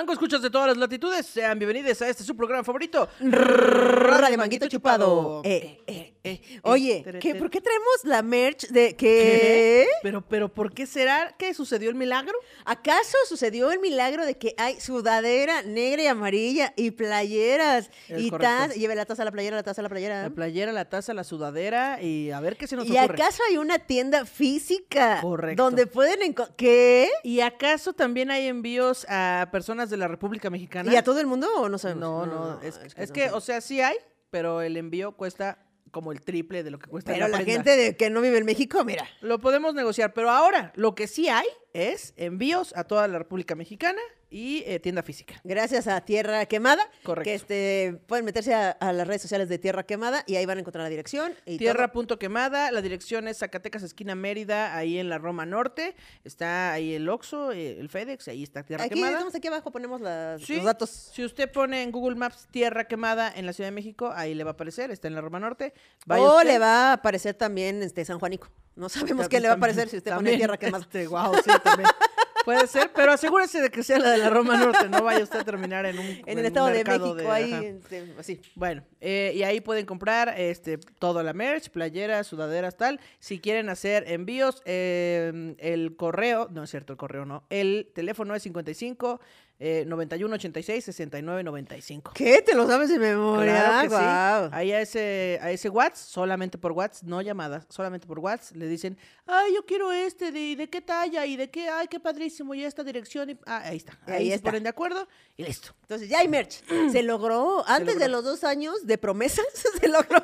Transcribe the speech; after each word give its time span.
Mango 0.00 0.14
escuchas 0.14 0.40
de 0.40 0.48
todas 0.48 0.68
las 0.68 0.78
latitudes, 0.78 1.26
sean 1.26 1.58
bienvenidos 1.58 2.00
a 2.00 2.08
este 2.08 2.24
su 2.24 2.34
programa 2.34 2.64
favorito. 2.64 3.06
Radio 3.20 4.38
Manguito 4.38 4.66
Chupado. 4.66 5.42
Eh, 5.44 5.82
eh, 5.86 6.14
eh, 6.22 6.40
Oye, 6.62 7.02
¿qué. 7.20 7.34
¿por 7.34 7.50
qué 7.50 7.60
traemos 7.60 8.04
la 8.04 8.22
merch 8.22 8.68
de 8.68 8.94
que... 8.94 9.86
Pero, 10.02 10.20
pero, 10.20 10.48
¿por 10.52 10.74
qué 10.74 10.86
será 10.86 11.34
que 11.38 11.54
sucedió 11.54 11.88
el 11.88 11.94
milagro? 11.94 12.34
¿Acaso 12.66 13.16
sucedió 13.26 13.70
el 13.72 13.80
milagro 13.80 14.26
de 14.26 14.36
que 14.36 14.54
hay 14.58 14.78
sudadera 14.80 15.62
negra 15.62 16.02
y 16.02 16.06
amarilla 16.06 16.74
y 16.76 16.90
playeras? 16.90 17.90
Es 18.08 18.20
y 18.20 18.30
taza, 18.30 18.74
lleve 18.74 18.94
la 18.94 19.06
taza 19.06 19.22
a 19.22 19.24
la 19.24 19.32
playera, 19.32 19.56
la 19.56 19.62
taza 19.62 19.80
a 19.80 19.84
la 19.84 19.88
playera. 19.88 20.22
La 20.24 20.30
playera, 20.30 20.72
la 20.72 20.88
taza, 20.90 21.14
la 21.14 21.24
sudadera 21.24 22.02
y 22.02 22.30
a 22.30 22.40
ver 22.40 22.58
qué 22.58 22.66
se 22.66 22.76
nos 22.76 22.86
¿Y 22.86 22.98
ocurre. 22.98 23.14
acaso 23.14 23.42
hay 23.48 23.56
una 23.56 23.78
tienda 23.78 24.26
física? 24.26 25.20
Correcto. 25.22 25.62
Donde 25.62 25.86
pueden 25.86 26.20
encontrar... 26.22 26.56
¿Qué? 26.56 27.08
¿Y 27.22 27.40
acaso 27.40 27.94
también 27.94 28.30
hay 28.30 28.46
envíos 28.46 29.06
a 29.08 29.48
personas 29.50 29.88
de 29.88 29.96
la 29.96 30.06
República 30.06 30.50
Mexicana? 30.50 30.92
¿Y 30.92 30.96
a 30.96 31.02
todo 31.02 31.18
el 31.20 31.26
mundo 31.26 31.48
o 31.56 31.68
no 31.70 31.78
sabemos? 31.78 32.00
No, 32.00 32.26
no, 32.26 32.60
es, 32.60 33.10
que, 33.10 33.30
o 33.30 33.40
sea, 33.40 33.60
sí 33.60 33.80
hay, 33.80 33.96
pero 34.30 34.60
el 34.60 34.76
envío 34.76 35.12
cuesta 35.12 35.58
como 35.90 36.12
el 36.12 36.20
triple 36.20 36.62
de 36.62 36.70
lo 36.70 36.78
que 36.78 36.88
cuesta 36.88 37.12
Pero 37.12 37.28
la 37.28 37.38
gente 37.38 37.76
de 37.76 37.96
que 37.96 38.10
no 38.10 38.20
vive 38.20 38.38
en 38.38 38.44
México, 38.44 38.84
mira. 38.84 39.08
Lo 39.20 39.38
podemos 39.38 39.74
negociar, 39.74 40.12
pero 40.12 40.30
ahora 40.30 40.72
lo 40.76 40.94
que 40.94 41.06
sí 41.06 41.28
hay 41.28 41.46
es 41.74 42.12
envíos 42.16 42.72
a 42.76 42.84
toda 42.84 43.06
la 43.08 43.18
República 43.18 43.54
Mexicana 43.54 44.00
y 44.32 44.62
eh, 44.66 44.78
tienda 44.78 45.02
física. 45.02 45.40
Gracias 45.42 45.88
a 45.88 46.00
Tierra 46.02 46.46
Quemada. 46.46 46.88
Correcto. 47.02 47.24
Que 47.24 47.34
este, 47.34 48.00
pueden 48.06 48.24
meterse 48.24 48.54
a, 48.54 48.70
a 48.70 48.92
las 48.92 49.08
redes 49.08 49.22
sociales 49.22 49.48
de 49.48 49.58
Tierra 49.58 49.82
Quemada 49.82 50.22
y 50.28 50.36
ahí 50.36 50.46
van 50.46 50.58
a 50.58 50.60
encontrar 50.60 50.84
la 50.84 50.88
dirección. 50.88 51.34
Tierra 51.44 51.90
punto 51.90 52.16
quemada, 52.18 52.70
la 52.70 52.80
dirección 52.80 53.26
es 53.26 53.38
Zacatecas, 53.38 53.82
esquina 53.82 54.14
Mérida, 54.14 54.76
ahí 54.76 54.98
en 54.98 55.08
la 55.08 55.18
Roma 55.18 55.46
Norte. 55.46 55.96
Está 56.22 56.72
ahí 56.72 56.94
el 56.94 57.08
Oxxo, 57.08 57.50
eh, 57.50 57.80
el 57.80 57.88
FedEx, 57.88 58.28
ahí 58.28 58.44
está 58.44 58.62
Tierra 58.62 58.84
Aquí, 58.84 58.94
Quemada. 58.94 59.12
estamos 59.14 59.34
aquí 59.34 59.48
abajo, 59.48 59.72
ponemos 59.72 60.00
las- 60.00 60.40
Sí, 60.42 60.56
los 60.56 60.64
datos. 60.64 60.90
Si 60.90 61.24
usted 61.24 61.50
pone 61.50 61.82
en 61.82 61.90
Google 61.90 62.14
Maps 62.14 62.46
Tierra 62.52 62.86
Quemada 62.86 63.32
en 63.34 63.46
la 63.46 63.52
Ciudad 63.52 63.66
de 63.68 63.72
México, 63.74 64.12
ahí 64.14 64.34
le 64.34 64.44
va 64.44 64.50
a 64.50 64.54
aparecer, 64.54 64.92
está 64.92 65.08
en 65.08 65.16
la 65.16 65.22
Roma 65.22 65.40
Norte. 65.40 65.72
Vaya 66.06 66.22
O 66.22 66.36
usted. 66.36 66.46
le 66.52 66.58
va 66.60 66.90
a 66.90 66.92
aparecer 66.92 67.34
también 67.34 67.82
este 67.82 68.04
San 68.04 68.20
Juanico. 68.20 68.48
No 68.76 68.88
sabemos 68.88 69.28
qué 69.28 69.40
le 69.40 69.48
va 69.48 69.54
a 69.54 69.56
aparecer 69.56 69.88
si 69.88 69.96
usted 69.96 70.10
También, 70.10 70.34
pone 70.34 70.38
Tierra 70.38 70.56
Quemada. 70.56 70.84
Este, 70.84 71.06
guau, 71.06 71.34
sí, 71.36 71.50
también. 71.62 71.88
Puede 72.44 72.66
ser, 72.66 72.90
pero 72.94 73.12
asegúrese 73.12 73.60
de 73.60 73.70
que 73.70 73.82
sea 73.82 73.98
la 73.98 74.10
de 74.10 74.18
la 74.18 74.30
Roma 74.30 74.56
Norte, 74.56 74.88
no 74.88 75.02
vaya 75.02 75.22
usted 75.22 75.40
a 75.40 75.44
terminar 75.44 75.84
en 75.84 75.98
un 75.98 76.06
En 76.06 76.22
un 76.24 76.38
el 76.38 76.46
Estado 76.46 76.68
de 76.68 76.84
México, 76.84 77.30
ahí, 77.30 77.52
este, 77.52 78.14
así. 78.18 78.40
Bueno, 78.54 78.82
eh, 79.00 79.32
y 79.34 79.42
ahí 79.42 79.60
pueden 79.60 79.84
comprar 79.84 80.34
este 80.40 80.78
toda 80.78 81.22
la 81.22 81.32
merch, 81.32 81.70
playeras, 81.70 82.26
sudaderas, 82.26 82.76
tal. 82.76 83.00
Si 83.18 83.40
quieren 83.40 83.68
hacer 83.68 84.04
envíos, 84.10 84.62
eh, 84.64 85.54
el 85.58 85.96
correo, 85.96 86.48
no 86.50 86.62
es 86.64 86.70
cierto, 86.70 86.94
el 86.94 86.96
correo 86.96 87.24
no. 87.24 87.44
El 87.50 87.90
teléfono 87.94 88.34
es 88.34 88.42
55 88.42 89.20
eh, 89.62 89.84
91 89.86 90.34
86 90.36 90.84
69 90.86 91.44
95. 91.44 92.12
¿Qué? 92.14 92.40
¿Te 92.40 92.54
lo 92.54 92.66
sabes 92.66 92.88
de 92.88 92.98
memoria? 92.98 93.52
Claro 93.52 93.80
que 93.82 93.88
sí. 93.88 93.94
Guau. 94.02 94.48
Ahí 94.52 94.72
a 94.72 94.80
ese, 94.80 95.38
a 95.42 95.50
ese 95.50 95.68
WhatsApp, 95.68 95.96
solamente 96.08 96.56
por 96.56 96.72
WhatsApp, 96.72 97.06
no 97.06 97.20
llamadas, 97.20 97.66
solamente 97.68 98.06
por 98.06 98.18
WhatsApp, 98.20 98.56
le 98.56 98.66
dicen, 98.68 98.96
ay, 99.26 99.52
yo 99.54 99.66
quiero 99.66 99.92
este, 99.92 100.32
de, 100.32 100.56
de 100.56 100.70
qué 100.70 100.80
talla 100.80 101.26
y 101.26 101.36
de 101.36 101.50
qué, 101.50 101.68
ay, 101.68 101.88
qué 101.88 102.00
padrísimo, 102.00 102.54
y 102.54 102.64
esta 102.64 102.82
dirección, 102.82 103.28
y, 103.30 103.38
ah, 103.44 103.62
ahí 103.66 103.76
está. 103.76 103.98
Ahí 104.06 104.14
Ahí, 104.14 104.28
se 104.30 104.34
está. 104.36 104.48
ponen 104.48 104.62
de 104.62 104.70
acuerdo 104.70 105.06
y 105.36 105.44
listo. 105.44 105.74
Entonces 105.82 106.08
ya 106.08 106.20
hay 106.20 106.28
merch. 106.28 106.62
Se 106.90 107.02
logró. 107.02 107.62
Antes 107.68 107.98
de 107.98 108.08
logró. 108.08 108.22
los 108.22 108.24
dos 108.24 108.44
años 108.44 108.86
de 108.86 108.96
promesas, 108.96 109.44
se 109.80 109.88
logró. 109.88 110.22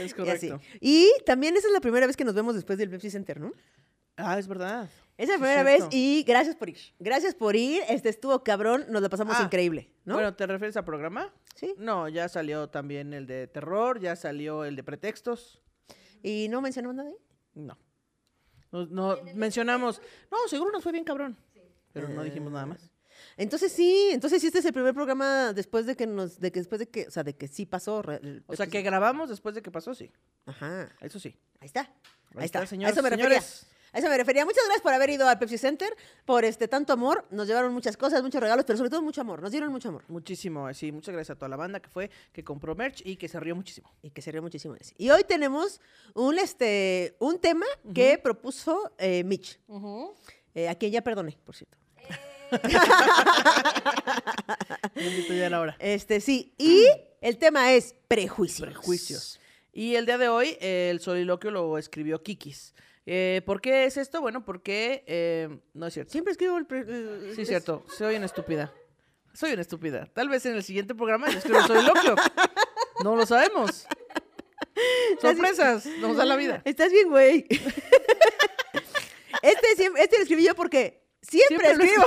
Es 0.00 0.10
Y 0.10 0.14
correcto. 0.14 0.60
Y 0.80 1.12
también 1.24 1.56
esa 1.56 1.68
es 1.68 1.72
la 1.72 1.80
primera 1.80 2.06
vez 2.08 2.16
que 2.16 2.24
nos 2.24 2.34
vemos 2.34 2.54
después 2.56 2.76
del 2.78 2.90
Pepsi 2.90 3.10
Center, 3.10 3.38
¿no? 3.40 3.52
Ah, 4.24 4.38
es 4.38 4.46
verdad. 4.48 4.88
Esa 5.16 5.34
es 5.34 5.40
la 5.40 5.46
Sí, 5.46 5.52
primera 5.52 5.62
vez 5.62 5.84
y 5.90 6.22
gracias 6.26 6.56
por 6.56 6.68
ir. 6.70 6.78
Gracias 6.98 7.34
por 7.34 7.54
ir. 7.54 7.82
Este 7.88 8.08
estuvo 8.08 8.42
cabrón, 8.42 8.86
nos 8.88 9.02
la 9.02 9.08
pasamos 9.10 9.36
Ah, 9.38 9.42
increíble, 9.44 9.90
¿no? 10.04 10.14
Bueno, 10.14 10.34
¿te 10.34 10.46
refieres 10.46 10.76
al 10.76 10.84
programa? 10.84 11.32
sí. 11.56 11.74
No, 11.76 12.08
ya 12.08 12.28
salió 12.28 12.68
también 12.70 13.12
el 13.12 13.26
de 13.26 13.46
terror, 13.46 14.00
ya 14.00 14.16
salió 14.16 14.64
el 14.64 14.76
de 14.76 14.82
pretextos. 14.82 15.60
¿Y 16.22 16.48
no 16.48 16.60
mencionamos 16.62 16.96
nada 16.96 17.10
ahí? 17.10 17.16
No. 17.54 17.76
No, 18.72 18.86
no 18.86 19.18
mencionamos. 19.34 20.00
No, 20.30 20.38
seguro 20.48 20.70
nos 20.70 20.82
fue 20.82 20.92
bien 20.92 21.04
cabrón. 21.04 21.36
Pero 21.92 22.08
no 22.08 22.22
dijimos 22.22 22.52
nada 22.52 22.66
más. 22.66 22.90
Entonces 23.36 23.72
sí, 23.72 24.08
entonces 24.12 24.40
sí 24.40 24.46
este 24.46 24.60
es 24.60 24.64
el 24.64 24.72
primer 24.72 24.94
programa 24.94 25.52
después 25.52 25.84
de 25.86 25.96
que 25.96 26.06
nos, 26.06 26.40
de 26.40 26.50
que 26.52 26.60
después 26.60 26.78
de 26.78 26.88
que, 26.88 27.08
o 27.08 27.10
sea, 27.10 27.22
de 27.24 27.34
que 27.36 27.48
sí 27.48 27.66
pasó. 27.66 28.02
el 28.10 28.42
O 28.46 28.56
sea, 28.56 28.66
que 28.68 28.80
grabamos 28.82 29.28
después 29.28 29.54
de 29.54 29.60
que 29.62 29.70
pasó, 29.70 29.94
sí. 29.94 30.10
Ajá, 30.46 30.88
Eso 31.00 31.18
sí. 31.20 31.36
ahí 31.60 31.66
está. 31.66 31.80
Ahí, 31.80 31.88
Ahí 32.36 32.44
está. 32.46 32.58
está, 32.60 32.66
señores, 32.66 32.92
a 32.96 33.00
eso 33.00 33.02
me 33.02 33.10
refería. 33.10 33.40
señores. 33.40 33.66
A 33.92 33.98
eso 33.98 34.08
me 34.08 34.16
refería. 34.16 34.44
Muchas 34.44 34.64
gracias 34.64 34.82
por 34.82 34.92
haber 34.92 35.10
ido 35.10 35.28
al 35.28 35.38
Pepsi 35.38 35.58
Center, 35.58 35.96
por 36.24 36.44
este 36.44 36.68
tanto 36.68 36.92
amor. 36.92 37.26
Nos 37.30 37.46
llevaron 37.46 37.72
muchas 37.72 37.96
cosas, 37.96 38.22
muchos 38.22 38.40
regalos, 38.40 38.64
pero 38.64 38.76
sobre 38.76 38.90
todo 38.90 39.02
mucho 39.02 39.20
amor. 39.20 39.42
Nos 39.42 39.50
dieron 39.50 39.72
mucho 39.72 39.88
amor. 39.88 40.04
Muchísimo, 40.08 40.72
sí. 40.74 40.92
Muchas 40.92 41.12
gracias 41.12 41.36
a 41.36 41.38
toda 41.38 41.48
la 41.48 41.56
banda 41.56 41.80
que 41.80 41.88
fue, 41.88 42.10
que 42.32 42.44
compró 42.44 42.74
merch 42.74 43.02
y 43.04 43.16
que 43.16 43.28
se 43.28 43.40
rió 43.40 43.56
muchísimo. 43.56 43.92
Y 44.02 44.10
que 44.10 44.22
se 44.22 44.32
rió 44.32 44.42
muchísimo. 44.42 44.76
Y 44.96 45.10
hoy 45.10 45.24
tenemos 45.24 45.80
un, 46.14 46.38
este, 46.38 47.16
un 47.18 47.38
tema 47.38 47.66
que 47.94 48.18
propuso 48.18 48.92
eh, 48.98 49.24
Mitch. 49.24 49.58
Eh, 50.54 50.68
a 50.68 50.74
quien 50.74 50.92
ya 50.92 51.02
perdoné, 51.02 51.38
por 51.44 51.56
cierto. 51.56 51.76
Bendito 54.94 55.34
ya 55.34 55.50
la 55.50 55.60
hora. 55.60 55.76
Este, 55.78 56.20
sí. 56.20 56.54
Y 56.58 56.86
el 57.20 57.38
tema 57.38 57.72
es 57.72 57.94
prejuicios. 58.08 58.68
Prejuicios. 58.68 59.40
Y 59.72 59.94
el 59.94 60.06
día 60.06 60.18
de 60.18 60.28
hoy, 60.28 60.56
eh, 60.60 60.88
el 60.90 61.00
soliloquio 61.00 61.50
lo 61.50 61.78
escribió 61.78 62.22
Kikis. 62.22 62.74
Eh, 63.12 63.42
¿Por 63.44 63.60
qué 63.60 63.86
es 63.86 63.96
esto? 63.96 64.20
Bueno, 64.20 64.44
porque 64.44 65.02
eh, 65.08 65.48
no 65.74 65.86
es 65.88 65.94
cierto. 65.94 66.12
Siempre 66.12 66.30
escribo 66.30 66.56
el... 66.58 66.66
pre- 66.66 66.82
el- 66.82 67.32
Sí, 67.34 67.42
es- 67.42 67.48
cierto. 67.48 67.84
Soy 67.88 68.14
una 68.14 68.26
estúpida. 68.26 68.72
Soy 69.34 69.52
una 69.52 69.62
estúpida. 69.62 70.06
Tal 70.14 70.28
vez 70.28 70.46
en 70.46 70.54
el 70.54 70.62
siguiente 70.62 70.94
programa 70.94 71.28
yo 71.28 71.38
escribo 71.38 71.58
el 71.58 71.66
soliloquio. 71.66 72.14
No 73.02 73.16
lo 73.16 73.24
sabemos. 73.26 73.86
Sorpresas. 75.20 75.86
Nos 76.00 76.16
da 76.18 76.24
la 76.26 76.36
vida. 76.36 76.60
Estás 76.66 76.92
bien, 76.92 77.08
güey. 77.08 77.46
este, 79.42 79.66
este 79.96 80.16
lo 80.16 80.22
escribí 80.22 80.44
yo 80.44 80.54
porque 80.54 81.02
siempre, 81.22 81.66
Siempre 81.68 81.76
lo 81.76 81.84
escribo. 81.84 82.04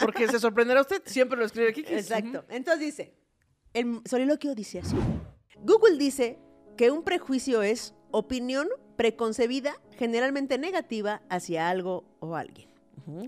Porque 0.00 0.28
se 0.28 0.38
sorprenderá 0.38 0.80
usted. 0.82 1.02
Siempre 1.04 1.36
lo 1.38 1.44
escribe 1.46 1.72
Kikis. 1.72 1.90
Exacto. 1.92 2.44
Entonces 2.48 2.80
dice, 2.80 3.14
el 3.74 4.00
soliloquio 4.04 4.54
dice 4.54 4.78
así. 4.80 4.96
Google 5.56 5.98
dice 5.98 6.38
que 6.76 6.90
un 6.92 7.02
prejuicio 7.02 7.62
es 7.62 7.94
opinión 8.12 8.68
preconcebida, 8.98 9.80
generalmente 9.96 10.58
negativa, 10.58 11.22
hacia 11.28 11.68
algo 11.70 12.04
o 12.18 12.34
alguien. 12.34 12.68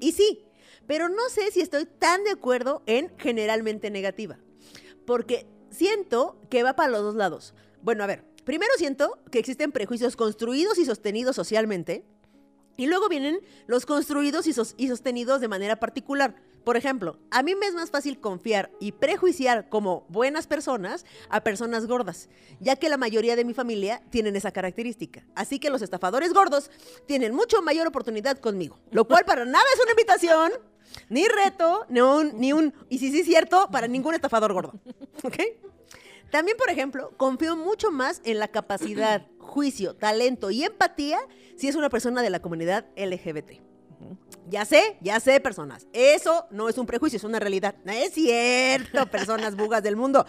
Y 0.01 0.11
sí, 0.11 0.45
pero 0.89 1.09
no 1.09 1.29
sé 1.29 1.53
si 1.53 1.61
estoy 1.61 1.87
tan 1.87 2.25
de 2.25 2.31
acuerdo 2.31 2.83
en 2.87 3.17
generalmente 3.19 3.89
negativa. 3.89 4.37
Porque 5.07 5.47
siento 5.71 6.37
que 6.51 6.65
va 6.65 6.75
para 6.75 6.91
los 6.91 7.03
dos 7.03 7.15
lados. 7.15 7.55
Bueno, 7.83 8.03
a 8.03 8.09
ver, 8.09 8.25
primero 8.45 8.73
siento 8.79 9.21
que 9.31 9.39
existen 9.39 9.71
prejuicios 9.71 10.17
construidos 10.17 10.77
y 10.79 10.85
sostenidos 10.85 11.37
socialmente. 11.37 12.05
Y 12.77 12.87
luego 12.87 13.09
vienen 13.09 13.41
los 13.67 13.87
construidos 13.87 14.47
y, 14.47 14.53
sos- 14.53 14.75
y 14.77 14.89
sostenidos 14.89 15.41
de 15.41 15.49
manera 15.49 15.77
particular. 15.77 16.35
Por 16.65 16.77
ejemplo, 16.77 17.19
a 17.31 17.43
mí 17.43 17.55
me 17.55 17.67
es 17.67 17.75
más 17.75 17.91
fácil 17.91 18.21
confiar 18.21 18.71
y 18.81 18.93
prejuiciar 18.93 19.69
como 19.71 20.05
buenas 20.09 20.47
personas 20.47 21.07
a 21.31 21.43
personas 21.43 21.87
gordas, 21.87 22.29
ya 22.61 22.77
que 22.77 22.91
la 22.91 22.99
mayoría 22.99 23.35
de 23.35 23.45
mi 23.47 23.55
familia 23.55 24.03
tienen 24.11 24.37
esa 24.37 24.51
característica. 24.53 25.25
Así 25.35 25.59
que 25.59 25.71
los 25.71 25.81
estafadores 25.81 26.35
gordos 26.35 26.71
tienen 27.07 27.35
mucho 27.35 27.63
mayor 27.63 27.87
oportunidad 27.87 28.39
conmigo, 28.39 28.79
lo 28.91 29.07
cual 29.07 29.25
para 29.25 29.47
nada 29.47 29.65
es 29.75 29.81
una 29.83 29.93
invitación, 29.93 30.53
ni 31.09 31.27
reto, 31.29 31.87
ni 31.89 32.53
un, 32.53 32.75
y 32.91 32.99
si 32.99 33.11
sí 33.11 33.21
es 33.21 33.27
cierto, 33.27 33.69
para 33.71 33.89
ningún 33.89 34.15
estafador 34.15 34.53
gordo. 34.53 34.75
¿Ok? 35.23 35.37
También, 36.31 36.57
por 36.57 36.69
ejemplo, 36.71 37.13
confío 37.17 37.57
mucho 37.57 37.91
más 37.91 38.21
en 38.25 38.39
la 38.39 38.49
capacidad, 38.49 39.27
juicio, 39.51 39.95
talento 39.95 40.51
y 40.51 40.65
empatía 40.65 41.19
si 41.57 41.69
es 41.69 41.75
una 41.75 41.91
persona 41.91 42.23
de 42.23 42.31
la 42.31 42.41
comunidad 42.41 42.87
LGBT. 42.97 43.61
Ya 44.49 44.65
sé, 44.65 44.97
ya 45.01 45.21
sé, 45.21 45.41
personas. 45.41 45.87
Eso 45.93 46.47
no 46.51 46.69
es 46.69 46.79
un 46.79 46.87
prejuicio, 46.87 47.19
es 47.19 47.25
una 47.25 47.39
realidad. 47.39 47.75
No 47.85 47.93
es 47.93 48.13
cierto, 48.15 49.07
personas 49.11 49.57
bugas 49.57 49.83
del 49.83 49.97
mundo. 49.97 50.25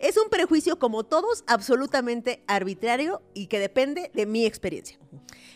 Es 0.00 0.16
un 0.16 0.28
prejuicio 0.28 0.78
como 0.78 1.04
todos, 1.04 1.44
absolutamente 1.46 2.42
arbitrario 2.46 3.22
y 3.32 3.46
que 3.46 3.60
depende 3.60 4.10
de 4.12 4.26
mi 4.26 4.44
experiencia. 4.44 4.98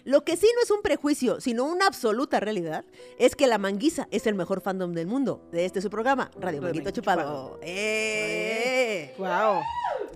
Lo 0.04 0.24
que 0.24 0.36
sí 0.36 0.46
no 0.54 0.62
es 0.62 0.70
un 0.70 0.80
prejuicio, 0.80 1.40
sino 1.40 1.64
una 1.64 1.86
absoluta 1.86 2.40
realidad, 2.40 2.84
es 3.18 3.36
que 3.36 3.46
la 3.46 3.58
manguisa 3.58 4.08
es 4.10 4.26
el 4.26 4.34
mejor 4.34 4.60
fandom 4.62 4.92
del 4.92 5.06
mundo. 5.06 5.46
De 5.52 5.66
este 5.66 5.82
su 5.82 5.90
programa, 5.90 6.30
Radio 6.36 6.62
Manguito 6.62 6.84
Manguito 6.84 6.90
Chupado. 6.92 7.58
¡Eh! 7.62 9.14
Wow. 9.18 9.60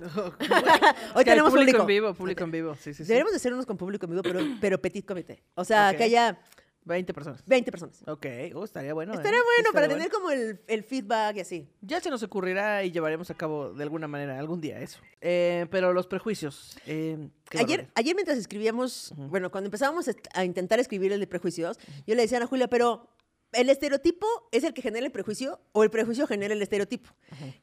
Hoy 1.15 1.25
tenemos 1.25 1.51
público 1.51 1.79
público. 1.79 1.81
en 1.81 1.87
vivo, 1.87 2.15
público 2.15 2.45
en 2.45 2.51
vivo. 2.51 2.75
Sí, 2.81 2.95
sí. 2.95 3.05
Deberíamos 3.05 3.33
de 3.33 3.37
hacer 3.37 3.53
unos 3.53 3.67
con 3.67 3.77
público 3.77 4.07
en 4.07 4.11
vivo, 4.11 4.23
pero, 4.23 4.41
pero 4.61 4.81
petit 4.81 5.07
comité. 5.07 5.43
O 5.55 5.65
sea, 5.65 5.95
que 5.97 6.05
haya 6.05 6.39
20 6.85 7.15
personas. 7.15 7.43
20 7.47 7.71
personas. 7.71 8.03
Ok, 8.07 8.27
oh, 8.55 8.65
estaría 8.65 8.93
bueno. 8.93 9.15
Estaría 9.15 9.39
¿eh? 9.39 9.43
bueno 9.45 9.73
para 9.73 9.89
tener 9.89 10.11
como 10.11 10.31
el, 10.31 10.61
el 10.67 10.83
feedback 10.83 11.37
y 11.37 11.41
así. 11.41 11.69
Ya 11.81 12.01
se 12.01 12.11
nos 12.11 12.23
ocurrirá 12.23 12.83
y 12.83 12.91
llevaremos 12.91 13.31
a 13.31 13.35
cabo 13.35 13.73
de 13.73 13.83
alguna 13.85 14.09
manera 14.09 14.39
algún 14.39 14.61
día 14.61 14.81
eso. 14.81 14.99
Eh, 15.21 15.67
pero 15.71 15.93
los 15.93 16.07
prejuicios. 16.07 16.77
eh, 16.87 17.29
Ayer, 17.59 17.89
ayer 17.95 18.15
mientras 18.15 18.39
escribíamos, 18.39 19.13
bueno, 19.17 19.51
cuando 19.51 19.67
empezábamos 19.69 20.11
a 20.35 20.45
intentar 20.45 20.81
escribir 20.81 21.13
el 21.13 21.21
de 21.21 21.27
prejuicios, 21.27 21.79
yo 22.07 22.15
le 22.15 22.23
decía 22.23 22.39
a 22.39 22.41
Ana 22.41 22.47
Julia, 22.47 22.67
pero 22.67 23.09
¿El 23.53 23.69
estereotipo 23.69 24.27
es 24.51 24.65
el 24.65 24.73
que 24.73 24.81
genera 24.83 25.05
el 25.05 25.13
prejuicio 25.13 25.61
o 25.73 25.85
el 25.85 25.91
prejuicio 25.91 26.27
genera 26.27 26.55
el 26.55 26.63
estereotipo? 26.63 27.11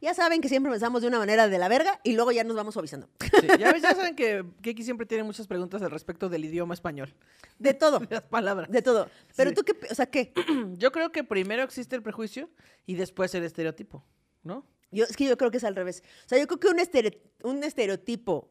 Ya 0.02 0.14
saben 0.14 0.40
que 0.40 0.48
siempre 0.50 0.72
pensamos 0.72 1.02
de 1.02 1.08
una 1.08 1.18
manera 1.18 1.48
de 1.48 1.58
la 1.58 1.68
verga 1.68 2.00
y 2.04 2.14
luego 2.14 2.32
ya 2.32 2.44
nos 2.44 2.56
vamos 2.56 2.78
avisando. 2.78 3.10
Sí, 3.42 3.48
ya, 3.60 3.74
saben 3.96 4.16
que 4.16 4.46
Kiki 4.62 4.84
siempre 4.84 5.06
tiene 5.08 5.24
muchas 5.24 5.48
preguntas 5.48 5.82
al 5.82 5.90
respecto 5.92 6.30
del 6.30 6.46
idioma 6.46 6.74
español. 6.76 7.16
De 7.58 7.74
todo, 7.74 8.00
De 8.00 8.08
las 8.12 8.22
palabras. 8.24 8.70
de 8.70 8.82
todo. 8.84 9.10
Pero 9.36 9.50
Sí. 9.50 9.56
tú 9.56 9.64
qué, 9.64 9.74
o 9.92 9.96
sea, 9.96 10.06
¿qué? 10.06 10.32
Yo 10.78 10.92
creo 10.92 11.12
que 11.12 11.24
primero 11.24 11.64
existe 11.64 11.96
el 11.96 12.04
prejuicio 12.04 12.50
y 12.86 12.94
después 12.96 13.34
el 13.34 13.44
estereotipo, 13.44 14.06
¿no? 14.44 14.66
Yo, 14.92 15.06
es 15.06 15.16
que 15.16 15.26
yo 15.26 15.38
creo 15.38 15.52
que 15.52 15.58
es 15.58 15.64
al 15.64 15.76
revés. 15.76 16.02
O 16.26 16.30
sea, 16.30 16.40
yo 16.40 16.48
creo 16.48 16.60
que 16.60 16.68
un, 16.68 16.80
estere- 16.80 17.22
un 17.44 17.64
estereotipo 17.64 18.50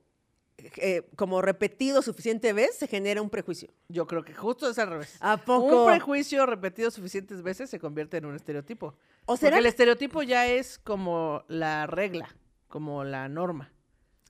eh, 0.76 1.08
como 1.14 1.40
repetido 1.40 2.02
suficiente 2.02 2.52
vez 2.52 2.76
se 2.76 2.88
genera 2.88 3.22
un 3.22 3.30
prejuicio. 3.30 3.68
Yo 3.88 4.06
creo 4.06 4.24
que 4.24 4.34
justo 4.34 4.68
es 4.68 4.78
al 4.78 4.90
revés. 4.90 5.16
¿A 5.20 5.36
poco? 5.36 5.84
Un 5.84 5.86
prejuicio 5.86 6.44
repetido 6.46 6.90
suficientes 6.90 7.42
veces 7.42 7.70
se 7.70 7.78
convierte 7.78 8.16
en 8.16 8.26
un 8.26 8.34
estereotipo. 8.34 8.94
¿O 9.26 9.36
será 9.36 9.50
Porque 9.50 9.60
el 9.60 9.66
estereotipo 9.66 10.22
ya 10.22 10.46
es 10.46 10.78
como 10.78 11.44
la 11.46 11.86
regla, 11.86 12.34
como 12.66 13.04
la 13.04 13.28
norma. 13.28 13.72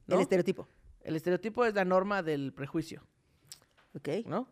¿no? 0.07 0.17
el 0.17 0.23
estereotipo? 0.23 0.69
El 1.01 1.17
estereotipo 1.17 1.65
es 1.65 1.75
la 1.75 1.85
norma 1.85 2.23
del 2.23 2.53
prejuicio, 2.53 3.03
Ok. 3.95 4.27
¿no? 4.27 4.49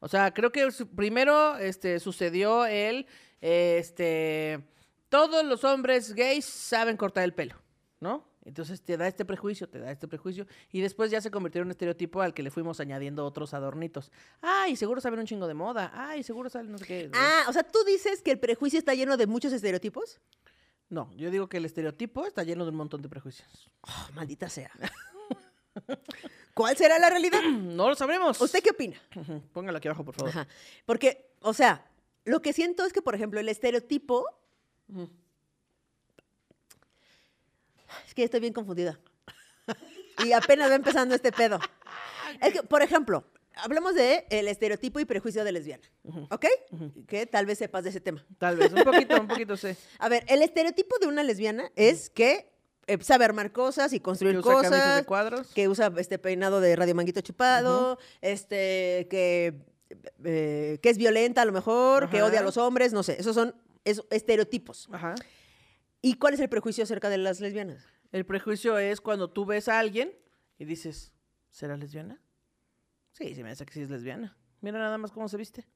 O 0.00 0.08
sea, 0.08 0.32
creo 0.34 0.50
que 0.50 0.66
primero 0.96 1.58
este, 1.58 2.00
sucedió 2.00 2.66
el, 2.66 3.06
este, 3.40 4.64
todos 5.08 5.44
los 5.44 5.62
hombres 5.62 6.14
gays 6.14 6.44
saben 6.44 6.96
cortar 6.96 7.22
el 7.24 7.34
pelo, 7.34 7.54
¿no? 8.00 8.31
Entonces 8.44 8.82
te 8.82 8.96
da 8.96 9.06
este 9.06 9.24
prejuicio, 9.24 9.68
te 9.68 9.78
da 9.78 9.90
este 9.90 10.08
prejuicio, 10.08 10.46
y 10.70 10.80
después 10.80 11.10
ya 11.10 11.20
se 11.20 11.30
convirtió 11.30 11.60
en 11.60 11.68
un 11.68 11.70
estereotipo 11.70 12.22
al 12.22 12.34
que 12.34 12.42
le 12.42 12.50
fuimos 12.50 12.80
añadiendo 12.80 13.24
otros 13.24 13.54
adornitos. 13.54 14.10
Ay, 14.40 14.76
seguro 14.76 15.00
saben 15.00 15.20
un 15.20 15.26
chingo 15.26 15.46
de 15.46 15.54
moda. 15.54 15.92
Ay, 15.94 16.22
seguro 16.22 16.50
saben 16.50 16.72
no 16.72 16.78
sé 16.78 16.86
qué. 16.86 17.10
Ah, 17.14 17.44
o 17.48 17.52
sea, 17.52 17.62
tú 17.62 17.78
dices 17.86 18.22
que 18.22 18.32
el 18.32 18.38
prejuicio 18.38 18.78
está 18.78 18.94
lleno 18.94 19.16
de 19.16 19.26
muchos 19.26 19.52
estereotipos. 19.52 20.20
No, 20.88 21.10
yo 21.16 21.30
digo 21.30 21.48
que 21.48 21.56
el 21.56 21.64
estereotipo 21.64 22.26
está 22.26 22.42
lleno 22.42 22.64
de 22.64 22.70
un 22.70 22.76
montón 22.76 23.00
de 23.00 23.08
prejuicios. 23.08 23.70
Oh, 23.82 24.12
maldita 24.14 24.48
sea. 24.48 24.70
¿Cuál 26.54 26.76
será 26.76 26.98
la 26.98 27.08
realidad? 27.08 27.40
No 27.72 27.88
lo 27.88 27.94
sabremos. 27.94 28.40
¿Usted 28.40 28.62
qué 28.62 28.70
opina? 28.70 29.00
Póngalo 29.52 29.78
aquí 29.78 29.88
abajo, 29.88 30.04
por 30.04 30.14
favor. 30.14 30.30
Ajá. 30.30 30.46
Porque, 30.84 31.32
o 31.40 31.54
sea, 31.54 31.86
lo 32.24 32.42
que 32.42 32.52
siento 32.52 32.84
es 32.84 32.92
que, 32.92 33.00
por 33.00 33.14
ejemplo, 33.14 33.40
el 33.40 33.48
estereotipo. 33.48 34.26
Es 38.06 38.14
que 38.14 38.24
estoy 38.24 38.40
bien 38.40 38.52
confundida. 38.52 38.98
Y 40.24 40.32
apenas 40.32 40.70
va 40.70 40.74
empezando 40.74 41.14
este 41.14 41.32
pedo. 41.32 41.58
Es 42.40 42.52
que, 42.52 42.62
por 42.62 42.82
ejemplo, 42.82 43.24
hablemos 43.54 43.94
de 43.94 44.26
el 44.30 44.48
estereotipo 44.48 45.00
y 45.00 45.04
prejuicio 45.04 45.44
de 45.44 45.52
lesbiana. 45.52 45.82
¿Ok? 46.30 46.46
Que 47.06 47.26
tal 47.26 47.46
vez 47.46 47.58
sepas 47.58 47.84
de 47.84 47.90
ese 47.90 48.00
tema. 48.00 48.24
Tal 48.38 48.56
vez, 48.56 48.72
un 48.72 48.82
poquito, 48.84 49.20
un 49.20 49.28
poquito 49.28 49.56
sé. 49.56 49.76
A 49.98 50.08
ver, 50.08 50.24
el 50.28 50.42
estereotipo 50.42 50.98
de 51.00 51.06
una 51.06 51.22
lesbiana 51.22 51.70
es 51.76 52.10
que 52.10 52.52
eh, 52.86 52.98
sabe 53.02 53.24
armar 53.24 53.52
cosas 53.52 53.92
y 53.92 54.00
construir 54.00 54.34
Que 54.34 54.40
usa 54.40 54.54
camisas 54.54 54.70
cosas. 54.80 54.96
de 54.96 55.04
cuadros. 55.04 55.48
que 55.54 55.68
usa 55.68 55.92
este 55.96 56.18
peinado 56.18 56.60
de 56.60 56.74
radio 56.76 56.94
manguito 56.94 57.20
chupado, 57.20 57.98
este, 58.20 59.06
que, 59.10 59.54
eh, 60.24 60.78
que 60.82 60.90
es 60.90 60.98
violenta 60.98 61.42
a 61.42 61.44
lo 61.44 61.52
mejor, 61.52 62.10
que 62.10 62.22
odia 62.22 62.40
a 62.40 62.42
los 62.42 62.56
hombres, 62.56 62.92
no 62.92 63.02
sé, 63.02 63.16
esos 63.20 63.34
son 63.34 63.54
esos 63.84 64.06
estereotipos. 64.10 64.88
Ajá. 64.92 65.14
¿Y 66.02 66.14
cuál 66.14 66.34
es 66.34 66.40
el 66.40 66.48
prejuicio 66.48 66.84
acerca 66.84 67.08
de 67.08 67.18
las 67.18 67.40
lesbianas? 67.40 67.86
El 68.10 68.26
prejuicio 68.26 68.76
es 68.78 69.00
cuando 69.00 69.30
tú 69.30 69.46
ves 69.46 69.68
a 69.68 69.78
alguien 69.78 70.12
y 70.58 70.64
dices, 70.64 71.14
¿será 71.50 71.76
lesbiana? 71.76 72.20
Sí, 73.12 73.34
se 73.34 73.42
me 73.42 73.50
hace 73.50 73.64
que 73.64 73.72
sí 73.72 73.80
es 73.82 73.90
lesbiana. 73.90 74.36
Mira 74.60 74.78
nada 74.78 74.98
más 74.98 75.12
cómo 75.12 75.28
se 75.28 75.36
viste. 75.36 75.66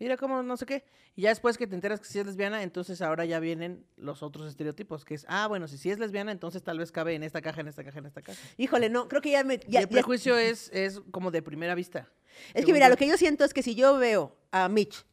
Mira 0.00 0.16
cómo 0.16 0.42
no 0.42 0.56
sé 0.56 0.64
qué. 0.64 0.84
Y 1.16 1.22
ya 1.22 1.30
después 1.30 1.58
que 1.58 1.66
te 1.66 1.74
enteras 1.74 1.98
que 2.00 2.06
sí 2.06 2.18
es 2.20 2.26
lesbiana, 2.26 2.62
entonces 2.62 3.02
ahora 3.02 3.24
ya 3.24 3.40
vienen 3.40 3.84
los 3.96 4.22
otros 4.22 4.48
estereotipos, 4.48 5.04
que 5.04 5.14
es, 5.14 5.26
ah, 5.28 5.48
bueno, 5.48 5.66
si 5.66 5.76
sí 5.76 5.90
es 5.90 5.98
lesbiana, 5.98 6.30
entonces 6.30 6.62
tal 6.62 6.78
vez 6.78 6.92
cabe 6.92 7.14
en 7.16 7.24
esta 7.24 7.42
caja, 7.42 7.60
en 7.60 7.68
esta 7.68 7.82
caja, 7.82 7.98
en 7.98 8.06
esta 8.06 8.22
caja. 8.22 8.40
Híjole, 8.56 8.90
no, 8.90 9.08
creo 9.08 9.20
que 9.20 9.32
ya 9.32 9.42
me... 9.42 9.54
Y 9.54 9.76
el 9.76 9.82
ya- 9.84 9.88
prejuicio 9.88 10.38
es, 10.38 10.70
es 10.72 11.00
como 11.10 11.32
de 11.32 11.42
primera 11.42 11.74
vista. 11.74 12.08
es 12.54 12.64
que 12.64 12.72
mira, 12.72 12.86
yo. 12.86 12.90
lo 12.90 12.96
que 12.96 13.08
yo 13.08 13.16
siento 13.16 13.44
es 13.44 13.52
que 13.52 13.62
si 13.64 13.74
yo 13.74 13.98
veo 13.98 14.36
a 14.52 14.68
Mitch 14.68 15.04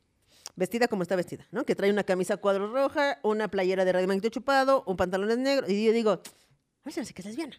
vestida 0.56 0.88
como 0.88 1.04
está 1.04 1.16
vestida, 1.16 1.46
¿no? 1.52 1.66
Que 1.66 1.76
trae 1.76 1.90
una 1.92 2.04
camisa 2.04 2.38
cuadro 2.38 2.72
roja, 2.72 3.20
una 3.24 3.48
playera 3.50 3.86
de 3.86 3.92
radio 3.94 4.20
chupado, 4.30 4.84
un 4.88 4.98
pantalón 4.98 5.42
negro, 5.44 5.70
y 5.70 5.86
yo 5.86 5.92
digo, 5.92 6.12
a 6.12 6.20
ver 6.86 6.94
si 6.94 7.00
no 7.00 7.06
sé 7.06 7.14
que 7.14 7.22
es 7.22 7.26
lesbiana. 7.28 7.56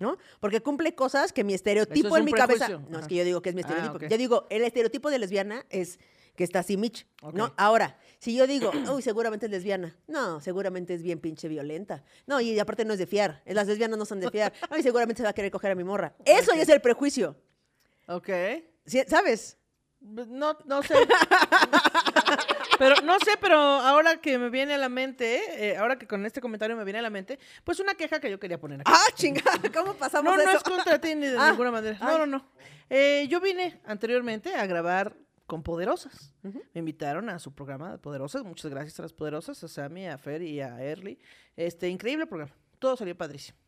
¿no? 0.00 0.16
Porque 0.40 0.62
cumple 0.62 0.94
cosas 0.94 1.34
que 1.34 1.44
mi 1.44 1.52
estereotipo 1.52 2.08
es 2.16 2.20
en 2.20 2.24
mi 2.24 2.32
cabeza. 2.32 2.66
No, 2.88 2.98
es 2.98 3.06
que 3.06 3.14
yo 3.14 3.24
digo 3.24 3.42
que 3.42 3.50
es 3.50 3.54
mi 3.54 3.60
Ah, 3.60 3.66
estereotipo. 3.68 4.04
ok. 4.06 4.10
Yo 4.10 4.16
digo, 4.16 4.46
el 4.48 4.62
estereotipo 4.64 5.10
de 5.10 5.18
lesbiana 5.18 5.66
es 5.68 5.98
que 6.34 6.44
está 6.44 6.60
así 6.60 6.78
Mitch, 6.78 7.06
¿no? 7.34 7.52
Ahora, 7.58 7.98
si 8.18 8.34
yo 8.34 8.46
digo, 8.46 8.70
uy, 8.94 9.02
seguramente 9.02 9.44
es 9.46 9.52
lesbiana. 9.52 9.94
No, 10.06 10.40
seguramente 10.40 10.94
es 10.94 11.02
bien 11.02 11.18
pinche 11.20 11.46
violenta. 11.48 12.04
No, 12.26 12.40
y 12.40 12.58
aparte 12.58 12.86
no 12.86 12.94
es 12.94 12.98
de 12.98 13.06
fiar. 13.06 13.42
Las 13.44 13.66
lesbianas 13.66 13.98
no 13.98 14.06
son 14.06 14.18
de 14.20 14.30
fiar. 14.30 14.54
Ay, 14.70 14.82
seguramente 14.82 15.18
se 15.18 15.24
va 15.24 15.30
a 15.30 15.34
querer 15.34 15.50
coger 15.50 15.72
a 15.72 15.74
mi 15.74 15.84
morra. 15.84 16.14
Eso 16.24 16.54
ya 16.54 16.62
es 16.62 16.68
el 16.70 16.80
prejuicio. 16.80 17.36
Ok. 18.08 18.28
¿Sí- 18.86 19.04
¿Sabes? 19.06 19.58
No, 20.00 20.56
no 20.64 20.82
sé. 20.82 20.94
pero 22.78 22.96
no 23.02 23.18
sé, 23.20 23.32
pero 23.40 23.56
ahora 23.58 24.16
que 24.20 24.38
me 24.38 24.50
viene 24.50 24.74
a 24.74 24.78
la 24.78 24.88
mente, 24.88 25.40
eh, 25.70 25.76
ahora 25.76 25.96
que 25.98 26.06
con 26.06 26.24
este 26.26 26.40
comentario 26.40 26.76
me 26.76 26.84
viene 26.84 26.98
a 26.98 27.02
la 27.02 27.10
mente, 27.10 27.38
pues 27.64 27.80
una 27.80 27.94
queja 27.94 28.20
que 28.20 28.30
yo 28.30 28.38
quería 28.38 28.58
poner 28.58 28.80
aquí. 28.80 28.92
Ah, 28.94 29.06
chingada, 29.14 29.60
¿cómo 29.74 29.94
pasamos 29.94 30.32
no, 30.36 30.36
no 30.42 30.48
eso? 30.48 30.58
es 30.58 30.62
contra 30.62 31.00
ti 31.00 31.14
ni 31.14 31.26
de 31.26 31.36
Ah, 31.38 31.50
ninguna 31.50 31.70
manera. 31.70 31.98
No, 32.00 32.08
ay. 32.08 32.18
no, 32.18 32.26
no. 32.26 32.46
Eh, 32.88 33.26
yo 33.28 33.40
vine 33.40 33.80
anteriormente 33.84 34.54
a 34.54 34.66
grabar 34.66 35.16
con 35.46 35.62
Poderosas. 35.62 36.32
Me 36.42 36.78
invitaron 36.80 37.28
a 37.30 37.38
su 37.38 37.54
programa 37.54 37.92
de 37.92 37.98
Poderosas. 37.98 38.42
Muchas 38.44 38.70
gracias 38.70 38.98
a 38.98 39.02
las 39.02 39.12
Poderosas, 39.12 39.62
a 39.62 39.68
Sammy, 39.68 40.06
a 40.08 40.18
Fer 40.18 40.42
y 40.42 40.60
a 40.60 40.82
Early. 40.82 41.18
Este, 41.56 41.88
increíble 41.88 42.26
programa. 42.26 42.52
Todo 42.80 42.96
salió 42.96 43.16
padrísimo. 43.16 43.58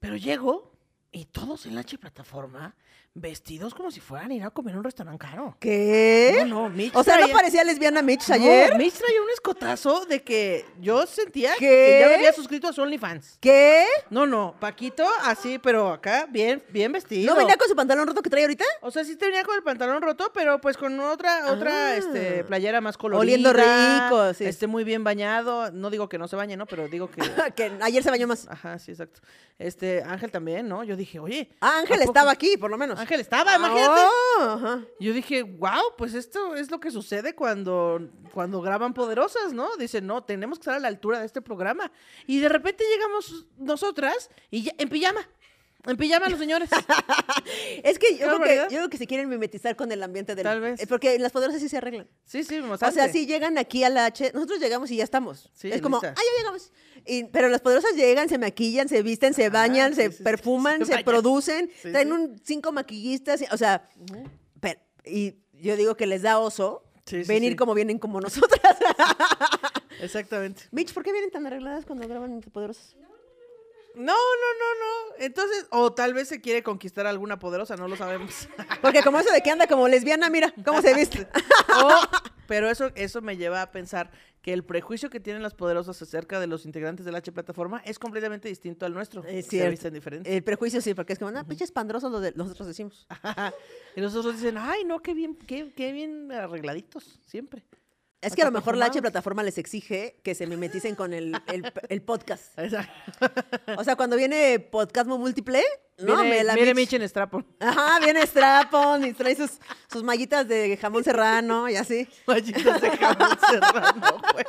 Pero 0.00 0.16
llego 0.16 0.72
y 1.12 1.24
todos 1.26 1.66
en 1.66 1.74
la 1.76 1.80
H 1.82 1.96
plataforma 1.98 2.74
vestidos 3.18 3.74
como 3.74 3.90
si 3.90 3.98
fueran 4.00 4.30
a 4.30 4.34
ir 4.34 4.42
a 4.42 4.50
comer 4.50 4.74
a 4.74 4.78
un 4.78 4.84
restaurante 4.84 5.24
caro. 5.26 5.56
¿Qué? 5.58 6.42
No, 6.46 6.64
no, 6.64 6.68
Mitch 6.68 6.94
O 6.94 7.02
sea, 7.02 7.18
¿no 7.18 7.28
parecía 7.28 7.64
lesbiana 7.64 8.02
Mitch 8.02 8.28
no, 8.28 8.34
ayer? 8.34 8.76
Mitch 8.76 8.92
traía 8.94 9.22
un 9.22 9.30
escotazo 9.30 10.04
de 10.04 10.22
que 10.22 10.66
yo 10.80 11.06
sentía 11.06 11.52
¿Qué? 11.58 11.66
que 11.66 11.98
ya 12.02 12.08
me 12.08 12.14
había 12.16 12.32
suscrito 12.34 12.68
a 12.68 12.74
su 12.74 12.82
OnlyFans. 12.82 13.38
¿Qué? 13.40 13.86
No, 14.10 14.26
no, 14.26 14.54
Paquito, 14.60 15.06
así, 15.24 15.58
pero 15.58 15.92
acá, 15.92 16.26
bien, 16.28 16.62
bien 16.68 16.92
vestido. 16.92 17.32
¿No 17.32 17.38
venía 17.38 17.56
con 17.56 17.66
su 17.68 17.74
pantalón 17.74 18.06
roto 18.06 18.20
que 18.22 18.28
trae 18.28 18.42
ahorita? 18.42 18.64
O 18.82 18.90
sea, 18.90 19.02
sí 19.02 19.16
tenía 19.16 19.42
con 19.44 19.56
el 19.56 19.62
pantalón 19.62 20.02
roto, 20.02 20.30
pero 20.34 20.60
pues 20.60 20.76
con 20.76 21.00
otra, 21.00 21.50
otra, 21.52 21.92
Ah. 21.92 21.96
este, 21.96 22.44
playera 22.44 22.80
más 22.82 22.98
colorida. 22.98 23.20
Oliendo 23.20 23.52
rico, 23.52 24.34
sí. 24.34 24.44
Este, 24.44 24.66
muy 24.66 24.84
bien 24.84 25.04
bañado. 25.04 25.70
No 25.72 25.88
digo 25.90 26.08
que 26.08 26.18
no 26.18 26.28
se 26.28 26.36
bañe, 26.36 26.56
¿no? 26.56 26.66
Pero 26.66 26.86
digo 26.88 27.10
que... 27.10 27.22
que 27.56 27.72
ayer 27.80 28.02
se 28.02 28.10
bañó 28.10 28.26
más. 28.26 28.46
Ajá, 28.48 28.78
sí, 28.78 28.90
exacto. 28.92 29.20
Este, 29.58 30.02
Ángel 30.02 30.30
también, 30.30 30.68
¿no? 30.68 30.84
Yo 30.84 30.96
dije, 30.96 31.18
oye... 31.18 31.48
Ah, 31.60 31.78
Ángel 31.80 31.96
¿a 31.96 32.00
poco- 32.00 32.10
estaba 32.12 32.30
aquí, 32.30 32.56
por 32.58 32.70
lo 32.70 32.76
menos. 32.76 33.00
Ángel 33.06 33.20
estaba, 33.20 33.54
imagínate. 33.54 34.00
Oh. 34.40 34.80
Yo 34.98 35.12
dije, 35.12 35.44
wow, 35.44 35.94
pues 35.96 36.12
esto 36.14 36.56
es 36.56 36.72
lo 36.72 36.80
que 36.80 36.90
sucede 36.90 37.36
cuando, 37.36 38.00
cuando 38.34 38.60
graban 38.60 38.94
Poderosas, 38.94 39.52
¿no? 39.52 39.76
Dicen, 39.76 40.08
no, 40.08 40.24
tenemos 40.24 40.58
que 40.58 40.62
estar 40.62 40.74
a 40.74 40.80
la 40.80 40.88
altura 40.88 41.20
de 41.20 41.26
este 41.26 41.40
programa. 41.40 41.92
Y 42.26 42.40
de 42.40 42.48
repente 42.48 42.82
llegamos 42.92 43.46
nosotras 43.58 44.28
y 44.50 44.64
ya, 44.64 44.72
en 44.78 44.88
pijama. 44.88 45.20
En 45.86 45.96
pijama 45.96 46.28
los 46.28 46.38
señores. 46.38 46.68
Es 47.84 47.98
que 47.98 48.16
yo 48.18 48.26
creo 48.26 48.40
que, 48.42 48.56
yo 48.56 48.66
creo 48.78 48.88
que 48.90 48.98
se 48.98 49.06
quieren 49.06 49.28
mimetizar 49.28 49.76
con 49.76 49.92
el 49.92 50.02
ambiente 50.02 50.34
del... 50.34 50.42
Tal 50.44 50.60
vez. 50.60 50.80
eh, 50.80 50.86
Porque 50.86 51.18
las 51.18 51.30
poderosas 51.32 51.60
sí 51.62 51.68
se 51.68 51.76
arreglan. 51.76 52.08
Sí, 52.24 52.42
sí, 52.42 52.58
O 52.58 52.68
bastante. 52.68 52.94
sea, 52.96 53.08
si 53.12 53.26
llegan 53.26 53.56
aquí 53.58 53.84
a 53.84 53.88
la 53.90 54.06
H, 54.06 54.32
nosotros 54.34 54.58
llegamos 54.58 54.90
y 54.90 54.96
ya 54.96 55.04
estamos. 55.04 55.50
Sí, 55.54 55.70
es 55.70 55.80
como, 55.80 55.98
ah, 55.98 56.02
ya 56.14 56.14
llegamos. 56.38 56.72
Y- 57.06 57.24
pero 57.24 57.48
las 57.48 57.60
poderosas 57.60 57.94
llegan, 57.94 58.28
se 58.28 58.38
maquillan, 58.38 58.88
se 58.88 59.02
visten, 59.02 59.32
se 59.34 59.48
bañan, 59.48 59.94
sí, 59.94 60.02
se 60.02 60.10
sí, 60.10 60.16
sí, 60.18 60.22
perfuman, 60.24 60.84
se 60.86 61.04
producen, 61.04 61.70
Sí, 61.80 61.92
traen 61.92 62.08
sí. 62.08 62.12
un 62.14 62.40
cinco 62.44 62.72
maquillistas, 62.72 63.42
y- 63.42 63.46
o 63.52 63.56
sea, 63.56 63.88
pero- 64.60 64.80
y 65.04 65.36
yo 65.52 65.76
digo 65.76 65.96
que 65.96 66.06
les 66.06 66.22
da 66.22 66.38
oso 66.38 66.82
Sí, 67.04 67.22
sí, 67.22 67.28
venir 67.28 67.52
sí. 67.52 67.56
como 67.56 67.74
vienen 67.74 67.98
como 68.00 68.20
nosotras. 68.20 68.60
Exactamente. 70.00 70.64
Mitch, 70.72 70.92
¿por 70.92 71.02
qué 71.04 71.12
vienen 71.12 71.30
tan 71.30 71.46
arregladas 71.46 71.84
cuando 71.86 72.06
graban 72.08 72.40
poderosas? 72.40 72.96
No, 73.00 73.08
no, 73.96 74.12
no, 74.12 74.14
no. 74.14 75.24
Entonces, 75.24 75.66
o 75.70 75.92
tal 75.92 76.14
vez 76.14 76.28
se 76.28 76.40
quiere 76.40 76.62
conquistar 76.62 77.06
a 77.06 77.10
alguna 77.10 77.38
poderosa, 77.38 77.76
no 77.76 77.88
lo 77.88 77.96
sabemos. 77.96 78.48
Porque 78.82 79.02
como 79.02 79.18
eso 79.18 79.30
de 79.32 79.40
que 79.40 79.50
anda 79.50 79.66
como 79.66 79.88
lesbiana, 79.88 80.30
mira 80.30 80.52
cómo 80.64 80.80
se 80.82 80.94
viste. 80.94 81.26
O- 81.84 82.00
pero 82.46 82.70
eso, 82.70 82.90
eso 82.94 83.20
me 83.22 83.36
lleva 83.36 83.60
a 83.60 83.72
pensar 83.72 84.10
que 84.40 84.52
el 84.52 84.62
prejuicio 84.64 85.10
que 85.10 85.18
tienen 85.18 85.42
las 85.42 85.52
poderosas 85.54 86.00
acerca 86.00 86.38
de 86.38 86.46
los 86.46 86.64
integrantes 86.64 87.04
de 87.04 87.10
la 87.10 87.18
H 87.18 87.32
plataforma 87.32 87.82
es 87.84 87.98
completamente 87.98 88.48
distinto 88.48 88.86
al 88.86 88.94
nuestro. 88.94 89.24
Es 89.24 89.46
Se 89.46 89.50
cierto. 89.50 89.70
visten 89.72 89.92
diferente. 89.94 90.34
El 90.36 90.44
prejuicio 90.44 90.80
sí, 90.80 90.94
porque 90.94 91.14
es 91.14 91.18
como, 91.18 91.32
no, 91.32 91.44
pinches 91.46 91.72
pandrosos 91.72 92.12
los 92.12 92.22
de- 92.22 92.32
nosotros 92.36 92.68
decimos. 92.68 93.06
y 93.96 94.00
nosotros 94.00 94.36
dicen, 94.36 94.56
ay, 94.58 94.84
no, 94.84 95.00
qué 95.00 95.12
bien, 95.12 95.34
qué, 95.34 95.72
qué 95.74 95.90
bien 95.92 96.30
arregladitos, 96.30 97.18
siempre. 97.26 97.64
Es 98.26 98.34
que 98.34 98.42
a 98.42 98.46
lo 98.46 98.50
mejor 98.50 98.76
la 98.76 98.86
H 98.86 99.00
plataforma 99.00 99.42
les 99.42 99.56
exige 99.58 100.20
que 100.22 100.34
se 100.34 100.46
mimeticen 100.46 100.94
con 100.94 101.12
el, 101.14 101.34
el- 101.52 101.72
el 101.88 102.02
podcast. 102.02 102.58
Exacto. 102.58 102.92
O 103.76 103.84
sea, 103.84 103.96
cuando 103.96 104.16
viene 104.16 104.58
podcast 104.60 105.06
múltiple, 105.08 105.62
no, 105.98 106.16
viene, 106.22 106.30
me 106.38 106.44
la 106.44 106.54
viene 106.54 106.74
Mitch. 106.74 106.92
Mitch 106.92 107.00
en 107.02 107.08
Strapon. 107.08 107.46
Ajá, 107.60 108.00
viene 108.00 108.26
Strapon 108.26 109.04
y 109.06 109.12
trae 109.12 109.34
sus, 109.36 109.52
sus 109.90 110.02
mallitas 110.02 110.46
de 110.48 110.76
jamón 110.76 111.04
serrano 111.04 111.68
y 111.68 111.76
así. 111.76 112.08
Mallitas 112.26 112.80
de 112.80 112.90
jamón 112.90 113.38
serrano, 113.50 114.20
güey. 114.32 114.44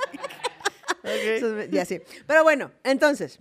Ok. 1.04 1.40
Sus- 1.40 1.74
y 1.74 1.80
así. 1.80 2.02
Pero 2.26 2.44
bueno, 2.44 2.72
entonces, 2.84 3.40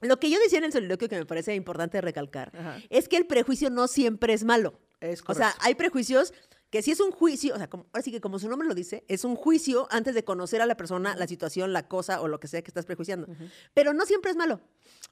lo 0.00 0.18
que 0.18 0.30
yo 0.30 0.38
decía 0.40 0.58
en 0.58 0.64
el 0.64 0.72
soliloquio 0.72 1.08
que 1.08 1.16
me 1.16 1.26
parece 1.26 1.54
importante 1.54 2.00
recalcar 2.00 2.50
Ajá. 2.58 2.78
es 2.90 3.08
que 3.08 3.16
el 3.16 3.26
prejuicio 3.26 3.70
no 3.70 3.86
siempre 3.88 4.32
es 4.32 4.44
malo. 4.44 4.80
Es 5.00 5.22
O 5.26 5.34
sea, 5.34 5.54
hay 5.60 5.76
prejuicios 5.76 6.34
que 6.70 6.82
sí 6.82 6.90
es 6.90 7.00
un 7.00 7.10
juicio, 7.10 7.54
o 7.54 7.58
sea, 7.58 7.68
como, 7.70 7.86
ahora 7.92 8.02
sí 8.02 8.10
que 8.10 8.20
como 8.20 8.38
su 8.38 8.48
nombre 8.48 8.68
lo 8.68 8.74
dice, 8.74 9.04
es 9.08 9.24
un 9.24 9.36
juicio 9.36 9.88
antes 9.90 10.14
de 10.14 10.24
conocer 10.24 10.60
a 10.60 10.66
la 10.66 10.76
persona, 10.76 11.16
la 11.16 11.26
situación, 11.26 11.72
la 11.72 11.88
cosa 11.88 12.20
o 12.20 12.28
lo 12.28 12.40
que 12.40 12.48
sea 12.48 12.60
que 12.62 12.68
estás 12.70 12.84
prejuiciando. 12.84 13.26
Pero 13.74 13.94
no 13.94 14.04
siempre 14.06 14.30
es 14.30 14.36
malo. 14.36 14.60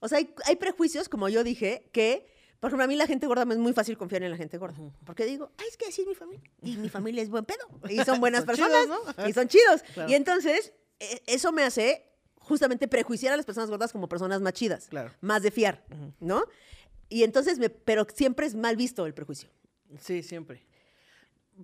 O 0.00 0.08
sea, 0.08 0.18
hay, 0.18 0.34
hay 0.44 0.56
prejuicios, 0.56 1.08
como 1.08 1.28
yo 1.30 1.42
dije, 1.44 1.88
que, 1.92 2.26
por 2.60 2.68
ejemplo, 2.68 2.84
a 2.84 2.88
mí 2.88 2.96
la 2.96 3.06
gente 3.06 3.26
gorda 3.26 3.44
me 3.46 3.54
es 3.54 3.60
muy 3.60 3.72
fácil 3.72 3.96
confiar 3.96 4.22
en 4.22 4.30
la 4.30 4.36
gente 4.36 4.58
gorda. 4.58 4.76
Porque 5.04 5.25
digo, 5.25 5.50
ay, 5.56 5.66
es 5.70 5.76
que 5.78 5.86
así 5.86 6.02
es 6.02 6.06
mi 6.08 6.14
familia. 6.14 6.50
Y 6.62 6.76
mi 6.76 6.88
familia 6.90 7.22
es 7.22 7.30
buen 7.30 7.44
pedo. 7.46 7.66
Y 7.88 7.98
son 8.04 8.20
buenas 8.20 8.40
Son 8.40 8.46
personas. 8.48 8.82
chidos, 8.84 9.16
¿no? 9.16 9.28
Y 9.28 9.32
son 9.32 9.48
chidos. 9.48 9.82
Claro. 9.94 10.10
Y 10.10 10.14
entonces, 10.14 10.75
e- 11.00 11.22
eso 11.26 11.52
me 11.52 11.62
hace 11.62 12.04
justamente 12.38 12.86
prejuiciar 12.86 13.32
a 13.32 13.36
las 13.36 13.46
personas 13.46 13.70
gordas 13.70 13.92
como 13.92 14.08
personas 14.08 14.40
más 14.42 14.52
chidas. 14.52 14.88
Claro. 14.88 15.10
Más 15.22 15.42
de 15.42 15.50
fiar, 15.50 15.84
¿no? 16.20 16.44
Y 17.08 17.22
entonces, 17.22 17.58
me, 17.58 17.70
pero 17.70 18.06
siempre 18.14 18.46
es 18.46 18.54
mal 18.54 18.76
visto 18.76 19.06
el 19.06 19.14
prejuicio. 19.14 19.48
Sí, 20.00 20.22
siempre. 20.22 20.65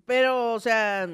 Pero, 0.06 0.54
o 0.54 0.60
sea, 0.60 1.08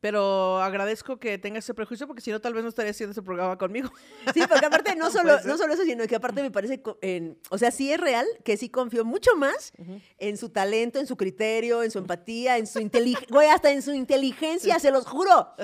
pero 0.00 0.60
agradezco 0.62 1.18
que 1.18 1.38
tengas 1.38 1.64
ese 1.64 1.74
prejuicio 1.74 2.06
porque 2.06 2.22
si 2.22 2.30
no, 2.30 2.40
tal 2.40 2.54
vez 2.54 2.62
no 2.62 2.68
estaría 2.68 2.90
haciendo 2.90 3.12
ese 3.12 3.22
programa 3.22 3.58
conmigo. 3.58 3.90
Sí, 4.34 4.42
porque 4.48 4.66
aparte 4.66 4.94
no 4.94 5.10
solo, 5.12 5.40
no 5.44 5.56
solo 5.56 5.74
eso, 5.74 5.84
sino 5.84 6.06
que 6.06 6.16
aparte 6.16 6.42
me 6.42 6.50
parece, 6.50 6.82
en, 7.00 7.38
o 7.50 7.58
sea, 7.58 7.70
sí 7.70 7.92
es 7.92 7.98
real 7.98 8.26
que 8.44 8.56
sí 8.56 8.68
confío 8.68 9.04
mucho 9.04 9.34
más 9.36 9.72
en 10.18 10.36
su 10.36 10.50
talento, 10.50 10.98
en 10.98 11.06
su 11.06 11.16
criterio, 11.16 11.82
en 11.82 11.90
su 11.90 11.98
empatía, 11.98 12.56
en 12.58 12.66
su 12.66 12.80
inteligencia, 12.80 13.28
güey, 13.34 13.48
hasta 13.48 13.70
en 13.72 13.82
su 13.82 13.92
inteligencia, 13.92 14.78
se 14.78 14.90
los 14.90 15.06
juro. 15.06 15.54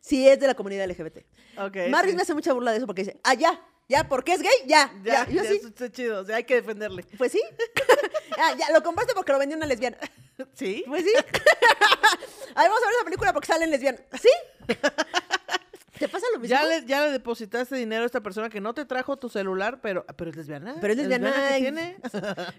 Sí 0.00 0.28
es 0.28 0.40
de 0.40 0.46
la 0.46 0.54
comunidad 0.54 0.86
LGBT. 0.88 1.18
Ok. 1.58 1.76
Marvis 1.90 2.12
sí. 2.12 2.16
me 2.16 2.22
hace 2.22 2.34
mucha 2.34 2.52
burla 2.52 2.72
de 2.72 2.78
eso 2.78 2.86
porque 2.86 3.04
dice, 3.04 3.20
ah, 3.24 3.34
ya, 3.88 4.08
porque 4.08 4.34
es 4.34 4.42
gay, 4.42 4.52
ya, 4.66 4.92
ya. 5.02 5.24
Ya, 5.24 5.26
Yo 5.30 5.42
ya, 5.42 5.50
sí, 5.50 5.60
está 5.64 5.90
chido. 5.90 6.20
O 6.20 6.24
sea, 6.24 6.36
hay 6.36 6.44
que 6.44 6.56
defenderle. 6.56 7.04
pues 7.16 7.32
sí. 7.32 7.40
ah, 8.38 8.54
ya, 8.58 8.70
lo 8.72 8.82
compraste 8.82 9.14
porque 9.14 9.32
lo 9.32 9.38
vendió 9.38 9.56
una 9.56 9.66
lesbiana. 9.66 9.98
¿Sí? 10.54 10.84
Pues 10.86 11.04
sí. 11.04 11.12
Ay, 12.54 12.68
vamos 12.68 12.82
a 12.82 12.86
ver 12.86 12.94
esa 12.96 13.04
película 13.04 13.32
porque 13.32 13.46
salen 13.46 13.70
lesbianas. 13.70 14.02
¿Sí? 14.20 14.28
¿Te 15.98 16.08
pasa 16.08 16.26
lo 16.32 16.38
mismo? 16.38 16.56
Ya 16.56 16.64
le, 16.64 16.86
ya 16.86 17.04
le 17.06 17.10
depositaste 17.12 17.74
dinero 17.74 18.04
a 18.04 18.06
esta 18.06 18.20
persona 18.20 18.48
que 18.48 18.60
no 18.60 18.72
te 18.72 18.84
trajo 18.84 19.16
tu 19.16 19.28
celular, 19.28 19.80
pero, 19.80 20.06
pero 20.16 20.30
es 20.30 20.36
lesbiana. 20.36 20.76
Pero 20.80 20.92
es 20.92 20.98
lesbiana. 20.98 21.32
que 21.48 21.58
y- 21.58 21.62
tiene? 21.62 21.96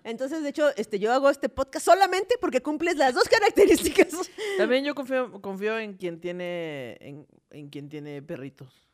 Entonces, 0.03 0.43
de 0.43 0.49
hecho, 0.49 0.75
este, 0.75 0.99
yo 0.99 1.13
hago 1.13 1.29
este 1.29 1.47
podcast 1.47 1.85
solamente 1.85 2.35
porque 2.41 2.61
cumples 2.61 2.97
las 2.97 3.13
dos 3.13 3.29
características. 3.29 4.09
También 4.57 4.83
yo 4.83 4.93
confío, 4.93 5.41
confío 5.41 5.79
en 5.79 5.93
quien 5.93 6.19
tiene 6.19 6.97
en, 6.99 7.27
en 7.51 7.69
quien 7.69 7.87
tiene 7.87 8.21
perritos. 8.21 8.88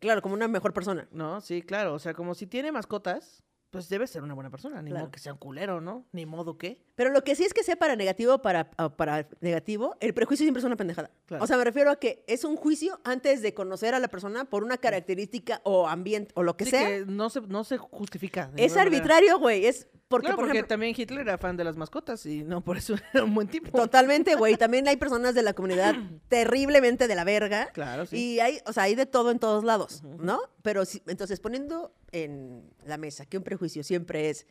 Claro, 0.00 0.22
como 0.22 0.34
una 0.34 0.48
mejor 0.48 0.72
persona. 0.72 1.08
¿No? 1.12 1.40
Sí, 1.40 1.62
claro. 1.62 1.94
O 1.94 1.98
sea, 1.98 2.14
como 2.14 2.34
si 2.34 2.46
tiene 2.46 2.70
mascotas, 2.72 3.42
pues 3.70 3.88
debe 3.90 4.06
ser 4.06 4.22
una 4.22 4.32
buena 4.32 4.48
persona. 4.50 4.80
Ni 4.80 4.90
Claro. 4.90 5.04
modo 5.06 5.10
que 5.12 5.18
sea 5.18 5.32
un 5.34 5.38
culero, 5.38 5.80
¿no? 5.80 6.06
Ni 6.12 6.24
modo 6.24 6.56
que. 6.56 6.80
Pero 6.94 7.10
lo 7.10 7.22
que 7.22 7.34
sí 7.36 7.44
es 7.44 7.52
que 7.52 7.62
sea 7.62 7.76
para 7.76 7.96
negativo 7.96 8.34
o 8.34 8.42
para, 8.42 8.70
para 8.70 9.28
negativo, 9.40 9.94
el 10.00 10.14
prejuicio 10.14 10.44
siempre 10.44 10.60
es 10.60 10.64
una 10.64 10.76
pendejada. 10.76 11.10
Claro. 11.26 11.44
O 11.44 11.46
sea, 11.46 11.58
me 11.58 11.64
refiero 11.64 11.90
a 11.90 11.96
que 11.96 12.24
es 12.26 12.44
un 12.44 12.56
juicio 12.56 12.98
antes 13.04 13.42
de 13.42 13.52
conocer 13.52 13.94
a 13.94 13.98
la 14.00 14.08
persona 14.08 14.46
por 14.46 14.64
una 14.64 14.78
característica 14.78 15.60
o 15.64 15.86
ambiente 15.86 16.32
o 16.34 16.42
lo 16.42 16.56
que 16.56 16.64
Sí, 16.64 16.70
sea. 16.70 16.86
que 16.88 17.04
no 17.06 17.28
se, 17.28 17.40
no 17.42 17.62
se 17.64 17.76
justifica. 17.76 18.50
Es 18.56 18.76
arbitrario, 18.76 19.38
güey. 19.38 19.66
Es 19.66 19.86
porque, 20.08 20.24
Claro, 20.26 20.36
por 20.36 20.44
porque 20.46 20.58
ejemplo, 20.58 20.68
también 20.74 20.94
Hitler 20.96 21.20
era 21.20 21.36
fan 21.38 21.56
de 21.56 21.64
las 21.64 21.76
mascotas 21.76 22.24
y 22.26 22.42
no 22.42 22.62
por 22.62 22.78
eso 22.78 22.94
era 23.12 23.24
un 23.24 23.34
buen 23.34 23.46
tipo. 23.48 23.70
Totalmente, 23.76 24.34
güey. 24.36 24.56
También 24.58 24.88
hay 24.88 24.96
personas 24.96 25.34
de 25.34 25.42
la 25.42 25.52
comunidad 25.52 25.94
terriblemente 26.28 27.08
de 27.08 27.14
la 27.14 27.24
verga. 27.24 27.66
Claro, 27.74 28.06
sí. 28.06 28.16
Y 28.34 28.40
hay, 28.40 28.58
o 28.66 28.72
sea, 28.72 28.84
hay 28.84 28.94
de 28.94 29.06
todo 29.06 29.30
en 29.30 29.38
todos 29.38 29.64
lados, 29.64 30.02
¿no? 30.02 30.40
Pero 30.62 30.84
sí- 30.84 31.02
entonces, 31.06 31.40
poniendo 31.40 31.92
en 32.12 32.70
la 32.86 32.96
mesa 32.96 33.26
que 33.26 33.36
un 33.36 33.44
prejuicio 33.44 33.84
siempre 33.84 34.30
es 34.30 34.46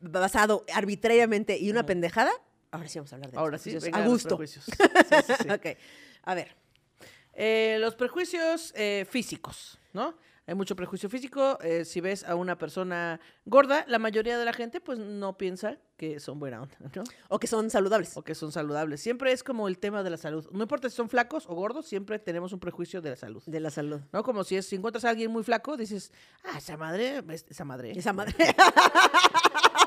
basado 0.00 0.64
arbitrariamente 0.74 1.56
y 1.58 1.70
una 1.70 1.86
pendejada, 1.86 2.32
ahora 2.72 2.88
sí 2.88 2.98
vamos 2.98 3.12
a 3.12 3.16
hablar 3.16 3.30
de 3.30 3.36
los 3.36 3.40
Ahora 3.40 3.58
sí, 3.58 3.70
prejuicios. 3.70 3.84
venga, 3.84 3.98
a 3.98 4.00
los 4.08 4.12
gusto. 4.12 4.28
prejuicios. 4.36 4.64
Sí, 4.66 5.16
sí, 5.26 5.32
sí. 5.44 5.48
ok. 5.50 5.66
A 6.24 6.34
ver. 6.34 6.56
Eh, 7.34 7.76
los 7.80 7.94
prejuicios 7.94 8.72
eh, 8.76 9.06
físicos, 9.08 9.78
¿no? 9.92 10.16
Hay 10.46 10.54
mucho 10.54 10.74
prejuicio 10.74 11.08
físico. 11.08 11.58
eh, 11.62 11.84
si 11.84 12.00
ves 12.00 12.24
a 12.24 12.34
una 12.34 12.58
persona 12.58 13.20
gorda, 13.44 13.84
la 13.88 13.98
mayoría 13.98 14.38
de 14.38 14.44
la 14.44 14.52
gente 14.52 14.80
pues 14.80 14.98
no 14.98 15.36
piensa 15.36 15.78
que 15.96 16.18
son 16.18 16.40
buena 16.40 16.62
onda, 16.62 16.74
¿no? 16.96 17.04
O 17.28 17.38
que 17.38 17.46
son 17.46 17.70
saludables. 17.70 18.16
O 18.16 18.22
que 18.24 18.34
son 18.34 18.50
saludables. 18.50 19.00
Siempre 19.00 19.30
es 19.32 19.44
como 19.44 19.68
el 19.68 19.78
tema 19.78 20.02
de 20.02 20.10
la 20.10 20.16
salud. 20.16 20.48
No 20.50 20.62
importa 20.62 20.90
si 20.90 20.96
son 20.96 21.08
flacos 21.08 21.44
o 21.48 21.54
gordos, 21.54 21.86
siempre 21.86 22.18
tenemos 22.18 22.52
un 22.52 22.58
prejuicio 22.60 23.00
de 23.00 23.10
la 23.10 23.16
salud. 23.16 23.42
De 23.46 23.60
la 23.60 23.70
salud. 23.70 24.00
¿No? 24.12 24.22
Como 24.24 24.42
si, 24.42 24.56
es, 24.56 24.66
si 24.66 24.74
encuentras 24.76 25.04
a 25.04 25.10
alguien 25.10 25.30
muy 25.30 25.44
flaco, 25.44 25.76
dices, 25.76 26.12
ah, 26.44 26.58
esa 26.58 26.76
madre, 26.76 27.22
es- 27.30 27.46
esa 27.48 27.64
madre. 27.64 27.92
Esa 27.92 28.12
madre. 28.12 28.34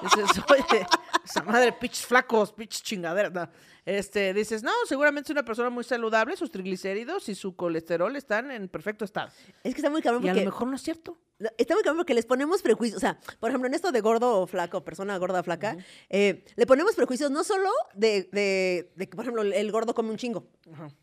Dices, 0.06 0.44
oye, 0.50 0.86
esa 1.24 1.44
madre, 1.44 1.74
pinches 1.74 2.06
flacos, 2.06 2.54
pinches 2.54 2.84
chingaderas. 2.84 3.32
No. 3.34 3.50
Este, 3.86 4.34
dices, 4.34 4.64
no, 4.64 4.72
seguramente 4.88 5.28
es 5.28 5.32
una 5.32 5.46
persona 5.46 5.70
muy 5.70 5.84
saludable, 5.84 6.36
sus 6.36 6.50
triglicéridos 6.50 7.30
y 7.30 7.36
su 7.36 7.56
colesterol 7.56 8.16
están 8.16 8.50
en 8.50 8.68
perfecto 8.68 9.06
estado. 9.06 9.30
es 9.64 9.76
que 9.76 9.80
está 9.82 9.92
muy 9.92 10.02
cabrón 10.02 10.26
Y 10.26 10.30
a 10.30 10.34
lo 10.34 10.40
mejor 10.46 10.68
no 10.68 10.76
es 10.76 10.82
cierto. 10.82 11.18
Está 11.58 11.76
muy 11.76 11.84
cabrón 11.84 12.00
porque 12.00 12.14
les 12.16 12.26
ponemos 12.26 12.62
prejuicios. 12.64 12.98
O 12.98 13.00
sea, 13.02 13.20
por 13.40 13.50
ejemplo, 13.52 13.68
en 13.68 13.76
esto 13.76 13.92
de 13.92 14.02
gordo 14.02 14.40
o 14.42 14.48
flaco, 14.48 14.84
persona 14.84 15.16
gorda 15.20 15.42
o 15.42 15.44
flaca, 15.44 15.78
eh, 16.10 16.46
le 16.56 16.66
ponemos 16.66 16.96
prejuicios 16.96 17.30
no 17.30 17.44
solo 17.44 17.70
de, 17.94 18.28
de- 18.32 18.92
de 18.96 19.08
que, 19.10 19.16
por 19.16 19.24
ejemplo, 19.26 19.44
el 19.44 19.72
gordo 19.72 19.94
come 19.94 20.10
un 20.10 20.18
chingo, 20.18 20.48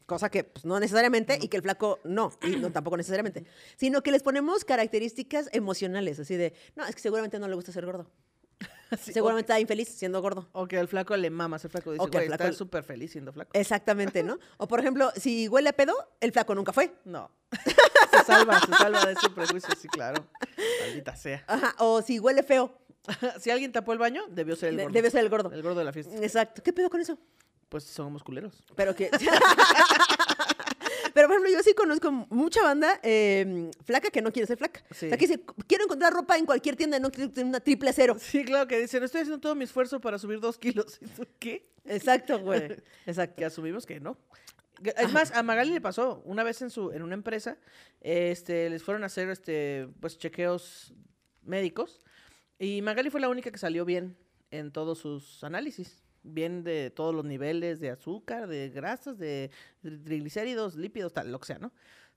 cosa 0.07 0.29
que 0.31 0.43
pues, 0.43 0.65
no 0.65 0.81
necesariamente, 0.81 1.39
y 1.41 1.49
que 1.49 1.59
el 1.59 1.63
flaco 1.63 2.01
no, 2.05 2.33
y 2.43 2.57
no 2.57 2.73
tampoco 2.73 2.97
necesariamente, 2.97 3.45
sino 3.77 4.03
que 4.03 4.11
les 4.11 4.23
ponemos 4.25 4.65
características 4.65 5.51
emocionales, 5.53 6.19
así 6.19 6.37
de, 6.37 6.55
no, 6.75 6.85
es 6.87 6.95
que 6.97 7.03
seguramente 7.03 7.39
no 7.39 7.47
le 7.47 7.55
gusta 7.55 7.71
ser 7.71 7.85
gordo. 7.87 8.11
Sí, 9.03 9.13
seguramente 9.13 9.53
está 9.53 9.61
infeliz 9.61 9.89
siendo 9.89 10.21
gordo. 10.21 10.49
O 10.53 10.67
que 10.67 10.79
al 10.79 10.89
flaco 10.89 11.17
le 11.17 11.31
mamas, 11.31 11.65
el 11.65 11.71
flaco 11.71 11.93
dice, 11.93 12.03
O 12.03 12.09
que 12.09 12.19
al 12.19 12.23
güey, 12.25 12.29
flaco 12.29 12.45
está 12.45 12.57
súper 12.57 12.85
feliz 12.85 13.13
siendo 13.13 13.33
flaco. 13.33 13.51
Exactamente, 13.55 14.23
¿no? 14.23 14.39
O 14.59 14.69
por 14.69 14.81
ejemplo, 14.81 15.11
si 15.17 15.49
huele 15.49 15.71
a 15.71 15.73
pedo, 15.73 15.95
el 16.21 16.33
flaco 16.33 16.55
nunca 16.55 16.73
fue. 16.73 16.95
No. 17.05 17.31
se 18.11 18.25
salva, 18.25 18.61
se 18.61 18.73
salva 18.73 19.05
de 19.07 19.13
ese 19.13 19.31
prejuicio, 19.31 19.75
sí, 19.81 19.89
claro. 19.89 20.27
Maldita 20.83 21.17
sea. 21.17 21.45
Ajá, 21.47 21.75
o 21.79 22.03
si 22.03 22.19
huele 22.19 22.43
feo, 22.43 22.79
si 23.41 23.51
alguien 23.51 23.73
tapó 23.73 23.93
el 23.93 23.99
baño, 23.99 24.23
debió 24.31 24.57
ser 24.57 24.71
el 24.71 24.77
gordo. 24.77 24.93
debe 24.93 25.11
ser 25.11 25.21
el 25.21 25.29
gordo. 25.31 25.51
El 25.53 25.63
gordo 25.63 25.79
de 25.79 25.85
la 25.85 25.93
fiesta. 25.93 26.15
Exacto. 26.17 26.63
¿Qué 26.63 26.73
pedo 26.73 26.91
con 26.91 27.01
eso? 27.01 27.19
Pues 27.69 27.85
somos 27.85 28.23
culeros. 28.23 28.63
Pero 28.77 28.95
que. 28.95 29.11
Pero, 31.15 31.29
por 31.29 31.37
ejemplo, 31.37 31.53
yo 31.53 31.63
sí 31.63 31.75
conozco 31.75 32.11
mucha 32.11 32.63
banda 32.63 32.99
eh, 33.03 33.71
flaca 33.85 34.11
que 34.11 34.23
no 34.23 34.33
quiere 34.33 34.47
ser 34.47 34.59
flaca. 34.59 34.83
Sí. 34.91 35.07
O 35.07 35.09
sea, 35.09 35.19
que 35.19 35.27
dice, 35.27 35.45
quiero 35.67 35.85
encontrar 35.85 36.13
ropa 36.13 36.39
en 36.39 36.47
cualquier 36.47 36.77
tienda, 36.77 36.99
no 36.99 37.11
quiero 37.11 37.31
tener 37.31 37.49
una 37.49 37.61
triple 37.61 37.93
cero. 37.93 38.17
Sí, 38.19 38.45
claro 38.45 38.67
que 38.67 38.79
dicen, 38.81 39.03
estoy 39.03 39.23
haciendo 39.23 39.41
todo 39.41 39.55
mi 39.55 39.65
esfuerzo 39.65 40.01
para 40.01 40.19
subir 40.19 40.41
dos 40.41 40.59
kilos. 40.59 40.99
¿Y 41.01 41.07
tú 41.07 41.27
qué? 41.39 41.71
Exacto, 41.85 42.39
güey. 42.39 42.77
Exacto. 43.07 43.37
que 43.37 43.45
asumimos 43.45 43.87
que 43.87 44.01
no. 44.01 44.19
Es 44.97 45.13
más, 45.13 45.33
a 45.33 45.43
Magali 45.43 45.73
le 45.73 45.81
pasó 45.81 46.23
una 46.25 46.43
vez 46.43 46.61
en 46.63 46.71
su 46.71 46.91
en 46.91 47.03
una 47.03 47.15
empresa, 47.15 47.57
este, 48.01 48.69
les 48.69 48.83
fueron 48.83 49.05
a 49.05 49.07
hacer 49.07 49.29
este, 49.31 49.89
pues 50.01 50.19
chequeos 50.19 50.93
médicos 51.43 52.01
y 52.59 52.83
Magali 52.83 53.11
fue 53.11 53.21
la 53.21 53.29
única 53.29 53.51
que 53.51 53.59
salió 53.59 53.85
bien 53.85 54.17
en 54.51 54.73
todos 54.73 54.99
sus 54.99 55.43
análisis, 55.45 56.02
bien 56.23 56.65
de 56.65 56.91
todos 56.91 57.15
los 57.15 57.25
niveles 57.25 57.81
de 57.81 57.91
azúcar, 57.91 58.49
de 58.49 58.71
grasas, 58.71 59.19
de 59.19 59.51
triglicéridos, 59.83 60.77
lípidos, 60.77 61.13
tal, 61.13 61.31
lo 61.31 61.39
que 61.41 61.47
sea, 61.47 61.59
¿no? 61.59 61.73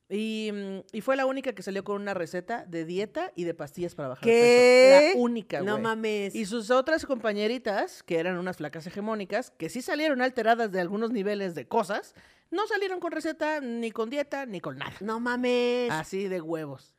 Y, 0.08 0.52
mm, 0.54 0.80
y 0.92 1.02
fue 1.02 1.16
la 1.16 1.26
única 1.26 1.54
que 1.54 1.64
salió 1.64 1.84
con 1.84 2.00
una 2.02 2.14
receta 2.14 2.66
de 2.66 2.86
dieta 2.86 3.32
y 3.36 3.44
de 3.44 3.56
pastillas 3.56 3.96
para 3.96 4.10
bajar 4.10 4.24
peso. 4.24 5.18
La 5.18 5.22
única, 5.22 5.62
No 5.62 5.80
mames. 5.80 6.36
Y 6.36 6.46
sus 6.46 6.70
otras 6.70 7.06
compañeritas, 7.06 8.04
que 8.04 8.20
eran 8.20 8.38
unas 8.38 8.58
flacas 8.58 8.86
hegemónicas, 8.86 9.52
que 9.52 9.70
sí 9.70 9.82
salieron 9.82 10.22
alteradas 10.22 10.72
de 10.72 10.80
algunos 10.80 11.12
niveles 11.12 11.56
de 11.56 11.68
cosas, 11.68 12.14
no 12.52 12.68
salieron 12.68 13.00
con 13.00 13.12
receta, 13.12 13.62
ni 13.62 13.92
con 13.92 14.12
dieta, 14.12 14.46
ni 14.46 14.62
con 14.62 14.78
nada. 14.78 14.94
No 15.00 15.20
mames. 15.20 15.92
Así 15.92 16.28
de 16.28 16.40
huevos. 16.40 16.95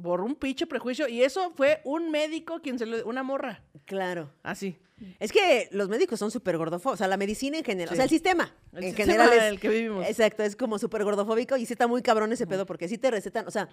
Por 0.00 0.20
un 0.20 0.34
pinche 0.34 0.66
prejuicio. 0.66 1.08
Y 1.08 1.22
eso 1.22 1.52
fue 1.54 1.80
un 1.84 2.10
médico 2.10 2.60
quien 2.60 2.78
se 2.78 2.86
lo... 2.86 3.04
Una 3.06 3.22
morra. 3.22 3.62
Claro. 3.84 4.30
Así. 4.42 4.78
Es 5.18 5.32
que 5.32 5.68
los 5.72 5.88
médicos 5.88 6.18
son 6.18 6.30
súper 6.30 6.56
gordofóbicos. 6.56 6.94
O 6.94 6.96
sea, 6.96 7.08
la 7.08 7.16
medicina 7.16 7.58
en 7.58 7.64
general. 7.64 7.88
Sí. 7.88 7.94
O 7.94 7.96
sea, 7.96 8.04
el 8.04 8.10
sistema. 8.10 8.54
El 8.72 8.84
en 8.84 8.96
sistema 8.96 9.12
general 9.12 9.32
es. 9.32 9.42
en 9.42 9.48
el 9.48 9.60
que 9.60 9.68
vivimos. 9.68 10.06
Exacto, 10.06 10.42
es 10.42 10.56
como 10.56 10.78
súper 10.78 11.04
gordofóbico 11.04 11.56
y 11.56 11.66
sí 11.66 11.72
está 11.72 11.86
muy 11.86 12.02
cabrón 12.02 12.32
ese 12.32 12.46
pedo 12.46 12.66
porque 12.66 12.88
sí 12.88 12.98
te 12.98 13.10
recetan. 13.10 13.46
O 13.46 13.50
sea, 13.50 13.68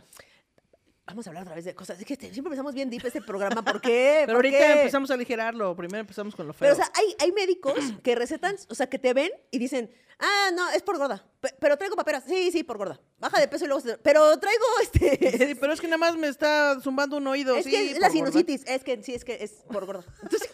Vamos 1.10 1.25
a 1.25 1.30
hablar 1.32 1.44
otra 1.44 1.56
vez 1.56 1.66
de 1.66 1.74
cosas. 1.75 2.00
Es 2.00 2.06
que 2.06 2.13
este- 2.13 2.32
siempre 2.32 2.50
empezamos 2.50 2.74
bien 2.74 2.89
deep 2.89 3.06
este 3.06 3.22
programa. 3.22 3.63
¿Por 3.63 3.82
qué? 3.82 4.22
Pero 4.25 4.38
¿Por 4.38 4.46
ahorita 4.46 4.58
qué? 4.58 4.72
empezamos 4.82 5.10
a 5.12 5.16
aligerarlo. 5.16 5.75
Primero 5.75 6.01
empezamos 6.01 6.36
con 6.36 6.46
lo 6.48 6.54
feo. 6.54 6.60
Pero, 6.60 6.74
o 6.74 6.75
sea, 6.75 6.92
hay, 6.96 7.16
hay 7.20 7.32
médicos 7.32 7.74
que 8.04 8.16
recetan, 8.16 8.56
o 8.70 8.75
sea, 8.75 8.88
que 8.89 9.00
te 9.00 9.13
ven 9.13 9.32
y 9.51 9.58
dicen, 9.58 9.92
ah, 10.20 10.50
no, 10.54 10.70
es 10.70 10.84
por 10.84 10.98
gorda. 10.98 11.25
Pe- 11.42 11.56
pero 11.60 11.78
traigo 11.78 11.96
paperas. 11.96 12.24
Sí, 12.28 12.51
sí, 12.51 12.63
por 12.63 12.78
gorda. 12.78 13.00
Baja 13.18 13.39
de 13.39 13.48
peso 13.48 13.66
y 13.66 13.68
luego... 13.68 13.82
se- 13.82 13.98
Pero 13.98 14.38
traigo 14.39 14.63
este... 14.84 15.38
Sí, 15.48 15.56
pero 15.56 15.74
es 15.74 15.82
que 15.82 15.88
nada 15.88 15.98
más 15.98 16.16
me 16.16 16.28
está 16.28 16.80
zumbando 16.82 17.18
un 17.18 17.25
oído. 17.28 17.56
es 17.56 17.66
sí, 17.66 17.72
que 17.72 17.92
es 17.92 18.00
la 18.00 18.08
gorda. 18.10 18.12
sinusitis. 18.12 18.63
Es 18.68 18.84
que 18.84 19.01
sí, 19.04 19.13
es 19.16 19.25
que 19.25 19.44
es 19.44 19.51
por 19.72 19.86
gorda. 19.86 20.04
Entonces, 20.22 20.50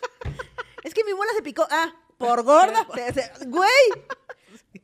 es 0.83 0.93
que 0.93 1.03
mi 1.03 1.13
muela 1.13 1.33
se 1.35 1.41
picó. 1.43 1.67
Ah, 1.69 1.93
por 2.17 2.43
gorda. 2.43 2.87
Güey. 3.45 3.69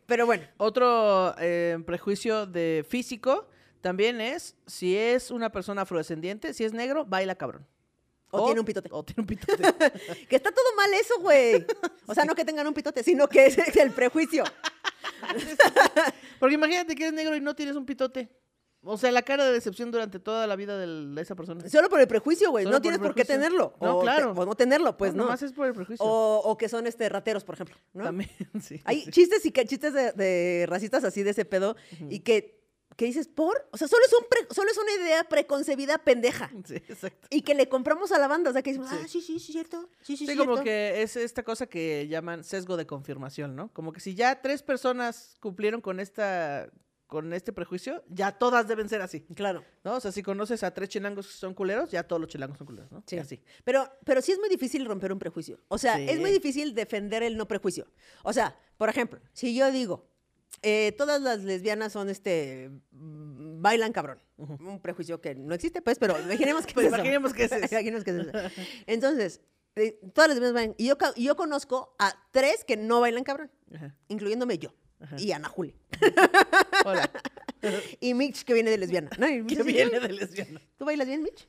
Pero 0.05 0.25
bueno. 0.25 0.43
Otro 0.57 1.33
eh, 1.39 1.77
prejuicio 1.85 2.45
de 2.45 2.85
físico 2.89 3.47
también 3.81 4.21
es 4.21 4.55
si 4.67 4.95
es 4.97 5.31
una 5.31 5.51
persona 5.51 5.81
afrodescendiente, 5.81 6.53
si 6.53 6.63
es 6.63 6.73
negro, 6.73 7.05
baila 7.05 7.35
cabrón. 7.35 7.65
O 8.33 8.45
tiene 8.45 8.61
un 8.61 8.65
pitote. 8.65 8.87
O 8.93 9.03
tiene 9.03 9.21
un 9.21 9.27
pitote. 9.27 9.61
Que 10.29 10.37
está 10.37 10.51
todo 10.51 10.65
mal 10.77 10.93
eso, 10.93 11.15
güey. 11.19 11.65
O 12.07 12.13
sea, 12.13 12.23
no 12.23 12.33
que 12.33 12.45
tengan 12.45 12.65
un 12.65 12.73
pitote, 12.73 13.03
sino 13.03 13.27
que 13.27 13.45
es 13.47 13.57
el 13.75 13.91
prejuicio. 13.91 14.43
Porque 16.39 16.55
imagínate 16.55 16.95
que 16.95 17.03
eres 17.03 17.13
negro 17.13 17.35
y 17.35 17.41
no 17.41 17.55
tienes 17.55 17.75
un 17.75 17.85
pitote. 17.85 18.29
O 18.83 18.97
sea, 18.97 19.11
la 19.11 19.21
cara 19.21 19.45
de 19.45 19.51
decepción 19.51 19.91
durante 19.91 20.17
toda 20.19 20.47
la 20.47 20.55
vida 20.55 20.75
del- 20.75 21.13
de 21.13 21.21
esa 21.21 21.35
persona. 21.35 21.67
Solo 21.69 21.87
por 21.87 21.99
el 21.99 22.07
prejuicio, 22.07 22.49
güey. 22.49 22.65
No 22.65 22.81
tienes 22.81 22.99
por 22.99 23.13
qué 23.13 23.23
tenerlo. 23.25 23.75
No, 23.79 23.97
o 23.97 24.01
claro. 24.01 24.33
te- 24.33 24.39
o 24.39 24.45
no 24.45 24.55
tenerlo, 24.55 24.97
pues 24.97 25.13
no. 25.13 25.23
Nomás 25.25 25.43
es 25.43 25.51
por 25.53 25.67
el 25.67 25.73
prejuicio. 25.73 26.03
O, 26.03 26.37
o 26.39 26.57
que 26.57 26.67
son 26.67 26.87
este 26.87 27.07
rateros, 27.07 27.43
por 27.43 27.55
ejemplo. 27.55 27.75
¿no? 27.93 28.05
También, 28.05 28.29
sí. 28.61 28.81
Hay 28.85 29.01
sí. 29.01 29.11
chistes 29.11 29.45
y 29.45 29.51
que, 29.51 29.65
chistes 29.65 29.93
de, 29.93 30.13
de 30.13 30.65
racistas 30.67 31.03
así 31.03 31.21
de 31.21 31.29
ese 31.29 31.45
pedo 31.45 31.75
y 32.09 32.21
que, 32.21 32.60
que 33.01 33.07
dices, 33.07 33.27
¿por? 33.27 33.67
O 33.71 33.77
sea, 33.77 33.87
solo 33.87 34.05
es, 34.05 34.13
un 34.13 34.25
pre- 34.29 34.45
solo 34.53 34.69
es 34.69 34.77
una 34.77 34.91
idea 35.03 35.23
preconcebida 35.23 35.97
pendeja. 35.97 36.51
Sí, 36.67 36.75
exacto. 36.75 37.27
Y 37.31 37.41
que 37.41 37.55
le 37.55 37.67
compramos 37.67 38.11
a 38.11 38.19
la 38.19 38.27
banda. 38.27 38.51
O 38.51 38.53
sea, 38.53 38.61
que 38.61 38.69
decimos, 38.69 38.91
Sí. 38.91 38.95
ah, 39.01 39.07
sí, 39.07 39.21
sí, 39.21 39.39
sí, 39.39 39.51
cierto. 39.53 39.89
Sí, 40.03 40.15
sí, 40.15 40.17
Sí, 40.17 40.25
cierto. 40.27 40.45
como 40.45 40.63
que 40.63 41.01
es 41.01 41.15
esta 41.15 41.41
cosa 41.41 41.65
que 41.65 42.07
llaman 42.07 42.43
sesgo 42.43 42.77
de 42.77 42.85
confirmación, 42.85 43.55
¿no? 43.55 43.73
Como 43.73 43.91
que 43.91 43.99
si 44.01 44.13
ya 44.13 44.39
tres 44.43 44.61
personas 44.61 45.35
cumplieron 45.39 45.81
con 45.81 45.99
esta 45.99 46.69
con 47.07 47.33
este 47.33 47.51
prejuicio, 47.51 48.03
ya 48.07 48.31
todas 48.31 48.67
deben 48.69 48.87
ser 48.87 49.01
así, 49.01 49.21
Claro. 49.35 49.65
¿no? 49.83 49.95
O 49.95 49.99
sea, 49.99 50.13
si 50.13 50.23
conoces 50.23 50.63
a 50.63 50.73
tres 50.73 50.87
chilangos 50.87 51.27
que 51.27 51.33
son 51.33 51.53
culeros, 51.53 51.91
ya 51.91 52.03
todos 52.03 52.21
los 52.21 52.29
chilangos 52.29 52.57
son 52.57 52.67
culeros, 52.67 52.89
¿no? 52.89 53.03
Sí. 53.05 53.17
Así. 53.17 53.41
Pero, 53.65 53.85
pero 54.05 54.21
sí 54.21 54.31
es 54.31 54.39
muy 54.39 54.47
difícil 54.47 54.85
romper 54.85 55.11
un 55.11 55.19
prejuicio. 55.19 55.59
O 55.67 55.77
sea, 55.77 55.97
Sí. 55.97 56.05
es 56.07 56.19
muy 56.21 56.31
difícil 56.31 56.73
defender 56.75 57.21
el 57.23 57.35
no 57.35 57.47
prejuicio. 57.49 57.85
O 58.23 58.31
sea, 58.31 58.57
por 58.77 58.87
ejemplo, 58.89 59.19
si 59.33 59.53
yo 59.55 59.69
digo, 59.71 60.07
eh, 60.61 60.93
todas 60.97 61.21
las 61.21 61.43
lesbianas 61.43 61.91
son 61.93 62.09
este. 62.09 62.69
bailan 62.91 63.91
cabrón. 63.93 64.19
Un 64.37 64.79
prejuicio 64.81 65.21
que 65.21 65.35
no 65.35 65.53
existe, 65.53 65.81
pues, 65.81 65.99
pero 65.99 66.19
imaginemos 66.19 66.65
que 66.65 66.73
Pues 66.73 66.85
es 66.87 66.93
eso. 66.93 66.97
imaginemos 66.97 67.33
que 67.33 67.43
es 67.45 67.51
eso. 67.51 67.67
Imaginemos 67.71 68.03
que 68.03 68.11
es 68.11 68.17
eso. 68.17 68.31
Entonces, 68.87 69.41
eh, 69.75 69.99
todas 70.13 70.29
las 70.29 70.37
lesbianas 70.37 70.53
bailan. 70.53 70.75
Y 70.77 70.87
yo, 70.87 70.97
yo 71.15 71.35
conozco 71.35 71.95
a 71.99 72.13
tres 72.31 72.63
que 72.63 72.77
no 72.77 72.99
bailan 73.01 73.23
cabrón, 73.23 73.51
Ajá. 73.73 73.95
incluyéndome 74.07 74.57
yo. 74.57 74.73
Ajá. 74.99 75.15
Y 75.19 75.31
Ana 75.31 75.47
Juli. 75.49 75.75
Hola. 76.85 77.09
Y 77.99 78.15
Mitch, 78.15 78.43
que 78.43 78.55
viene 78.55 78.71
de 78.71 78.77
lesbiana. 78.79 79.11
¿no? 79.19 79.27
Que 79.45 79.61
viene 79.61 79.99
de 79.99 80.09
lesbiana. 80.13 80.59
¿Tú 80.79 80.85
bailas 80.85 81.05
bien, 81.07 81.21
Mitch? 81.21 81.47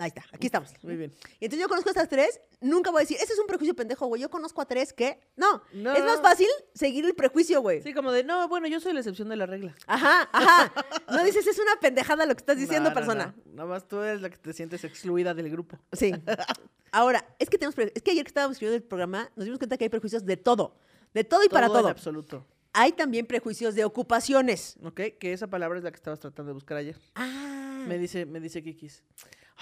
Ahí 0.00 0.08
está, 0.08 0.24
aquí 0.32 0.46
estamos. 0.46 0.72
Muy 0.82 0.96
bien. 0.96 1.12
Y 1.40 1.44
entonces 1.44 1.60
yo 1.60 1.68
conozco 1.68 1.90
a 1.90 1.92
estas 1.92 2.08
tres, 2.08 2.40
nunca 2.62 2.90
voy 2.90 3.00
a 3.00 3.02
decir, 3.02 3.18
ese 3.20 3.34
es 3.34 3.38
un 3.38 3.46
prejuicio 3.46 3.76
pendejo, 3.76 4.06
güey. 4.06 4.22
Yo 4.22 4.30
conozco 4.30 4.62
a 4.62 4.64
tres 4.64 4.94
que. 4.94 5.20
No, 5.36 5.62
No, 5.74 5.92
es 5.94 6.02
más 6.04 6.22
fácil 6.22 6.46
seguir 6.74 7.04
el 7.04 7.14
prejuicio, 7.14 7.60
güey. 7.60 7.82
Sí, 7.82 7.92
como 7.92 8.10
de, 8.10 8.24
no, 8.24 8.48
bueno, 8.48 8.66
yo 8.66 8.80
soy 8.80 8.94
la 8.94 9.00
excepción 9.00 9.28
de 9.28 9.36
la 9.36 9.44
regla. 9.44 9.74
Ajá, 9.86 10.26
ajá. 10.32 10.72
No 11.10 11.22
dices, 11.22 11.46
es 11.46 11.58
una 11.58 11.76
pendejada 11.80 12.24
lo 12.24 12.34
que 12.34 12.40
estás 12.40 12.56
diciendo, 12.56 12.88
No, 12.88 12.94
no, 12.94 12.94
persona. 12.94 13.34
Nada 13.44 13.68
más 13.68 13.86
tú 13.86 14.00
eres 14.00 14.22
la 14.22 14.30
que 14.30 14.38
te 14.38 14.54
sientes 14.54 14.82
excluida 14.84 15.34
del 15.34 15.50
grupo. 15.50 15.78
Sí. 15.92 16.12
Ahora, 16.92 17.22
es 17.38 17.50
que 17.50 17.58
tenemos 17.58 17.78
es 17.78 18.02
que 18.02 18.10
ayer 18.12 18.24
que 18.24 18.28
estábamos 18.28 18.54
escribiendo 18.54 18.82
el 18.82 18.88
programa, 18.88 19.30
nos 19.36 19.44
dimos 19.44 19.58
cuenta 19.58 19.76
que 19.76 19.84
hay 19.84 19.90
prejuicios 19.90 20.24
de 20.24 20.38
todo. 20.38 20.76
De 21.12 21.24
todo 21.24 21.44
y 21.44 21.50
para 21.50 21.66
en 21.66 21.72
todo. 21.72 21.88
absoluto. 21.88 22.46
Hay 22.72 22.92
también 22.92 23.26
prejuicios 23.26 23.74
de 23.74 23.84
ocupaciones. 23.84 24.76
¿Ok? 24.82 25.00
Que 25.18 25.32
esa 25.34 25.48
palabra 25.48 25.76
es 25.78 25.84
la 25.84 25.90
que 25.90 25.96
estabas 25.96 26.20
tratando 26.20 26.50
de 26.50 26.54
buscar 26.54 26.78
ayer. 26.78 26.96
Ah. 27.16 27.84
Me 27.86 27.98
dice, 27.98 28.26
me 28.26 28.40
dice 28.40 28.62
Kikis. 28.62 29.02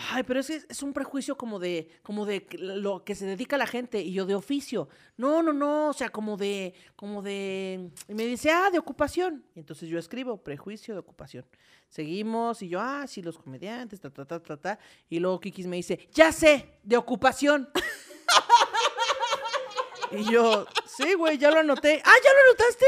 Ay, 0.00 0.23
pero 0.23 0.38
es, 0.38 0.49
es 0.49 0.83
un 0.85 0.93
prejuicio 0.93 1.37
como 1.37 1.59
de, 1.59 1.88
como 2.05 2.25
de 2.25 2.47
lo 2.52 3.05
que 3.05 3.17
se 3.17 3.26
dedica 3.26 3.59
la 3.59 3.67
gente 3.67 4.00
y 4.00 4.12
yo 4.12 4.26
de 4.26 4.37
oficio. 4.37 4.88
No, 5.17 5.43
no, 5.43 5.52
no, 5.52 5.88
o 5.88 5.93
sea, 5.93 6.11
como 6.11 6.37
de, 6.37 6.73
como 6.95 7.21
de, 7.21 7.90
y 8.07 8.14
me 8.14 8.25
dice, 8.25 8.52
ah, 8.52 8.71
de 8.71 8.78
ocupación. 8.78 9.45
Y 9.57 9.59
entonces 9.59 9.88
yo 9.88 9.99
escribo 9.99 10.40
prejuicio 10.40 10.94
de 10.94 11.01
ocupación. 11.01 11.44
Seguimos 11.88 12.62
y 12.62 12.68
yo, 12.68 12.79
ah, 12.81 13.09
sí, 13.09 13.23
los 13.23 13.38
comediantes, 13.38 14.01
ta, 14.01 14.09
ta, 14.09 14.25
ta, 14.25 14.40
ta, 14.40 14.57
ta. 14.57 14.79
Y 15.09 15.18
luego 15.18 15.40
Kikis 15.40 15.66
me 15.66 15.75
dice, 15.75 16.09
ya 16.12 16.31
sé, 16.31 16.79
de 16.85 16.96
ocupación. 16.96 17.68
y 20.12 20.31
yo, 20.31 20.64
sí, 20.87 21.14
güey, 21.14 21.38
ya 21.38 21.51
lo 21.51 21.59
anoté. 21.59 22.01
Ah, 22.05 22.14
¿ya 22.23 22.33
lo 22.33 22.51
anotaste? 22.51 22.87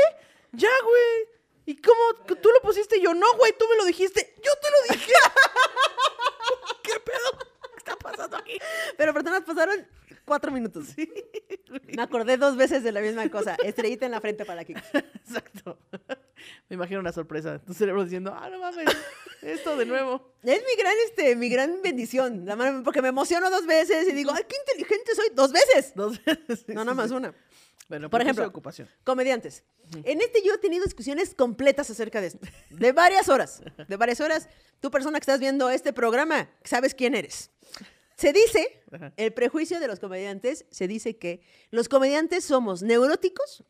Ya, 0.52 0.70
güey. 0.85 1.40
¿Y 1.66 1.76
cómo? 1.76 2.00
¿Tú 2.40 2.50
lo 2.50 2.61
pusiste? 2.62 2.98
Y 2.98 3.02
yo, 3.02 3.14
no, 3.14 3.26
güey, 3.37 3.52
tú 3.58 3.64
me 3.68 3.76
lo 3.76 3.85
dijiste. 3.85 4.32
Yo 4.44 4.52
te 4.62 4.70
lo 4.70 4.94
dije. 4.94 5.12
¿Qué 6.82 6.98
pedo? 7.00 7.38
¿Qué 7.72 7.78
está 7.78 7.96
pasando 8.20 8.37
aquí? 8.37 8.59
Pero 8.96 9.14
personas 9.14 9.42
pasaron 9.42 9.87
cuatro 10.24 10.52
minutos. 10.52 10.88
Me 11.96 12.02
acordé 12.02 12.37
dos 12.37 12.56
veces 12.56 12.83
de 12.83 12.92
la 12.92 13.00
misma 13.00 13.28
cosa. 13.28 13.56
Estrellita 13.64 14.06
en 14.06 14.12
la 14.12 14.20
frente 14.20 14.44
para 14.44 14.64
Kiki. 14.64 14.80
Exacto. 14.94 15.78
Me 16.68 16.74
imagino 16.74 17.00
una 17.00 17.12
sorpresa. 17.12 17.59
Tu 17.59 17.74
cerebro 17.74 18.04
diciendo, 18.04 18.35
ah, 18.35 18.48
no 18.48 18.59
mames, 18.59 18.88
esto 19.42 19.76
de 19.76 19.87
nuevo. 19.87 20.35
Es 20.42 20.62
mi 20.62 20.80
gran, 20.80 20.94
este, 21.06 21.37
mi 21.37 21.48
gran 21.48 21.83
bendición. 21.83 22.44
La 22.46 22.83
porque 22.83 23.02
me 23.02 23.09
emociono 23.09 23.50
dos 23.50 23.66
veces 23.66 24.09
y 24.09 24.12
digo, 24.12 24.33
ay, 24.35 24.44
qué 24.48 24.56
inteligente 24.56 25.14
soy. 25.14 25.28
Dos 25.35 25.52
veces. 25.52 25.92
Dos 25.94 26.22
veces. 26.24 26.64
No, 26.68 26.85
nada 26.85 26.94
más 26.94 27.11
una. 27.11 27.35
Bueno, 27.88 28.09
Por 28.09 28.20
prejuicio 28.20 28.42
ejemplo, 28.42 28.48
ocupación. 28.48 28.88
Comediantes. 29.02 29.64
En 30.04 30.20
este 30.20 30.42
yo 30.44 30.54
he 30.54 30.59
tenido 30.59 30.85
discusiones 30.85 31.35
completas 31.35 31.90
acerca 31.90 32.20
de 32.20 32.28
esto. 32.28 32.46
De 32.70 32.92
varias 32.92 33.28
horas. 33.28 33.62
De 33.88 33.96
varias 33.96 34.20
horas. 34.20 34.48
Tú, 34.78 34.92
persona 34.92 35.18
que 35.18 35.24
estás 35.24 35.40
viendo 35.40 35.68
este 35.70 35.92
programa, 35.92 36.48
sabes 36.62 36.94
quién 36.94 37.16
eres. 37.16 37.50
Se 38.20 38.33
dice, 38.33 38.83
Ajá. 38.92 39.12
el 39.16 39.33
prejuicio 39.33 39.80
de 39.80 39.87
los 39.88 39.98
comediantes, 39.98 40.66
se 40.70 40.87
dice 40.87 41.16
que 41.16 41.40
los 41.70 41.88
comediantes 41.88 42.44
somos 42.44 42.83
neuróticos, 42.83 43.64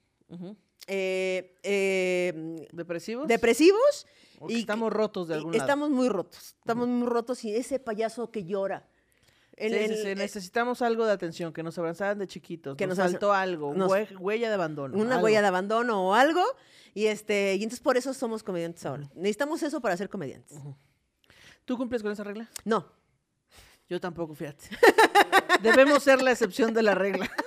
eh, 0.87 1.57
eh, 1.63 2.67
¿Depresivos? 2.73 4.07
y 4.49 4.61
estamos 4.61 4.93
rotos 4.93 5.29
de 5.29 5.35
y 5.35 5.37
algún 5.39 5.53
lado. 5.53 5.63
estamos 5.65 5.91
muy 5.91 6.09
rotos. 6.09 6.57
Estamos 6.59 6.89
muy 6.89 7.07
rotos 7.07 7.45
y 7.45 7.55
ese 7.55 7.79
payaso 7.79 8.31
que 8.31 8.45
llora. 8.45 8.89
En- 9.57 9.73
Sí, 9.73 9.79
sí, 9.79 9.85
en- 9.85 9.97
sí, 9.97 10.09
eh, 10.09 10.15
necesitamos 10.15 10.81
algo 10.81 11.05
de 11.05 11.13
atención, 11.13 11.53
que 11.53 11.63
nos 11.63 11.77
abrazaran 11.79 12.19
de 12.19 12.27
chiquitos, 12.27 12.77
Que 12.77 12.87
nos, 12.87 12.97
nos 12.97 13.11
faltó 13.13 13.33
algo, 13.35 13.75
nos- 13.75 13.91
hue- 13.93 14.19
huella 14.19 14.49
de 14.49 14.55
abandono. 14.55 14.97
una 14.97 15.17
algo. 15.17 15.25
huella 15.27 15.43
de 15.43 15.49
abandono 15.49 16.09
o 16.09 16.15
algo. 16.15 16.43
Y 16.95 17.07
este, 17.07 17.55
y 17.57 17.63
entonces 17.63 17.81
por 17.81 17.97
eso 17.99 18.13
somos 18.15 18.43
comediantes 18.43 18.85
ahora. 18.87 19.09
Necesitamos 19.15 19.63
eso 19.63 19.81
para 19.81 19.97
ser 19.97 20.09
comediantes. 20.09 20.59
¿Tú 21.67 21.77
cumples 21.77 22.03
con 22.03 22.11
esa 22.11 22.25
regla? 22.25 22.51
No. 22.65 22.87
Yo 23.91 24.01
tampoco, 24.01 24.37
fíjate. 24.37 24.69
Debemos 25.63 26.05
ser 26.05 26.23
la 26.23 26.31
excepción 26.31 26.73
de 26.73 26.83
la 26.83 26.95
regla. 26.95 27.29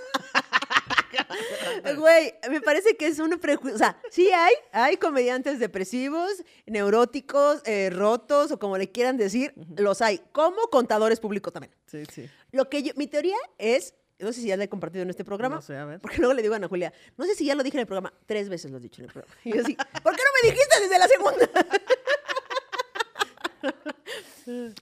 Güey, 1.98 2.34
me 2.50 2.62
parece 2.62 2.96
que 2.96 3.08
es 3.08 3.20
un 3.20 3.38
prejuicio. 3.40 3.76
O 3.76 3.78
sea, 3.78 4.00
sí 4.10 4.30
hay, 4.32 4.54
hay 4.72 4.98
comediantes 4.98 5.60
depresivos, 5.60 6.32
neuróticos, 6.66 7.62
eh, 7.66 7.90
rotos 7.92 8.52
o 8.52 8.60
como 8.60 8.78
le 8.78 8.92
quieran 8.92 9.18
decir, 9.18 9.54
los 9.78 10.02
hay. 10.02 10.22
Como 10.32 10.62
contadores 10.68 11.20
públicos 11.20 11.52
también. 11.52 11.74
Sí, 11.88 12.04
sí. 12.12 12.30
Lo 12.52 12.70
que 12.70 12.84
yo, 12.84 12.94
mi 12.96 13.08
teoría 13.08 13.36
es, 13.58 13.94
no 14.20 14.32
sé 14.32 14.42
si 14.42 14.48
ya 14.48 14.58
la 14.58 14.64
he 14.64 14.70
compartido 14.70 15.04
en 15.04 15.10
este 15.10 15.26
programa. 15.26 15.56
No 15.58 15.62
sé, 15.62 15.76
a 15.76 15.86
ver. 15.86 16.00
Porque 16.00 16.18
luego 16.18 16.34
le 16.34 16.42
digo 16.42 16.54
a 16.54 16.58
Ana 16.58 16.68
Julia, 16.68 16.94
no 17.18 17.26
sé 17.26 17.36
si 17.36 17.46
ya 17.46 17.56
lo 17.56 17.64
dije 17.64 17.78
en 17.78 17.82
el 17.82 17.88
programa, 17.88 18.14
tres 18.26 18.50
veces 18.50 18.72
lo 18.72 18.78
he 18.78 18.82
dicho 18.82 19.02
en 19.02 19.06
el 19.06 19.14
programa. 19.14 19.36
Y 19.44 19.54
yo 19.54 19.62
así, 19.62 19.76
¿por 19.76 20.16
qué 20.16 20.22
no 20.24 20.30
me 20.42 20.50
dijiste 20.52 20.80
desde 20.82 21.00
la 21.00 21.08
segunda? 21.08 21.50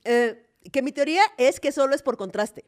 Eh, 0.03 0.50
que 0.71 0.81
mi 0.81 0.91
teoría 0.91 1.23
es 1.37 1.59
que 1.59 1.71
solo 1.71 1.95
es 1.95 2.01
por 2.01 2.17
contraste. 2.17 2.65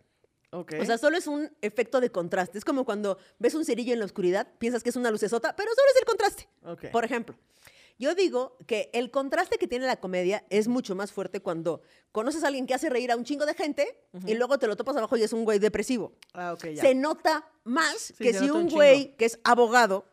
Ok. 0.52 0.74
O 0.80 0.86
sea, 0.86 0.98
solo 0.98 1.18
es 1.18 1.28
un 1.28 1.52
efecto 1.62 2.00
de 2.00 2.12
contraste. 2.12 2.58
Es 2.58 2.66
como 2.66 2.86
cuando 2.86 3.18
ves 3.40 3.56
un 3.56 3.66
cerillo 3.66 3.94
en 3.94 4.00
la 4.00 4.06
oscuridad, 4.06 4.48
piensas 4.60 4.84
que 4.84 4.90
es 4.90 4.96
una 4.96 5.10
lucesota, 5.10 5.56
pero 5.56 5.72
solo 5.74 5.88
es 5.94 6.00
el 6.00 6.06
contraste. 6.06 6.90
Por 6.92 7.04
ejemplo, 7.06 7.36
yo 7.98 8.16
digo 8.16 8.58
que 8.68 8.90
el 8.94 9.12
contraste 9.12 9.58
que 9.58 9.68
tiene 9.68 9.86
la 9.86 10.00
comedia 10.00 10.46
es 10.50 10.68
mucho 10.68 10.96
más 10.96 11.12
fuerte 11.12 11.40
cuando 11.42 11.82
conoces 12.12 12.44
a 12.44 12.48
alguien 12.48 12.66
que 12.68 12.74
hace 12.74 12.90
reír 12.90 13.12
a 13.12 13.16
un 13.16 13.24
chingo 13.24 13.46
de 13.46 13.54
gente 13.54 13.98
y 14.26 14.34
luego 14.36 14.60
te 14.60 14.68
lo 14.68 14.76
topas 14.76 14.96
abajo 14.96 15.18
y 15.18 15.24
es 15.24 15.34
un 15.34 15.44
güey 15.44 15.60
depresivo. 15.60 16.14
ah, 16.34 16.54
ok, 16.54 16.68
ya. 16.68 16.82
Se 16.82 16.96
nota 16.96 17.50
más 17.64 18.14
que 18.18 18.34
si 18.34 18.50
un 18.50 18.64
un 18.64 18.70
güey 18.70 19.16
que 19.16 19.26
es 19.26 19.40
abogado, 19.44 20.06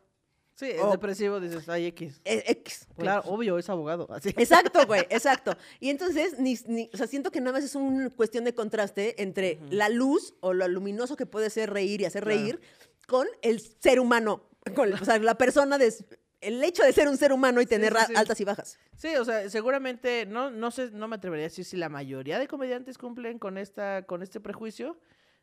Sí, 0.60 0.66
es 0.70 0.80
o- 0.82 0.90
depresivo, 0.90 1.40
dices, 1.40 1.68
ay, 1.70 1.86
X. 1.86 2.20
es 2.22 2.42
X. 2.46 2.86
güey. 2.94 3.04
Claro, 3.06 3.22
obvio, 3.26 3.56
es 3.58 3.68
abogado. 3.70 4.06
Así. 4.12 4.28
Exacto, 4.36 4.86
güey, 4.86 5.00
exacto. 5.08 5.54
Y 5.80 5.88
entonces, 5.90 6.38
ni, 6.38 6.56
ni- 6.66 6.90
o 6.92 6.96
sea, 6.98 7.06
siento 7.06 7.30
que 7.30 7.40
nada 7.40 7.52
más 7.52 7.64
es 7.64 7.74
una 7.74 8.10
cuestión 8.10 8.44
de 8.44 8.54
contraste 8.54 9.20
entre 9.22 9.58
la 9.70 9.88
luz 9.88 10.34
o 10.40 10.52
lo 10.52 10.68
luminoso 10.68 11.16
que 11.16 11.24
puede 11.26 11.48
ser 11.50 11.70
reír 11.72 12.02
y 12.02 12.04
hacer 12.04 12.24
Claro. 12.24 12.38
reír 12.38 12.60
con 13.08 13.26
el 13.42 13.58
ser 13.60 13.98
humano, 14.00 14.44
con, 14.74 14.92
o 14.92 15.04
sea, 15.04 15.18
la 15.18 15.36
persona 15.36 15.78
des- 15.78 16.04
el 16.42 16.62
hecho 16.62 16.82
de 16.84 16.92
ser 16.92 17.08
un 17.08 17.16
ser 17.16 17.32
humano 17.32 17.60
y 17.60 17.66
tener 17.66 17.92
sí, 17.94 17.98
a- 17.98 18.06
sí. 18.06 18.12
altas 18.16 18.40
y 18.40 18.44
bajas. 18.44 18.78
Sí, 18.96 19.16
o 19.16 19.24
sea, 19.24 19.48
seguramente, 19.50 20.26
no, 20.26 20.50
no 20.50 20.70
sé, 20.70 20.90
no 20.90 21.08
me 21.08 21.16
atrevería 21.16 21.46
a 21.46 21.48
decir 21.48 21.64
si 21.64 21.76
la 21.78 21.88
mayoría 21.88 22.38
de 22.38 22.46
comediantes 22.46 22.98
cumplen 22.98 23.38
con 23.38 23.56
esta, 23.58 24.02
con 24.04 24.22
este 24.22 24.40
prejuicio, 24.40 24.98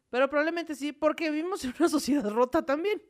pero 0.10 0.30
probablemente 0.30 0.76
sí, 0.76 0.92
porque 0.94 1.30
vivimos 1.32 1.64
en 1.66 1.74
una 1.80 1.90
sociedad 1.90 2.30
rota 2.30 2.64
también, 2.66 3.02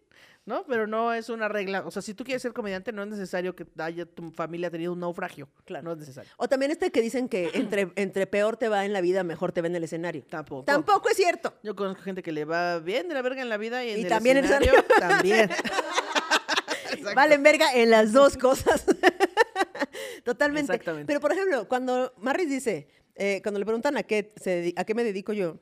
¿no? 0.47 0.65
Pero 0.65 0.87
no 0.87 1.13
es 1.13 1.29
una 1.29 1.49
regla. 1.49 1.83
O 1.85 1.91
sea, 1.91 2.01
si 2.01 2.13
tú 2.13 2.23
quieres 2.23 2.41
ser 2.41 2.53
comediante, 2.53 2.93
no 2.93 3.03
es 3.03 3.09
necesario 3.09 3.53
que 3.53 3.67
haya 3.77 4.05
tu 4.05 4.31
familia 4.31 4.71
tenido 4.71 4.93
un 4.93 4.99
naufragio. 5.01 5.49
Claro. 5.65 5.83
No 5.83 5.91
es 5.91 5.97
necesario. 5.99 6.31
O 6.37 6.47
también 6.47 6.71
este 6.71 6.89
que 6.89 7.01
dicen 7.01 7.27
que 7.27 7.51
entre, 7.53 7.91
entre 7.97 8.25
peor 8.27 8.55
te 8.55 8.69
va 8.69 8.85
en 8.85 8.93
la 8.93 9.01
vida, 9.01 9.23
mejor 9.23 9.51
te 9.51 9.61
ve 9.61 9.67
en 9.67 9.75
el 9.75 9.83
escenario. 9.83 10.23
Tampoco. 10.29 10.63
Tampoco 10.63 11.09
es 11.09 11.17
cierto. 11.17 11.53
Yo 11.63 11.75
conozco 11.75 12.01
gente 12.01 12.23
que 12.23 12.31
le 12.31 12.45
va 12.45 12.79
bien 12.79 13.09
de 13.09 13.13
la 13.13 13.21
verga 13.21 13.41
en 13.41 13.49
la 13.49 13.57
vida 13.57 13.83
y 13.83 13.91
en 13.91 13.99
Y 13.99 14.01
el 14.03 14.07
también 14.07 14.37
en 14.37 14.45
el 14.45 14.51
escenario 14.51 14.83
también. 14.99 15.49
Valen 17.15 17.43
verga 17.43 17.73
en 17.73 17.91
las 17.91 18.13
dos 18.13 18.37
cosas. 18.37 18.85
Totalmente. 20.23 20.71
Exactamente. 20.71 21.07
Pero, 21.07 21.19
por 21.19 21.33
ejemplo, 21.33 21.67
cuando 21.67 22.13
Marris 22.17 22.49
dice, 22.49 22.87
eh, 23.15 23.41
cuando 23.43 23.59
le 23.59 23.65
preguntan 23.65 23.97
a 23.97 24.03
qué, 24.03 24.31
se 24.41 24.73
a 24.77 24.85
qué 24.85 24.93
me 24.93 25.03
dedico 25.03 25.33
yo, 25.33 25.59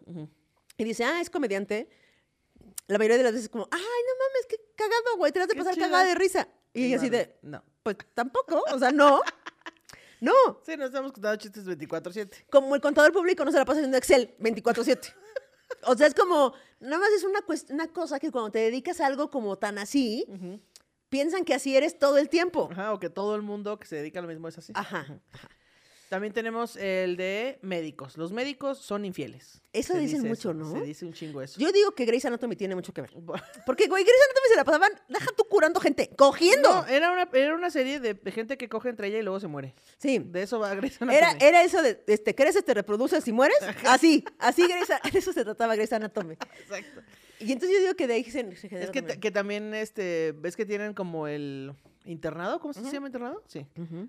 y 0.77 0.83
dice, 0.83 1.05
ah, 1.05 1.21
es 1.21 1.29
comediante, 1.31 1.89
la 2.87 2.97
mayoría 2.97 3.17
de 3.17 3.23
las 3.23 3.31
veces 3.33 3.45
es 3.45 3.49
como, 3.49 3.67
ay, 3.71 3.79
no 3.81 3.85
mames, 4.25 4.45
qué 4.47 4.57
cagado, 4.75 5.17
güey, 5.17 5.31
te 5.31 5.39
vas 5.39 5.47
de 5.47 5.55
pasar 5.55 5.77
cagada 5.77 6.05
de 6.05 6.15
risa. 6.15 6.47
Y 6.73 6.89
Qué 6.89 6.95
así 6.95 7.09
de. 7.09 7.37
No. 7.41 7.63
pues 7.83 7.95
tampoco, 8.13 8.63
o 8.71 8.79
sea, 8.79 8.91
no. 8.91 9.21
No, 10.21 10.31
Sí, 10.65 10.77
nos 10.77 10.87
estamos 10.87 11.11
contando 11.11 11.35
chistes 11.37 11.65
24-7. 11.67 12.45
como 12.49 12.73
el 12.73 12.81
contador 12.81 13.11
público 13.11 13.43
no 13.43 13.51
se 13.51 13.57
la 13.59 13.65
pasa 13.65 13.79
haciendo 13.79 13.97
Excel 13.97 14.33
24/7. 14.39 15.13
O 15.83 15.95
sea, 15.95 16.07
es 16.07 16.15
como, 16.15 16.53
nada 16.79 16.99
más 16.99 17.09
es 17.11 17.23
una, 17.25 17.39
una 17.71 17.87
cosa 17.91 18.17
que 18.19 18.31
cuando 18.31 18.49
te 18.51 18.59
dedicas 18.59 19.01
a 19.01 19.07
algo 19.07 19.29
como 19.29 19.57
tan 19.57 19.77
así, 19.77 20.25
piensan 21.09 21.43
que 21.43 21.53
así 21.53 21.75
eres 21.75 21.99
todo 21.99 22.17
el 22.17 22.29
tiempo. 22.29 22.69
Ajá, 22.71 22.93
o 22.93 22.99
que 22.99 23.09
todo 23.09 23.35
el 23.35 23.41
mundo 23.41 23.77
que 23.77 23.85
se 23.87 23.97
dedica 23.97 24.19
a 24.19 24.21
lo 24.21 24.29
mismo 24.29 24.47
es 24.47 24.57
así. 24.57 24.71
Ajá. 24.75 25.05
También 26.09 26.33
tenemos 26.33 26.75
el 26.75 27.17
de 27.17 27.57
médicos. 27.61 28.17
Los 28.17 28.31
médicos 28.31 28.77
son 28.77 29.05
infieles. 29.05 29.61
Eso 29.73 29.93
Se 29.93 29.99
dicen 29.99 30.19
dice 30.19 30.29
mucho, 30.29 30.51
eso, 30.51 30.53
¿no? 30.53 30.71
Se 30.71 30.85
dice 30.85 31.05
un 31.05 31.13
chingo 31.13 31.41
eso. 31.41 31.59
Yo 31.59 31.71
digo 31.71 31.91
que 31.91 32.05
Grey's 32.05 32.25
Anatomy 32.25 32.55
tiene 32.55 32.75
mucho 32.75 32.93
que 32.93 33.01
ver. 33.01 33.11
Porque, 33.65 33.87
güey, 33.87 34.03
Grey's 34.03 34.21
Anatomy 34.29 34.47
se 34.49 34.55
la 34.55 34.63
pasaban, 34.63 34.91
deja 35.09 35.31
tú 35.35 35.45
curando 35.45 35.79
gente, 35.79 36.11
cogiendo. 36.15 36.69
No, 36.69 36.87
era 36.87 37.11
una, 37.11 37.27
era 37.33 37.55
una 37.55 37.69
serie 37.69 37.99
de, 37.99 38.15
gente 38.31 38.57
que 38.57 38.69
coge 38.69 38.89
entre 38.89 39.07
ella 39.07 39.19
y 39.19 39.23
luego 39.23 39.39
se 39.39 39.47
muere. 39.47 39.73
sí. 39.97 40.19
De 40.19 40.43
eso 40.43 40.59
va 40.59 40.75
Grey's 40.75 41.01
Anatomy. 41.01 41.17
Era, 41.17 41.31
era 41.39 41.63
eso 41.63 41.81
de, 41.81 42.01
este, 42.07 42.35
creces, 42.35 42.63
te 42.63 42.73
reproduces 42.73 43.27
y 43.27 43.31
mueres. 43.31 43.57
Así, 43.85 44.23
así 44.39 44.67
Grey's 44.67 44.87
de 45.11 45.19
eso 45.19 45.33
se 45.33 45.43
trataba 45.43 45.75
Grey's 45.75 45.93
Anatomy. 45.93 46.33
Exacto. 46.33 47.01
Y 47.39 47.51
entonces 47.51 47.77
yo 47.77 47.81
digo 47.81 47.95
que 47.95 48.07
de 48.07 48.13
ahí 48.13 48.23
se, 48.23 48.55
se 48.55 48.83
Es 48.83 48.91
que, 48.91 49.03
que 49.03 49.31
también, 49.31 49.73
este, 49.73 50.33
ves 50.37 50.55
que 50.55 50.65
tienen 50.65 50.93
como 50.93 51.27
el 51.27 51.73
internado, 52.05 52.59
¿cómo 52.59 52.73
se 52.73 52.81
llama 52.91 53.07
internado? 53.07 53.43
Sí. 53.47 53.65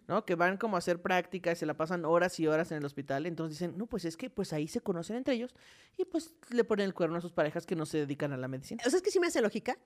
¿No? 0.06 0.24
Que 0.24 0.35
van 0.35 0.56
como 0.56 0.76
a 0.76 0.78
hacer 0.78 1.00
práctica 1.00 1.52
y 1.52 1.56
se 1.56 1.66
la 1.66 1.74
pasan 1.74 2.04
horas 2.04 2.38
y 2.38 2.46
horas 2.46 2.70
en 2.70 2.78
el 2.78 2.85
hospital. 2.85 3.26
Entonces 3.26 3.59
dicen, 3.59 3.76
no, 3.76 3.87
pues 3.87 4.04
es 4.04 4.16
que 4.16 4.30
pues 4.30 4.52
ahí 4.52 4.68
se 4.68 4.80
conocen 4.80 5.16
entre 5.16 5.35
ellos 5.35 5.54
y 5.96 6.04
pues 6.04 6.35
le 6.50 6.64
ponen 6.64 6.87
el 6.87 6.94
cuerno 6.94 7.16
a 7.16 7.20
sus 7.20 7.32
parejas 7.32 7.66
que 7.66 7.74
no 7.74 7.87
se 7.87 7.98
dedican 7.98 8.32
a 8.32 8.37
la 8.37 8.48
medicina. 8.48 8.82
O 8.87 8.90
sea, 8.90 8.98
es 8.98 9.02
que 9.02 9.11
sí 9.11 9.20
me 9.20 9.26
hace 9.26 9.40
lógica. 9.40 9.76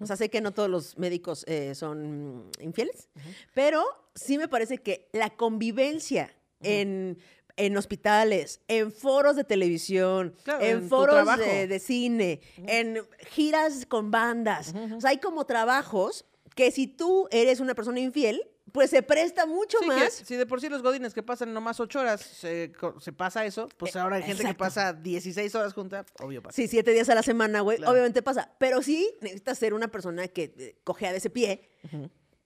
O 0.00 0.06
sea, 0.06 0.16
sé 0.16 0.28
que 0.28 0.40
no 0.40 0.52
todos 0.52 0.68
los 0.68 0.98
médicos 0.98 1.44
eh, 1.46 1.74
son 1.74 2.50
infieles, 2.60 3.08
pero 3.54 3.84
sí 4.14 4.36
me 4.36 4.46
parece 4.46 4.78
que 4.78 5.08
la 5.12 5.30
convivencia 5.30 6.30
en, 6.60 7.18
en 7.56 7.76
hospitales, 7.76 8.60
en 8.68 8.92
foros 8.92 9.36
de 9.36 9.44
televisión, 9.44 10.34
Claro, 10.44 10.64
en, 10.64 10.88
foros 10.88 11.38
de 11.38 11.78
cine, 11.78 12.40
en 12.66 12.98
giras 13.28 13.86
con 13.86 14.10
bandas. 14.10 14.74
O 14.94 15.00
sea, 15.00 15.10
hay 15.10 15.18
como 15.18 15.46
trabajos 15.46 16.26
que 16.58 16.72
si 16.72 16.88
tú 16.88 17.28
eres 17.30 17.60
una 17.60 17.72
persona 17.76 18.00
infiel, 18.00 18.42
pues 18.72 18.90
se 18.90 19.00
presta 19.04 19.46
mucho 19.46 19.78
Sí, 19.78 19.84
que 19.88 19.94
más. 19.94 20.12
si 20.12 20.34
de 20.34 20.44
por 20.44 20.60
sí 20.60 20.68
los 20.68 20.82
godines 20.82 21.14
que 21.14 21.22
pasan 21.22 21.54
nomás 21.54 21.78
ocho 21.78 22.00
horas 22.00 22.20
se, 22.20 22.72
pasa 23.16 23.46
eso, 23.46 23.68
pues 23.76 23.94
ahora 23.94 24.16
hay 24.16 24.24
gente 24.24 24.42
que 24.42 24.50
Eh, 24.50 24.54
pasa 24.54 24.92
16 24.92 25.54
horas 25.54 25.72
junta, 25.72 26.04
obvio 26.20 26.42
pasa. 26.42 26.56
Sí, 26.56 26.66
siete 26.66 26.90
días 26.92 27.08
a 27.10 27.14
la 27.14 27.22
semana, 27.22 27.60
güey. 27.60 27.76
Claro. 27.76 27.92
Obviamente 27.92 28.22
pasa. 28.22 28.50
Pero 28.58 28.82
sí 28.82 29.08
necesitas 29.20 29.56
ser 29.56 29.72
una 29.72 29.86
persona 29.86 30.26
que 30.26 30.52
eh, 30.58 30.80
cojea 30.82 31.12
de 31.12 31.18
ese 31.18 31.30
pie. 31.30 31.70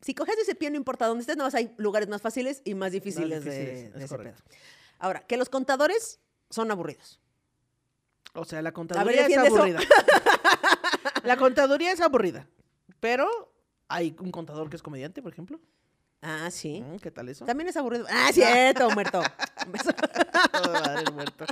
Si 0.03 0.15
coges 0.15 0.37
de 0.37 0.43
ese 0.43 0.55
pie, 0.55 0.69
no 0.71 0.77
importa 0.77 1.07
dónde 1.07 1.23
estés, 1.23 1.39
nada 1.39 1.47
más 1.47 1.55
hay 1.55 1.73
lugares 1.79 2.11
más 2.11 2.21
fáciles 2.21 2.61
y 2.67 2.75
más 2.75 2.93
difíciles, 2.93 3.43
de- 3.47 3.51
difíciles, 3.51 3.93
de, 3.95 3.99
es 3.99 4.05
ese 4.05 4.19
pedo. 4.19 4.35
Ahora, 4.99 5.21
que 5.21 5.39
los 5.39 5.49
contadores 5.49 6.21
son 6.51 6.71
aburridos. 6.71 7.19
O 8.35 8.45
sea, 8.45 8.61
la 8.61 8.73
contaduría 8.73 9.27
es 9.27 9.39
aburrida. 9.39 9.81
la 11.25 11.37
contaduría 11.39 11.93
es 11.93 12.01
aburrida, 12.03 12.47
pero 13.01 13.52
hay 13.93 14.17
un 14.21 14.31
contador 14.31 14.71
que 14.71 14.77
es 14.77 14.83
comediante, 14.83 15.23
por 15.23 15.33
ejemplo. 15.33 15.61
Ah, 16.23 16.49
sí. 16.51 16.81
Mm, 16.81 16.97
¿Qué 16.97 17.11
tal 17.11 17.29
eso? 17.29 17.45
También 17.45 17.69
es 17.69 17.77
aburrido. 17.77 18.07
Ah, 18.09 18.31
cierto, 18.33 18.91
muerto. 18.91 19.23
Muerto. 21.13 21.45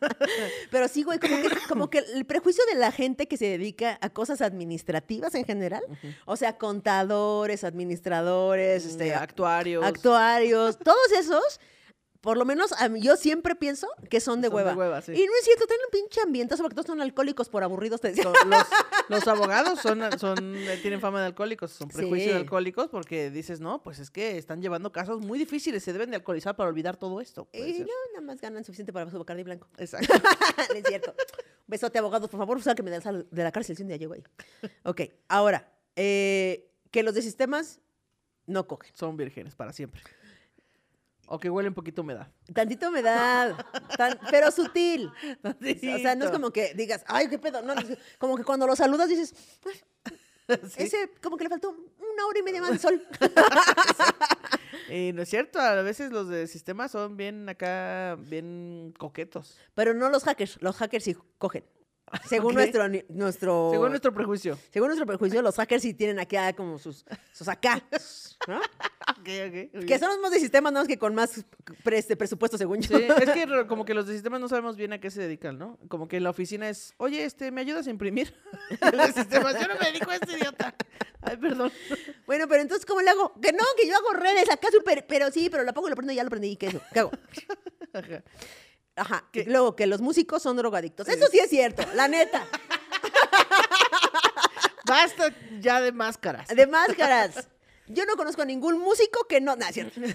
Pero 0.70 0.88
sí, 0.88 1.02
güey, 1.02 1.18
como 1.18 1.36
que, 1.36 1.48
como 1.68 1.90
que 1.90 1.98
el 1.98 2.24
prejuicio 2.24 2.64
de 2.66 2.78
la 2.78 2.92
gente 2.92 3.26
que 3.26 3.36
se 3.36 3.46
dedica 3.46 3.98
a 4.00 4.10
cosas 4.10 4.42
administrativas 4.42 5.34
en 5.34 5.44
general, 5.44 5.82
o 6.24 6.36
sea, 6.36 6.58
contadores, 6.58 7.64
administradores, 7.64 8.84
este, 8.84 9.14
actuarios. 9.14 9.84
actuarios, 9.84 10.78
todos 10.78 11.12
esos, 11.18 11.60
por 12.28 12.36
lo 12.36 12.44
menos 12.44 12.72
a 12.72 12.90
mí- 12.90 13.00
yo 13.00 13.16
siempre 13.16 13.54
pienso 13.54 13.88
que 14.10 14.20
son 14.20 14.42
de 14.42 14.48
Son 14.48 14.58
de 14.58 14.74
hueva. 14.74 15.00
sí. 15.00 15.12
Y 15.12 15.24
no 15.24 15.32
es 15.38 15.44
cierto, 15.46 15.66
tienen 15.66 15.86
un 15.86 15.90
pinche 15.90 16.20
ambientazo 16.20 16.62
porque 16.62 16.74
todos 16.74 16.84
son 16.84 17.00
alcohólicos 17.00 17.48
por 17.48 17.62
aburridos, 17.64 18.02
te 18.02 18.08
decía. 18.08 18.24
Son- 18.24 18.34
los, 18.50 18.66
los 19.08 19.28
abogados 19.28 19.78
son, 19.80 20.02
son, 20.18 20.54
eh, 20.58 20.78
tienen 20.82 21.00
fama 21.00 21.20
de 21.20 21.26
alcohólicos, 21.28 21.70
son 21.72 21.88
prejuicios 21.88 22.24
Sí. 22.26 22.34
de 22.34 22.36
alcohólicos 22.40 22.88
porque 22.88 23.30
dices, 23.30 23.60
no, 23.60 23.82
pues 23.82 23.98
es 23.98 24.10
que 24.10 24.36
están 24.36 24.60
llevando 24.60 24.92
casos 24.92 25.22
muy 25.22 25.38
difíciles, 25.38 25.82
se 25.82 25.94
deben 25.94 26.10
de 26.10 26.16
alcoholizar 26.16 26.54
para 26.54 26.68
olvidar 26.68 26.98
todo 26.98 27.22
esto. 27.22 27.48
Y 27.54 27.78
no, 27.80 27.86
nada 28.12 28.20
más 28.20 28.42
ganan 28.42 28.62
suficiente 28.62 28.92
para 28.92 29.10
su 29.10 29.18
Bacardi 29.18 29.42
blanco. 29.44 29.66
Exacto. 29.78 30.12
no 30.68 30.74
es 30.74 30.84
cierto. 30.86 31.14
Besote, 31.66 31.98
abogados, 31.98 32.28
por 32.28 32.38
favor, 32.40 32.62
sáquenme 32.62 32.90
de, 32.90 33.00
la- 33.00 33.24
de 33.30 33.42
la 33.42 33.52
cárcel 33.52 33.74
si 33.74 33.80
un 33.84 33.88
día 33.88 33.96
llego 33.96 34.12
ahí. 34.12 34.22
Ok, 34.82 35.00
ahora, 35.28 35.72
eh, 35.96 36.70
que 36.90 37.02
los 37.02 37.14
de 37.14 37.22
sistemas 37.22 37.80
no 38.44 38.66
cogen. 38.66 38.90
Son 38.94 39.16
vírgenes 39.16 39.54
para 39.54 39.72
siempre. 39.72 40.02
O 41.30 41.38
que 41.38 41.50
huele 41.50 41.68
un 41.68 41.74
poquito 41.74 42.00
a 42.00 42.04
humedad. 42.04 42.28
Tantito 42.54 42.88
humedad, 42.88 43.54
tan- 43.96 44.18
pero 44.30 44.50
sutil. 44.50 45.10
O 45.44 45.98
sea, 45.98 46.14
no 46.14 46.24
es 46.24 46.30
como 46.30 46.50
que 46.50 46.72
digas, 46.74 47.04
ay, 47.06 47.28
qué 47.28 47.38
pedo. 47.38 47.60
No, 47.62 47.74
como 48.18 48.36
que 48.36 48.44
cuando 48.44 48.66
lo 48.66 48.74
saludas 48.74 49.08
dices, 49.08 49.34
"Ay, 49.66 49.80
Sí. 50.70 50.84
ese, 50.84 51.10
como 51.22 51.36
que 51.36 51.44
le 51.44 51.50
faltó 51.50 51.68
una 51.70 52.26
hora 52.26 52.38
y 52.38 52.42
media 52.42 52.62
más 52.62 52.70
de 52.72 52.78
sol. 52.78 53.06
Y 54.90 55.12
no 55.12 55.20
es 55.22 55.28
cierto, 55.28 55.60
a 55.60 55.82
veces 55.82 56.10
los 56.12 56.28
de 56.28 56.46
sistema 56.46 56.88
son 56.88 57.16
bien 57.18 57.46
acá, 57.48 58.16
bien 58.18 58.94
coquetos. 58.98 59.58
Pero 59.74 59.92
no 59.92 60.08
los 60.08 60.24
hackers, 60.24 60.56
los 60.62 60.76
hackers 60.76 61.04
sí 61.04 61.16
cogen. 61.36 61.64
Según 62.28 62.54
nuestro, 62.54 62.86
nuestro, 63.08 63.68
Según 63.72 63.88
nuestro 63.90 64.12
prejuicio. 64.14 64.58
según 64.70 64.88
nuestro 64.88 65.06
prejuicio, 65.06 65.42
los 65.42 65.56
hackers 65.56 65.82
sí 65.82 65.94
tienen 65.94 66.18
acá 66.18 66.52
como 66.52 66.78
sus, 66.78 67.04
sus 67.32 67.48
acá, 67.48 67.82
¿no? 68.46 68.60
Ok, 69.08 69.26
ok, 69.48 69.74
muy 69.74 69.86
Que 69.86 69.98
son 69.98 70.10
los 70.10 70.18
más 70.18 70.30
de 70.30 70.38
sistemas, 70.38 70.70
nada 70.70 70.82
más 70.84 70.88
que 70.88 70.98
con 70.98 71.14
más 71.14 71.42
pre- 71.82 71.96
este, 71.96 72.14
presupuesto, 72.14 72.58
según 72.58 72.82
yo. 72.82 72.98
Sí, 72.98 73.04
es 73.04 73.30
que 73.30 73.46
como 73.66 73.84
que 73.86 73.94
los 73.94 74.06
de 74.06 74.12
sistemas 74.12 74.38
no 74.38 74.48
sabemos 74.48 74.76
bien 74.76 74.92
a 74.92 75.00
qué 75.00 75.10
se 75.10 75.22
dedican, 75.22 75.58
¿no? 75.58 75.78
Como 75.88 76.08
que 76.08 76.20
la 76.20 76.28
oficina 76.30 76.68
es, 76.68 76.92
oye, 76.98 77.24
este, 77.24 77.50
¿me 77.50 77.62
ayudas 77.62 77.86
a 77.86 77.90
imprimir? 77.90 78.34
De 78.92 79.12
sistemas, 79.12 79.58
yo 79.58 79.66
no 79.66 79.74
me 79.80 79.86
dedico 79.86 80.10
a 80.10 80.16
este 80.16 80.32
idiota. 80.34 80.74
Ay, 81.22 81.36
perdón. 81.38 81.72
Bueno, 82.26 82.46
pero 82.48 82.60
entonces, 82.62 82.84
¿cómo 82.84 83.00
le 83.00 83.08
hago? 83.10 83.32
Que 83.40 83.50
no, 83.52 83.64
que 83.80 83.88
yo 83.88 83.96
hago 83.96 84.12
redes 84.12 84.50
acá 84.50 84.68
súper, 84.70 85.06
pero 85.06 85.30
sí, 85.30 85.48
pero 85.50 85.64
la 85.64 85.72
pongo, 85.72 85.88
lo 85.88 85.96
prendo 85.96 86.12
y 86.12 86.16
ya 86.16 86.24
lo 86.24 86.30
prendí. 86.30 86.56
¿Qué, 86.56 86.66
eso? 86.66 86.80
¿Qué 86.92 87.00
hago? 87.00 87.10
Ajá. 87.94 88.22
Ajá. 88.98 89.24
¿Qué? 89.32 89.44
Luego, 89.44 89.76
que 89.76 89.86
los 89.86 90.00
músicos 90.00 90.42
son 90.42 90.56
drogadictos. 90.56 91.08
Eso 91.08 91.26
sí 91.28 91.38
es 91.38 91.50
cierto, 91.50 91.84
la 91.94 92.08
neta. 92.08 92.46
Basta 94.86 95.34
ya 95.60 95.80
de 95.80 95.92
máscaras. 95.92 96.48
De 96.48 96.66
máscaras. 96.66 97.48
Yo 97.88 98.04
no 98.04 98.16
conozco 98.16 98.42
a 98.42 98.44
ningún 98.44 98.78
músico 98.78 99.24
que 99.28 99.40
no. 99.40 99.56
No, 99.56 99.66
es 99.66 99.74
cierto. 99.74 100.00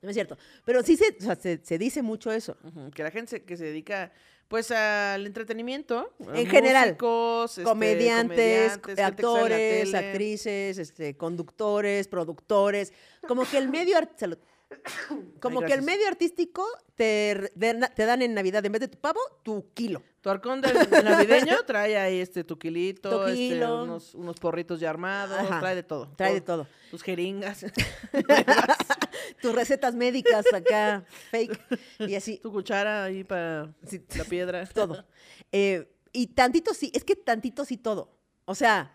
No 0.00 0.10
es 0.10 0.14
cierto. 0.14 0.38
Pero 0.64 0.84
sí 0.84 0.96
se, 0.96 1.16
o 1.18 1.22
sea, 1.22 1.34
se, 1.34 1.60
se 1.64 1.76
dice 1.76 2.02
mucho 2.02 2.30
eso. 2.30 2.56
Que 2.94 3.02
la 3.02 3.10
gente 3.10 3.30
se- 3.30 3.42
que 3.42 3.56
se 3.56 3.64
dedica, 3.64 4.12
pues, 4.46 4.70
al 4.70 5.26
entretenimiento. 5.26 6.14
En 6.34 6.46
general. 6.48 6.90
músicos, 6.90 7.50
este, 7.58 7.64
comediantes, 7.64 8.78
comediantes, 8.78 9.04
actores, 9.04 9.94
actrices, 9.94 10.78
este, 10.78 11.16
conductores, 11.16 12.06
productores. 12.06 12.92
Como 13.26 13.44
que 13.44 13.58
el 13.58 13.68
medio 13.68 13.96
salud. 14.16 14.38
Como 15.40 15.60
Ay, 15.60 15.66
que 15.66 15.72
el 15.74 15.82
medio 15.82 16.06
artístico 16.08 16.64
te, 16.94 17.30
r- 17.30 17.52
de- 17.54 17.88
te 17.94 18.04
dan 18.04 18.22
en 18.22 18.34
Navidad, 18.34 18.64
en 18.66 18.72
vez 18.72 18.80
de 18.80 18.88
tu 18.88 18.98
pavo, 18.98 19.20
tu 19.42 19.72
kilo. 19.72 20.02
Tu 20.20 20.28
arcón 20.30 20.60
navideño 20.60 21.62
trae 21.66 21.96
ahí 21.96 22.20
este 22.20 22.44
tu 22.44 22.58
kilito, 22.58 23.08
Tu 23.08 23.22
este, 23.28 23.34
kilo. 23.36 23.84
unos, 23.84 24.14
unos 24.14 24.38
porritos 24.40 24.80
ya 24.80 24.90
armados, 24.90 25.38
Ajá. 25.38 25.60
trae 25.60 25.74
de 25.76 25.82
todo. 25.84 26.08
Trae 26.16 26.34
de 26.34 26.40
todo. 26.40 26.66
Tus 26.90 27.02
jeringas, 27.02 27.64
Tus 29.42 29.54
recetas 29.54 29.94
médicas 29.94 30.44
acá, 30.52 31.04
fake, 31.30 31.60
y 32.00 32.14
así. 32.14 32.38
tu 32.38 32.50
cuchara 32.52 33.04
ahí 33.04 33.24
para 33.24 33.72
Sí. 33.86 34.02
la 34.16 34.24
piedra. 34.24 34.66
todo. 34.66 35.04
Eh, 35.52 35.88
y 36.12 36.28
tantito 36.28 36.74
sí, 36.74 36.90
es 36.94 37.04
que 37.04 37.14
tantito 37.16 37.64
sí 37.64 37.76
todo. 37.76 38.10
O 38.44 38.54
sea, 38.54 38.94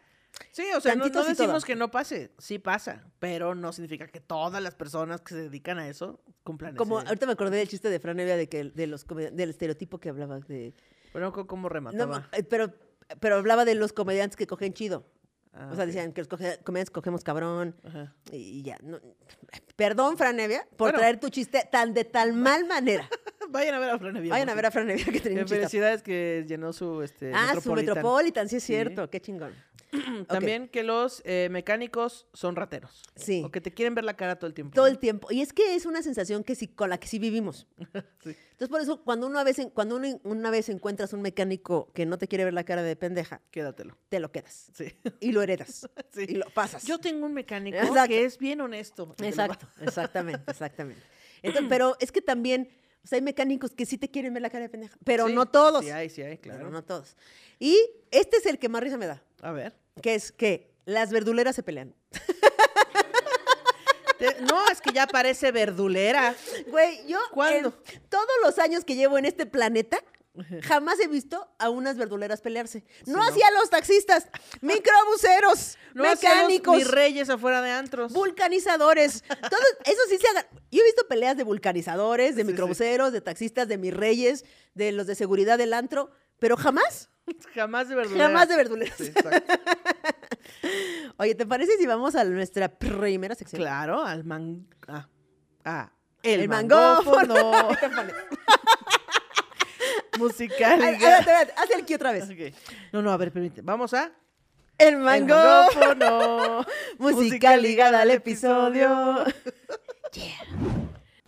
Sí, 0.52 0.64
o 0.76 0.82
sea, 0.82 0.96
no, 0.96 1.12
todo. 1.12 1.26
decimos 1.26 1.64
que 1.64 1.76
no 1.76 1.92
pase, 1.92 2.32
sí 2.40 2.58
pasa, 2.60 3.04
pero 3.20 3.54
no 3.56 3.72
significa 3.72 4.08
que 4.08 4.20
todas 4.20 4.62
las 4.64 4.74
personas 4.76 5.22
que 5.22 5.36
se 5.36 5.42
dedican 5.44 5.78
a 5.78 5.88
eso 5.88 6.20
cumplan 6.44 6.76
Como 6.76 7.00
ese... 7.00 7.08
ahorita 7.08 7.26
me 7.28 7.34
acordé 7.34 7.58
del 7.58 7.68
chiste 7.68 7.90
de 7.90 8.00
Fran 8.00 8.20
Evia 8.20 8.36
de 8.36 8.50
que 8.50 8.64
de 8.64 8.88
los 8.88 9.06
del 9.08 9.50
estereotipo 9.52 10.00
que 10.00 10.10
hablaba 10.10 10.40
de 10.40 10.74
Pero 11.12 11.26
no, 11.32 11.48
¿cómo 11.48 11.70
remataba? 11.70 12.30
eh, 12.32 12.44
pero 12.44 12.74
pero 13.20 13.36
hablaba 13.36 13.64
de 13.66 13.76
los 13.76 13.94
comediantes 13.94 14.36
que 14.36 14.48
cogen 14.48 14.74
chido. 14.74 15.06
Ah, 15.56 15.70
o 15.72 15.76
sea, 15.76 15.86
decían 15.86 16.14
que 16.14 16.22
los 16.22 16.28
coge- 16.30 16.58
comediantes 16.64 16.90
cogemos 16.90 17.24
cabrón 17.24 17.76
Ajá. 17.84 18.16
y, 18.32 18.64
ya. 18.64 18.78
no- 18.82 19.00
Perdón, 19.76 20.18
Fran 20.18 20.40
Evia, 20.40 20.64
por 20.78 20.88
Bueno. 20.88 20.98
traer 21.00 21.20
tu 21.20 21.30
chiste 21.30 21.68
tan 21.72 21.94
de 21.94 22.06
tal 22.06 22.34
mal 22.34 22.66
manera. 22.66 23.08
Vayan 23.52 23.76
a 23.76 23.80
ver 23.80 23.90
a 23.92 24.00
Fran 24.00 24.18
Evia, 24.18 24.32
Vayan 24.32 24.50
a 24.50 24.56
ver 24.56 24.66
a 24.66 24.72
Fran 24.72 24.90
Evia 24.90 25.06
que 25.06 25.12
cierto. 25.20 25.30
tenía. 25.30 25.48
Felicidades 25.48 26.02
que 26.02 26.44
llenó 26.48 26.74
su 26.74 27.04
este, 27.04 27.32
Ah, 27.36 27.54
su 27.62 27.72
Metropolitan, 27.74 28.50
sí 28.50 28.56
es 28.56 28.64
Sí. 28.64 28.74
cierto, 28.74 29.10
qué 29.12 29.22
chingón. 29.22 29.54
También 30.28 30.68
que 30.68 30.84
los 30.84 31.22
eh, 31.26 31.48
mecánicos 31.52 32.28
son 32.34 32.56
rateros. 32.56 33.04
Sí. 33.16 33.44
O 33.46 33.52
que 33.52 33.62
te 33.62 33.72
quieren 33.72 33.94
ver 33.96 34.04
la 34.04 34.16
cara 34.16 34.38
todo 34.38 34.48
el 34.48 34.54
tiempo. 34.54 34.74
Todo 34.76 34.88
el 34.88 34.98
tiempo. 35.00 35.28
Y 35.32 35.42
es 35.42 35.54
que 35.54 35.76
es 35.76 35.86
una 35.86 36.02
sensación 36.02 36.44
que 36.44 36.56
sí, 36.56 36.68
con 36.68 36.90
la 36.90 36.98
que 37.00 37.08
sí 37.08 37.20
vivimos. 37.20 37.68
Sí. 38.24 38.36
Entonces, 38.52 38.70
por 38.70 38.80
eso, 38.82 39.04
cuando 39.04 39.28
una 39.28 39.44
vez, 39.44 39.58
cuando 39.74 39.98
uno- 39.98 40.22
una 40.24 40.50
vez 40.50 40.70
encuentras 40.70 41.12
un 41.12 41.22
mecánico 41.22 41.92
que 41.94 42.06
no 42.06 42.18
te 42.18 42.30
quiere 42.30 42.46
ver 42.46 42.54
la 42.54 42.64
cara 42.64 42.82
de 42.82 42.96
pendeja, 42.96 43.42
Quédatelo. 43.52 43.98
te 44.08 44.22
lo 44.22 44.32
quedas. 44.32 44.72
Sí. 44.74 44.94
Y 45.20 45.34
lo 45.34 45.42
heredas. 45.42 45.90
Sí. 46.14 46.26
Y 46.30 46.36
lo 46.36 46.46
pasas. 46.52 46.84
Yo 46.86 47.00
tengo 47.00 47.26
un 47.26 47.34
mecánico 47.34 47.78
Exacto. 47.78 48.08
que 48.08 48.24
es 48.24 48.38
bien 48.38 48.62
honesto. 48.62 49.14
Exacto, 49.22 49.68
exactamente, 49.82 50.50
exactamente. 50.50 51.02
Entonces, 51.42 51.68
pero 51.68 51.98
es 52.00 52.12
que 52.14 52.22
también, 52.22 52.70
o 53.04 53.08
sea, 53.08 53.18
hay 53.18 53.22
mecánicos 53.24 53.72
que 53.72 53.86
sí 53.86 53.98
te 53.98 54.10
quieren 54.10 54.34
ver 54.34 54.42
la 54.44 54.50
cara 54.50 54.62
de 54.64 54.70
pendeja, 54.70 54.96
pero 55.04 55.28
Sí, 55.28 55.34
no 55.34 55.46
todos. 55.48 55.84
Sí 55.84 55.92
hay, 55.92 56.10
sí 56.10 56.22
hay, 56.22 56.38
Pero 56.38 56.56
claro. 56.56 56.70
no 56.72 56.84
todos. 56.86 57.18
Y 57.60 57.78
este 58.12 58.38
es 58.38 58.46
el 58.46 58.58
que 58.60 58.70
más 58.70 58.82
risa 58.82 58.98
me 58.98 59.08
da, 59.08 59.22
A 59.42 59.52
ver. 59.52 59.74
Que 60.02 60.16
es 60.16 60.32
que 60.32 60.72
las 60.86 61.12
verduleras 61.12 61.56
se 61.56 61.64
pelean. 61.64 61.94
No, 64.50 64.66
es 64.72 64.80
que 64.80 64.94
ya 64.94 65.06
parece 65.06 65.52
verdulera. 65.52 66.34
Güey, 66.68 67.06
yo 67.08 67.20
¿Cuándo? 67.32 67.74
en 67.92 68.02
todos 68.10 68.26
los 68.44 68.58
años 68.58 68.86
que 68.86 68.96
llevo 68.96 69.18
en 69.18 69.26
este 69.26 69.46
planeta, 69.46 69.98
jamás 70.62 70.98
he 71.02 71.08
visto 71.08 71.50
a 71.60 71.70
unas 71.70 71.98
verduleras 71.98 72.40
pelearse. 72.40 72.86
No 73.06 73.18
no. 73.18 73.24
así 73.24 73.42
a 73.42 73.52
los 73.52 73.70
taxistas, 73.70 74.28
microbuseros, 74.62 75.78
No 75.94 76.06
hacía 76.10 76.30
los 76.30 76.38
mecánicos, 76.38 76.78
mis 76.78 76.88
reyes 76.88 77.30
afuera 77.30 77.62
de 77.62 77.72
antros. 77.72 78.14
vulcanizadores. 78.14 79.24
Todos, 79.28 79.66
eso 79.84 80.02
sí 80.10 80.18
se 80.18 80.28
hagan. 80.30 80.46
Yo 80.72 80.80
he 80.82 80.86
visto 80.86 81.06
peleas 81.10 81.36
de 81.36 81.44
vulcanizadores, 81.44 82.36
de 82.38 82.44
Sí, 82.44 82.46
sí. 82.48 82.52
microbuseros, 82.54 83.12
de 83.12 83.20
taxistas, 83.20 83.68
de 83.68 83.78
mis 83.78 83.94
reyes, 83.94 84.46
de 84.74 84.94
los 84.94 85.06
de 85.06 85.16
seguridad 85.16 85.58
del 85.58 85.74
antro, 85.74 86.12
pero 86.40 86.56
jamás, 86.56 87.10
Jamás 87.56 87.90
de 87.90 87.96
verdulera. 87.96 88.26
jamás 88.28 88.50
de 88.50 88.56
verduleras. 88.56 88.98
Sí, 88.98 89.12
exacto. 89.16 89.54
Oye, 91.18 91.36
¿te 91.36 91.46
parece 91.46 91.78
si 91.78 91.86
vamos 91.86 92.16
a 92.16 92.24
nuestra 92.24 92.70
primera 92.70 93.36
sección? 93.36 93.62
claro, 93.62 94.04
al 94.04 94.24
man... 94.24 94.68
Ah, 94.88 95.08
ah, 95.66 95.92
el, 96.22 96.42
El 96.42 96.50
mangófono. 96.50 97.52
mangófono. 97.52 98.04
Musical. 100.18 100.82
Haz 100.84 101.70
el 101.72 101.82
aquí 101.82 101.94
otra 101.94 102.12
vez. 102.12 102.28
No, 102.92 103.02
no, 103.02 103.12
a 103.12 103.18
ver, 103.18 103.32
permíteme. 103.32 103.66
Vamos 103.66 103.94
a... 103.94 104.12
El 104.78 104.98
mangófono. 104.98 106.66
Música 106.98 107.56
ligada 107.58 108.02
al 108.02 108.12
episodio. 108.12 109.24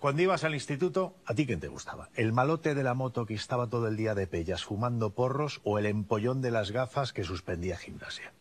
Cuando 0.06 0.22
ibas 0.22 0.44
al 0.44 0.54
instituto, 0.54 1.16
¿a 1.26 1.34
ti 1.34 1.48
quién 1.48 1.60
te 1.60 1.68
gustaba? 1.68 2.10
¿El 2.14 2.32
malote 2.32 2.76
de 2.76 2.84
la 2.84 2.94
moto 2.94 3.26
que 3.26 3.34
estaba 3.34 3.68
todo 3.68 3.88
el 3.88 3.98
día 3.98 4.14
de 4.14 4.28
pellas 4.28 4.64
fumando 4.64 5.16
porros 5.16 5.62
o 5.64 5.80
el 5.80 5.88
empollón 5.88 6.44
de 6.44 6.52
las 6.52 6.70
gafas 6.70 7.12
que 7.12 7.24
suspendía 7.24 7.76
gimnasia? 7.76 8.32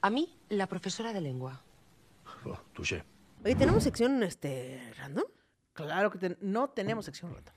A 0.00 0.08
mí, 0.08 0.34
la 0.48 0.66
profesora 0.66 1.12
de 1.12 1.20
lengua. 1.20 1.60
Oh, 2.46 2.56
touché. 2.72 3.04
Oye, 3.44 3.54
¿tenemos 3.54 3.84
sección 3.84 4.22
este 4.22 4.80
random? 4.96 5.26
Claro 5.74 6.10
que 6.10 6.16
ten- 6.16 6.38
no 6.40 6.70
tenemos 6.70 7.04
sección 7.04 7.34
rota. 7.34 7.52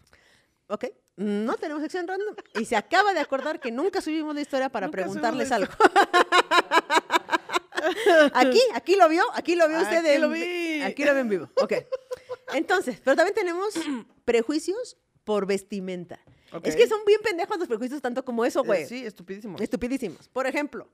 Ok. 0.67 0.87
No 1.15 1.55
tenemos 1.55 1.81
sección 1.83 2.05
random. 2.05 2.35
Y 2.59 2.65
se 2.65 2.75
acaba 2.75 3.13
de 3.13 3.21
acordar 3.21 3.61
que 3.61 3.71
nunca 3.71 4.01
subimos 4.01 4.35
la 4.35 4.41
historia 4.41 4.67
para 4.67 4.87
Nunca 4.87 4.97
preguntarles 4.97 5.53
algo. 5.53 5.71
aquí, 8.33 8.59
aquí 8.75 8.97
lo 8.97 9.07
vio, 9.07 9.23
aquí 9.33 9.55
lo 9.55 9.69
vio 9.69 9.79
usted. 9.79 9.99
Aquí 9.99 10.07
en- 10.09 10.21
lo 10.21 10.29
vi. 10.29 10.81
Aquí 10.81 11.05
lo 11.05 11.13
vio 11.13 11.21
en 11.21 11.29
vivo. 11.29 11.49
Ok. 11.61 11.73
Entonces, 12.53 12.99
pero 13.03 13.15
también 13.15 13.35
tenemos 13.35 13.73
prejuicios 14.25 14.97
por 15.23 15.45
vestimenta. 15.45 16.19
Es 16.63 16.75
que 16.75 16.87
son 16.87 16.99
bien 17.05 17.19
pendejos 17.23 17.57
los 17.57 17.67
prejuicios 17.67 18.01
tanto 18.01 18.23
como 18.23 18.45
eso, 18.45 18.63
güey. 18.63 18.83
Eh, 18.83 18.85
sí, 18.87 19.05
estupidísimo. 19.05 19.57
Estupidísimos. 19.57 20.27
Por 20.29 20.45
ejemplo, 20.45 20.87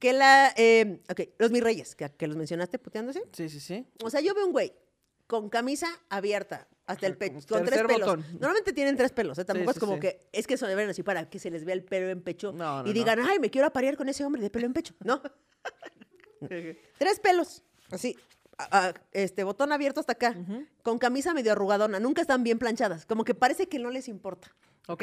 que 0.00 0.12
la... 0.12 0.52
eh, 0.56 1.00
ok, 1.08 1.20
los 1.38 1.52
mis 1.52 1.62
reyes, 1.62 1.94
que, 1.94 2.10
que 2.10 2.26
los 2.26 2.36
mencionaste 2.36 2.78
puteándose. 2.80 3.22
Sí, 3.32 3.48
sí, 3.48 3.60
sí. 3.60 3.86
O 4.02 4.10
sea, 4.10 4.20
yo 4.20 4.34
veo 4.34 4.44
un 4.46 4.52
güey 4.52 4.72
con 5.28 5.48
camisa 5.48 5.86
abierta 6.08 6.66
hasta 6.86 7.06
el 7.06 7.16
pecho, 7.16 7.38
con 7.48 7.64
tres 7.64 7.82
pelos. 7.82 8.00
botón. 8.00 8.24
Normalmente 8.32 8.72
tienen 8.72 8.96
tres 8.96 9.12
pelos, 9.12 9.38
¿eh? 9.38 9.44
Tampoco 9.44 9.70
Sí, 9.70 9.70
es 9.70 9.74
sí, 9.74 9.80
como 9.80 9.94
sí. 9.94 10.00
que, 10.00 10.28
es 10.32 10.46
que 10.46 10.54
eso 10.54 10.66
deben 10.66 10.88
así 10.88 11.02
para 11.02 11.28
que 11.28 11.38
se 11.38 11.50
les 11.50 11.64
vea 11.64 11.74
el 11.74 11.84
pelo 11.84 12.08
en 12.10 12.22
pecho 12.22 12.52
No, 12.52 12.82
no, 12.82 12.84
y 12.84 12.88
no. 12.88 12.92
digan, 12.94 13.20
ay, 13.20 13.38
me 13.40 13.50
quiero 13.50 13.66
aparear 13.66 13.96
con 13.96 14.08
ese 14.08 14.24
hombre 14.24 14.40
de 14.42 14.50
pelo 14.50 14.66
en 14.66 14.72
pecho. 14.72 14.94
No, 15.04 15.20
tres 16.98 17.20
pelos, 17.20 17.62
así, 17.90 18.16
a- 18.58 18.88
a- 18.88 18.94
este, 19.12 19.44
botón 19.44 19.72
abierto 19.72 20.00
hasta 20.00 20.12
acá, 20.12 20.34
con 20.82 20.98
camisa 20.98 21.34
medio 21.34 21.52
arrugadona, 21.52 22.00
nunca 22.00 22.22
están 22.22 22.42
bien 22.44 22.58
planchadas, 22.58 23.06
como 23.06 23.24
que 23.24 23.34
parece 23.34 23.68
que 23.68 23.78
no 23.78 23.90
les 23.90 24.08
importa. 24.08 24.54
ok. 24.88 25.02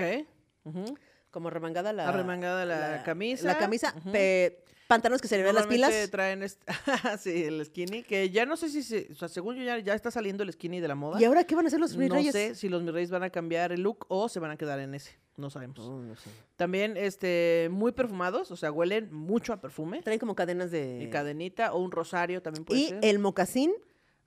Como 1.31 1.49
remangada 1.49 1.93
la... 1.93 2.09
Arremangada 2.09 2.63
la 2.65 3.01
camisa. 3.03 3.47
La 3.47 3.57
camisa, 3.57 3.93
Ujú. 3.97 4.11
pe- 4.11 4.63
pantalones 4.87 5.19
que 5.19 5.27
se 5.27 5.35
le 5.37 5.43
ven 5.43 5.55
las 5.55 5.65
pilas. 5.65 5.91
traen 6.11 6.43
este... 6.43 6.63
sí, 7.19 7.43
el 7.45 7.65
skinny, 7.65 8.03
que 8.03 8.29
ya 8.29 8.45
no 8.45 8.55
sé 8.55 8.69
si 8.69 8.83
se... 8.83 9.07
O 9.11 9.15
sea, 9.15 9.27
según 9.27 9.55
yo 9.55 9.63
ya, 9.63 9.79
ya 9.79 9.95
está 9.95 10.11
saliendo 10.11 10.43
el 10.43 10.53
skinny 10.53 10.79
de 10.79 10.87
la 10.87 10.93
moda. 10.93 11.19
¿Y 11.19 11.23
ahora 11.25 11.43
qué 11.43 11.55
van 11.55 11.65
a 11.65 11.69
hacer 11.69 11.79
los 11.79 11.97
mis 11.97 12.09
no 12.09 12.15
reyes? 12.15 12.33
sé 12.33 12.53
si 12.53 12.69
los 12.69 12.83
mis 12.83 12.93
reyes 12.93 13.09
van 13.09 13.23
a 13.23 13.31
cambiar 13.31 13.71
el 13.71 13.81
look 13.81 14.05
o 14.09 14.29
se 14.29 14.39
van 14.39 14.51
a 14.51 14.57
quedar 14.57 14.79
en 14.79 14.93
ese. 14.93 15.17
No 15.35 15.49
sabemos. 15.49 15.79
No 15.79 16.15
sé. 16.15 16.29
También, 16.55 16.95
este, 16.95 17.67
muy 17.71 17.91
perfumados, 17.91 18.51
o 18.51 18.55
sea, 18.55 18.71
huelen 18.71 19.11
mucho 19.13 19.51
a 19.53 19.61
perfume. 19.61 20.01
Traen 20.03 20.19
como 20.19 20.35
cadenas 20.35 20.69
de... 20.71 21.01
Y 21.01 21.09
cadenita 21.09 21.73
o 21.73 21.79
un 21.79 21.91
rosario 21.91 22.41
también 22.41 22.65
puede 22.65 22.79
y 22.79 22.87
ser. 22.89 22.99
el 23.03 23.19
mocasín, 23.19 23.71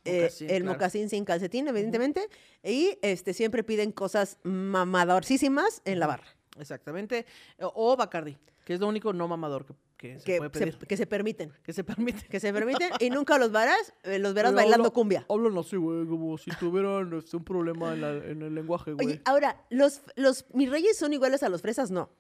eh, 0.05 0.23
Mocasín, 0.23 0.51
el 0.51 0.63
claro. 0.63 0.73
mocasín 0.73 1.09
sin 1.09 1.25
calcetín, 1.25 1.69
evidentemente, 1.69 2.29
y 2.63 2.99
este 3.03 3.35
siempre 3.35 3.63
piden 3.63 3.93
cosas 3.93 4.39
mamadorcísimas 4.43 5.83
en 5.85 6.01
la 6.01 6.07
barra, 6.09 6.27
Exactamente. 6.59 7.27
O, 7.61 7.93
o 7.93 7.97
Bacardi, 7.97 8.37
que 8.65 8.75
es 8.75 8.81
lo 8.81 8.89
único 8.89 9.13
no 9.13 9.29
mamador 9.29 9.67
que, 9.67 9.75
que 9.97 10.19
se 10.19 10.25
que 10.25 10.39
puede 10.39 10.51
se, 10.53 10.59
pedir. 10.59 10.79
que 10.87 10.97
se 10.97 11.07
permiten, 11.07 11.53
Que 11.63 11.73
se 11.73 11.85
permite. 11.85 12.27
que 12.29 12.41
se 12.41 12.53
permiten, 12.53 12.91
y 13.01 13.11
nunca 13.11 13.39
los 13.39 13.51
verás, 13.53 13.93
eh, 14.05 14.19
los 14.19 14.35
verás 14.35 14.51
Pero 14.53 14.57
bailando 14.63 14.85
habla- 14.89 14.95
cumbia. 14.95 15.27
Hablan 15.29 15.57
así, 15.59 15.77
güey, 15.77 16.07
como 16.07 16.37
si 16.39 16.51
tuvieran 16.53 17.13
este, 17.15 17.37
un 17.37 17.45
problema 17.45 17.95
en, 17.95 18.01
la- 18.01 18.13
en 18.25 18.43
el 18.43 18.55
lenguaje, 18.55 18.93
güey. 18.93 19.07
Oye, 19.07 19.23
ahora, 19.25 19.65
los, 19.71 20.03
los 20.17 20.45
mis 20.55 20.71
reyes 20.71 20.99
son 20.99 21.13
iguales 21.13 21.43
a 21.43 21.49
los 21.49 21.63
fresas, 21.63 21.91
no. 21.91 22.11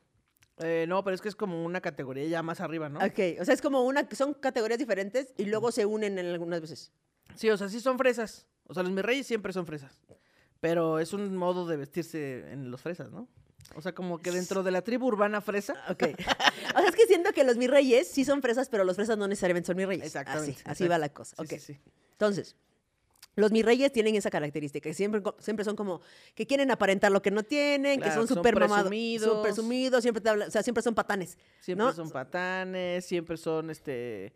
Eh, 0.58 0.86
no, 0.88 1.04
pero 1.04 1.14
es 1.14 1.20
que 1.20 1.28
es 1.28 1.36
como 1.36 1.62
una 1.64 1.82
categoría 1.82 2.24
ya 2.26 2.42
más 2.42 2.60
arriba, 2.62 2.88
¿no? 2.88 2.98
Ok, 3.00 3.38
o 3.40 3.44
sea, 3.44 3.52
es 3.52 3.60
como 3.60 3.82
una, 3.82 4.08
son 4.12 4.32
categorías 4.32 4.78
diferentes 4.78 5.34
y 5.36 5.44
luego 5.44 5.70
se 5.70 5.84
unen 5.84 6.18
en 6.18 6.26
algunas 6.26 6.62
veces. 6.62 6.92
Sí, 7.34 7.50
o 7.50 7.58
sea, 7.58 7.68
sí 7.68 7.80
son 7.80 7.98
fresas. 7.98 8.46
O 8.66 8.72
sea, 8.72 8.82
los 8.82 8.90
mis 8.92 9.04
reyes 9.04 9.26
siempre 9.26 9.52
son 9.52 9.66
fresas. 9.66 10.00
Pero 10.60 10.98
es 10.98 11.12
un 11.12 11.36
modo 11.36 11.66
de 11.66 11.76
vestirse 11.76 12.50
en 12.50 12.70
los 12.70 12.80
fresas, 12.80 13.12
¿no? 13.12 13.28
O 13.74 13.82
sea, 13.82 13.94
como 13.94 14.18
que 14.18 14.30
dentro 14.30 14.62
de 14.62 14.70
la 14.70 14.82
tribu 14.82 15.06
urbana 15.06 15.40
fresa. 15.40 15.74
Ok. 15.90 16.02
o 16.74 16.78
sea, 16.78 16.88
es 16.88 16.94
que 16.94 17.06
siento 17.06 17.32
que 17.32 17.44
los 17.44 17.56
mis 17.56 17.68
reyes 17.70 18.08
sí 18.08 18.24
son 18.24 18.40
fresas, 18.42 18.68
pero 18.68 18.84
los 18.84 18.96
fresas 18.96 19.18
no 19.18 19.28
necesariamente 19.28 19.66
son 19.66 19.76
mis 19.76 19.86
reyes. 19.86 20.06
Exactamente. 20.06 20.62
Así, 20.64 20.88
va 20.88 20.98
la 20.98 21.08
cosa. 21.08 21.36
Sí, 21.36 21.42
ok. 21.42 21.60
sí, 21.60 21.74
sí. 21.74 21.80
Entonces, 22.12 22.56
los 23.36 23.52
mis 23.52 23.64
reyes 23.64 23.92
tienen 23.92 24.14
esa 24.14 24.30
característica, 24.30 24.88
que 24.88 24.94
siempre, 24.94 25.22
siempre 25.38 25.64
son 25.64 25.76
como 25.76 26.00
que 26.34 26.46
quieren 26.46 26.70
aparentar 26.70 27.12
lo 27.12 27.20
que 27.20 27.30
no 27.30 27.42
tienen, 27.42 27.98
que 27.98 28.04
Claro, 28.04 28.20
son 28.22 28.28
son 28.28 28.36
súper 28.38 28.54
mamados, 28.54 28.88
presumidos. 28.88 29.28
súper 29.28 29.42
presumidos, 29.42 30.02
siempre 30.02 30.20
te 30.22 30.30
hablan, 30.30 30.48
o 30.48 30.50
sea, 30.50 30.62
siempre 30.62 30.82
son 30.82 30.94
patanes. 30.94 31.36
Siempre 31.60 31.84
¿no? 31.84 31.92
son 31.92 32.10
patanes, 32.10 33.04
siempre 33.04 33.36
son, 33.36 33.68
este, 33.68 34.32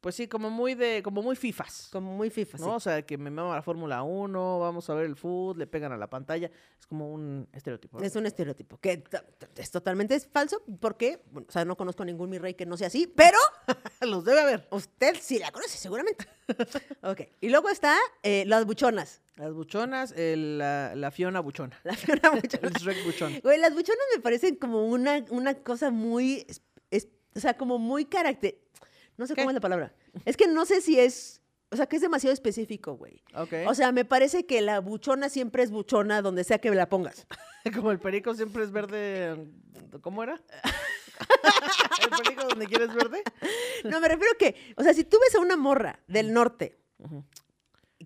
pues 0.00 0.14
sí, 0.14 0.28
como 0.28 0.48
muy 0.50 0.74
de, 0.74 1.02
como 1.02 1.22
muy 1.22 1.36
fifas. 1.36 1.88
Como 1.92 2.16
muy 2.16 2.30
fifas. 2.30 2.60
¿no? 2.60 2.74
O 2.76 2.80
sea, 2.80 3.02
que 3.02 3.18
me 3.18 3.30
mama 3.30 3.54
la 3.54 3.62
Fórmula 3.62 4.02
1, 4.02 4.58
vamos 4.58 4.88
a 4.88 4.94
ver 4.94 5.04
el 5.06 5.16
food, 5.16 5.56
le 5.58 5.66
pegan 5.66 5.92
a 5.92 5.96
la 5.96 6.08
pantalla. 6.08 6.50
Es 6.78 6.86
como 6.86 7.12
un 7.12 7.46
estereotipo. 7.52 8.00
Es 8.00 8.16
un 8.16 8.26
estereotipo 8.26 8.78
que 8.78 9.04
es 9.56 9.70
totalmente 9.70 10.18
falso 10.20 10.62
porque, 10.80 11.22
bueno, 11.30 11.46
o 11.48 11.52
sea, 11.52 11.64
no 11.64 11.76
conozco 11.76 12.04
ningún 12.04 12.30
mi 12.30 12.38
rey 12.38 12.54
que 12.54 12.66
no 12.66 12.76
sea 12.76 12.86
así, 12.86 13.06
pero 13.06 13.38
Los 14.00 14.24
debe 14.24 14.40
haber. 14.40 14.68
usted 14.70 15.16
sí 15.20 15.38
la 15.38 15.50
conoce 15.52 15.76
seguramente. 15.76 16.26
ok. 17.02 17.20
Y 17.40 17.48
luego 17.50 17.68
está 17.68 17.96
eh, 18.22 18.44
las 18.46 18.64
buchonas. 18.64 19.20
Las 19.36 19.52
buchonas, 19.52 20.12
el- 20.12 20.58
la, 20.58 20.94
la 20.94 21.10
Fiona 21.10 21.40
buchona. 21.40 21.78
La 21.84 21.94
Fiona 21.94 22.20
El 22.32 22.40
buchona. 22.40 22.70
Shrek 22.78 23.04
buchón. 23.04 23.40
Güey, 23.42 23.58
las 23.58 23.72
buchonas 23.74 24.04
me 24.14 24.20
parecen 24.22 24.56
como 24.56 24.86
una, 24.86 25.24
una 25.30 25.54
cosa 25.62 25.90
muy, 25.90 26.44
es- 26.48 26.62
es- 26.90 27.08
o 27.34 27.40
sea, 27.40 27.56
como 27.56 27.78
muy 27.78 28.04
carácter, 28.06 28.58
no 29.20 29.26
sé 29.26 29.34
¿Qué? 29.34 29.42
cómo 29.42 29.50
es 29.50 29.54
la 29.54 29.60
palabra. 29.60 29.92
Es 30.24 30.36
que 30.36 30.48
no 30.48 30.64
sé 30.64 30.80
si 30.80 30.98
es, 30.98 31.42
o 31.70 31.76
sea, 31.76 31.86
que 31.86 31.96
es 31.96 32.02
demasiado 32.02 32.32
específico, 32.32 32.94
güey. 32.94 33.22
Ok. 33.34 33.52
O 33.66 33.74
sea, 33.74 33.92
me 33.92 34.06
parece 34.06 34.46
que 34.46 34.62
la 34.62 34.80
buchona 34.80 35.28
siempre 35.28 35.62
es 35.62 35.70
buchona 35.70 36.22
donde 36.22 36.42
sea 36.42 36.58
que 36.58 36.70
la 36.70 36.88
pongas. 36.88 37.26
como 37.74 37.92
el 37.92 37.98
perico 38.00 38.34
siempre 38.34 38.64
es 38.64 38.72
verde. 38.72 39.46
¿Cómo 40.00 40.22
era? 40.22 40.40
¿El 42.02 42.10
perico 42.22 42.48
donde 42.48 42.66
quieres 42.66 42.94
verde? 42.94 43.22
No, 43.84 44.00
me 44.00 44.08
refiero 44.08 44.32
que, 44.38 44.56
o 44.76 44.82
sea, 44.82 44.94
si 44.94 45.04
tú 45.04 45.18
ves 45.20 45.34
a 45.34 45.40
una 45.40 45.56
morra 45.56 46.00
del 46.08 46.32
norte 46.32 46.78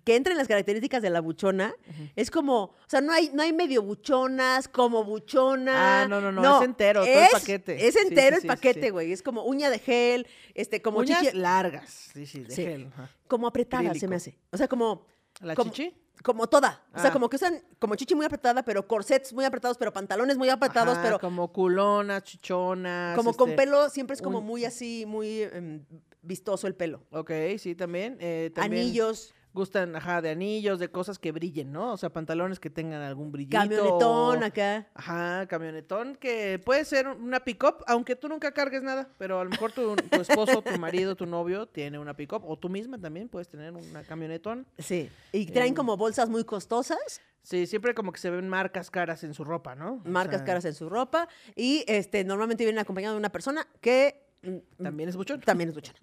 que 0.04 0.16
entra 0.16 0.32
en 0.32 0.38
las 0.38 0.48
características 0.48 1.02
de 1.02 1.10
la 1.10 1.20
buchona, 1.20 1.74
es 2.14 2.30
como, 2.30 2.62
o 2.64 2.74
sea, 2.86 3.00
no 3.00 3.12
hay, 3.12 3.30
no 3.32 3.42
hay 3.42 3.52
medio 3.52 3.82
buchonas, 3.82 4.68
como 4.68 5.02
buchona. 5.04 6.02
Ah, 6.02 6.08
no, 6.08 6.20
no, 6.20 6.30
no, 6.30 6.58
es 6.60 6.64
entero, 6.64 7.00
todo 7.04 7.12
el 7.12 7.28
paquete. 7.32 7.86
Es 7.88 7.96
entero 7.96 8.36
sí, 8.36 8.42
sí, 8.42 8.46
el 8.48 8.54
paquete, 8.54 8.82
sí. 8.82 8.90
güey. 8.90 9.12
Es 9.12 9.22
como 9.22 9.44
uña 9.44 9.70
de 9.70 9.78
gel, 9.78 10.26
este, 10.54 10.82
como 10.82 10.98
Uñas 10.98 11.20
chichi, 11.22 11.36
largas. 11.36 12.10
Sí, 12.12 12.26
sí, 12.26 12.40
de 12.40 12.54
gel. 12.54 12.86
ajá. 12.92 13.10
como 13.28 13.46
apretada 13.46 13.94
se 13.94 14.06
me 14.06 14.16
hace. 14.16 14.38
O 14.52 14.56
sea, 14.56 14.68
como... 14.68 15.06
¿La 15.40 15.54
como- 15.54 15.72
chichi? 15.72 15.96
Como 16.22 16.46
toda. 16.48 16.82
O 16.94 16.98
sea, 16.98 17.10
Ah. 17.10 17.12
como 17.12 17.28
que 17.28 17.36
usan 17.36 17.62
como 17.78 17.96
chichi 17.96 18.14
muy 18.14 18.24
apretada, 18.24 18.62
pero 18.64 18.86
corsets 18.86 19.32
muy 19.32 19.44
apretados, 19.44 19.76
pero 19.76 19.92
pantalones 19.92 20.38
muy 20.38 20.48
apretados, 20.48 20.94
Ajá, 20.94 21.02
pero 21.02 21.18
como 21.18 21.52
culonas, 21.52 22.22
chichonas. 22.22 23.16
como 23.16 23.34
con 23.34 23.50
este, 23.50 23.62
pelo, 23.62 23.90
siempre 23.90 24.14
es 24.14 24.22
como 24.22 24.38
un- 24.38 24.44
muy 24.46 24.64
así, 24.64 25.04
muy 25.06 25.42
em, 25.42 25.84
vistoso 26.22 26.66
el 26.66 26.76
pelo. 26.76 27.02
Ok, 27.10 27.30
sí, 27.58 27.74
también. 27.74 28.16
eh, 28.20 28.52
también 28.54 28.84
Anillos, 28.84 29.34
Gustan, 29.54 29.94
ajá, 29.96 30.20
de 30.20 30.30
anillos, 30.30 30.78
de 30.80 30.88
cosas 30.90 31.18
que 31.18 31.30
brillen, 31.32 31.70
¿no? 31.72 31.92
O 31.92 31.96
sea, 31.96 32.10
pantalones 32.10 32.58
que 32.60 32.70
tengan 32.70 33.00
algún 33.02 33.30
brillito. 33.32 33.56
camionetón 33.56 34.42
o- 34.42 34.44
acá. 34.44 34.88
Ajá, 34.94 35.46
camionetón, 35.46 36.16
que 36.16 36.58
puede 36.64 36.84
ser 36.84 37.06
una 37.06 37.40
pick-up, 37.40 37.76
aunque 37.86 38.16
tú 38.16 38.28
nunca 38.28 38.52
cargues 38.52 38.82
nada, 38.82 39.08
pero 39.16 39.38
a 39.40 39.44
lo 39.44 39.50
mejor 39.50 39.70
tu, 39.72 39.94
tu 39.94 40.20
esposo, 40.20 40.60
tu 40.60 40.76
marido, 40.78 41.14
tu 41.14 41.24
novio 41.26 41.66
tiene 41.66 41.98
una 42.00 42.14
pick-up, 42.14 42.42
o 42.44 42.58
tú 42.58 42.68
misma 42.68 42.98
también 42.98 43.28
puedes 43.28 43.48
tener 43.48 43.72
una 43.72 44.02
camionetón. 44.02 44.66
Sí. 44.78 45.08
Y 45.32 45.46
traen 45.46 45.68
Em, 45.68 45.74
como 45.74 45.96
bolsas 45.96 46.28
muy 46.28 46.44
costosas, 46.44 47.20
Sí, 47.46 47.66
siempre 47.66 47.92
como 47.94 48.10
que 48.10 48.18
se 48.18 48.30
ven 48.30 48.48
marcas 48.48 48.90
caras 48.90 49.22
en 49.22 49.34
su 49.34 49.44
ropa, 49.44 49.74
¿no? 49.74 50.00
O 50.02 50.08
marcas 50.08 50.38
sea, 50.38 50.46
caras 50.46 50.64
en 50.64 50.72
su 50.72 50.88
ropa, 50.88 51.28
y 51.54 51.84
este 51.88 52.24
normalmente 52.24 52.64
vienen 52.64 52.80
acompañados 52.80 53.16
de 53.16 53.18
una 53.18 53.28
persona 53.28 53.68
que 53.82 54.23
También 54.82 55.08
es 55.08 55.16
buchón. 55.16 55.40
también 55.40 55.70
es 55.70 55.74
buchona. 55.74 55.98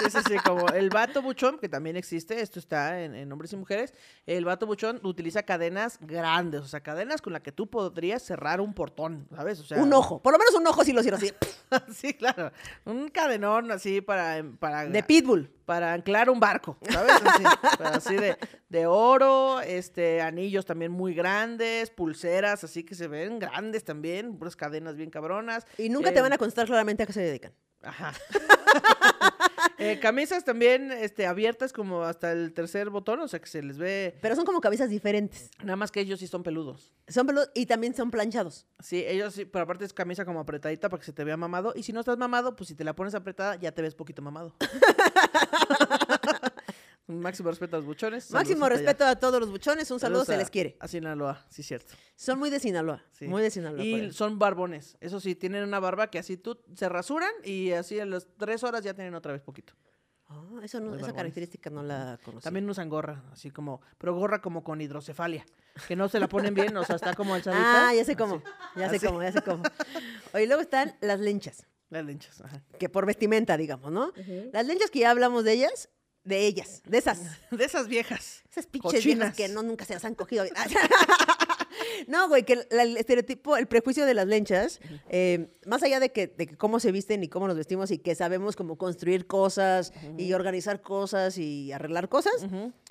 Sí, 0.00 0.10
sí, 0.10 0.18
sí, 0.28 0.36
como 0.44 0.68
el 0.68 0.88
vato 0.88 1.22
buchón, 1.22 1.58
que 1.58 1.68
también 1.68 1.96
existe, 1.96 2.40
esto 2.40 2.58
está 2.58 3.02
en, 3.02 3.14
en 3.14 3.30
hombres 3.30 3.52
y 3.52 3.56
mujeres, 3.56 3.92
el 4.26 4.44
vato 4.44 4.66
buchón 4.66 5.00
utiliza 5.02 5.42
cadenas 5.42 5.98
grandes, 6.00 6.62
o 6.62 6.66
sea, 6.66 6.80
cadenas 6.80 7.20
con 7.20 7.32
las 7.32 7.42
que 7.42 7.52
tú 7.52 7.68
podrías 7.68 8.22
cerrar 8.22 8.60
un 8.60 8.72
portón, 8.72 9.28
¿sabes? 9.34 9.60
O 9.60 9.64
sea, 9.64 9.82
un 9.82 9.92
ojo, 9.92 10.22
por 10.22 10.32
lo 10.32 10.38
menos 10.38 10.54
un 10.54 10.66
ojo 10.66 10.84
sí 10.84 10.92
lo 10.92 11.02
cierro 11.02 11.18
así. 11.18 11.32
sí, 11.92 12.14
claro, 12.14 12.52
un 12.84 13.08
cadenón 13.08 13.70
así 13.70 14.00
para, 14.00 14.42
para, 14.58 14.86
De 14.86 15.02
pitbull. 15.02 15.50
Para 15.70 15.92
anclar 15.92 16.28
un 16.30 16.40
barco, 16.40 16.76
¿sabes? 16.90 17.12
Así, 17.24 17.44
así 17.78 18.16
de, 18.16 18.36
de 18.68 18.86
oro, 18.86 19.60
este, 19.60 20.20
anillos 20.20 20.66
también 20.66 20.90
muy 20.90 21.14
grandes, 21.14 21.90
pulseras, 21.90 22.64
así 22.64 22.82
que 22.82 22.96
se 22.96 23.06
ven 23.06 23.38
grandes 23.38 23.84
también, 23.84 24.36
puras 24.36 24.56
cadenas 24.56 24.96
bien 24.96 25.10
cabronas. 25.10 25.68
Y 25.78 25.88
nunca 25.88 26.10
te 26.12 26.18
Eh, 26.18 26.22
van 26.22 26.32
a 26.32 26.38
contestar 26.38 26.66
claramente 26.66 27.04
a 27.04 27.06
qué 27.06 27.12
se 27.12 27.20
dedican. 27.22 27.52
Ajá. 27.84 28.12
Eh, 29.80 29.98
camisas 29.98 30.44
también 30.44 30.92
este, 30.92 31.26
abiertas 31.26 31.72
como 31.72 32.02
hasta 32.02 32.32
el 32.32 32.52
tercer 32.52 32.90
botón, 32.90 33.20
o 33.20 33.28
sea 33.28 33.40
que 33.40 33.46
se 33.46 33.62
les 33.62 33.78
ve, 33.78 34.14
Pero 34.20 34.36
son 34.36 34.44
como 34.44 34.60
camisas 34.60 34.90
diferentes. 34.90 35.50
nada 35.62 35.76
más 35.76 35.90
que 35.90 36.00
ellos 36.00 36.20
sí 36.20 36.26
son 36.26 36.42
peludos. 36.42 36.92
Son 37.08 37.26
peludos 37.26 37.50
y 37.54 37.66
también 37.66 37.94
son 37.94 38.10
planchados. 38.10 38.66
Sí, 38.78 39.04
ellos 39.06 39.34
sí, 39.34 39.46
pero 39.46 39.64
aparte 39.64 39.84
es 39.86 39.92
camisa 39.92 40.24
como 40.24 40.40
apretadita 40.40 40.88
para 40.90 41.00
que 41.00 41.06
se 41.06 41.12
te 41.12 41.24
vea 41.24 41.36
mamado. 41.36 41.72
Y 41.74 41.82
si 41.82 41.92
no 41.92 42.00
estás 42.00 42.18
mamado, 42.18 42.54
pues 42.56 42.68
si 42.68 42.74
te 42.74 42.84
la 42.84 42.94
pones 42.94 43.14
apretada, 43.14 43.56
ya 43.56 43.72
te 43.72 43.82
ves 43.82 43.94
poquito 43.94 44.22
mamado. 44.22 44.54
Un 47.10 47.20
máximo 47.20 47.50
respeto 47.50 47.76
a 47.76 47.78
los 47.80 47.86
buchones. 47.86 48.24
saludos 48.24 48.42
Máximo 48.44 48.64
allá. 48.66 48.76
respeto 48.76 49.04
a 49.04 49.16
todos 49.16 49.40
los 49.40 49.50
buchones, 49.50 49.90
un 49.90 49.98
saludo, 49.98 50.20
Saludos 50.20 50.26
se 50.28 50.34
a- 50.34 50.38
les 50.38 50.50
quiere. 50.50 50.76
A 50.80 50.86
Sinaloa, 50.88 51.44
sí, 51.50 51.62
cierto. 51.62 51.94
Son 52.16 52.38
muy 52.38 52.50
de 52.50 52.60
Sinaloa, 52.60 53.02
Sí. 53.12 53.26
muy 53.26 53.42
de 53.42 53.50
Sinaloa. 53.50 53.82
Y 53.84 54.12
son 54.12 54.38
barbones. 54.38 54.96
Eso 55.00 55.18
sí, 55.20 55.34
tienen 55.34 55.64
una 55.64 55.80
barba 55.80 56.08
que 56.10 56.18
así 56.18 56.36
tú 56.36 56.60
se 56.76 56.88
rasuran 56.88 57.30
y 57.44 57.72
así 57.72 57.98
a 57.98 58.06
las 58.06 58.28
tres 58.38 58.62
horas 58.64 58.84
ya 58.84 58.94
tienen 58.94 59.14
otra 59.14 59.32
vez 59.32 59.42
poquito. 59.42 59.72
Ah, 60.28 60.60
eso 60.62 60.78
no- 60.78 60.86
esa 60.90 60.96
barbones. 61.02 61.12
característica 61.14 61.70
no 61.70 61.82
la 61.82 62.18
conocí. 62.24 62.44
También 62.44 62.68
usan 62.70 62.88
gorra, 62.88 63.24
así 63.32 63.50
como, 63.50 63.80
pero 63.98 64.14
gorra 64.14 64.40
como 64.40 64.62
con 64.62 64.80
hidrocefalia, 64.80 65.44
que 65.88 65.96
no 65.96 66.08
se 66.08 66.20
la 66.20 66.28
ponen 66.28 66.54
bien, 66.54 66.76
o 66.76 66.84
sea, 66.84 66.94
está 66.96 67.14
como 67.14 67.34
alzadita. 67.34 67.88
Ah, 67.88 67.94
ya 67.94 68.04
sé 68.04 68.14
cómo, 68.14 68.40
ya 68.76 68.88
sé 68.88 68.96
Así. 68.96 69.06
cómo, 69.06 69.20
ya 69.22 69.32
sé 69.32 69.42
cómo. 69.42 69.64
Oye, 70.32 70.46
luego 70.46 70.62
están 70.62 70.94
las 71.00 71.18
lenchas, 71.18 71.66
Las 71.88 72.04
lenchas, 72.04 72.40
ajá. 72.42 72.62
que 72.78 72.88
por 72.88 73.06
vestimenta, 73.06 73.56
digamos, 73.56 73.90
¿no? 73.90 74.12
Las 74.52 74.64
lenchas 74.66 74.92
que 74.92 75.00
ya 75.00 75.10
hablamos 75.10 75.42
de 75.42 75.54
ellas, 75.54 75.88
de 76.24 76.46
ellas, 76.46 76.82
de 76.86 76.98
esas. 76.98 77.20
De 77.50 77.64
esas 77.64 77.88
viejas. 77.88 78.42
Esas 78.50 78.66
pinches 78.66 79.04
viejas 79.04 79.34
que 79.34 79.48
no, 79.48 79.62
nunca 79.62 79.84
se 79.84 79.94
las 79.94 80.04
han 80.04 80.14
cogido. 80.14 80.44
no, 82.06 82.28
güey, 82.28 82.44
que 82.44 82.64
el, 82.70 82.96
estereotipo, 82.96 83.56
el 83.56 83.66
prejuicio 83.66 84.06
de 84.06 84.14
las 84.14 84.26
lenchas, 84.26 84.80
eh, 85.08 85.48
más 85.66 85.82
allá 85.82 86.00
de 86.00 86.12
que, 86.12 86.26
de 86.26 86.46
que 86.46 86.56
cómo 86.56 86.80
se 86.80 86.92
visten 86.92 87.22
y 87.22 87.28
cómo 87.28 87.46
nos 87.46 87.56
vestimos 87.56 87.90
y 87.90 87.98
que 87.98 88.14
sabemos 88.14 88.56
cómo 88.56 88.76
construir 88.76 89.26
cosas 89.26 89.92
y 90.18 90.32
organizar 90.32 90.82
cosas 90.82 91.38
y 91.38 91.72
arreglar 91.72 92.08
cosas, 92.08 92.46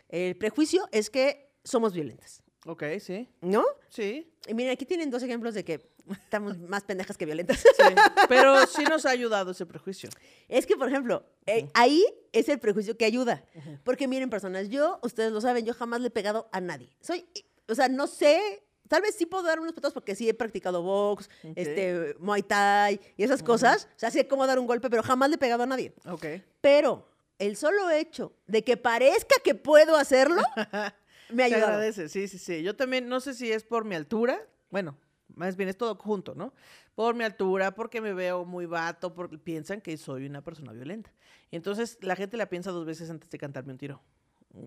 el 0.10 0.36
prejuicio 0.38 0.88
es 0.92 1.10
que 1.10 1.52
somos 1.64 1.94
violentas, 1.94 2.44
Ok, 2.66 2.84
sí, 3.00 3.30
¿no? 3.42 3.64
sí, 3.90 4.32
Y 4.48 4.54
miren, 4.54 4.74
aquí 4.74 4.86
tienen 4.86 5.10
dos 5.10 5.24
ejemplos 5.24 5.54
de 5.54 5.64
que 5.64 5.92
estamos 6.14 6.58
más 6.60 6.84
pendejas 6.84 7.18
que 7.18 7.26
violentas. 7.26 7.60
sí. 7.60 7.96
Pero 8.28 8.66
sí 8.68 8.84
nos 8.84 9.06
ha 9.06 9.12
ayudado 9.12 9.52
ese 9.52 9.66
prejuicio. 9.66 10.10
Es 10.48 10.66
que, 10.66 10.76
por 10.76 10.88
ejemplo, 10.90 11.26
eh, 11.46 11.70
ahí 11.74 12.06
es 12.32 12.50
el 12.50 12.60
prejuicio 12.60 12.98
que 12.98 13.06
ayuda. 13.06 13.44
Porque 13.84 14.08
miren, 14.08 14.30
personas, 14.30 14.70
yo, 14.70 15.00
ustedes 15.04 15.32
lo 15.32 15.42
saben, 15.42 15.66
yo 15.66 15.74
jamás 15.74 16.02
le 16.02 16.08
he 16.08 16.12
pegado 16.12 16.50
a 16.52 16.62
nadie. 16.62 16.90
Soy, 17.02 17.26
o 17.68 17.76
sea, 17.76 17.88
no 17.90 18.08
sé, 18.08 18.64
tal 18.88 19.02
vez 19.02 19.16
sí 19.16 19.26
puedo 19.26 19.44
dar 19.44 19.60
unos 19.60 19.74
patos 19.74 19.94
porque 19.94 20.16
sí 20.16 20.28
he 20.28 20.34
practicado 20.34 20.82
box, 20.82 21.30
este, 21.56 22.16
muay 22.20 22.44
thai 22.44 23.00
y 23.18 23.24
esas 23.24 23.44
cosas. 23.44 23.88
O 23.96 24.00
sea, 24.00 24.12
sé 24.12 24.28
cómo 24.28 24.46
dar 24.48 24.60
un 24.60 24.68
golpe, 24.68 24.90
pero 24.90 25.04
jamás 25.04 25.30
le 25.30 25.36
he 25.36 25.40
pegado 25.40 25.64
a 25.64 25.68
nadie. 25.68 25.94
Ok. 26.06 26.26
Pero 26.62 27.08
el 27.38 27.56
solo 27.56 27.90
hecho 27.90 28.34
de 28.48 28.64
que 28.64 28.78
parezca 28.78 29.36
que 29.44 29.56
puedo 29.56 29.96
hacerlo, 29.96 30.42
me 31.30 31.44
ayudado. 31.44 31.66
agradece, 31.68 32.10
sí, 32.10 32.28
sí, 32.28 32.38
sí. 32.38 32.64
Yo 32.64 32.76
también, 32.76 33.08
no 33.08 33.20
sé 33.20 33.34
si 33.34 33.52
es 33.52 33.64
por 33.64 33.86
mi 33.86 33.96
altura, 33.96 34.42
bueno, 34.72 34.98
más 35.36 35.56
bien 35.56 35.70
es 35.70 35.78
todo 35.78 35.96
junto, 35.96 36.36
¿no? 36.36 36.54
Por 36.96 37.16
mi 37.16 37.24
altura, 37.24 37.74
porque 37.76 38.02
me 38.02 38.14
veo 38.14 38.46
muy 38.46 38.66
vato, 38.66 39.14
porque 39.14 39.38
piensan 39.38 39.82
que 39.82 39.96
soy 39.98 40.26
una 40.26 40.42
persona 40.44 40.72
violenta. 40.74 41.12
Y 41.52 41.56
entonces 41.56 41.98
la 42.02 42.16
gente 42.16 42.38
la 42.38 42.48
piensa 42.50 42.72
dos 42.72 42.86
veces 42.86 43.10
antes 43.10 43.30
de 43.30 43.38
cantarme 43.38 43.72
un 43.72 43.78
tiro. 43.78 44.02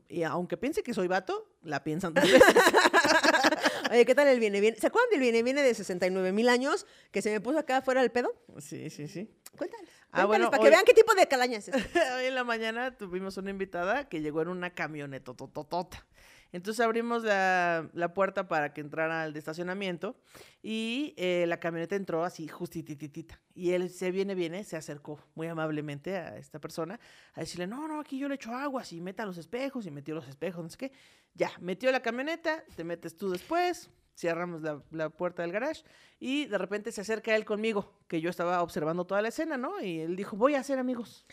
Y 0.09 0.23
aunque 0.23 0.57
piense 0.57 0.83
que 0.83 0.95
soy 0.95 1.09
vato, 1.09 1.51
la 1.63 1.83
piensan 1.83 2.15
dos 2.15 2.25
veces. 2.25 2.43
Oye, 3.91 4.07
¿qué 4.07 4.15
tal 4.15 4.29
el 4.29 4.39
viene 4.41 4.61
bien? 4.61 4.77
¿Se 4.77 4.87
acuerdan 4.87 5.11
del 5.11 5.21
viene 5.21 5.43
viene 5.43 5.63
de 5.63 5.75
69 5.75 6.33
mil 6.33 6.49
años 6.49 6.87
que 7.11 7.21
se 7.21 7.31
me 7.31 7.41
puso 7.41 7.59
acá 7.59 7.83
fuera 7.83 8.01
del 8.01 8.11
pedo? 8.11 8.33
sí, 8.59 8.91
sí, 8.91 9.09
sí. 9.09 9.29
Cuéntales. 9.57 9.91
Ah, 10.13 10.25
cuéntales 10.25 10.29
bueno, 10.29 10.51
para 10.51 10.63
hoy- 10.63 10.67
que 10.67 10.71
vean 10.71 10.85
qué 10.87 10.95
tipo 10.95 11.15
de 11.15 11.27
calaña 11.27 11.59
es. 11.59 11.69
Hoy 12.17 12.25
en 12.27 12.35
la 12.35 12.45
mañana 12.45 12.97
tuvimos 12.97 13.37
una 13.37 13.51
invitada 13.51 14.09
que 14.09 14.21
llegó 14.21 14.41
en 14.43 14.49
una 14.49 14.71
camioneta 14.71 15.35
tototota. 15.35 16.07
Entonces 16.53 16.85
abrimos 16.85 17.25
la, 17.25 17.89
la 17.95 18.13
puerta 18.13 18.47
para 18.47 18.75
que 18.75 18.83
entrara 18.83 19.23
al 19.23 19.33
de 19.33 19.39
estacionamiento 19.39 20.17
y 20.63 21.15
eh, 21.17 21.47
la 21.49 21.59
camioneta 21.59 21.97
entró 21.97 22.25
así 22.25 22.47
justititita. 22.47 23.41
Y 23.55 23.71
él 23.73 23.89
se 23.89 24.11
viene, 24.11 24.35
viene, 24.35 24.63
se 24.65 24.77
acercó 24.77 25.19
muy 25.35 25.49
amablemente 25.49 26.17
a 26.17 26.37
esta 26.37 26.61
persona 26.61 27.01
a 27.35 27.41
decirle, 27.41 27.67
no, 27.67 27.89
no, 27.89 28.01
aquí 28.01 28.19
yo 28.19 28.29
le 28.29 28.35
echo 28.35 28.53
agua, 28.53 28.83
así 28.83 29.01
meta 29.01 29.25
los 29.25 29.39
espejos 29.39 29.87
y 29.87 29.91
metió 29.91 30.15
los 30.15 30.29
espejos, 30.29 30.63
no 30.63 30.69
sé 30.69 30.77
qué. 30.77 30.93
Ya, 31.35 31.51
metió 31.61 31.91
la 31.91 32.01
camioneta, 32.01 32.63
te 32.77 32.85
metes 32.85 33.17
tú 33.17 33.31
después, 33.31 33.91
cerramos 34.15 34.61
la, 34.61 34.83
la 34.91 35.09
puerta 35.09 35.41
del 35.43 35.53
garage 35.53 35.83
y 36.21 36.45
de 36.45 36.59
repente 36.59 36.93
se 36.93 37.01
acerca 37.01 37.35
él 37.35 37.47
conmigo, 37.47 37.99
que 38.07 38.21
yo 38.21 38.29
estaba 38.29 38.63
observando 38.63 39.07
toda 39.07 39.23
la 39.23 39.29
escena, 39.29 39.57
¿no? 39.57 39.81
Y 39.81 40.01
él 40.01 40.17
dijo, 40.17 40.37
voy 40.37 40.55
a 40.55 40.61
hacer 40.61 40.79
amigos. 40.79 41.27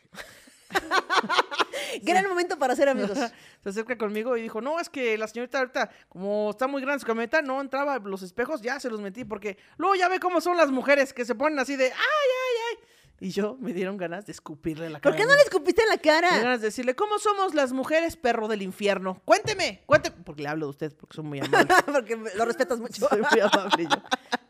Gran 2.02 2.28
momento 2.28 2.58
para 2.60 2.76
ser 2.76 2.90
amigos. 2.90 3.18
se 3.64 3.70
acerca 3.70 3.98
conmigo 3.98 4.36
y 4.38 4.42
dijo, 4.42 4.62
no, 4.62 4.80
es 4.80 4.90
que 4.90 5.18
la 5.18 5.28
señorita 5.28 5.60
ahorita, 5.60 5.90
como 6.08 6.50
está 6.52 6.68
muy 6.68 6.82
grande 6.82 7.00
su 7.02 7.08
camioneta, 7.08 7.42
no 7.42 7.60
entraba 7.62 7.98
los 8.00 8.22
espejos, 8.22 8.62
ya 8.62 8.80
se 8.80 8.90
los 8.90 9.02
metí, 9.02 9.26
porque 9.26 9.58
luego 9.78 9.96
ya 9.96 10.08
ve 10.08 10.20
cómo 10.20 10.42
son 10.42 10.58
las 10.58 10.72
mujeres 10.72 11.14
que 11.14 11.26
se 11.26 11.36
ponen 11.36 11.60
así 11.60 11.76
de, 11.76 11.86
ay, 11.86 11.92
ay, 11.92 12.58
ay. 12.72 12.78
Y 13.22 13.32
yo 13.32 13.58
me 13.60 13.74
dieron 13.74 13.98
ganas 13.98 14.26
de 14.26 14.32
escupirle 14.32 14.90
la 14.90 15.02
cara. 15.02 15.14
¿Por 15.14 15.22
qué 15.22 15.28
no 15.28 15.36
le 15.36 15.42
escupiste 15.42 15.82
en 15.82 15.90
la 15.90 15.96
Me 15.98 16.02
dieron 16.02 16.22
cara? 16.22 16.38
ganas 16.42 16.62
de 16.62 16.68
decirle, 16.68 16.96
¿cómo 16.96 17.20
somos 17.20 17.54
las 17.54 17.74
mujeres, 17.74 18.16
perro 18.16 18.48
del 18.48 18.62
infierno? 18.62 19.22
Cuénteme, 19.26 19.84
cuénteme. 19.86 20.16
Porque 20.24 20.42
le 20.44 20.48
hablo 20.48 20.68
de 20.68 20.70
usted, 20.70 20.96
porque 20.96 21.16
soy 21.16 21.26
muy 21.26 21.40
amable. 21.42 21.68
Porque 21.86 22.16
lo 22.36 22.46
respetas 22.46 22.80
mucho. 22.80 23.08
soy 23.10 23.22
muy 23.30 23.40
amable 23.42 23.84
y 23.84 23.88
yo. 23.88 24.02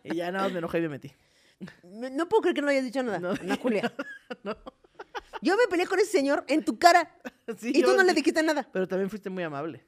Y 0.03 0.15
ya 0.17 0.31
nada 0.31 0.43
más 0.43 0.53
me 0.53 0.59
enojé 0.59 0.77
y 0.77 0.81
me 0.81 0.89
metí. 0.89 1.11
Me- 1.83 2.11
No 2.11 2.29
puedo 2.29 2.41
creer 2.41 2.55
que 2.55 2.61
no 2.61 2.67
hayas 2.69 2.83
dicho 2.83 3.01
nada. 3.01 3.17
No. 3.17 3.31
Ana 3.31 3.57
Julia. 3.59 3.91
Yo 5.41 5.55
me 5.57 5.67
peleé 5.67 5.87
con 5.87 5.99
ese 5.99 6.11
señor 6.11 6.43
en 6.47 6.63
tu 6.63 6.77
cara. 6.79 7.15
Sí, 7.59 7.69
y 7.69 7.81
tú 7.81 7.89
yo- 7.89 7.97
no 7.97 8.03
le 8.03 8.13
dijiste 8.13 8.43
nada. 8.43 8.69
Pero 8.71 8.87
también 8.87 9.09
fuiste 9.09 9.29
muy 9.31 9.41
amable. 9.43 9.83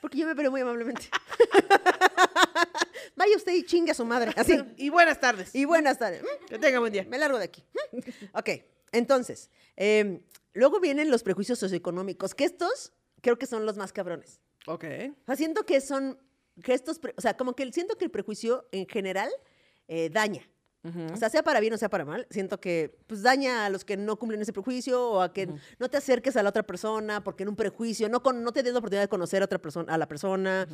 Porque 0.00 0.18
yo 0.18 0.26
me 0.26 0.34
peleé 0.34 0.50
muy 0.50 0.60
amablemente. 0.60 1.08
Vaya 3.16 3.36
usted 3.36 3.52
y 3.54 3.64
chingue 3.64 3.92
a 3.92 3.94
su 3.94 4.04
madre. 4.04 4.32
Así. 4.36 4.58
Y 4.76 4.88
buenas 4.90 5.20
tardes. 5.20 5.54
Y 5.54 5.64
buenas 5.64 5.98
tardes. 5.98 6.22
Mm, 6.22 6.46
Que 6.48 6.58
tenga 6.58 6.80
buen 6.80 6.92
día. 6.92 7.04
Me 7.08 7.18
largo 7.18 7.38
de 7.38 7.44
aquí. 7.44 7.64
Ok, 8.32 8.50
entonces, 8.92 9.50
em, 9.76 10.20
luego 10.52 10.80
vienen 10.80 11.10
los 11.10 11.22
prejuicios 11.22 11.58
socioeconómicos, 11.58 12.34
que 12.34 12.44
estos 12.44 12.92
creo 13.22 13.38
que 13.38 13.46
son 13.46 13.64
los 13.66 13.76
más 13.76 13.92
cabrones. 13.92 14.40
Ok. 14.66 14.84
O 15.22 15.26
sea, 15.26 15.36
siento 15.36 15.64
que 15.64 15.80
son, 15.80 16.18
que 16.62 16.74
estos, 16.74 17.00
o 17.16 17.20
sea, 17.20 17.36
como 17.36 17.54
que 17.54 17.70
siento 17.72 17.96
que 17.96 18.04
el 18.04 18.10
prejuicio 18.10 18.68
en 18.72 18.86
general 18.88 19.30
eh, 19.88 20.10
daña. 20.10 20.42
O 21.12 21.16
sea, 21.16 21.28
sea 21.30 21.42
para 21.42 21.60
bien 21.60 21.72
o 21.72 21.78
sea 21.78 21.88
para 21.88 22.04
mal, 22.04 22.26
siento 22.30 22.60
que 22.60 22.96
pues 23.06 23.22
daña 23.22 23.66
a 23.66 23.70
los 23.70 23.84
que 23.84 23.96
no 23.96 24.16
cumplen 24.16 24.40
ese 24.40 24.52
prejuicio 24.52 25.10
o 25.10 25.20
a 25.20 25.32
que 25.32 25.48
no 25.78 25.88
te 25.88 25.96
acerques 25.96 26.36
a 26.36 26.42
la 26.42 26.50
otra 26.50 26.62
persona 26.62 27.22
porque 27.24 27.42
en 27.42 27.48
un 27.50 27.56
prejuicio 27.56 28.08
no, 28.08 28.22
con, 28.22 28.42
no 28.42 28.52
te 28.52 28.62
des 28.62 28.72
la 28.72 28.78
oportunidad 28.78 29.02
de 29.04 29.08
conocer 29.08 29.42
a 29.42 29.46
otra 29.46 29.58
persona, 29.58 29.92
a 29.92 29.98
la 29.98 30.06
persona. 30.08 30.66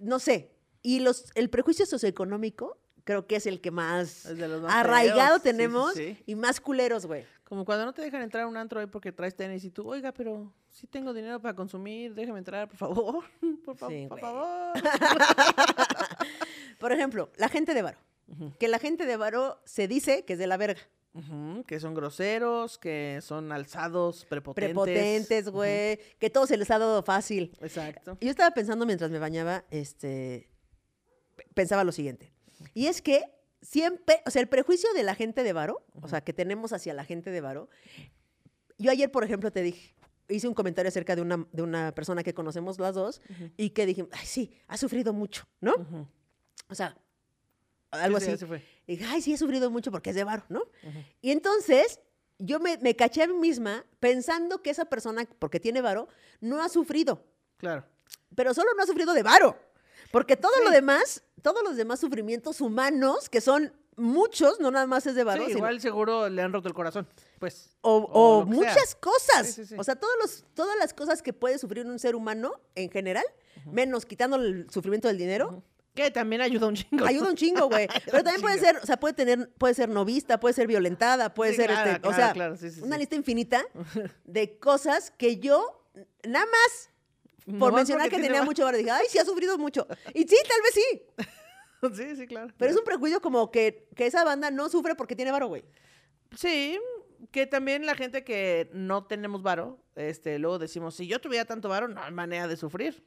No 0.00 0.18
sé. 0.18 0.50
Y 0.82 1.00
los, 1.00 1.26
el 1.34 1.50
prejuicio 1.50 1.84
socioeconómico 1.86 2.78
creo 3.04 3.26
que 3.26 3.36
es 3.36 3.46
el 3.46 3.60
que 3.60 3.70
más, 3.70 4.26
Es 4.26 4.38
de 4.38 4.48
los 4.48 4.62
más 4.62 4.74
arraigado 4.74 5.38
feos, 5.38 5.42
sí, 5.42 5.48
sí, 5.48 5.56
tenemos 5.56 5.94
sí. 5.94 6.22
y 6.26 6.34
más 6.36 6.60
culeros, 6.60 7.06
güey. 7.06 7.24
Como 7.44 7.64
cuando 7.64 7.84
no 7.84 7.92
te 7.92 8.02
dejan 8.02 8.22
entrar 8.22 8.44
a 8.44 8.46
un 8.46 8.56
antro 8.56 8.78
ahí 8.78 8.86
porque 8.86 9.10
traes 9.10 9.34
tenis 9.34 9.64
y 9.64 9.70
tú, 9.70 9.88
oiga, 9.88 10.12
pero 10.12 10.52
sí 10.68 10.86
tengo 10.86 11.12
dinero 11.12 11.40
para 11.40 11.56
consumir, 11.56 12.14
déjame 12.14 12.38
entrar, 12.38 12.68
por 12.68 12.76
favor. 12.76 13.24
Por, 13.64 13.76
fa- 13.76 13.88
por 14.08 14.20
favor. 14.20 14.72
Por 16.78 16.92
ejemplo, 16.92 17.30
la 17.36 17.48
gente 17.48 17.74
de 17.74 17.82
varo. 17.82 17.98
Que 18.58 18.68
la 18.68 18.78
gente 18.78 19.06
de 19.06 19.16
varo 19.16 19.60
se 19.64 19.88
dice 19.88 20.24
que 20.24 20.34
es 20.34 20.38
de 20.38 20.46
la 20.46 20.56
verga. 20.56 20.80
Que 21.66 21.80
son 21.80 21.94
groseros, 21.94 22.78
que 22.78 23.18
son 23.22 23.50
alzados, 23.50 24.24
prepotentes. 24.26 24.70
Prepotentes, 24.70 25.48
güey. 25.48 25.98
Que 26.18 26.30
todo 26.30 26.46
se 26.46 26.56
les 26.56 26.70
ha 26.70 26.78
dado 26.78 27.02
fácil. 27.02 27.52
Exacto. 27.60 28.16
Yo 28.20 28.30
estaba 28.30 28.52
pensando 28.52 28.86
mientras 28.86 29.10
me 29.10 29.18
bañaba, 29.18 29.64
este, 29.70 30.48
pensaba 31.54 31.82
lo 31.82 31.92
siguiente. 31.92 32.32
Y 32.74 32.86
es 32.86 33.02
que 33.02 33.24
siempre, 33.60 34.22
o 34.26 34.30
sea, 34.30 34.40
el 34.40 34.48
prejuicio 34.48 34.92
de 34.94 35.02
la 35.02 35.14
gente 35.14 35.42
de 35.42 35.52
varo, 35.52 35.84
o 36.00 36.08
sea, 36.08 36.20
que 36.20 36.32
tenemos 36.32 36.72
hacia 36.72 36.94
la 36.94 37.04
gente 37.04 37.30
de 37.30 37.40
varo. 37.40 37.68
Yo 38.78 38.90
ayer, 38.90 39.10
por 39.10 39.24
ejemplo, 39.24 39.50
te 39.50 39.62
dije, 39.62 39.94
hice 40.28 40.46
un 40.48 40.54
comentario 40.54 40.88
acerca 40.88 41.16
de 41.16 41.22
una, 41.22 41.46
de 41.52 41.62
una 41.62 41.92
persona 41.92 42.22
que 42.22 42.34
conocemos 42.34 42.78
las 42.78 42.94
dos 42.94 43.20
y 43.56 43.70
que 43.70 43.86
dije, 43.86 44.06
ay, 44.12 44.26
sí, 44.26 44.52
ha 44.68 44.76
sufrido 44.76 45.12
mucho, 45.12 45.46
¿no? 45.60 45.74
O 46.68 46.74
sea, 46.74 46.96
algo 47.90 48.18
Sí, 48.20 48.26
sí, 48.26 48.32
así. 48.32 48.46
fue. 48.46 48.64
Y 48.86 48.96
dije, 48.96 49.04
ay, 49.08 49.22
sí, 49.22 49.32
he 49.32 49.38
sufrido 49.38 49.70
mucho 49.70 49.90
porque 49.90 50.10
es 50.10 50.16
de 50.16 50.24
varo, 50.24 50.44
¿no? 50.48 50.62
Y 51.20 51.30
entonces 51.30 52.00
yo 52.38 52.58
me, 52.60 52.78
me 52.78 52.96
caché 52.96 53.22
a 53.22 53.26
mí 53.26 53.34
misma 53.34 53.84
pensando 54.00 54.62
que 54.62 54.70
esa 54.70 54.84
persona, 54.86 55.26
porque 55.38 55.60
tiene 55.60 55.80
varo, 55.80 56.08
no 56.40 56.62
ha 56.62 56.68
sufrido 56.68 57.24
Claro. 57.58 57.84
pero 58.34 58.54
solo 58.54 58.70
no 58.76 58.82
ha 58.82 58.86
sufrido 58.86 59.12
de 59.14 59.22
varo. 59.22 59.56
Porque 60.12 60.36
todo 60.36 60.52
lo 60.64 60.68
Sí. 60.70 60.74
demás, 60.74 61.22
todos 61.42 61.62
los 61.62 61.76
demás 61.76 62.00
sufrimientos 62.00 62.60
humanos, 62.60 63.28
que 63.28 63.40
son 63.40 63.72
muchos, 63.96 64.58
no 64.60 64.70
nada 64.70 64.86
más 64.86 65.06
es 65.06 65.14
de 65.14 65.22
varo, 65.24 65.42
Sí, 65.42 65.48
sino- 65.48 65.58
igual 65.58 65.80
seguro 65.80 66.28
le 66.28 66.40
han 66.42 66.52
roto 66.52 66.66
el 66.68 66.74
corazón, 66.74 67.06
pues. 67.38 67.76
o, 67.82 67.96
o 67.98 68.38
o 68.38 68.44
lo 68.44 68.46
que 68.50 68.56
sea. 68.56 68.72
muchas 68.72 68.94
cosas. 68.94 69.46
Sí, 69.46 69.52
sí, 69.52 69.66
sí. 69.66 69.74
O 69.78 69.84
sea, 69.84 69.94
todos 69.96 70.14
los, 70.20 70.44
todas 70.54 70.76
las 70.78 70.94
cosas 70.94 71.20
que 71.22 71.32
puede 71.32 71.58
sufrir 71.58 71.86
un 71.86 71.98
ser 71.98 72.16
humano 72.16 72.52
en 72.74 72.90
general, 72.90 73.24
menos 73.70 74.06
quitando 74.06 74.36
el 74.36 74.68
sufrimiento 74.70 75.06
del 75.08 75.18
dinero, 75.18 75.62
Que 75.94 76.10
también 76.10 76.40
ayuda 76.40 76.68
un 76.68 76.74
chingo. 76.76 77.04
ayuda 77.04 77.30
un 77.30 77.36
chingo, 77.36 77.68
güey. 77.68 77.88
Pero 78.06 78.22
también 78.22 78.40
puede 78.40 78.58
ser, 78.58 78.76
o 78.76 78.86
sea, 78.86 78.98
puede 78.98 79.14
tener, 79.14 79.50
puede 79.54 79.74
ser 79.74 79.88
novista, 79.88 80.38
puede 80.38 80.54
ser 80.54 80.66
violentada, 80.66 81.34
puede 81.34 81.52
Sí, 81.52 81.56
ser, 81.56 81.66
claro, 81.70 81.90
este, 81.90 82.08
o 82.08 82.14
sea, 82.14 82.32
claro, 82.32 82.56
sí, 82.56 82.70
sí, 82.70 82.80
una 82.80 82.96
lista 82.96 83.16
infinita 83.16 83.64
de 84.24 84.58
cosas 84.58 85.10
que 85.10 85.38
yo, 85.38 85.84
nada 86.24 86.46
más 86.46 86.90
por 87.58 87.72
mencionar 87.72 88.08
que 88.08 88.20
tenía 88.20 88.42
mucho 88.44 88.64
varo, 88.64 88.76
dije, 88.76 88.90
ay, 88.90 89.06
sí 89.08 89.18
ha 89.18 89.24
sufrido 89.24 89.58
mucho. 89.58 89.86
Y 90.14 90.20
sí, 90.22 90.36
tal 90.48 90.62
vez 90.62 90.74
sí. 90.74 91.02
Sí, 91.94 92.14
sí, 92.14 92.26
claro. 92.26 92.52
Pero 92.58 92.70
es 92.70 92.76
un 92.76 92.84
prejuicio 92.84 93.22
como 93.22 93.50
que, 93.50 93.88
que 93.96 94.04
esa 94.04 94.22
banda 94.22 94.50
no 94.50 94.68
sufre 94.68 94.94
porque 94.94 95.16
tiene 95.16 95.32
varo, 95.32 95.48
güey. 95.48 95.64
Sí, 96.36 96.78
que 97.30 97.46
también 97.46 97.86
la 97.86 97.94
gente 97.94 98.22
que 98.22 98.68
no 98.74 99.06
tenemos 99.06 99.42
varo, 99.42 99.82
este, 99.96 100.38
luego 100.38 100.58
decimos, 100.58 100.94
si 100.94 101.06
yo 101.06 101.22
tuviera 101.22 101.46
tanto 101.46 101.70
varo, 101.70 101.88
no 101.88 102.02
hay 102.02 102.12
manera 102.12 102.48
de 102.48 102.58
sufrir. 102.58 103.02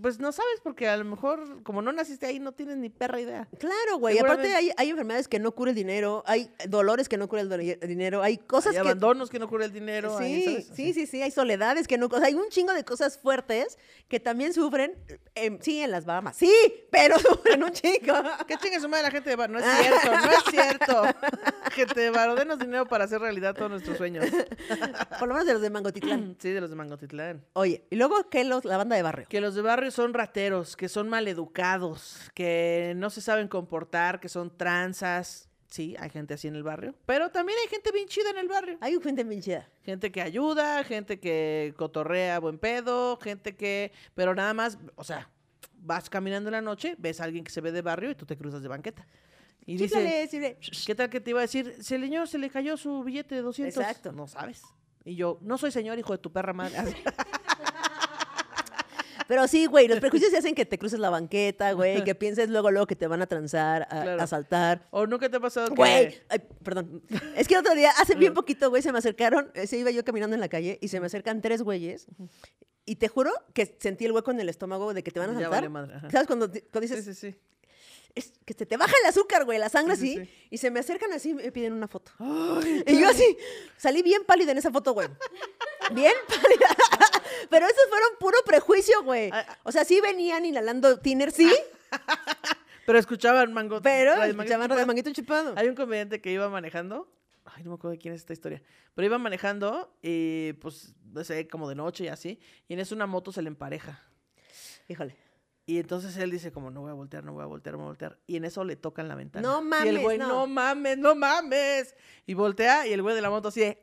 Pues 0.00 0.18
no 0.18 0.32
sabes, 0.32 0.60
porque 0.62 0.88
a 0.88 0.96
lo 0.96 1.04
mejor, 1.04 1.62
como 1.62 1.82
no 1.82 1.92
naciste 1.92 2.24
ahí, 2.24 2.38
no 2.38 2.52
tienes 2.52 2.78
ni 2.78 2.88
perra 2.88 3.20
idea. 3.20 3.48
Claro, 3.58 3.98
güey. 3.98 4.16
Y 4.16 4.18
Aparte 4.18 4.54
hay, 4.54 4.70
hay 4.78 4.88
enfermedades 4.88 5.28
que 5.28 5.38
no 5.38 5.52
cura 5.52 5.72
el 5.72 5.74
dinero, 5.74 6.22
hay 6.26 6.50
dolores 6.68 7.06
que 7.06 7.18
no 7.18 7.28
cura 7.28 7.42
el, 7.42 7.78
dinero, 7.80 8.22
hay 8.22 8.38
cosas 8.38 8.68
Hay 8.68 8.72
que... 8.74 8.88
abandonos 8.88 9.28
que 9.28 9.38
no 9.38 9.46
cura 9.46 9.66
el 9.66 9.72
dinero. 9.72 10.16
ahí, 10.16 10.42
Sí, 10.42 10.44
¿sabes? 10.44 10.70
sí, 10.74 10.92
sí, 10.94 11.06
sí, 11.06 11.22
hay 11.22 11.30
soledades 11.30 11.86
que 11.86 11.98
no... 11.98 12.06
O 12.06 12.18
sea, 12.18 12.28
hay 12.28 12.34
un 12.34 12.48
chingo 12.48 12.72
de 12.72 12.82
cosas 12.82 13.18
fuertes 13.18 13.78
que 14.08 14.18
también 14.20 14.54
sufren, 14.54 14.94
em, 15.34 15.58
sí, 15.60 15.80
en 15.82 15.90
las 15.90 16.06
Bahamas. 16.06 16.36
Sí, 16.36 16.50
pero 16.90 17.18
sufren 17.18 17.62
un 17.62 17.72
chingo. 17.72 18.14
¿Qué 18.46 18.56
chingue 18.56 18.80
su 18.80 18.88
madre 18.88 19.02
la 19.02 19.10
gente 19.10 19.28
de 19.28 19.36
varo? 19.36 19.52
No 19.52 19.58
es 19.58 19.66
cierto, 19.66 20.10
no 20.10 20.30
es 20.30 20.44
cierto. 20.50 21.02
Gente 21.72 22.00
de 22.00 22.10
denos 22.10 22.58
dinero 22.58 22.86
para 22.86 23.04
hacer 23.04 23.20
realidad 23.20 23.54
todos 23.54 23.70
nuestros 23.70 23.98
sueños. 23.98 24.24
Por 25.18 25.28
lo 25.28 25.34
menos 25.34 25.46
de 25.46 25.52
los 25.52 25.62
de 25.62 25.70
Mangotitlán. 25.70 26.36
Sí, 26.40 26.50
de 26.50 26.60
los 26.60 26.70
de 26.70 26.76
Mangotitlán. 26.76 27.44
Oye, 27.52 27.84
y 27.90 27.96
luego, 27.96 28.28
¿qué 28.30 28.44
los, 28.44 28.64
la 28.64 28.76
banda 28.78 28.96
de 28.96 29.02
barrio? 29.02 29.26
Que 29.28 29.40
los 29.40 29.54
de 29.58 29.62
barrio 29.62 29.90
son 29.90 30.14
rateros, 30.14 30.76
que 30.76 30.88
son 30.88 31.08
maleducados, 31.08 32.30
que 32.34 32.92
no 32.96 33.10
se 33.10 33.20
saben 33.20 33.48
comportar, 33.48 34.20
que 34.20 34.28
son 34.28 34.56
tranzas. 34.56 35.48
Sí, 35.68 35.96
hay 35.98 36.08
gente 36.10 36.34
así 36.34 36.48
en 36.48 36.56
el 36.56 36.62
barrio. 36.62 36.94
Pero 37.04 37.30
también 37.30 37.58
hay 37.62 37.68
gente 37.68 37.92
bien 37.92 38.08
chida 38.08 38.30
en 38.30 38.38
el 38.38 38.48
barrio. 38.48 38.78
Hay 38.80 38.98
gente 39.02 39.24
bien 39.24 39.42
chida. 39.42 39.68
Gente 39.82 40.10
que 40.10 40.22
ayuda, 40.22 40.82
gente 40.84 41.20
que 41.20 41.74
cotorrea 41.76 42.38
buen 42.38 42.58
pedo, 42.58 43.18
gente 43.18 43.54
que... 43.54 43.92
Pero 44.14 44.34
nada 44.34 44.54
más, 44.54 44.78
o 44.94 45.04
sea, 45.04 45.28
vas 45.74 46.08
caminando 46.08 46.48
en 46.48 46.52
la 46.52 46.62
noche, 46.62 46.94
ves 46.98 47.20
a 47.20 47.24
alguien 47.24 47.44
que 47.44 47.50
se 47.50 47.60
ve 47.60 47.72
de 47.72 47.82
barrio 47.82 48.10
y 48.10 48.14
tú 48.14 48.24
te 48.24 48.36
cruzas 48.36 48.62
de 48.62 48.68
banqueta. 48.68 49.06
Y 49.66 49.76
dice, 49.76 49.96
Chícale, 49.96 50.28
chícale. 50.28 50.58
¿qué 50.86 50.94
tal 50.94 51.10
que 51.10 51.20
te 51.20 51.30
iba 51.30 51.40
a 51.40 51.42
decir? 51.42 51.76
Señor, 51.82 52.28
se 52.28 52.38
le 52.38 52.48
cayó 52.48 52.76
su 52.76 53.02
billete 53.02 53.34
de 53.34 53.42
200. 53.42 53.76
Exacto. 53.76 54.12
No 54.12 54.26
sabes. 54.26 54.62
Y 55.04 55.16
yo, 55.16 55.38
no 55.42 55.58
soy 55.58 55.70
señor, 55.70 55.98
hijo 55.98 56.12
de 56.12 56.18
tu 56.18 56.32
perra 56.32 56.52
madre. 56.52 56.96
Pero 59.28 59.46
sí, 59.46 59.66
güey, 59.66 59.86
los 59.86 60.00
prejuicios 60.00 60.32
se 60.32 60.38
hacen 60.38 60.54
que 60.56 60.64
te 60.66 60.78
cruces 60.78 60.98
la 60.98 61.10
banqueta, 61.10 61.70
güey, 61.72 62.02
que 62.02 62.16
pienses 62.16 62.48
luego, 62.50 62.72
luego 62.72 62.86
que 62.88 62.96
te 62.96 63.06
van 63.06 63.22
a 63.22 63.26
transar, 63.26 63.82
a, 63.90 64.02
Claro. 64.02 64.20
asaltar. 64.22 64.88
¿O 64.90 65.06
nunca 65.06 65.28
te 65.28 65.36
ha 65.36 65.40
pasado 65.40 65.68
que... 65.68 65.74
Güey, 65.74 66.18
ay, 66.30 66.40
perdón. 66.64 67.02
Es 67.36 67.46
que 67.46 67.54
el 67.54 67.60
otro 67.60 67.74
día, 67.76 67.90
hace 68.00 68.16
bien 68.16 68.34
poquito, 68.34 68.70
güey, 68.70 68.82
se 68.82 68.90
me 68.90 68.98
acercaron, 68.98 69.50
eh, 69.54 69.66
se 69.68 69.76
iba 69.78 69.90
yo 69.92 70.04
caminando 70.04 70.34
en 70.34 70.40
la 70.40 70.48
calle 70.48 70.78
y 70.80 70.88
se 70.88 70.98
me 70.98 71.06
acercan 71.06 71.40
tres 71.42 71.62
güeyes. 71.62 72.06
Y 72.86 72.96
te 72.96 73.08
juro 73.08 73.30
que 73.52 73.76
sentí 73.78 74.06
el 74.06 74.12
hueco 74.12 74.30
en 74.30 74.40
el 74.40 74.48
estómago 74.48 74.94
de 74.94 75.02
que 75.02 75.10
te 75.10 75.20
van 75.20 75.36
a 75.36 75.38
Ya 75.40 75.48
asaltar. 75.48 75.90
ajá. 75.94 76.10
¿Sabes? 76.10 76.26
Cuando, 76.26 76.48
cuando 76.50 76.88
Sí, 76.88 76.94
dices, 76.96 77.04
sí, 77.04 77.14
sí. 77.14 77.36
Es 78.18 78.32
que 78.44 78.54
se 78.54 78.66
te 78.66 78.76
baja 78.76 78.92
el 79.02 79.08
azúcar, 79.08 79.44
güey, 79.44 79.58
la 79.58 79.68
sangre 79.68 79.96
Sí, 79.96 80.14
sí, 80.14 80.18
así. 80.20 80.26
sí. 80.26 80.48
Y 80.50 80.58
se 80.58 80.70
me 80.70 80.80
acercan 80.80 81.12
así 81.12 81.30
y 81.30 81.34
me 81.34 81.52
piden 81.52 81.72
una 81.72 81.88
foto. 81.88 82.12
y 82.86 83.00
yo 83.00 83.08
así, 83.08 83.36
salí 83.76 84.02
bien 84.02 84.24
pálida 84.24 84.52
en 84.52 84.58
esa 84.58 84.70
foto, 84.70 84.92
güey. 84.92 85.08
Bien 85.92 86.12
pálida. 86.28 86.76
Pero 87.50 87.66
esos 87.66 87.88
fueron 87.88 88.08
puro 88.20 88.38
prejuicio, 88.44 89.02
güey. 89.02 89.30
Ah, 89.32 89.44
ah. 89.48 89.58
O 89.64 89.72
sea, 89.72 89.84
sí 89.84 90.00
venían 90.00 90.44
inhalando 90.44 90.98
tiner, 90.98 91.30
sí, 91.32 91.50
Pero 92.86 92.98
escuchaban 92.98 93.52
mango. 93.52 93.82
pero 93.82 94.12
Manguito 94.16 94.30
escuchaban 94.42 94.68
de 94.76 94.86
manguito 94.86 95.12
chupado. 95.12 95.54
Hay 95.56 95.68
un 95.68 95.74
comediante 95.74 96.20
que 96.22 96.32
iba 96.32 96.48
manejando. 96.48 97.12
Ay, 97.44 97.62
no 97.62 97.70
me 97.70 97.74
acuerdo 97.76 97.92
de 97.92 97.98
quién 97.98 98.14
es 98.14 98.20
esta 98.22 98.32
historia. 98.32 98.62
Pero 98.94 99.04
iba 99.06 99.18
manejando 99.18 99.94
y 100.02 100.54
pues, 100.54 100.94
no 101.12 101.22
sé, 101.22 101.48
como 101.48 101.68
de 101.68 101.74
noche 101.74 102.04
y 102.04 102.08
así. 102.08 102.40
Y 102.66 102.74
en 102.74 102.80
eso 102.80 102.94
una 102.94 103.06
moto 103.06 103.30
se 103.30 103.42
le 103.42 103.48
empareja. 103.48 104.02
Híjole. 104.88 105.16
Y 105.68 105.78
entonces 105.78 106.16
él 106.16 106.30
dice 106.30 106.50
como, 106.50 106.70
no 106.70 106.80
voy 106.80 106.90
a 106.90 106.94
voltear, 106.94 107.22
no 107.24 107.34
voy 107.34 107.42
a 107.42 107.46
voltear, 107.46 107.74
no 107.74 107.80
voy 107.80 107.84
a 107.84 107.88
voltear. 107.88 108.18
Y 108.26 108.36
en 108.36 108.46
eso 108.46 108.64
le 108.64 108.74
tocan 108.74 109.06
la 109.06 109.14
ventana. 109.14 109.46
No 109.46 109.56
Y 109.56 109.60
el 109.60 109.68
mames, 109.68 110.02
güey, 110.02 110.16
no. 110.16 110.28
no. 110.28 110.46
mames, 110.46 110.96
no 110.96 111.14
mames. 111.14 111.94
Y 112.24 112.32
voltea 112.32 112.86
y 112.86 112.94
el 112.94 113.02
güey 113.02 113.14
de 113.14 113.20
la 113.20 113.28
moto 113.28 113.48
así 113.48 113.60
de, 113.60 113.78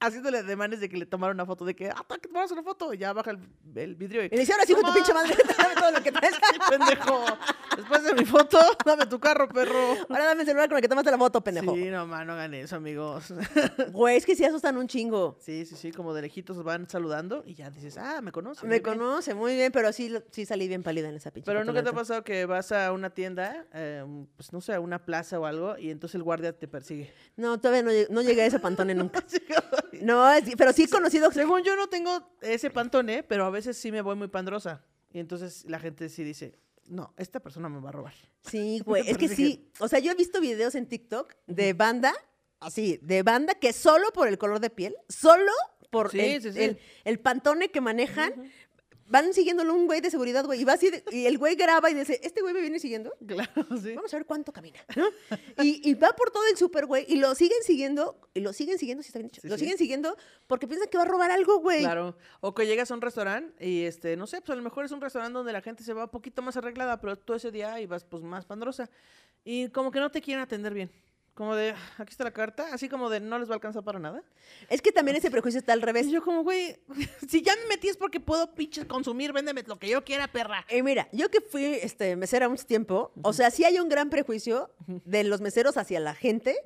haciéndole 0.00 0.42
demanes 0.42 0.80
de 0.80 0.88
que 0.88 0.96
le 0.96 1.06
tomaron 1.06 1.36
una 1.36 1.46
foto. 1.46 1.64
De 1.64 1.74
que, 1.74 1.88
ah, 1.90 2.04
que 2.20 2.28
tomaras 2.28 2.50
una 2.52 2.62
foto. 2.62 2.92
Y 2.92 2.98
ya 2.98 3.12
baja 3.12 3.30
el, 3.32 3.38
el 3.74 3.94
vidrio 3.94 4.22
y... 4.22 4.26
Y 4.26 4.30
le 4.30 4.38
dice, 4.40 4.52
ahora 4.52 4.64
sí, 4.66 4.74
de 4.74 4.80
tu 4.80 4.86
"No 4.86 4.94
pinche 4.94 5.12
madre, 5.14 5.34
dame 5.58 5.74
todo 5.74 5.90
lo 5.90 6.02
que 6.02 6.12
traes. 6.12 6.34
Sí, 6.52 6.58
pendejo. 6.70 7.24
Después 7.76 8.02
de 8.04 8.14
mi 8.14 8.24
foto, 8.24 8.58
dame 8.84 9.06
tu 9.06 9.18
carro, 9.18 9.48
perro. 9.48 9.96
Ahora 10.08 10.26
dame 10.26 10.42
el 10.42 10.46
celular 10.46 10.68
con 10.68 10.76
el 10.78 10.82
que 10.82 10.88
tomaste 10.88 11.10
la 11.10 11.18
foto, 11.18 11.42
pendejo. 11.42 11.74
Sí, 11.74 11.90
no, 11.90 12.06
man, 12.06 12.26
no 12.26 12.32
hagan 12.34 12.54
eso, 12.54 12.76
amigos. 12.76 13.32
Güey, 13.92 14.16
es 14.16 14.24
que 14.26 14.34
sí 14.36 14.44
asustan 14.44 14.76
un 14.78 14.86
chingo. 14.88 15.36
Sí, 15.40 15.66
sí, 15.66 15.76
sí, 15.76 15.92
como 15.92 16.14
de 16.14 16.22
lejitos 16.22 16.62
van 16.62 16.88
saludando 16.88 17.42
y 17.46 17.54
ya 17.54 17.70
dices, 17.70 17.98
ah, 17.98 18.20
me 18.22 18.32
conoce. 18.32 18.62
Me 18.62 18.68
muy 18.76 18.80
bien". 18.80 18.98
conoce 18.98 19.34
muy 19.34 19.54
bien, 19.54 19.72
pero 19.72 19.92
sí, 19.92 20.12
sí 20.30 20.46
salí 20.46 20.68
bien 20.68 20.82
pálida 20.82 21.08
en 21.08 21.16
esa 21.16 21.30
pinche 21.30 21.46
Pero 21.46 21.64
nunca 21.64 21.82
te 21.82 21.90
ha 21.90 21.92
pasado 21.92 22.24
que 22.24 22.46
vas 22.46 22.72
a 22.72 22.92
una 22.92 23.10
tienda, 23.10 23.66
eh, 23.74 24.04
pues 24.36 24.52
no 24.52 24.60
sé, 24.60 24.72
a 24.74 24.80
una 24.80 25.04
plaza 25.04 25.38
o 25.38 25.44
algo, 25.46 25.76
y 25.78 25.90
entonces 25.90 26.14
el 26.14 26.22
guardia 26.22 26.56
te 26.56 26.68
persigue. 26.68 27.12
No, 27.36 27.58
todavía 27.60 27.82
no, 27.82 27.90
no 28.14 28.22
llegué 28.22 28.42
a 28.42 28.46
ese 28.46 28.58
pantone 28.60 28.94
nunca. 28.94 29.22
No, 30.02 30.30
es- 30.32 30.44
pero 30.56 30.72
sí 30.72 30.84
he 30.84 30.88
conocido... 30.88 31.30
Según 31.32 31.62
yo 31.62 31.76
no 31.76 31.88
tengo 31.88 32.30
ese 32.42 32.70
pantone, 32.70 33.22
pero 33.22 33.44
a 33.44 33.50
veces 33.50 33.76
sí 33.76 33.90
me 33.92 34.00
voy 34.02 34.16
muy 34.16 34.28
pandrosa. 34.28 34.84
Y 35.12 35.18
entonces 35.20 35.64
la 35.66 35.78
gente 35.78 36.08
sí 36.08 36.24
dice, 36.24 36.58
no, 36.86 37.14
esta 37.16 37.40
persona 37.40 37.68
me 37.68 37.80
va 37.80 37.88
a 37.88 37.92
robar. 37.92 38.14
Sí, 38.42 38.80
güey. 38.84 39.02
Es 39.02 39.16
que 39.18 39.26
Parece 39.26 39.36
sí. 39.36 39.70
O 39.80 39.88
sea, 39.88 39.98
yo 39.98 40.12
he 40.12 40.14
visto 40.14 40.40
videos 40.40 40.74
en 40.74 40.86
TikTok 40.86 41.34
de 41.46 41.72
banda, 41.72 42.12
así, 42.60 42.98
de 43.02 43.22
banda 43.22 43.54
que 43.54 43.72
solo 43.72 44.10
por 44.12 44.28
el 44.28 44.38
color 44.38 44.60
de 44.60 44.70
piel, 44.70 44.94
solo 45.08 45.52
por 45.90 46.10
Sí, 46.10 46.20
el, 46.20 46.42
sí, 46.42 46.52
sí. 46.52 46.60
el- 46.62 46.78
el 47.04 47.20
pantone 47.20 47.70
que 47.70 47.80
manejan, 47.80 48.32
van 49.08 49.32
siguiéndolo 49.32 49.72
un 49.74 49.86
güey 49.86 50.00
de 50.00 50.10
seguridad, 50.10 50.44
güey, 50.44 50.60
y 50.60 50.64
va 50.64 50.72
así, 50.74 50.90
de- 50.90 51.04
y 51.12 51.26
el 51.26 51.38
güey 51.38 51.54
graba 51.56 51.90
y 51.90 51.94
dice, 51.94 52.20
¿este 52.22 52.40
güey 52.42 52.52
me 52.54 52.60
viene 52.60 52.78
siguiendo? 52.78 53.12
Claro, 53.26 53.52
sí. 53.82 53.94
Vamos 53.94 54.12
a 54.12 54.16
ver 54.16 54.26
cuánto 54.26 54.52
camina, 54.52 54.78
¿no? 54.96 55.06
Y, 55.62 55.88
y 55.88 55.94
va 55.94 56.10
por 56.16 56.30
todo 56.30 56.42
el 56.50 56.56
súper, 56.56 56.86
güey, 56.86 57.04
y 57.08 57.16
lo 57.16 57.34
siguen 57.34 57.62
siguiendo, 57.62 58.20
y 58.34 58.40
lo 58.40 58.52
siguen 58.52 58.78
siguiendo, 58.78 59.02
si 59.02 59.08
está 59.08 59.18
bien 59.18 59.28
dicho, 59.28 59.40
Sí, 59.42 59.48
lo 59.48 59.54
sí. 59.56 59.60
siguen 59.64 59.78
siguiendo 59.78 60.16
porque 60.46 60.66
piensan 60.66 60.88
que 60.88 60.98
va 60.98 61.04
a 61.04 61.06
robar 61.08 61.30
algo, 61.30 61.58
güey. 61.60 61.80
Claro. 61.80 62.16
O 62.40 62.54
que 62.54 62.66
llegas 62.66 62.90
a 62.90 62.94
un 62.94 63.00
restaurante 63.00 63.64
y, 63.66 63.84
este, 63.84 64.16
no 64.16 64.26
sé, 64.26 64.40
pues 64.40 64.50
a 64.50 64.56
lo 64.56 64.62
mejor 64.62 64.84
es 64.84 64.92
un 64.92 65.00
restaurante 65.00 65.34
donde 65.34 65.52
la 65.52 65.62
gente 65.62 65.82
se 65.84 65.92
va 65.92 66.04
un 66.04 66.10
poquito 66.10 66.42
más 66.42 66.56
arreglada, 66.56 67.00
pero 67.00 67.16
tú 67.16 67.34
ese 67.34 67.50
día 67.50 67.80
ibas, 67.80 68.04
pues, 68.04 68.22
más 68.22 68.44
pandrosa. 68.44 68.90
Y 69.44 69.68
como 69.68 69.90
que 69.92 70.00
no 70.00 70.10
te 70.10 70.20
quieren 70.20 70.42
atender 70.42 70.74
bien. 70.74 70.90
Como 71.36 71.54
de, 71.54 71.72
"Ah, 71.72 71.76
aquí 71.98 72.10
está 72.12 72.24
la 72.24 72.30
carta, 72.32 72.66
así 72.72 72.88
como 72.88 73.10
de, 73.10 73.20
no 73.20 73.38
les 73.38 73.46
va 73.48 73.52
a 73.52 73.56
alcanzar 73.56 73.84
para 73.84 73.98
nada. 73.98 74.22
Es 74.70 74.80
que 74.80 74.90
también 74.90 75.18
ese 75.18 75.30
prejuicio 75.30 75.60
está 75.60 75.74
al 75.74 75.82
revés. 75.82 76.06
Y 76.06 76.12
yo 76.12 76.24
como, 76.24 76.42
güey, 76.42 76.78
si 77.28 77.42
ya 77.42 77.54
me 77.56 77.66
metí 77.68 77.88
es 77.88 77.98
porque 77.98 78.20
puedo 78.20 78.54
pinches 78.54 78.86
consumir, 78.86 79.32
véndeme 79.34 79.62
lo 79.66 79.78
que 79.78 79.86
yo 79.88 80.02
quiera, 80.02 80.28
perra. 80.28 80.64
Y 80.74 80.82
mira, 80.82 81.08
yo 81.12 81.30
que 81.30 81.42
fui 81.42 81.62
este, 81.64 82.16
mesera 82.16 82.48
mucho 82.48 82.64
tiempo, 82.64 83.12
o 83.22 83.32
sea, 83.34 83.50
sí 83.50 83.64
hay 83.64 83.78
un 83.78 83.88
gran 83.90 84.08
prejuicio 84.08 84.70
de 84.86 85.24
los 85.24 85.42
meseros 85.42 85.76
hacia 85.76 86.00
la 86.00 86.14
gente, 86.14 86.56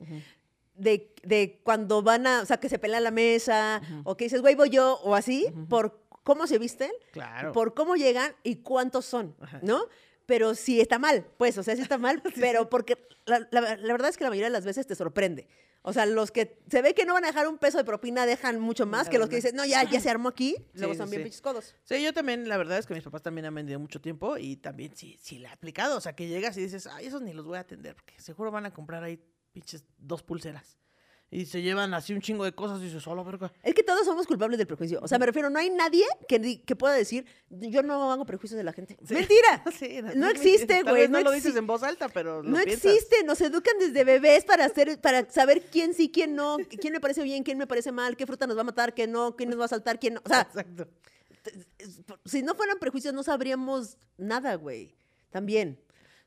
de, 0.74 1.12
de 1.24 1.60
cuando 1.64 2.02
van 2.02 2.26
a, 2.28 2.40
o 2.42 2.46
sea, 2.46 2.58
que 2.58 2.68
se 2.68 2.78
pelean 2.78 3.02
la 3.04 3.10
mesa, 3.10 3.82
o 4.04 4.16
que 4.16 4.24
dices, 4.26 4.40
güey, 4.40 4.54
voy 4.54 4.70
yo, 4.70 5.00
o 5.02 5.14
así, 5.16 5.46
por 5.68 6.00
cómo 6.22 6.46
se 6.46 6.58
visten, 6.58 6.90
Claro. 7.12 7.50
por 7.52 7.74
cómo 7.74 7.96
llegan 7.96 8.32
y 8.44 8.56
cuántos 8.56 9.04
son. 9.04 9.34
¿no? 9.62 9.82
Pero 10.30 10.54
sí 10.54 10.80
está 10.80 11.00
mal, 11.00 11.26
pues, 11.38 11.58
o 11.58 11.64
sea, 11.64 11.74
sí 11.74 11.82
está 11.82 11.98
mal, 11.98 12.22
pero 12.40 12.70
porque 12.70 12.96
la, 13.26 13.40
la- 13.50 13.76
la 13.76 13.92
verdad 13.92 14.10
es 14.10 14.16
que 14.16 14.22
la 14.22 14.30
mayoría 14.30 14.46
de 14.46 14.52
las 14.52 14.64
veces 14.64 14.86
te 14.86 14.94
sorprende. 14.94 15.48
O 15.82 15.92
sea, 15.92 16.06
los 16.06 16.30
que 16.30 16.56
se 16.70 16.82
ve 16.82 16.94
que 16.94 17.04
no 17.04 17.14
van 17.14 17.24
a 17.24 17.28
dejar 17.28 17.48
un 17.48 17.58
peso 17.58 17.78
de 17.78 17.84
propina 17.84 18.26
dejan 18.26 18.60
mucho 18.60 18.86
más 18.86 19.08
que 19.08 19.18
los 19.18 19.28
que 19.28 19.36
dicen, 19.36 19.56
no, 19.56 19.64
ya, 19.66 19.82
ya 19.90 19.98
se 19.98 20.08
armó 20.08 20.28
aquí, 20.28 20.54
luego 20.74 20.94
son 20.94 21.08
sí, 21.08 21.16
bien 21.16 21.22
pinches 21.24 21.40
codos. 21.40 21.74
Sí, 21.82 22.00
yo 22.00 22.12
también, 22.12 22.48
la 22.48 22.58
verdad 22.58 22.78
es 22.78 22.86
que 22.86 22.94
mis 22.94 23.02
papás 23.02 23.22
también 23.22 23.46
han 23.46 23.54
vendido 23.56 23.80
mucho 23.80 24.00
tiempo 24.00 24.36
y 24.38 24.56
también 24.56 24.94
sí, 24.94 25.18
sí 25.20 25.40
la 25.40 25.48
he 25.48 25.52
aplicado. 25.52 25.96
O 25.96 26.00
sea, 26.00 26.14
que 26.14 26.28
llegas 26.28 26.56
y 26.58 26.60
dices, 26.60 26.86
ay, 26.86 27.06
esos 27.06 27.22
ni 27.22 27.32
los 27.32 27.44
voy 27.44 27.56
a 27.56 27.62
atender 27.62 27.96
porque 27.96 28.14
seguro 28.20 28.52
van 28.52 28.66
a 28.66 28.72
comprar 28.72 29.02
ahí 29.02 29.18
pinches 29.52 29.84
dos 29.98 30.22
pulseras. 30.22 30.76
Y 31.32 31.46
se 31.46 31.62
llevan 31.62 31.94
así 31.94 32.12
un 32.12 32.20
chingo 32.20 32.44
de 32.44 32.52
cosas 32.52 32.80
y 32.80 32.86
dices, 32.86 33.04
solo 33.04 33.24
verga. 33.24 33.52
Es 33.62 33.72
que 33.72 33.84
todos 33.84 34.04
somos 34.04 34.26
culpables 34.26 34.58
del 34.58 34.66
prejuicio. 34.66 34.98
O 35.00 35.06
sea, 35.06 35.16
me 35.16 35.26
refiero, 35.26 35.48
no 35.48 35.60
hay 35.60 35.70
nadie 35.70 36.04
que, 36.26 36.60
que 36.62 36.74
pueda 36.74 36.92
decir, 36.92 37.24
yo 37.48 37.84
no 37.84 38.10
hago 38.10 38.26
prejuicios 38.26 38.58
de 38.58 38.64
la 38.64 38.72
gente. 38.72 38.96
Sí. 39.06 39.14
Mentira. 39.14 39.62
Sí, 39.78 40.00
no 40.16 40.28
existe, 40.28 40.82
güey. 40.82 41.02
vez 41.02 41.10
No, 41.10 41.20
lo 41.20 41.30
dices 41.30 41.54
en 41.54 41.66
voz 41.68 41.84
alta, 41.84 42.08
pero 42.08 42.42
lo 42.42 42.50
No 42.50 42.58
piensas. 42.64 42.84
existe, 42.92 43.22
nos 43.24 43.40
educan 43.40 43.78
desde 43.78 44.02
bebés 44.02 44.44
para 44.44 44.64
hacer, 44.64 45.00
para 45.00 45.30
saber 45.30 45.62
quién 45.70 45.94
sí, 45.94 46.10
quién 46.10 46.34
no, 46.34 46.56
quién 46.80 46.92
me 46.92 47.00
parece 47.00 47.22
bien, 47.22 47.44
quién 47.44 47.58
me 47.58 47.68
parece 47.68 47.92
mal, 47.92 48.16
qué 48.16 48.26
fruta 48.26 48.48
nos 48.48 48.56
va 48.56 48.62
a 48.62 48.64
matar, 48.64 48.92
qué 48.92 49.06
no, 49.06 49.36
quién 49.36 49.50
nos 49.50 49.60
va 49.60 49.66
a 49.66 49.68
saltar, 49.68 50.00
quién 50.00 50.14
no. 50.14 50.22
O 50.24 50.28
sea, 50.28 50.40
Exacto. 50.40 50.88
si 52.24 52.42
no 52.42 52.54
fueran 52.56 52.78
prejuicios 52.78 53.14
no 53.14 53.22
sabríamos 53.22 53.96
nada, 54.18 54.56
güey. 54.56 54.94
También. 55.30 55.78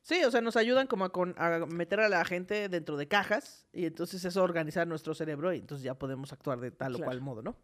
Sí, 0.06 0.22
o 0.26 0.30
sea, 0.32 0.42
nos 0.42 0.58
ayudan 0.58 0.86
como 0.88 1.06
a, 1.06 1.12
con- 1.14 1.34
a 1.38 1.66
meter 1.66 2.02
a 2.02 2.10
la 2.10 2.26
gente 2.26 2.68
dentro 2.68 2.98
de 2.98 3.08
cajas 3.08 3.66
y 3.72 3.86
entonces 3.86 4.24
eso 4.26 4.44
organizar 4.44 4.86
nuestro 4.86 5.14
cerebro 5.16 5.54
y 5.54 5.60
entonces 5.60 5.84
ya 5.84 5.94
podemos 5.96 6.34
actuar 6.34 6.60
de 6.60 6.72
tal 6.72 6.96
o 6.96 7.00
cual 7.00 7.22
modo, 7.22 7.42
¿no? 7.42 7.56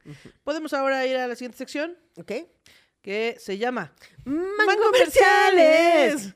Podemos 0.46 0.74
ahora 0.74 1.06
ir 1.06 1.18
a 1.18 1.28
la 1.28 1.36
siguiente 1.36 1.58
sección 1.58 1.98
¿Ok? 2.18 2.32
que 3.02 3.36
se 3.40 3.58
llama 3.58 3.94
¡Mango 4.24 4.84
comerciales! 4.92 6.34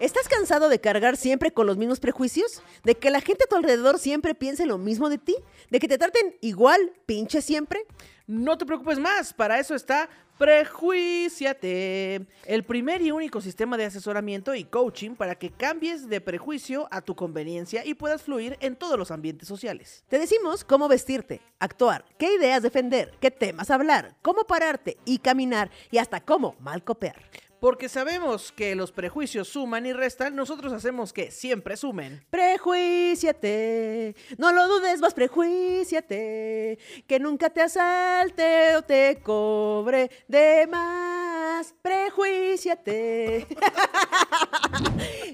¿Estás 0.00 0.28
cansado 0.28 0.68
de 0.68 0.80
cargar 0.80 1.16
siempre 1.16 1.50
con 1.50 1.66
los 1.66 1.76
mismos 1.76 1.98
prejuicios? 1.98 2.62
¿De 2.84 2.94
que 2.94 3.10
la 3.10 3.20
gente 3.20 3.44
a 3.44 3.48
tu 3.48 3.56
alrededor 3.56 3.98
siempre 3.98 4.34
piense 4.34 4.64
lo 4.64 4.78
mismo 4.78 5.08
de 5.08 5.18
ti? 5.18 5.34
¿De 5.70 5.80
que 5.80 5.88
te 5.88 5.98
traten 5.98 6.36
igual, 6.40 6.92
pinche 7.04 7.42
siempre? 7.42 7.84
No 8.28 8.56
te 8.56 8.64
preocupes 8.64 9.00
más, 9.00 9.32
para 9.32 9.58
eso 9.58 9.74
está 9.74 10.08
Prejuiciate, 10.38 12.24
el 12.46 12.62
primer 12.62 13.02
y 13.02 13.10
único 13.10 13.40
sistema 13.40 13.76
de 13.76 13.86
asesoramiento 13.86 14.54
y 14.54 14.62
coaching 14.62 15.16
para 15.16 15.34
que 15.34 15.50
cambies 15.50 16.08
de 16.08 16.20
prejuicio 16.20 16.86
a 16.92 17.00
tu 17.00 17.16
conveniencia 17.16 17.84
y 17.84 17.94
puedas 17.94 18.22
fluir 18.22 18.56
en 18.60 18.76
todos 18.76 18.96
los 18.96 19.10
ambientes 19.10 19.48
sociales. 19.48 20.04
Te 20.06 20.20
decimos 20.20 20.62
cómo 20.62 20.86
vestirte, 20.86 21.40
actuar, 21.58 22.04
qué 22.18 22.36
ideas 22.36 22.62
defender, 22.62 23.14
qué 23.20 23.32
temas 23.32 23.68
hablar, 23.72 24.14
cómo 24.22 24.44
pararte 24.44 24.96
y 25.04 25.18
caminar 25.18 25.72
y 25.90 25.98
hasta 25.98 26.20
cómo 26.20 26.54
mal 26.60 26.84
copiar. 26.84 27.16
Porque 27.60 27.88
sabemos 27.88 28.52
que 28.52 28.74
los 28.76 28.92
prejuicios 28.92 29.48
suman 29.48 29.84
y 29.84 29.92
restan, 29.92 30.36
nosotros 30.36 30.72
hacemos 30.72 31.12
que 31.12 31.30
siempre 31.32 31.76
sumen. 31.76 32.24
Prejuiciate, 32.30 34.14
no 34.36 34.52
lo 34.52 34.68
dudes 34.68 35.00
más, 35.00 35.12
prejuiciate, 35.12 36.78
que 37.06 37.18
nunca 37.18 37.50
te 37.50 37.62
asalte 37.62 38.76
o 38.76 38.82
te 38.82 39.18
cobre 39.22 40.08
de 40.28 40.68
más. 40.70 41.74
Prejuiciate. 41.82 43.46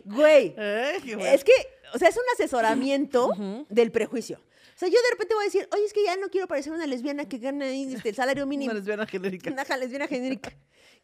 Güey, 0.06 0.54
Eh, 0.56 0.98
bueno. 1.04 1.24
es 1.24 1.44
que, 1.44 1.52
o 1.94 1.98
sea, 1.98 2.08
es 2.08 2.16
un 2.16 2.22
asesoramiento 2.34 3.32
del 3.68 3.90
prejuicio. 3.90 4.40
Sea, 4.84 4.92
yo 4.92 5.02
de 5.02 5.10
repente 5.10 5.34
voy 5.34 5.42
a 5.42 5.46
decir, 5.46 5.68
oye, 5.72 5.84
es 5.84 5.92
que 5.92 6.04
ya 6.04 6.16
no 6.16 6.28
quiero 6.28 6.46
parecer 6.46 6.72
una 6.72 6.86
lesbiana 6.86 7.28
que 7.28 7.38
gana 7.38 7.68
este, 7.68 8.10
el 8.10 8.14
salario 8.14 8.46
mínimo. 8.46 8.70
Una 8.70 8.78
lesbiana 8.78 9.06
genérica. 9.06 9.50
Una 9.50 9.76
lesbiana 9.76 10.06
genérica. 10.06 10.52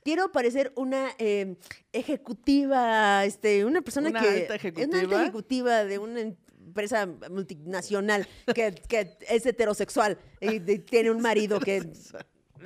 Quiero 0.03 0.33
parecer 0.33 0.73
una 0.77 1.11
eh, 1.19 1.57
ejecutiva, 1.93 3.25
este, 3.25 3.65
una 3.65 3.83
persona 3.83 4.11
Una 4.11 4.21
que. 4.21 4.29
alta 4.29 4.45
Una 4.47 4.55
ejecutiva. 4.57 4.99
alta 5.01 5.23
ejecutiva 5.23 5.85
de 5.85 5.99
una 5.99 6.21
empresa 6.21 7.07
multinacional 7.31 8.27
que, 8.55 8.75
que 8.89 9.17
es 9.29 9.45
heterosexual 9.47 10.19
y 10.41 10.61
tiene 10.61 11.11
un 11.11 11.21
marido 11.23 11.61
que. 11.61 11.83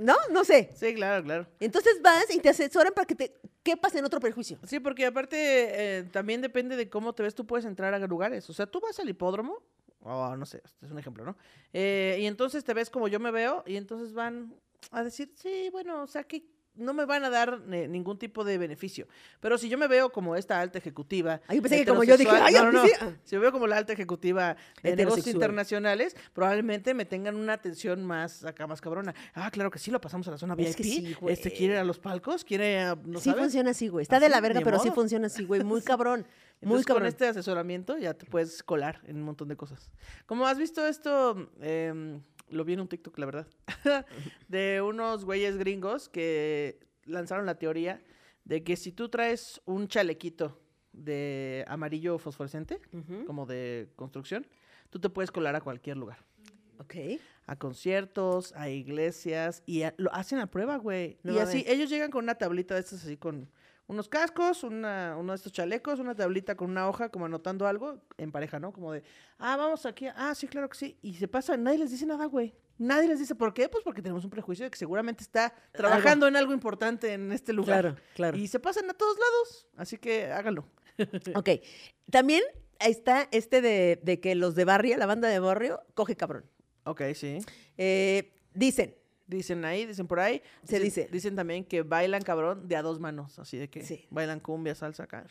¿No? 0.00 0.16
No 0.32 0.44
sé. 0.44 0.70
Sí, 0.74 0.94
claro, 0.94 1.22
claro. 1.24 1.46
Entonces 1.60 2.00
vas 2.02 2.32
y 2.34 2.40
te 2.40 2.48
asesoran 2.48 2.92
para 2.92 3.06
que 3.06 3.14
te 3.14 3.34
quepas 3.62 3.94
en 3.94 4.04
otro 4.04 4.20
perjuicio. 4.20 4.58
Sí, 4.66 4.80
porque 4.80 5.06
aparte 5.06 5.36
eh, 5.38 6.04
también 6.12 6.40
depende 6.40 6.76
de 6.76 6.88
cómo 6.88 7.14
te 7.14 7.22
ves, 7.22 7.34
tú 7.34 7.46
puedes 7.46 7.64
entrar 7.64 7.94
a 7.94 7.98
lugares. 8.00 8.48
O 8.50 8.52
sea, 8.52 8.66
tú 8.66 8.80
vas 8.80 8.98
al 8.98 9.08
hipódromo, 9.08 9.62
o 10.05 10.36
no 10.36 10.46
sé, 10.46 10.61
este 10.64 10.86
es 10.86 10.92
un 10.92 10.98
ejemplo, 10.98 11.24
¿no? 11.24 11.36
Eh, 11.72 12.18
y 12.20 12.26
entonces 12.26 12.62
te 12.64 12.74
ves 12.74 12.90
como 12.90 13.09
yo 13.09 13.18
me 13.18 13.30
veo, 13.30 13.64
y 13.66 13.76
entonces 13.76 14.12
van 14.12 14.55
a 14.90 15.02
decir, 15.02 15.32
sí, 15.34 15.68
bueno, 15.72 16.02
o 16.02 16.07
sea, 16.07 16.24
que 16.24 16.44
no 16.76 16.92
me 16.92 17.05
van 17.05 17.24
a 17.24 17.30
dar 17.30 17.61
eh, 17.70 17.86
ningún 17.88 18.18
tipo 18.18 18.44
de 18.44 18.59
beneficio. 18.59 19.07
Pero 19.40 19.59
si 19.59 19.68
yo 19.68 19.78
me 19.78 19.86
veo 19.86 20.11
como 20.11 20.36
esta 20.36 20.61
alta 20.61 20.78
ejecutiva. 20.78 21.40
Ah, 21.46 21.55
yo 21.55 21.62
pensé 21.62 21.78
que 21.78 21.86
como 21.86 22.02
yo 22.05 22.16
dije, 22.16 22.30
"Ay, 22.32 22.55
no, 22.55 22.64
no, 22.64 22.72
no. 22.72 22.82
ah". 23.00 23.12
Si 23.22 23.36
me 23.36 23.42
veo 23.42 23.52
como 23.52 23.66
la 23.66 23.76
alta 23.76 23.92
ejecutiva 23.92 24.57
de 24.82 24.96
negocios 24.96 25.26
internacionales, 25.28 26.16
probablemente 26.32 26.92
me 26.94 27.05
tengan 27.05 27.36
una 27.36 27.52
atención 27.52 28.05
más 28.05 28.44
acá, 28.44 28.66
más 28.66 28.80
cabrona. 28.80 29.14
Ah, 29.34 29.50
claro 29.50 29.70
que 29.70 29.78
sí, 29.78 29.90
lo 29.90 30.00
pasamos 30.00 30.26
a 30.28 30.32
la 30.32 30.38
zona 30.38 30.55
VIP. 30.55 30.68
Es 30.68 30.76
que 30.76 30.84
sí, 30.84 31.16
este 31.28 31.52
quiere 31.52 31.74
ir 31.74 31.80
a 31.80 31.84
los 31.84 31.98
palcos, 31.98 32.44
quiere, 32.44 32.80
ah, 32.80 32.98
¿no 33.05 33.20
sí 33.20 33.30
sabes? 33.30 33.42
funciona 33.42 33.70
así, 33.70 33.88
güey. 33.88 34.02
Está 34.02 34.18
de 34.18 34.28
la 34.28 34.40
verga, 34.40 34.61
pero 34.62 34.78
sí 34.80 34.90
funciona 34.90 35.28
así, 35.28 35.44
güey. 35.44 35.62
Muy 35.62 35.82
cabrón. 35.82 36.26
Entonces, 36.64 36.86
con 36.86 37.06
este 37.06 37.26
asesoramiento 37.26 37.96
ya 37.98 38.14
te 38.14 38.26
puedes 38.26 38.62
colar 38.62 39.00
en 39.06 39.16
un 39.16 39.22
montón 39.22 39.48
de 39.48 39.56
cosas. 39.56 39.90
Como 40.26 40.46
has 40.46 40.58
visto 40.58 40.86
esto, 40.86 41.50
em, 41.60 42.20
lo 42.48 42.64
vi 42.64 42.74
en 42.74 42.80
un 42.80 42.88
TikTok, 42.88 43.18
la 43.18 43.26
verdad, 43.26 43.46
de 44.48 44.82
unos 44.82 45.24
güeyes 45.24 45.56
gringos 45.56 46.08
que 46.08 46.78
lanzaron 47.04 47.46
la 47.46 47.58
teoría 47.58 48.02
de 48.44 48.62
que 48.62 48.76
si 48.76 48.92
tú 48.92 49.08
traes 49.08 49.60
un 49.64 49.88
chalequito 49.88 50.60
de 50.92 51.64
amarillo 51.68 52.18
fosforescente, 52.18 52.80
Ujú. 52.92 53.24
como 53.24 53.46
de 53.46 53.88
construcción, 53.96 54.46
tú 54.90 55.00
te 55.00 55.08
puedes 55.10 55.30
colar 55.30 55.56
a 55.56 55.60
cualquier 55.60 55.96
lugar. 55.96 56.18
Ok. 56.78 56.94
A 57.46 57.56
conciertos, 57.56 58.52
a 58.56 58.68
iglesias, 58.68 59.62
y 59.66 59.82
a- 59.82 59.94
lo 59.96 60.12
hacen 60.14 60.38
a 60.38 60.46
prueba, 60.50 60.76
güey. 60.76 61.18
No 61.22 61.32
y 61.34 61.38
así, 61.38 61.64
ellos 61.66 61.88
llegan 61.90 62.10
con 62.10 62.24
una 62.24 62.34
tablita 62.36 62.74
de 62.74 62.80
estas 62.80 63.02
así 63.04 63.16
con 63.16 63.48
unos 63.87 64.09
cascos, 64.09 64.64
una, 64.64 65.16
uno 65.18 65.32
de 65.32 65.37
estos 65.37 65.53
chalecos, 65.53 65.99
una 65.99 66.14
tablita 66.14 66.55
con 66.55 66.70
una 66.70 66.89
hoja 66.89 67.11
como 67.11 67.26
anotando 67.26 67.66
algo 67.66 68.01
en 68.16 68.32
pareja, 68.32 68.59
¿no? 68.59 68.72
Como 68.72 68.93
de, 68.93 69.03
ah, 69.39 69.57
vamos 69.57 69.85
aquí, 69.85 70.07
ah, 70.07 70.35
sí, 70.35 70.49
claro 70.49 70.68
que 70.68 70.78
sí. 70.78 70.99
Y 71.03 71.14
se 71.14 71.28
pasa, 71.28 71.57
nadie 71.57 71.78
les 71.78 71.91
dice 71.91 72.07
nada, 72.07 72.26
güey. 72.26 72.55
Nadie 72.76 73.07
les 73.07 73.20
dice, 73.20 73.35
¿por 73.35 73.55
qué? 73.55 73.68
Pues 73.68 73.85
porque 73.85 74.03
tenemos 74.03 74.24
un 74.24 74.30
prejuicio 74.30 74.64
de 74.64 74.70
que 74.70 74.78
seguramente 74.78 75.22
está 75.22 75.55
trabajando 75.72 76.26
en 76.26 76.37
algo 76.37 76.53
importante 76.53 77.12
en 77.12 77.30
este 77.30 77.53
lugar. 77.53 77.80
Claro, 77.80 77.97
claro. 78.14 78.37
Y 78.37 78.49
se 78.49 78.59
pasan 78.59 78.91
a 78.91 78.95
todos 78.95 79.16
lados, 79.16 79.68
así 79.76 79.99
que 79.99 80.32
háganlo. 80.32 80.66
Ok. 81.35 81.51
También 82.11 82.43
está 82.78 83.28
este 83.32 83.61
de, 83.61 84.01
de 84.03 84.20
que 84.20 84.35
los 84.35 84.55
de 84.55 84.64
barrio, 84.64 84.97
la 84.97 85.07
banda 85.07 85.28
de 85.28 85.39
barrio, 85.39 85.82
coge 85.95 86.16
cabrón. 86.16 86.45
Ok, 86.85 87.03
sí. 87.14 87.39
Eh, 87.76 88.32
dicen, 88.53 88.95
Dicen 89.26 89.64
ahí, 89.64 89.86
dicen 89.86 90.06
por 90.06 90.20
ahí. 90.20 90.42
Se 90.64 90.76
dicen- 90.78 91.04
dice. 91.04 91.08
Dicen 91.10 91.36
también 91.36 91.64
que 91.64 91.82
bailan 91.82 92.22
cabrón 92.22 92.68
de 92.68 92.76
a 92.76 92.82
dos 92.82 93.00
manos. 93.00 93.38
Así 93.38 93.56
de 93.56 93.68
que 93.68 93.82
Sí. 93.82 94.06
bailan 94.10 94.40
cumbia, 94.40 94.74
salsa 94.74 95.04
acá. 95.04 95.26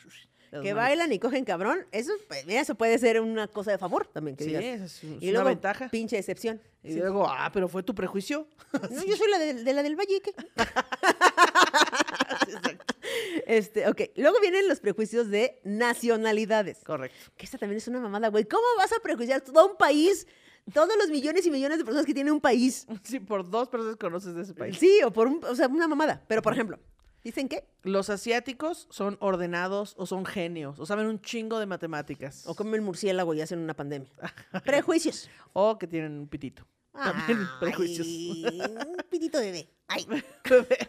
que 0.50 0.58
manos. 0.60 0.76
bailan 0.76 1.12
y 1.12 1.18
cogen 1.20 1.46
cabrón, 1.46 1.86
eso, 1.92 2.12
pues, 2.28 2.46
mira, 2.46 2.62
eso 2.62 2.76
puede 2.76 2.98
ser 3.00 3.20
una 3.22 3.48
cosa 3.48 3.72
de 3.72 3.78
favor 3.80 4.06
también. 4.08 4.36
Que 4.38 4.44
Sí, 4.44 4.50
digas. 4.52 4.64
es, 4.64 4.82
es 4.82 5.04
y 5.04 5.30
una 5.30 5.32
luego, 5.32 5.48
ventaja. 5.50 5.90
pinche 5.90 6.16
excepción. 6.18 6.62
Y 6.84 6.94
Sí. 6.94 7.00
luego, 7.00 7.28
ah, 7.28 7.50
pero 7.54 7.68
fue 7.68 7.82
tu 7.84 7.96
prejuicio. 7.96 8.48
No, 8.92 9.04
yo 9.04 9.16
soy 9.18 9.30
la 9.32 9.40
de, 9.40 9.54
de 9.64 9.74
la 9.74 9.82
del 9.84 9.96
Valle. 9.96 10.22
¿qué? 10.22 10.32
este, 13.48 13.88
ok. 13.88 14.02
Luego 14.16 14.40
vienen 14.42 14.68
los 14.68 14.80
prejuicios 14.80 15.30
de 15.30 15.60
nacionalidades. 15.64 16.80
Correcto. 16.84 17.18
Que 17.38 17.46
esta 17.46 17.58
también 17.58 17.78
es 17.78 17.88
una 17.88 18.00
mamada, 18.00 18.30
güey. 18.30 18.46
¿Cómo 18.46 18.64
vas 18.78 18.92
a 18.94 19.00
prejuiciar 19.02 19.42
todo 19.42 19.68
un 19.72 19.78
país 19.78 20.28
Todos 20.72 20.94
los 20.98 21.10
millones 21.10 21.46
y 21.46 21.52
millones 21.52 21.78
de 21.78 21.84
personas 21.84 22.06
que 22.06 22.14
tiene 22.14 22.32
un 22.32 22.40
país. 22.40 22.88
Sí, 23.04 23.20
por 23.20 23.50
dos 23.50 23.68
personas 23.68 23.98
conoces 23.98 24.34
de 24.34 24.44
ese 24.44 24.54
país. 24.54 24.78
Sí, 24.78 25.02
o 25.04 25.12
por 25.12 25.28
un, 25.28 25.44
o 25.44 25.56
sea, 25.56 25.68
una 25.68 25.88
mamada. 25.88 26.24
Pero, 26.28 26.42
por 26.42 26.54
ejemplo, 26.54 26.80
¿dicen 27.24 27.50
qué? 27.50 27.68
Los 27.82 28.10
asiáticos 28.10 28.88
son 28.90 29.18
ordenados 29.20 29.94
o 29.98 30.06
son 30.06 30.26
genios 30.26 30.80
o 30.80 30.86
saben 30.86 31.08
un 31.08 31.20
chingo 31.20 31.60
de 31.60 31.66
matemáticas. 31.66 32.48
O 32.48 32.56
comen 32.56 32.84
murciélago 32.84 33.34
y 33.34 33.42
hacen 33.42 33.60
una 33.60 33.74
pandemia. 33.74 34.10
Prejuicios. 34.66 35.30
O 35.52 35.78
que 35.78 35.88
tienen 35.88 36.14
un 36.14 36.28
pitito. 36.28 36.66
También 36.94 37.40
Ay, 37.40 37.48
prejuicios. 37.60 38.08
Un 38.08 38.98
pitito 39.10 39.40
bebé. 39.40 39.68
Ay, 39.88 40.06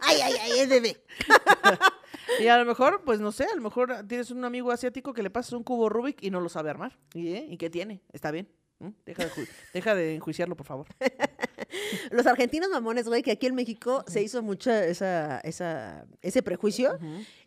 ay, 0.00 0.20
ay, 0.22 0.34
ay, 0.42 0.58
es 0.58 0.68
bebé. 0.68 1.02
y 2.40 2.46
a 2.46 2.58
lo 2.58 2.64
mejor, 2.64 3.02
pues 3.04 3.20
no 3.20 3.32
sé, 3.32 3.44
a 3.44 3.54
lo 3.54 3.62
mejor 3.62 4.06
tienes 4.06 4.30
un 4.30 4.44
amigo 4.44 4.70
asiático 4.70 5.14
que 5.14 5.22
le 5.22 5.30
pasas 5.30 5.54
un 5.54 5.62
cubo 5.62 5.88
Rubik 5.88 6.22
y 6.22 6.30
no 6.30 6.40
lo 6.40 6.48
sabe 6.48 6.70
armar. 6.70 6.98
¿Y, 7.14 7.28
eh? 7.28 7.46
¿Y 7.48 7.56
qué 7.56 7.70
tiene? 7.70 8.02
Está 8.12 8.30
bien. 8.30 8.48
¿Mm? 8.84 8.94
Deja, 9.06 9.24
de 9.24 9.48
deja 9.72 9.94
de 9.94 10.14
enjuiciarlo, 10.14 10.56
por 10.56 10.66
favor. 10.66 10.86
Los 12.10 12.26
argentinos 12.26 12.68
mamones, 12.70 13.08
güey, 13.08 13.22
que 13.22 13.32
aquí 13.32 13.46
en 13.46 13.54
México 13.54 14.04
se 14.06 14.22
hizo 14.22 14.42
mucha 14.42 14.84
esa, 14.84 15.40
esa, 15.40 16.06
ese 16.22 16.42
prejuicio. 16.42 16.98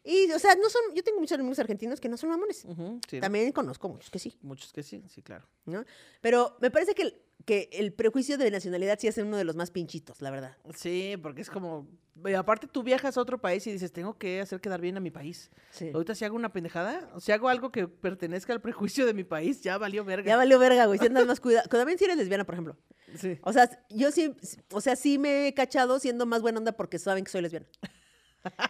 Y, 0.03 0.31
o 0.31 0.39
sea, 0.39 0.55
no 0.55 0.69
son, 0.69 0.81
yo 0.95 1.03
tengo 1.03 1.19
muchos 1.19 1.37
amigos 1.37 1.59
argentinos 1.59 1.99
que 1.99 2.09
no 2.09 2.17
son 2.17 2.29
mamones. 2.29 2.65
Sí, 3.09 3.19
También 3.19 3.51
conozco 3.51 3.89
muchos 3.89 4.09
que 4.09 4.19
sí, 4.19 4.37
Muchos 4.41 4.73
que 4.73 4.83
sí, 4.83 5.03
sí, 5.07 5.21
claro. 5.21 5.45
¿no? 5.65 5.85
Pero 6.21 6.57
me 6.59 6.71
parece 6.71 6.95
que 6.95 7.26
que 7.47 7.69
el 7.71 7.93
prejuicio 7.93 8.37
de 8.37 8.51
nacionalidad 8.51 8.99
sí 8.99 9.07
es 9.07 9.17
uno 9.19 9.37
de 9.37 9.45
los 9.45 9.55
más 9.55 9.71
pinchitos, 9.71 10.21
la 10.21 10.31
verdad. 10.31 10.57
Sí, 10.75 11.15
porque 11.23 11.41
es 11.41 11.49
como... 11.49 11.87
y 12.25 12.33
aparte 12.33 12.67
tú 12.67 12.83
viajas 12.83 13.17
a 13.17 13.21
otro 13.21 13.37
país 13.37 13.65
y 13.67 13.71
dices, 13.71 13.93
tengo 13.93 14.17
que 14.17 14.41
hacer 14.41 14.59
quedar 14.59 14.81
bien 14.81 14.97
a 14.97 14.99
mi 14.99 15.11
país. 15.11 15.49
Sí. 15.71 15.89
Ahorita 15.93 16.13
si 16.13 16.25
hago 16.25 16.35
una 16.35 16.51
pendejada, 16.51 17.09
o 17.13 17.21
si 17.21 17.31
hago 17.31 17.47
algo 17.47 17.71
que 17.71 17.87
pertenezca 17.87 18.51
al 18.51 18.59
prejuicio 18.59 19.05
de 19.05 19.13
mi 19.13 19.23
país, 19.23 19.61
ya 19.61 19.77
valió 19.77 20.03
verga. 20.03 20.27
Ya 20.27 20.35
valió 20.35 20.59
verga, 20.59 20.87
güey. 20.87 20.99
Si 20.99 21.05
andas 21.05 21.25
más 21.25 21.39
cuidado. 21.39 21.69
También 21.69 21.97
si 21.97 22.03
eres 22.03 22.17
lesbiana, 22.17 22.43
por 22.43 22.55
ejemplo. 22.55 22.75
Sí. 23.15 23.39
O 23.43 23.53
sea, 23.53 23.69
yo 23.91 24.11
sí, 24.11 24.35
o 24.73 24.81
sea, 24.81 24.97
sí 24.97 25.17
me 25.17 25.47
he 25.47 25.53
cachado 25.53 25.99
siendo 25.99 26.25
más 26.25 26.41
buena 26.41 26.57
onda 26.57 26.73
porque 26.73 26.99
saben 26.99 27.23
que 27.23 27.31
soy 27.31 27.43
lesbiana. 27.43 27.67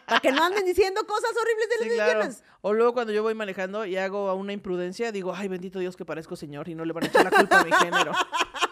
Para 0.05 0.19
que 0.19 0.31
no 0.31 0.43
anden 0.43 0.65
diciendo 0.65 1.05
cosas 1.07 1.31
horribles 1.31 1.69
de 1.69 1.85
las 1.85 1.95
claro. 1.95 2.35
O 2.61 2.73
luego 2.73 2.93
cuando 2.93 3.11
yo 3.11 3.23
voy 3.23 3.33
manejando 3.33 3.85
y 3.85 3.97
hago 3.97 4.33
una 4.35 4.53
imprudencia, 4.53 5.11
digo, 5.11 5.33
ay, 5.35 5.47
bendito 5.47 5.79
Dios 5.79 5.95
que 5.95 6.05
parezco 6.05 6.35
señor 6.35 6.69
y 6.69 6.75
no 6.75 6.85
le 6.85 6.93
van 6.93 7.05
a 7.05 7.07
echar 7.07 7.23
la 7.23 7.31
culpa 7.31 7.61
a 7.61 7.63
mi 7.63 7.71
género. 7.71 8.11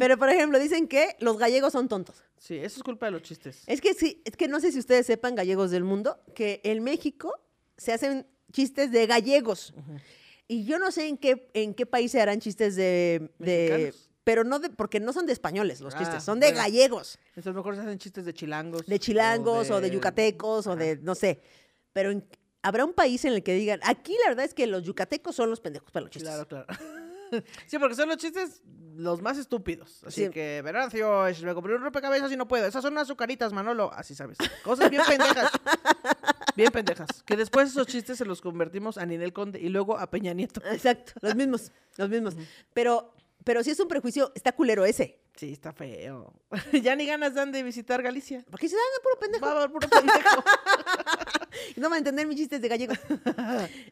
Pero, 0.00 0.18
por 0.18 0.28
ejemplo, 0.30 0.58
dicen 0.58 0.88
que 0.88 1.14
los 1.20 1.38
gallegos 1.38 1.72
son 1.74 1.86
tontos. 1.88 2.24
Sí, 2.38 2.56
eso 2.56 2.78
es 2.78 2.82
culpa 2.82 3.06
de 3.06 3.12
los 3.12 3.22
chistes. 3.22 3.62
Es 3.66 3.80
que 3.80 3.94
sí, 3.94 4.22
es 4.24 4.36
que 4.36 4.48
no 4.48 4.58
sé 4.58 4.72
si 4.72 4.78
ustedes 4.80 5.06
sepan, 5.06 5.34
gallegos 5.34 5.70
del 5.70 5.84
mundo, 5.84 6.18
que 6.34 6.60
en 6.64 6.82
México 6.82 7.32
se 7.76 7.92
hacen 7.92 8.26
chistes 8.52 8.90
de 8.90 9.06
gallegos. 9.06 9.72
Y 10.48 10.64
yo 10.64 10.78
no 10.80 10.90
sé 10.90 11.06
en 11.06 11.16
qué, 11.18 11.50
en 11.54 11.74
qué 11.74 11.86
país 11.86 12.10
se 12.12 12.20
harán 12.20 12.40
chistes 12.40 12.74
de. 12.74 13.30
de- 13.38 13.94
pero 14.24 14.44
no 14.44 14.58
de, 14.58 14.70
porque 14.70 15.00
no 15.00 15.12
son 15.12 15.26
de 15.26 15.32
españoles 15.32 15.80
los 15.80 15.94
Ah, 15.94 15.98
chistes, 15.98 16.22
son 16.22 16.40
de 16.40 16.48
bueno. 16.48 16.58
gallegos. 16.62 17.18
Entonces 17.28 17.54
mejor 17.54 17.74
se 17.74 17.80
hacen 17.82 17.98
chistes 17.98 18.24
de 18.24 18.34
chilangos. 18.34 18.86
De 18.86 18.98
chilangos 18.98 19.70
o 19.70 19.80
de, 19.80 19.90
yucatecos 19.90 20.66
o 20.66 20.76
de, 20.76 20.96
no 20.98 21.14
sé. 21.14 21.40
Pero 21.92 22.10
en- 22.10 22.24
habrá 22.62 22.84
un 22.84 22.92
país 22.92 23.24
en 23.24 23.32
el 23.32 23.42
que 23.42 23.54
digan, 23.54 23.80
aquí 23.82 24.14
la 24.22 24.28
verdad 24.30 24.44
es 24.44 24.54
que 24.54 24.66
los 24.66 24.82
yucatecos 24.82 25.34
son 25.36 25.50
los 25.50 25.60
pendejos 25.60 25.90
para 25.90 26.02
los 26.04 26.10
chistes. 26.10 26.28
Claro, 26.30 26.46
claro. 26.48 26.66
sí, 27.66 27.78
porque 27.78 27.94
son 27.94 28.08
los 28.08 28.18
chistes 28.18 28.62
los 29.00 29.22
más 29.22 29.38
estúpidos. 29.38 30.02
Así 30.04 30.24
Sí. 30.26 30.30
que, 30.30 30.60
Verancio, 30.62 31.26
es- 31.26 31.42
me 31.42 31.54
compré 31.54 31.74
un 31.74 31.82
rompecabezas 31.82 32.30
y 32.32 32.36
no 32.36 32.46
puedo. 32.48 32.66
Esas 32.66 32.82
son 32.82 32.92
unas 32.92 33.04
azucaritas, 33.04 33.52
Manolo. 33.52 33.92
Así 33.94 34.14
sabes. 34.14 34.38
Cosas 34.64 34.90
bien 34.90 35.02
pendejas. 35.06 35.50
bien 36.56 36.70
pendejas. 36.72 37.08
Que 37.24 37.36
después 37.36 37.70
esos 37.70 37.86
chistes 37.86 38.18
se 38.18 38.24
los 38.24 38.40
convertimos 38.40 38.98
a 38.98 39.06
Ninel 39.06 39.32
Conde 39.32 39.58
y 39.60 39.68
luego 39.68 39.98
a 39.98 40.10
Peña 40.10 40.32
Nieto. 40.32 40.60
Exacto, 40.70 41.12
los 41.22 41.34
mismos, 41.34 41.72
los 41.96 42.08
mismos. 42.08 42.36
Pero, 42.74 43.14
pero 43.44 43.62
si 43.64 43.70
es 43.70 43.80
un 43.80 43.88
prejuicio, 43.88 44.32
está 44.34 44.52
culero 44.52 44.84
ese. 44.84 45.18
Sí, 45.36 45.52
está 45.52 45.72
feo. 45.72 46.34
ya 46.82 46.94
ni 46.96 47.06
ganas 47.06 47.32
dan 47.34 47.50
de 47.52 47.62
visitar 47.62 48.02
Galicia. 48.02 48.44
Porque 48.50 48.68
se 48.68 48.76
dan 48.76 48.84
puro 49.02 49.18
pendejo. 49.18 49.46
Va 49.46 49.52
a 49.52 49.56
haber 49.56 49.70
puro 49.70 49.88
pendejo. 49.88 50.44
No 51.76 51.88
van 51.88 51.94
a 51.94 51.98
entender 51.98 52.26
mis 52.26 52.36
chistes 52.36 52.60
de 52.60 52.68
gallegos. 52.68 52.98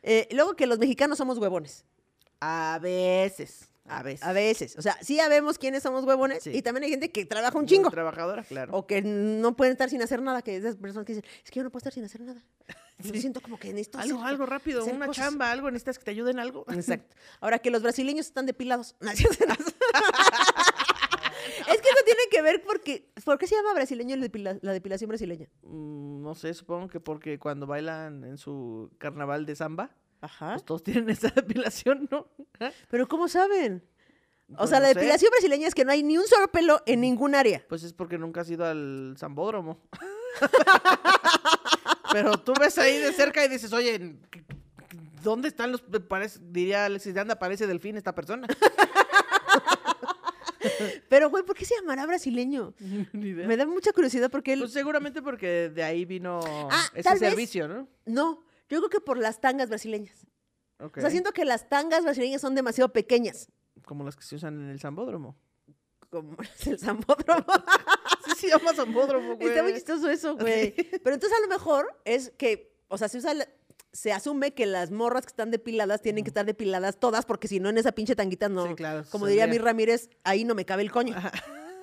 Eh, 0.02 0.28
luego 0.32 0.54
que 0.54 0.66
los 0.66 0.78
mexicanos 0.78 1.18
somos 1.18 1.38
huevones. 1.38 1.84
A 2.40 2.78
veces. 2.80 3.68
A 3.88 4.02
veces. 4.02 4.26
A 4.26 4.32
veces. 4.32 4.76
O 4.78 4.82
sea, 4.82 4.96
sí 5.02 5.16
sabemos 5.16 5.58
quiénes 5.58 5.82
somos 5.82 6.04
huevones. 6.04 6.42
Sí. 6.42 6.50
Y 6.54 6.62
también 6.62 6.84
hay 6.84 6.90
gente 6.90 7.10
que 7.10 7.26
trabaja 7.26 7.58
un 7.58 7.66
chingo. 7.66 7.90
Trabajadora, 7.90 8.44
claro. 8.44 8.76
O 8.76 8.86
que 8.86 9.02
no 9.02 9.56
pueden 9.56 9.72
estar 9.72 9.90
sin 9.90 10.02
hacer 10.02 10.22
nada. 10.22 10.42
Que 10.42 10.56
esas 10.56 10.76
personas 10.76 11.06
que 11.06 11.14
dicen, 11.14 11.30
es 11.44 11.50
que 11.50 11.58
yo 11.58 11.64
no 11.64 11.70
puedo 11.70 11.78
estar 11.80 11.92
sin 11.92 12.04
hacer 12.04 12.20
nada. 12.22 12.42
Yo 13.00 13.14
siento 13.20 13.40
como 13.40 13.60
que 13.60 13.68
necesito 13.68 13.98
algo, 14.00 14.18
hacer- 14.18 14.28
algo 14.28 14.44
rápido, 14.46 14.80
hacer 14.82 14.92
una 14.92 15.06
cosas". 15.06 15.24
chamba, 15.24 15.52
algo, 15.52 15.70
necesitas 15.70 16.00
que 16.00 16.04
te 16.06 16.10
ayuden 16.10 16.40
algo. 16.40 16.64
Exacto. 16.72 17.14
Ahora 17.40 17.60
que 17.60 17.70
los 17.70 17.80
brasileños 17.80 18.26
están 18.26 18.44
depilados. 18.44 18.96
Sí, 19.14 19.24
sí, 19.30 19.44
es 21.68 21.80
que 21.80 21.88
eso 21.88 22.04
tiene 22.04 22.22
que 22.30 22.42
ver 22.42 22.62
porque. 22.64 23.10
¿Por 23.24 23.38
qué 23.38 23.46
se 23.46 23.54
llama 23.54 23.74
brasileño 23.74 24.16
la 24.16 24.72
depilación 24.72 25.08
brasileña? 25.08 25.48
Mm, 25.62 26.22
no 26.22 26.34
sé, 26.34 26.52
supongo 26.54 26.88
que 26.88 27.00
porque 27.00 27.38
cuando 27.38 27.66
bailan 27.66 28.24
en 28.24 28.38
su 28.38 28.90
carnaval 28.98 29.46
de 29.46 29.56
samba, 29.56 29.90
Ajá. 30.20 30.52
pues 30.54 30.64
todos 30.64 30.82
tienen 30.82 31.08
esa 31.10 31.28
depilación, 31.34 32.08
¿no? 32.10 32.26
Pero 32.90 33.06
¿cómo 33.08 33.28
saben? 33.28 33.82
O 34.52 34.56
Pues 34.58 34.70
sea, 34.70 34.80
la 34.80 34.88
sé. 34.88 34.94
depilación 34.94 35.30
brasileña 35.30 35.68
es 35.68 35.74
que 35.74 35.84
no 35.84 35.92
hay 35.92 36.02
ni 36.02 36.16
un 36.18 36.26
solo 36.26 36.48
pelo 36.48 36.82
en 36.86 37.00
ningún 37.02 37.34
área. 37.34 37.62
Pues 37.68 37.82
es 37.82 37.92
porque 37.92 38.16
nunca 38.18 38.40
has 38.40 38.50
ido 38.50 38.64
al 38.64 39.14
zambódromo. 39.18 39.78
Pero 42.12 42.38
tú 42.38 42.54
ves 42.58 42.78
ahí 42.78 42.96
de 42.98 43.12
cerca 43.12 43.44
y 43.44 43.48
dices, 43.48 43.72
oye, 43.72 44.16
¿dónde 45.22 45.48
están 45.48 45.70
los... 45.72 45.82
parece- 45.82 46.38
diría 46.40 46.86
Alexis 46.86 47.12
de 47.12 47.20
Anda, 47.20 47.38
parece 47.38 47.66
delfín 47.66 47.96
esta 47.98 48.14
persona. 48.14 48.46
Pero, 51.08 51.30
güey, 51.30 51.44
¿por 51.44 51.56
qué 51.56 51.64
se 51.64 51.74
llamará 51.76 52.06
brasileño? 52.06 52.74
Ni 53.12 53.28
idea. 53.28 53.46
Me 53.46 53.56
da 53.56 53.66
mucha 53.66 53.92
curiosidad 53.92 54.30
porque 54.30 54.52
él... 54.52 54.60
Pues 54.60 54.72
seguramente 54.72 55.22
porque 55.22 55.68
de 55.70 55.82
ahí 55.82 56.04
vino 56.04 56.40
Ah, 56.70 56.84
ese 56.94 57.10
vez. 57.10 57.18
servicio, 57.18 57.68
¿no? 57.68 57.88
No, 58.06 58.42
yo 58.68 58.78
creo 58.78 58.88
que 58.90 59.00
por 59.00 59.18
las 59.18 59.40
tangas 59.40 59.68
brasileñas. 59.68 60.26
O 60.80 60.90
sea, 60.94 61.10
siento 61.10 61.32
que 61.32 61.44
las 61.44 61.68
tangas 61.68 62.04
brasileñas 62.04 62.40
son 62.40 62.54
demasiado 62.54 62.92
pequeñas. 62.92 63.48
Como 63.84 64.04
las 64.04 64.14
que 64.16 64.22
se 64.22 64.36
usan 64.36 64.60
en 64.60 64.68
el 64.70 64.80
zambódromo. 64.80 65.36
Como 66.10 66.36
es 66.42 66.66
el 66.66 66.78
zambódromo. 66.78 67.44
Sí, 68.36 68.46
se 68.46 68.48
llama 68.50 68.72
zambódromo, 68.74 69.36
güey. 69.36 69.48
Está 69.48 69.62
muy 69.62 69.72
chistoso 69.74 70.08
eso, 70.10 70.36
güey. 70.38 70.72
Pero 70.72 71.14
entonces 71.14 71.36
a 71.36 71.40
lo 71.40 71.48
mejor 71.48 71.86
es 72.04 72.30
que, 72.36 72.76
o 72.88 72.98
sea, 72.98 73.08
se 73.08 73.18
usa... 73.18 73.32
la- 73.34 73.48
Se 73.92 74.12
asume 74.12 74.52
que 74.52 74.66
las 74.66 74.90
morras 74.90 75.22
que 75.24 75.30
están 75.30 75.50
depiladas 75.50 76.02
tienen 76.02 76.22
que 76.24 76.28
estar 76.28 76.44
depiladas 76.44 77.00
todas, 77.00 77.24
porque 77.24 77.48
si 77.48 77.58
no, 77.58 77.70
en 77.70 77.78
esa 77.78 77.92
pinche 77.92 78.14
tanguita 78.14 78.48
no. 78.50 78.66
Sí, 78.68 78.74
claro, 78.74 79.02
Como 79.10 79.26
diría 79.26 79.46
mi. 79.46 79.56
Ramírez, 79.58 80.10
ahí 80.24 80.44
no 80.44 80.54
me 80.54 80.64
cabe 80.66 80.82
el 80.82 80.92
coño. 80.92 81.16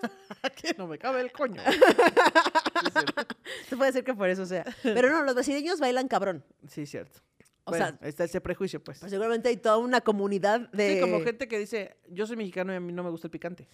que 0.61 0.73
no 0.77 0.87
me 0.87 0.97
cabe 0.97 1.21
el 1.21 1.31
coño. 1.31 1.61
Se 3.69 3.75
puede 3.77 3.91
ser 3.91 4.03
que 4.03 4.13
por 4.13 4.29
eso 4.29 4.45
sea. 4.45 4.65
Pero 4.83 5.09
no, 5.09 5.23
los 5.23 5.33
brasileños 5.35 5.79
bailan 5.79 6.07
cabrón. 6.07 6.43
Sí, 6.67 6.85
cierto. 6.85 7.19
O 7.65 7.71
Bueno, 7.71 7.87
sea- 7.99 8.07
está 8.07 8.23
ese 8.25 8.41
prejuicio, 8.41 8.83
pues. 8.83 8.99
Pues 8.99 9.09
seguramente 9.11 9.49
hay 9.49 9.57
toda 9.57 9.77
una 9.77 10.01
comunidad 10.01 10.69
de... 10.71 10.95
Sí, 10.95 11.01
como 11.01 11.21
gente 11.21 11.47
que 11.47 11.57
dice, 11.57 11.97
yo 12.09 12.27
soy 12.27 12.37
mexicano 12.37 12.71
y 12.73 12.75
a 12.75 12.79
mí 12.79 12.93
no 12.93 13.03
me 13.03 13.09
gusta 13.09 13.27
el 13.27 13.31
picante. 13.31 13.67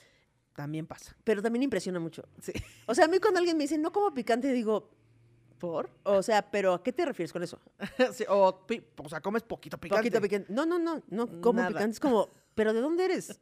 También 0.55 0.85
pasa. 0.87 1.15
Pero 1.23 1.41
también 1.41 1.63
impresiona 1.63 1.99
mucho. 1.99 2.23
Sí. 2.41 2.53
O 2.85 2.95
sea, 2.95 3.05
a 3.05 3.07
mí 3.07 3.19
cuando 3.19 3.39
alguien 3.39 3.57
me 3.57 3.63
dice, 3.65 3.77
no 3.77 3.91
como 3.91 4.13
picante, 4.13 4.51
digo, 4.53 4.89
¿Por? 5.59 5.89
o 6.03 6.23
sea, 6.23 6.49
pero 6.49 6.73
¿a 6.73 6.83
qué 6.83 6.91
te 6.91 7.05
refieres 7.05 7.31
con 7.31 7.43
eso? 7.43 7.59
Sí, 8.13 8.23
o, 8.27 8.65
o 8.97 9.09
sea, 9.09 9.21
comes 9.21 9.43
poquito 9.43 9.77
picante. 9.77 9.99
Poquito 10.01 10.21
picante. 10.21 10.51
No, 10.53 10.65
no, 10.65 10.79
no, 10.79 11.03
no 11.09 11.41
como 11.41 11.59
Nada. 11.59 11.69
picante. 11.69 11.91
Es 11.91 11.99
como, 11.99 12.29
¿pero 12.55 12.73
de 12.73 12.81
dónde 12.81 13.05
eres? 13.05 13.39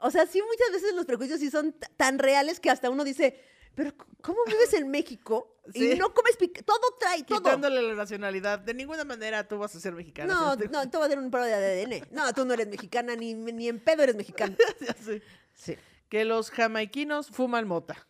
O 0.00 0.10
sea, 0.10 0.26
sí, 0.26 0.40
muchas 0.42 0.72
veces 0.72 0.94
los 0.94 1.04
prejuicios 1.06 1.40
sí 1.40 1.50
son 1.50 1.74
tan 1.96 2.18
reales 2.18 2.60
que 2.60 2.70
hasta 2.70 2.88
uno 2.90 3.04
dice, 3.04 3.40
pero 3.74 3.92
¿cómo 4.22 4.38
vives 4.46 4.72
en 4.74 4.88
México 4.90 5.56
Sí. 5.74 5.92
y 5.92 5.98
no 5.98 6.14
comes 6.14 6.36
picante? 6.36 6.62
Todo 6.62 6.80
trae, 6.98 7.22
todo. 7.24 7.38
Quitándole 7.38 7.82
la 7.82 7.94
nacionalidad. 7.94 8.58
De 8.58 8.72
ninguna 8.74 9.04
manera 9.04 9.46
tú 9.46 9.58
vas 9.58 9.74
a 9.74 9.80
ser 9.80 9.92
mexicana. 9.92 10.32
No, 10.32 10.54
¿sí? 10.54 10.64
no, 10.70 10.88
te 10.88 10.96
va 10.98 11.04
a 11.04 11.08
dar 11.08 11.18
un 11.18 11.30
prueba 11.30 11.46
de 11.46 11.82
ADN. 11.82 12.08
No, 12.10 12.32
tú 12.32 12.44
no 12.44 12.54
eres 12.54 12.68
mexicana, 12.68 13.14
ni, 13.16 13.34
ni 13.34 13.68
en 13.68 13.78
pedo 13.80 14.02
eres 14.02 14.16
mexicana. 14.16 14.56
Sé. 15.04 15.22
Sí. 15.54 15.76
Que 16.08 16.24
los 16.24 16.50
jamaiquinos 16.50 17.28
fuman 17.28 17.66
mota. 17.68 18.06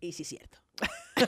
Y 0.00 0.12
sí, 0.12 0.22
cierto. 0.24 0.58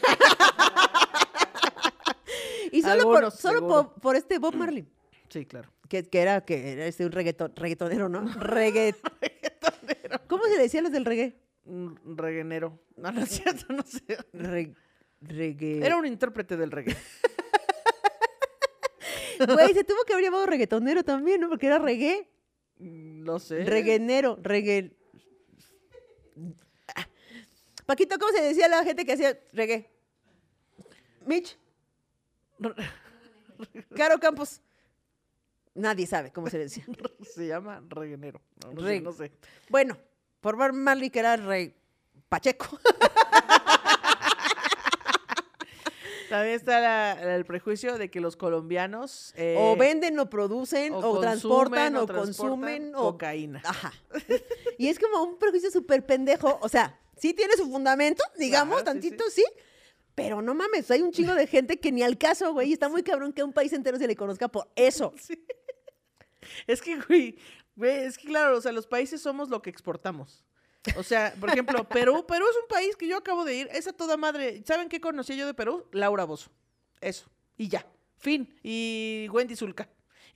y 2.72 2.82
solo, 2.82 3.05
por, 3.05 3.30
solo 3.32 3.66
por, 3.66 3.95
por 4.01 4.16
este 4.16 4.39
Bob 4.39 4.55
Marley, 4.55 4.86
Sí, 5.30 5.45
claro. 5.47 5.72
que, 5.89 6.05
que 6.05 6.20
era, 6.20 6.43
que 6.45 6.72
era 6.72 6.86
este 6.86 7.05
un 7.05 7.12
reggaeton, 7.12 7.55
reggaetonero, 7.57 8.09
¿no? 8.09 8.20
¿Cómo 10.26 10.45
se 10.45 10.57
le 10.57 10.62
decía 10.62 10.80
a 10.80 10.82
los 10.84 10.93
del 10.93 11.05
reggae? 11.05 11.36
Un 11.64 11.99
reguenero. 12.16 12.78
No, 12.99 13.12
no 13.12 13.20
es 13.22 13.28
cierto, 13.28 13.72
no 13.72 13.82
sé. 13.84 14.03
Re- 14.32 14.74
reggae... 15.20 15.86
Era 15.86 15.97
un 15.97 16.05
intérprete 16.05 16.57
del 16.57 16.70
reggae. 16.72 16.97
Güey, 19.39 19.72
se 19.72 19.84
tuvo 19.84 20.03
que 20.05 20.12
haber 20.14 20.24
llamado 20.24 20.47
reggaetonero 20.47 21.05
también, 21.05 21.41
¿no? 21.41 21.49
Porque 21.49 21.66
era 21.68 21.78
reggae. 21.78 22.28
No 22.78 23.39
sé. 23.39 23.64
Reguenero, 23.64 24.36
reggae... 24.43 24.97
Ah. 26.97 27.07
Paquito, 27.86 28.18
¿cómo 28.18 28.32
se 28.32 28.43
decía 28.43 28.66
a 28.66 28.68
la 28.68 28.82
gente 28.82 29.05
que 29.05 29.12
hacía 29.12 29.39
reggae? 29.53 29.89
Mitch. 31.24 31.57
Caro 33.97 34.18
Campos. 34.18 34.61
Nadie 35.79 36.07
sabe 36.07 36.33
cómo 36.33 36.49
se 36.51 36.59
le 36.59 36.64
decía. 36.64 36.85
Se 37.22 37.47
llama 37.47 37.83
reguenero. 37.89 38.41
No, 38.64 38.72
no 38.72 38.81
sé, 38.83 38.87
Re- 38.89 39.01
no 39.01 39.12
sé. 39.12 39.31
Bueno, 39.68 39.97
por 40.41 40.57
ver 40.57 40.72
mal 40.72 41.03
y 41.03 41.11
que 41.11 41.20
era 41.20 41.37
rey 41.37 41.74
Pacheco. 42.29 42.79
También 46.29 46.57
está 46.57 46.79
la- 46.81 47.37
el 47.37 47.45
prejuicio 47.47 47.97
de 47.97 48.11
que 48.11 48.20
los 48.20 48.37
colombianos... 48.37 49.33
eh, 49.37 49.57
o 49.59 49.76
venden, 49.76 50.18
o 50.18 50.29
producen, 50.29 50.93
o, 50.93 51.01
consumen, 51.01 51.20
transportan, 51.22 51.97
o, 51.97 52.07
transportan 52.07 52.26
consumen, 52.51 52.95
o... 52.95 52.99
cocaína. 53.12 53.62
Ajá. 53.64 53.93
y 54.76 54.89
es 54.89 54.99
como 54.99 55.22
un 55.22 55.39
prejuicio 55.39 55.70
súper 55.70 56.05
pendejo. 56.05 56.59
O 56.61 56.68
sea, 56.68 56.99
sí 57.16 57.33
tiene 57.33 57.55
su 57.57 57.70
fundamento, 57.70 58.22
digamos, 58.39 58.81
sí, 58.81 58.85
tantito, 58.85 59.24
sí. 59.31 59.45
Pero 60.19 60.43
no 60.43 60.53
mames, 60.53 60.91
hay 60.91 61.01
un 61.01 61.12
chingo 61.12 61.33
de 61.33 61.47
gente 61.47 61.79
que 61.79 61.93
ni 61.93 62.03
al 62.03 62.19
caso, 62.19 62.53
güey. 62.53 62.73
Está 62.73 62.89
muy 62.89 63.05
cabrón 63.05 63.33
que 63.33 63.41
a 63.41 63.45
un 63.45 63.53
país 63.53 63.73
entero 63.73 63.99
se 63.99 64.09
le 64.09 64.16
conozca 64.16 64.49
por 64.49 64.69
eso. 64.75 65.14
Es 66.66 66.81
que, 66.81 66.99
güey, 67.01 67.37
güey, 67.77 68.05
es 68.05 68.16
que 68.16 68.29
claro, 68.29 68.57
o 68.57 68.61
sea, 68.61 68.73
los 68.73 68.87
países 68.87 69.21
somos 69.21 69.51
lo 69.51 69.61
que 69.61 69.69
exportamos. 69.69 70.45
O 70.97 71.03
sea, 71.03 71.35
por 71.39 71.51
ejemplo, 71.51 71.85
Perú, 71.89 72.25
Perú 72.27 72.47
es 72.49 72.57
un 72.57 72.69
país 72.69 72.97
que 72.97 73.07
yo 73.07 73.19
acabo 73.19 73.45
de 73.45 73.55
ir, 73.57 73.69
es 73.73 73.87
a 73.87 73.93
toda 73.93 74.16
madre. 74.16 74.62
¿Saben 74.64 74.89
qué 74.89 75.01
conocí 75.01 75.37
yo 75.37 75.47
de 75.47 75.53
Perú? 75.53 75.87
Laura 75.93 76.25
Bozo. 76.25 76.51
Eso. 77.01 77.29
Y 77.57 77.69
ya. 77.69 77.85
Fin. 78.16 78.57
Y 78.62 79.29
Wendy 79.31 79.57
Zulka. 79.57 79.89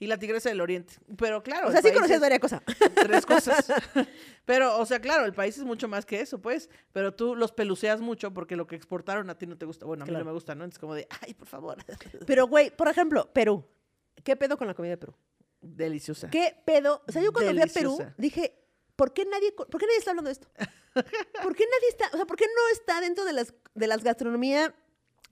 Y 0.03 0.07
la 0.07 0.17
Tigresa 0.17 0.49
del 0.49 0.59
Oriente. 0.59 0.95
Pero 1.17 1.41
claro. 1.43 1.69
O 1.69 1.71
sea, 1.71 1.81
sí 1.81 1.93
conocías 1.93 2.19
varias 2.19 2.41
cosas. 2.41 2.61
Tres 2.93 3.25
cosas. 3.25 3.71
Pero, 4.45 4.77
o 4.77 4.85
sea, 4.85 4.99
claro, 4.99 5.25
el 5.25 5.33
país 5.33 5.57
es 5.57 5.63
mucho 5.63 5.87
más 5.87 6.05
que 6.05 6.19
eso, 6.19 6.41
pues. 6.41 6.69
Pero 6.91 7.13
tú 7.13 7.35
los 7.35 7.53
peluceas 7.53 8.01
mucho 8.01 8.33
porque 8.33 8.57
lo 8.57 8.67
que 8.67 8.75
exportaron 8.75 9.29
a 9.29 9.37
ti 9.37 9.47
no 9.47 9.57
te 9.57 9.65
gusta. 9.65 9.85
Bueno, 9.85 10.03
a 10.03 10.05
mí 10.05 10.09
Claro. 10.09 10.25
no 10.25 10.31
me 10.31 10.33
gusta, 10.33 10.55
¿no? 10.55 10.65
Es 10.65 10.77
como 10.77 10.93
de, 10.93 11.07
ay, 11.21 11.33
por 11.33 11.47
favor. 11.47 11.77
Pero, 12.27 12.47
güey, 12.47 12.69
por 12.75 12.89
ejemplo, 12.89 13.31
Perú. 13.31 13.65
¿Qué 14.25 14.35
pedo 14.35 14.57
con 14.57 14.67
la 14.67 14.73
comida 14.73 14.91
de 14.91 14.97
Perú? 14.97 15.15
Deliciosa. 15.61 16.29
¿Qué 16.29 16.53
pedo? 16.65 17.01
O 17.07 17.11
sea, 17.11 17.21
yo 17.21 17.31
cuando 17.31 17.51
fui 17.51 17.61
a 17.61 17.65
Perú 17.67 17.91
Deliciosa. 17.91 18.15
dije, 18.17 18.53
¿por 18.97 19.13
qué 19.13 19.23
nadie, 19.23 19.53
¿por 19.53 19.67
qué 19.69 19.85
nadie 19.85 19.97
está 19.99 20.11
hablando 20.11 20.27
de 20.27 20.33
esto? 20.33 20.49
¿Por 21.41 21.55
qué 21.55 21.63
nadie 21.65 21.89
está, 21.89 22.09
o 22.13 22.17
sea, 22.17 22.25
por 22.25 22.35
qué 22.37 22.45
no 22.45 22.73
está 22.73 22.99
dentro 22.99 23.23
de 23.23 23.31
las, 23.33 23.53
de 23.73 23.87
las 23.87 24.03
gastronomía 24.03 24.75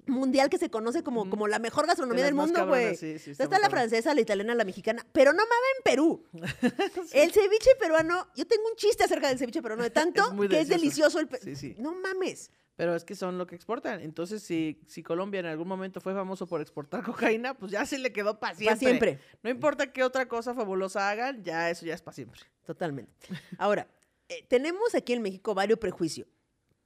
mundial 0.07 0.49
que 0.49 0.57
se 0.57 0.69
conoce 0.69 1.03
como, 1.03 1.29
como 1.29 1.47
la 1.47 1.59
mejor 1.59 1.87
gastronomía 1.87 2.23
De 2.23 2.29
del 2.29 2.35
mundo, 2.35 2.67
güey? 2.67 2.95
sí, 2.95 3.19
sí, 3.19 3.31
está 3.31 3.43
está 3.45 3.59
la 3.59 3.69
francesa, 3.69 4.13
la 4.13 4.21
italiana, 4.21 4.55
la 4.55 4.65
mexicana, 4.65 5.05
pero 5.11 5.31
no 5.33 5.39
mames 5.43 5.71
en 5.77 5.83
Perú. 5.83 6.25
El 7.13 7.31
ceviche 7.31 7.71
peruano, 7.79 8.27
yo 8.35 8.45
tengo 8.47 8.63
un 8.69 8.75
chiste 8.75 9.03
acerca 9.03 9.27
del 9.29 9.37
ceviche 9.37 9.61
peruano 9.61 9.83
de 9.83 9.89
tanto 9.91 10.21
Es 10.43 10.49
que 10.49 10.59
es 10.61 10.67
delicioso. 10.67 11.19
el 11.19 11.27
pe- 11.27 11.39
Sí, 11.39 11.55
sí. 11.55 11.75
No 11.77 11.93
mames. 11.93 12.51
Pero 12.75 12.95
es 12.95 13.03
que 13.03 13.15
son 13.15 13.37
lo 13.37 13.45
que 13.45 13.53
exportan. 13.55 14.01
Entonces, 14.01 14.41
si, 14.41 14.81
si 14.87 15.03
Colombia 15.03 15.39
en 15.41 15.45
algún 15.45 15.67
momento 15.67 16.01
fue 16.01 16.13
famoso 16.13 16.47
por 16.47 16.61
exportar 16.61 17.03
cocaína, 17.37 17.53
pues 17.53 17.71
ya 17.71 17.85
se 17.85 17.97
le 17.99 18.11
quedó 18.11 18.39
para 18.39 18.55
siempre. 18.55 18.75
Pa' 18.75 18.79
siempre. 18.79 19.19
No 19.43 19.49
importa 19.49 19.91
qué 19.93 20.03
otra 20.03 20.27
cosa 20.27 20.53
fabulosa 20.55 21.09
hagan, 21.09 21.43
ya 21.43 21.69
eso 21.69 21.85
ya 21.85 21.93
es 21.93 22.01
para 22.01 22.15
siempre. 22.15 22.39
Totalmente. 22.65 23.11
Ahora, 23.57 23.87
eh, 24.29 24.45
tenemos 24.47 24.95
aquí 24.95 25.13
en 25.13 25.21
México 25.21 25.53
varios 25.53 25.77
prejuicios. 25.79 26.27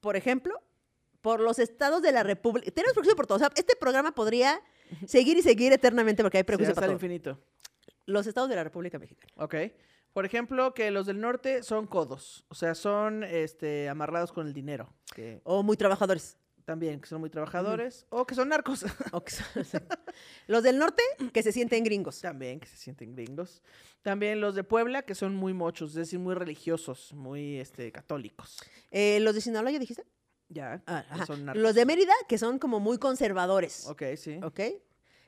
Por 0.02 0.16
ejemplo, 0.18 0.62
por 1.26 1.40
los 1.40 1.58
estados 1.58 2.04
de 2.04 2.12
la 2.12 2.22
República. 2.22 2.70
Tenemos 2.70 2.94
prejuicios 2.94 3.16
por 3.16 3.26
todos. 3.26 3.42
O 3.42 3.46
sea, 3.46 3.52
este 3.56 3.76
programa 3.76 4.14
podría 4.14 4.62
seguir 5.08 5.36
y 5.38 5.42
seguir 5.42 5.74
eternamente 5.74 6.22
porque 6.22 6.38
hay 6.38 6.44
Sí, 6.44 6.46
prejuicios 6.46 6.70
hasta 6.78 6.82
para 6.82 6.92
el 6.94 7.00
todo. 7.00 7.06
infinito. 7.08 7.40
Los 8.06 8.28
estados 8.28 8.48
de 8.48 8.56
la 8.56 8.64
República 8.64 9.00
Mexicana. 9.00 9.34
Ok. 9.38 9.56
Por 10.14 10.24
ejemplo, 10.24 10.76
que 10.76 10.92
los 10.92 11.08
del 11.08 11.20
norte 11.20 11.64
son 11.64 11.88
codos. 11.88 12.46
O 12.50 12.54
sea, 12.54 12.76
son 12.76 13.24
este, 13.24 13.90
amarrados 13.90 14.32
con 14.32 14.46
el 14.46 14.54
dinero. 14.54 14.94
Que 15.16 15.42
O 15.46 15.64
muy 15.64 15.78
trabajadores. 15.78 16.38
también, 16.64 17.02
que 17.02 17.08
son 17.08 17.20
muy 17.22 17.32
trabajadores. 17.32 18.06
O 18.10 18.28
que 18.28 18.36
son 18.36 18.50
narcos. 18.50 18.86
O 19.12 19.24
que 19.24 19.32
son- 19.32 19.84
los 20.46 20.62
del 20.62 20.78
norte, 20.78 21.02
que 21.34 21.42
se 21.42 21.52
sienten 21.52 21.84
gringos. 21.84 22.22
también, 22.22 22.60
que 22.60 22.68
se 22.68 22.78
sienten 22.78 23.16
gringos. 23.16 23.64
También 24.04 24.40
los 24.42 24.54
de 24.54 24.64
Puebla, 24.64 25.02
que 25.02 25.16
son 25.16 25.36
muy 25.36 25.54
mochos, 25.54 25.90
es 25.92 25.96
decir, 25.96 26.20
muy 26.20 26.36
religiosos, 26.36 27.12
muy 27.14 27.58
este, 27.60 27.92
católicos. 27.92 28.58
Eh, 28.92 29.20
los 29.22 29.34
de 29.34 29.42
Sinaloa, 29.42 29.72
¿ya 29.72 29.80
dijiste? 29.80 30.06
Ya, 30.50 30.82
Ah, 30.86 31.04
ajá. 31.10 31.26
son. 31.26 31.46
Los 31.56 31.74
de 31.76 31.86
Mérida, 31.86 32.14
que 32.28 32.38
son 32.38 32.60
como 32.60 32.80
muy 32.80 32.98
conservadores. 33.00 33.88
Ok, 33.88 34.04
sí. 34.16 34.40
¿Ok? 34.44 34.60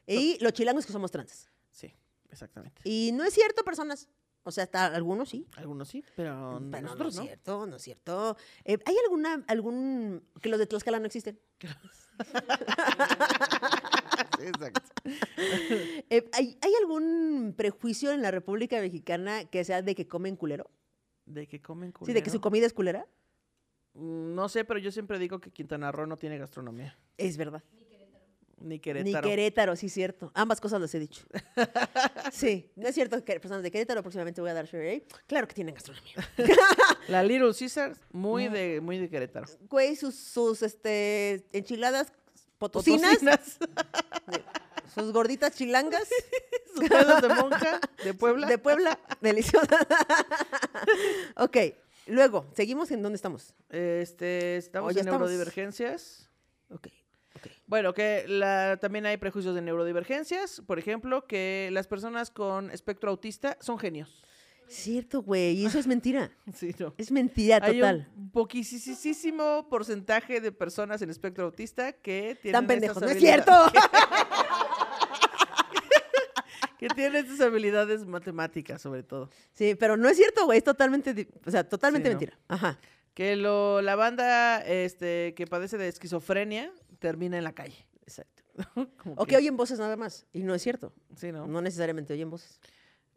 Y 0.05 0.37
los 0.43 0.53
chilangos, 0.53 0.85
que 0.85 0.91
somos 0.93 1.11
trans. 1.11 1.49
Sí, 1.71 1.93
exactamente. 2.29 2.81
Y 2.85 3.11
no 3.13 3.23
es 3.23 3.33
cierto, 3.33 3.63
personas. 3.63 4.07
O 4.43 4.51
sea, 4.51 4.63
hasta 4.63 4.85
algunos 4.85 5.27
sí. 5.29 5.45
Algunos 5.57 5.89
sí, 5.89 6.01
pero 6.15 6.61
Pero 6.71 6.81
no 6.81 6.81
nosotros 6.81 7.13
es 7.15 7.19
no. 7.19 7.23
cierto, 7.25 7.65
no 7.67 7.75
es 7.75 7.81
cierto. 7.81 8.37
Eh, 8.63 8.77
¿Hay 8.85 8.95
alguna, 9.03 9.43
algún, 9.47 10.23
que 10.41 10.47
los 10.47 10.57
de 10.59 10.67
Tlaxcala 10.67 10.99
no 10.99 11.05
existen? 11.07 11.37
Sí, 14.39 14.45
exacto. 14.45 14.81
Eh, 16.09 16.29
¿hay, 16.33 16.57
hay 16.61 16.73
algún 16.81 17.53
prejuicio 17.57 18.11
en 18.11 18.21
la 18.21 18.31
República 18.31 18.79
Mexicana 18.79 19.45
que 19.45 19.63
sea 19.63 19.81
de 19.81 19.93
que 19.95 20.07
comen 20.07 20.35
culero? 20.35 20.69
De 21.25 21.47
que 21.47 21.61
comen 21.61 21.93
Sí, 22.05 22.13
de 22.13 22.21
que 22.23 22.29
su 22.29 22.37
culero. 22.37 22.41
comida 22.41 22.65
es 22.65 22.73
culera. 22.73 23.07
Mm, 23.97 24.35
No 24.35 24.47
sé, 24.49 24.63
pero 24.63 24.79
yo 24.79 24.91
siempre 24.91 25.19
digo 25.19 25.39
que 25.39 25.51
Quintana 25.51 25.91
Roo 25.91 26.05
no 26.05 26.17
tiene 26.17 26.37
gastronomía. 26.37 26.97
Es 27.17 27.35
verdad. 27.37 27.63
Ni 28.59 28.79
Querétaro. 28.79 29.27
Ni 29.27 29.29
Querétaro, 29.35 29.75
sí, 29.75 29.87
cierto. 29.87 30.31
Ambas 30.33 30.59
cosas 30.59 30.81
las 30.81 30.93
he 30.95 30.99
dicho. 30.99 31.21
sí, 32.31 32.71
no 32.75 32.87
es 32.87 32.95
cierto 32.95 33.23
que 33.23 33.39
personas 33.39 33.61
de 33.61 33.69
Querétaro 33.69 34.01
próximamente 34.01 34.41
voy 34.41 34.49
a 34.49 34.55
dar 34.55 34.65
share 34.65 34.89
ahí. 34.89 35.03
Claro 35.27 35.47
que 35.47 35.53
tienen 35.53 35.75
gastronomía. 35.75 36.15
La 37.07 37.21
Little 37.23 37.53
Caesar, 37.53 37.95
muy 38.11 38.47
de, 38.47 38.81
muy 38.81 38.97
de 38.97 39.09
Querétaro. 39.09 39.45
Güey, 39.69 39.95
sus, 39.95 40.15
sus 40.15 40.63
este, 40.63 41.45
enchiladas 41.53 42.11
potosinas, 42.57 43.17
Potosinas, 43.19 43.57
sus 44.95 45.11
gorditas 45.13 45.55
chilangas 45.55 46.07
sus 46.73 46.89
pedos 46.89 47.21
de 47.21 47.29
monja 47.29 47.79
de 48.03 48.13
Puebla. 48.15 48.47
de 48.47 48.57
Puebla, 48.57 48.99
deliciosas. 49.21 49.85
ok, 51.35 51.57
luego, 52.07 52.45
seguimos 52.53 52.91
en 52.91 53.01
dónde 53.01 53.15
estamos. 53.15 53.53
Este, 53.69 54.57
estamos 54.57 54.91
en 54.93 54.99
estamos. 54.99 55.19
neurodivergencias. 55.19 56.29
Ok, 56.69 56.87
ok. 57.35 57.47
Bueno, 57.65 57.93
que 57.93 58.25
la, 58.27 58.77
también 58.81 59.05
hay 59.05 59.17
prejuicios 59.17 59.55
de 59.55 59.61
neurodivergencias. 59.61 60.61
Por 60.65 60.79
ejemplo, 60.79 61.25
que 61.27 61.69
las 61.71 61.87
personas 61.87 62.31
con 62.31 62.71
espectro 62.71 63.09
autista 63.09 63.57
son 63.61 63.79
genios. 63.79 64.21
Cierto, 64.67 65.21
güey, 65.21 65.53
y 65.55 65.65
eso 65.65 65.79
es 65.79 65.87
mentira. 65.87 66.31
Sí, 66.53 66.75
no. 66.77 66.93
Es 66.97 67.11
mentira 67.11 67.59
Hay 67.61 67.75
total. 67.79 68.09
un 68.17 68.31
poquisísimo 68.31 69.67
porcentaje 69.69 70.41
de 70.41 70.51
personas 70.51 71.01
en 71.01 71.09
espectro 71.09 71.45
autista 71.45 71.93
que 71.93 72.37
tienen 72.41 72.59
Tan 72.59 72.67
pendejos, 72.67 73.01
no 73.01 73.09
es 73.09 73.17
cierto. 73.17 73.51
que 76.79 76.87
tienen 76.89 77.25
estas 77.25 77.41
habilidades 77.41 78.05
matemáticas, 78.05 78.81
sobre 78.81 79.03
todo. 79.03 79.29
Sí, 79.53 79.75
pero 79.75 79.97
no 79.97 80.09
es 80.09 80.17
cierto, 80.17 80.45
güey, 80.45 80.59
es 80.59 80.63
totalmente, 80.63 81.27
o 81.45 81.51
sea, 81.51 81.67
totalmente 81.67 82.09
Sí, 82.09 82.13
¿no? 82.13 82.19
mentira. 82.19 82.39
Ajá. 82.47 82.79
Que 83.13 83.35
lo, 83.35 83.81
la 83.81 83.95
banda 83.95 84.61
este, 84.61 85.33
que 85.35 85.47
padece 85.47 85.77
de 85.77 85.87
esquizofrenia 85.87 86.71
termina 86.99 87.37
en 87.37 87.43
la 87.43 87.53
calle. 87.53 87.87
Exacto. 88.03 88.43
O 89.15 89.25
que 89.25 89.37
oyen 89.37 89.55
voces 89.57 89.79
nada 89.79 89.95
más, 89.97 90.25
y 90.33 90.43
no 90.43 90.53
es 90.55 90.61
cierto. 90.61 90.93
Sí, 91.15 91.31
¿no? 91.31 91.47
No 91.47 91.61
necesariamente 91.61 92.13
oyen 92.13 92.29
voces. 92.29 92.59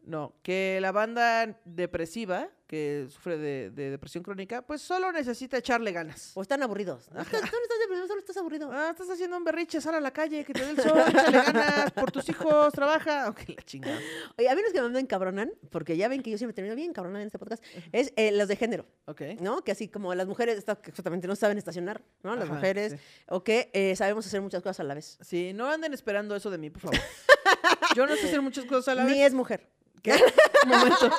No, 0.03 0.33
que 0.41 0.79
la 0.81 0.91
banda 0.91 1.59
depresiva, 1.63 2.49
que 2.65 3.05
sufre 3.09 3.37
de, 3.37 3.69
de 3.69 3.91
depresión 3.91 4.23
crónica, 4.23 4.61
pues 4.65 4.81
solo 4.81 5.11
necesita 5.11 5.57
echarle 5.57 5.91
ganas. 5.91 6.31
O 6.35 6.41
están 6.41 6.63
aburridos. 6.63 7.11
No, 7.11 7.21
estás, 7.21 7.41
tú 7.41 7.47
no 7.55 7.61
estás 7.63 7.79
deprimido, 7.81 8.07
solo 8.07 8.19
estás 8.19 8.37
aburrido. 8.37 8.71
Ah, 8.71 8.89
estás 8.91 9.09
haciendo 9.09 9.37
un 9.37 9.43
berriche, 9.43 9.79
sal 9.81 9.93
a 9.95 9.99
la 9.99 10.11
calle, 10.11 10.43
que 10.43 10.53
te 10.53 10.63
dé 10.65 10.71
el 10.71 10.77
sol, 10.81 11.03
échale 11.07 11.37
ganas, 11.43 11.91
por 11.91 12.11
tus 12.11 12.27
hijos, 12.29 12.73
trabaja. 12.73 13.29
Ok, 13.29 13.41
la 13.55 13.61
chingada. 13.63 13.99
Oye, 14.37 14.49
a 14.49 14.55
mí 14.55 14.61
los 14.63 14.73
que 14.73 14.81
me 14.81 14.99
encabronan, 14.99 15.51
porque 15.69 15.95
ya 15.97 16.07
ven 16.07 16.23
que 16.23 16.31
yo 16.31 16.37
siempre 16.37 16.53
termino 16.55 16.75
bien 16.75 16.93
cabronada 16.93 17.21
en 17.21 17.27
este 17.27 17.37
podcast, 17.37 17.63
es 17.91 18.11
eh, 18.15 18.31
los 18.31 18.47
de 18.47 18.55
género, 18.55 18.85
Ok. 19.05 19.21
¿no? 19.41 19.63
Que 19.63 19.71
así 19.73 19.87
como 19.87 20.15
las 20.15 20.25
mujeres, 20.27 20.63
que 20.65 20.89
exactamente 20.89 21.27
no 21.27 21.35
saben 21.35 21.57
estacionar, 21.57 22.01
¿no? 22.23 22.35
Las 22.35 22.45
Ajá, 22.45 22.55
mujeres, 22.55 22.93
sí. 22.93 22.97
o 23.27 23.43
que 23.43 23.69
eh, 23.73 23.95
sabemos 23.95 24.25
hacer 24.25 24.41
muchas 24.41 24.63
cosas 24.63 24.79
a 24.79 24.83
la 24.83 24.95
vez. 24.95 25.17
Sí, 25.21 25.51
no 25.53 25.67
anden 25.67 25.93
esperando 25.93 26.35
eso 26.35 26.49
de 26.49 26.57
mí, 26.57 26.69
por 26.71 26.81
favor. 26.81 26.97
Yo 27.95 28.07
no 28.07 28.15
sé 28.15 28.27
hacer 28.27 28.41
muchas 28.41 28.65
cosas 28.65 28.87
a 28.89 28.95
la 28.95 29.03
Ni 29.03 29.11
vez. 29.19 29.27
es 29.27 29.33
mujer. 29.33 29.69
¿Qué? 30.01 30.13
Un 30.63 30.69
momento. 30.69 31.11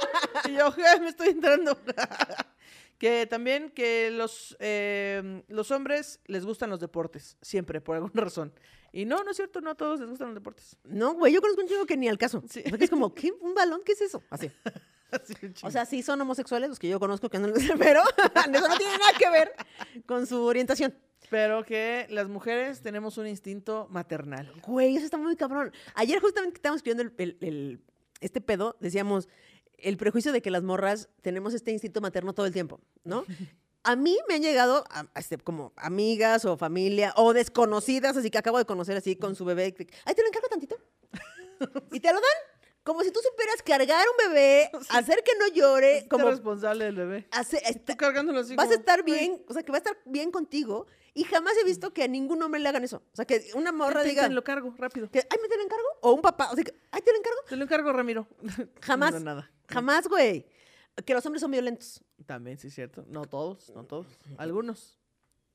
Y 0.48 0.52
yo, 0.54 0.70
"Ja, 0.72 0.98
me 1.00 1.08
estoy 1.08 1.28
entrando. 1.28 1.78
que 2.98 3.26
también 3.26 3.70
que 3.70 4.10
los, 4.10 4.56
eh, 4.60 5.42
los 5.48 5.70
hombres 5.70 6.20
les 6.26 6.44
gustan 6.44 6.70
los 6.70 6.80
deportes, 6.80 7.36
siempre, 7.42 7.80
por 7.80 7.96
alguna 7.96 8.12
razón. 8.22 8.52
Y 8.92 9.04
no, 9.06 9.22
no 9.24 9.30
es 9.30 9.36
cierto, 9.36 9.60
no 9.60 9.70
a 9.70 9.74
todos 9.74 10.00
les 10.00 10.08
gustan 10.08 10.28
los 10.28 10.34
deportes. 10.34 10.76
No, 10.84 11.14
güey, 11.14 11.32
yo 11.32 11.40
conozco 11.40 11.62
un 11.62 11.68
chico 11.68 11.86
que 11.86 11.96
ni 11.96 12.08
al 12.08 12.18
caso. 12.18 12.42
Sí. 12.48 12.62
Porque 12.68 12.84
es 12.84 12.90
como, 12.90 13.14
¿qué? 13.14 13.32
¿Un 13.40 13.54
balón? 13.54 13.80
¿Qué 13.84 13.92
es 13.92 14.02
eso? 14.02 14.22
Así. 14.30 14.50
O 15.62 15.70
sea, 15.70 15.84
sí 15.84 16.02
son 16.02 16.20
homosexuales 16.20 16.68
los 16.70 16.78
que 16.78 16.88
yo 16.88 16.98
conozco 16.98 17.28
que 17.28 17.38
no 17.38 17.46
les 17.48 17.70
pero 17.78 18.00
eso 18.02 18.68
no 18.68 18.76
tiene 18.78 18.96
nada 18.98 19.12
que 19.18 19.28
ver 19.30 19.52
con 20.06 20.26
su 20.26 20.42
orientación. 20.42 20.94
Pero 21.28 21.64
que 21.64 22.06
las 22.10 22.28
mujeres 22.28 22.80
tenemos 22.82 23.16
un 23.18 23.26
instinto 23.26 23.88
maternal. 23.90 24.50
Güey, 24.66 24.96
eso 24.96 25.04
está 25.06 25.16
muy 25.18 25.36
cabrón. 25.36 25.72
Ayer 25.94 26.18
justamente 26.20 26.54
que 26.54 26.58
estábamos 26.58 26.78
escribiendo 26.78 27.02
el, 27.02 27.14
el- 27.18 27.38
el- 27.46 27.80
este 28.22 28.40
pedo, 28.40 28.76
decíamos 28.80 29.28
el 29.78 29.96
prejuicio 29.96 30.32
de 30.32 30.40
que 30.42 30.50
las 30.50 30.62
morras 30.62 31.08
tenemos 31.22 31.54
este 31.54 31.72
instinto 31.72 32.00
materno 32.00 32.32
todo 32.34 32.46
el 32.46 32.52
tiempo, 32.52 32.80
¿no? 33.04 33.24
A 33.84 33.96
mí 33.96 34.16
me 34.28 34.36
han 34.36 34.42
llegado 34.42 34.84
a- 34.90 35.08
a 35.12 35.18
este, 35.18 35.38
como 35.38 35.72
amigas 35.76 36.44
o 36.44 36.56
familia 36.56 37.12
o 37.16 37.32
desconocidas, 37.32 38.16
así 38.16 38.30
que 38.30 38.38
acabo 38.38 38.58
de 38.58 38.64
conocer 38.64 38.96
así 38.96 39.16
con 39.16 39.34
su 39.34 39.44
bebé. 39.44 39.74
Ay, 40.04 40.14
te 40.14 40.22
lo 40.22 40.28
encargo 40.28 40.46
tantito. 40.48 40.76
¿Y 41.92 41.98
te 41.98 42.08
lo 42.12 42.20
dan? 42.20 42.51
Como 42.84 43.02
si 43.02 43.12
tú 43.12 43.20
supieras 43.22 43.62
cargar 43.62 44.04
un 44.08 44.28
bebé, 44.30 44.70
hacer 44.90 45.22
que 45.24 45.32
no 45.38 45.46
llore, 45.54 46.06
como 46.10 46.28
responsable 46.30 46.84
del 46.86 46.96
bebé. 46.96 47.28
hacer- 47.30 47.62
Tú 47.84 47.96
cargándolo 47.96 48.40
así 48.40 48.56
vas 48.56 48.70
a 48.70 48.74
estar 48.74 49.02
"Güey, 49.02 49.18
bien, 49.18 49.44
o 49.48 49.52
sea, 49.52 49.62
que 49.62 49.70
va 49.70 49.76
a 49.78 49.80
estar 49.80 49.96
bien 50.04 50.30
contigo. 50.30 50.86
Y 51.14 51.24
jamás 51.24 51.54
he 51.60 51.64
visto 51.64 51.92
que 51.92 52.02
a 52.04 52.08
ningún 52.08 52.42
hombre 52.42 52.58
le 52.60 52.68
hagan 52.68 52.84
eso. 52.84 53.02
O 53.12 53.16
sea, 53.16 53.26
que 53.26 53.50
una 53.54 53.70
morra 53.70 54.02
diga, 54.02 54.22
ten, 54.22 54.34
lo 54.34 54.42
cargo, 54.42 54.74
rápido. 54.78 55.10
que, 55.10 55.18
ay, 55.18 55.38
¿me 55.42 55.48
te 55.48 55.56
lo 55.58 55.62
encargo? 55.62 55.84
O 56.00 56.12
un 56.12 56.22
papá, 56.22 56.48
o 56.50 56.54
sea, 56.54 56.64
que, 56.64 56.74
ay, 56.90 57.02
¿te 57.02 57.12
lo 57.12 57.18
encargo? 57.18 57.38
Te 57.48 57.56
lo 57.56 57.64
encargo, 57.64 57.92
Ramiro. 57.92 58.26
Jamás. 58.80 59.12
No, 59.12 59.20
nada. 59.20 59.50
Jamás, 59.68 60.08
güey. 60.08 60.46
Que 61.06 61.14
los 61.14 61.24
hombres 61.26 61.40
son 61.42 61.50
violentos. 61.50 62.02
También, 62.26 62.58
sí 62.58 62.68
es 62.68 62.74
cierto. 62.74 63.04
No 63.08 63.26
todos, 63.26 63.70
no 63.70 63.84
todos. 63.84 64.06
Algunos, 64.38 64.98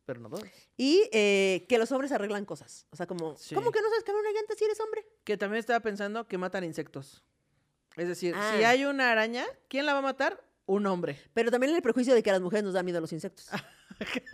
pero 0.07 0.19
no 0.21 0.29
todos. 0.29 0.43
Y 0.77 1.07
eh, 1.11 1.65
que 1.69 1.77
los 1.77 1.91
hombres 1.91 2.11
arreglan 2.13 2.45
cosas. 2.45 2.87
O 2.89 2.95
sea, 2.95 3.05
como, 3.05 3.35
Sí. 3.35 3.53
¿cómo 3.53 3.71
que 3.71 3.81
no 3.81 3.89
sabes 3.89 4.03
cambiar 4.05 4.25
una 4.25 4.31
llanta 4.39 4.55
si 4.57 4.63
eres 4.63 4.79
hombre? 4.79 5.05
Que 5.23 5.37
también 5.37 5.59
estaba 5.59 5.81
pensando 5.81 6.27
que 6.27 6.37
matan 6.39 6.63
insectos. 6.63 7.23
Es 7.97 8.07
decir, 8.07 8.33
Ah. 8.35 8.53
si 8.57 8.63
hay 8.63 8.85
una 8.85 9.11
araña, 9.11 9.45
¿quién 9.67 9.85
la 9.85 9.91
va 9.93 9.99
a 9.99 10.03
matar? 10.03 10.43
Un 10.65 10.85
hombre. 10.87 11.19
Pero 11.33 11.51
también 11.51 11.75
el 11.75 11.81
prejuicio 11.81 12.15
de 12.15 12.23
que 12.23 12.29
a 12.29 12.33
las 12.33 12.41
mujeres 12.41 12.63
nos 12.63 12.73
da 12.73 12.83
miedo 12.83 12.99
los 13.01 13.11
insectos. 13.13 13.49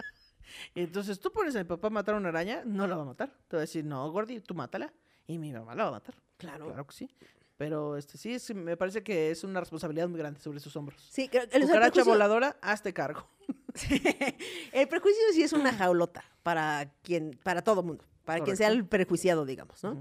Entonces 0.75 1.19
tú 1.19 1.31
pones 1.31 1.55
a 1.55 1.59
mi 1.59 1.65
papá 1.65 1.87
a 1.87 1.91
matar 1.91 2.15
una 2.15 2.29
araña, 2.29 2.63
no 2.65 2.87
la 2.87 2.95
va 2.95 3.01
a 3.01 3.05
matar. 3.05 3.29
Te 3.47 3.55
va 3.55 3.61
a 3.61 3.65
decir, 3.65 3.83
no, 3.85 4.09
Gordy, 4.11 4.39
tú 4.41 4.53
mátala. 4.53 4.93
Y 5.27 5.37
mi 5.37 5.51
mamá 5.51 5.75
la 5.75 5.83
va 5.83 5.89
a 5.89 5.93
matar. 5.93 6.15
Claro. 6.37 6.67
Claro 6.67 6.85
que 6.87 6.93
sí. 6.93 7.09
Pero 7.57 7.97
este 7.97 8.17
sí, 8.17 8.33
es- 8.33 8.53
me 8.53 8.75
parece 8.77 9.03
que 9.03 9.31
es 9.31 9.43
una 9.43 9.59
responsabilidad 9.59 10.07
muy 10.07 10.19
grande 10.19 10.39
sobre 10.39 10.59
sus 10.59 10.75
hombros. 10.75 11.01
Sí, 11.09 11.29
el, 11.31 11.39
el 11.39 11.47
Cucaracha 11.61 11.91
prejuicio, 11.91 12.05
voladora, 12.05 12.57
hazte 12.61 12.93
cargo. 12.93 13.27
el 14.73 14.87
prejuicio 14.87 15.21
sí 15.33 15.43
es 15.43 15.53
una 15.53 15.73
jaulota 15.77 16.23
para 16.43 16.91
quien, 17.01 17.39
para 17.43 17.63
todo 17.63 17.83
mundo, 17.83 18.05
para 18.25 18.43
quien 18.43 18.57
sea 18.57 18.67
el 18.67 18.85
prejuiciado, 18.85 19.45
digamos, 19.45 19.83
¿no? 19.83 19.99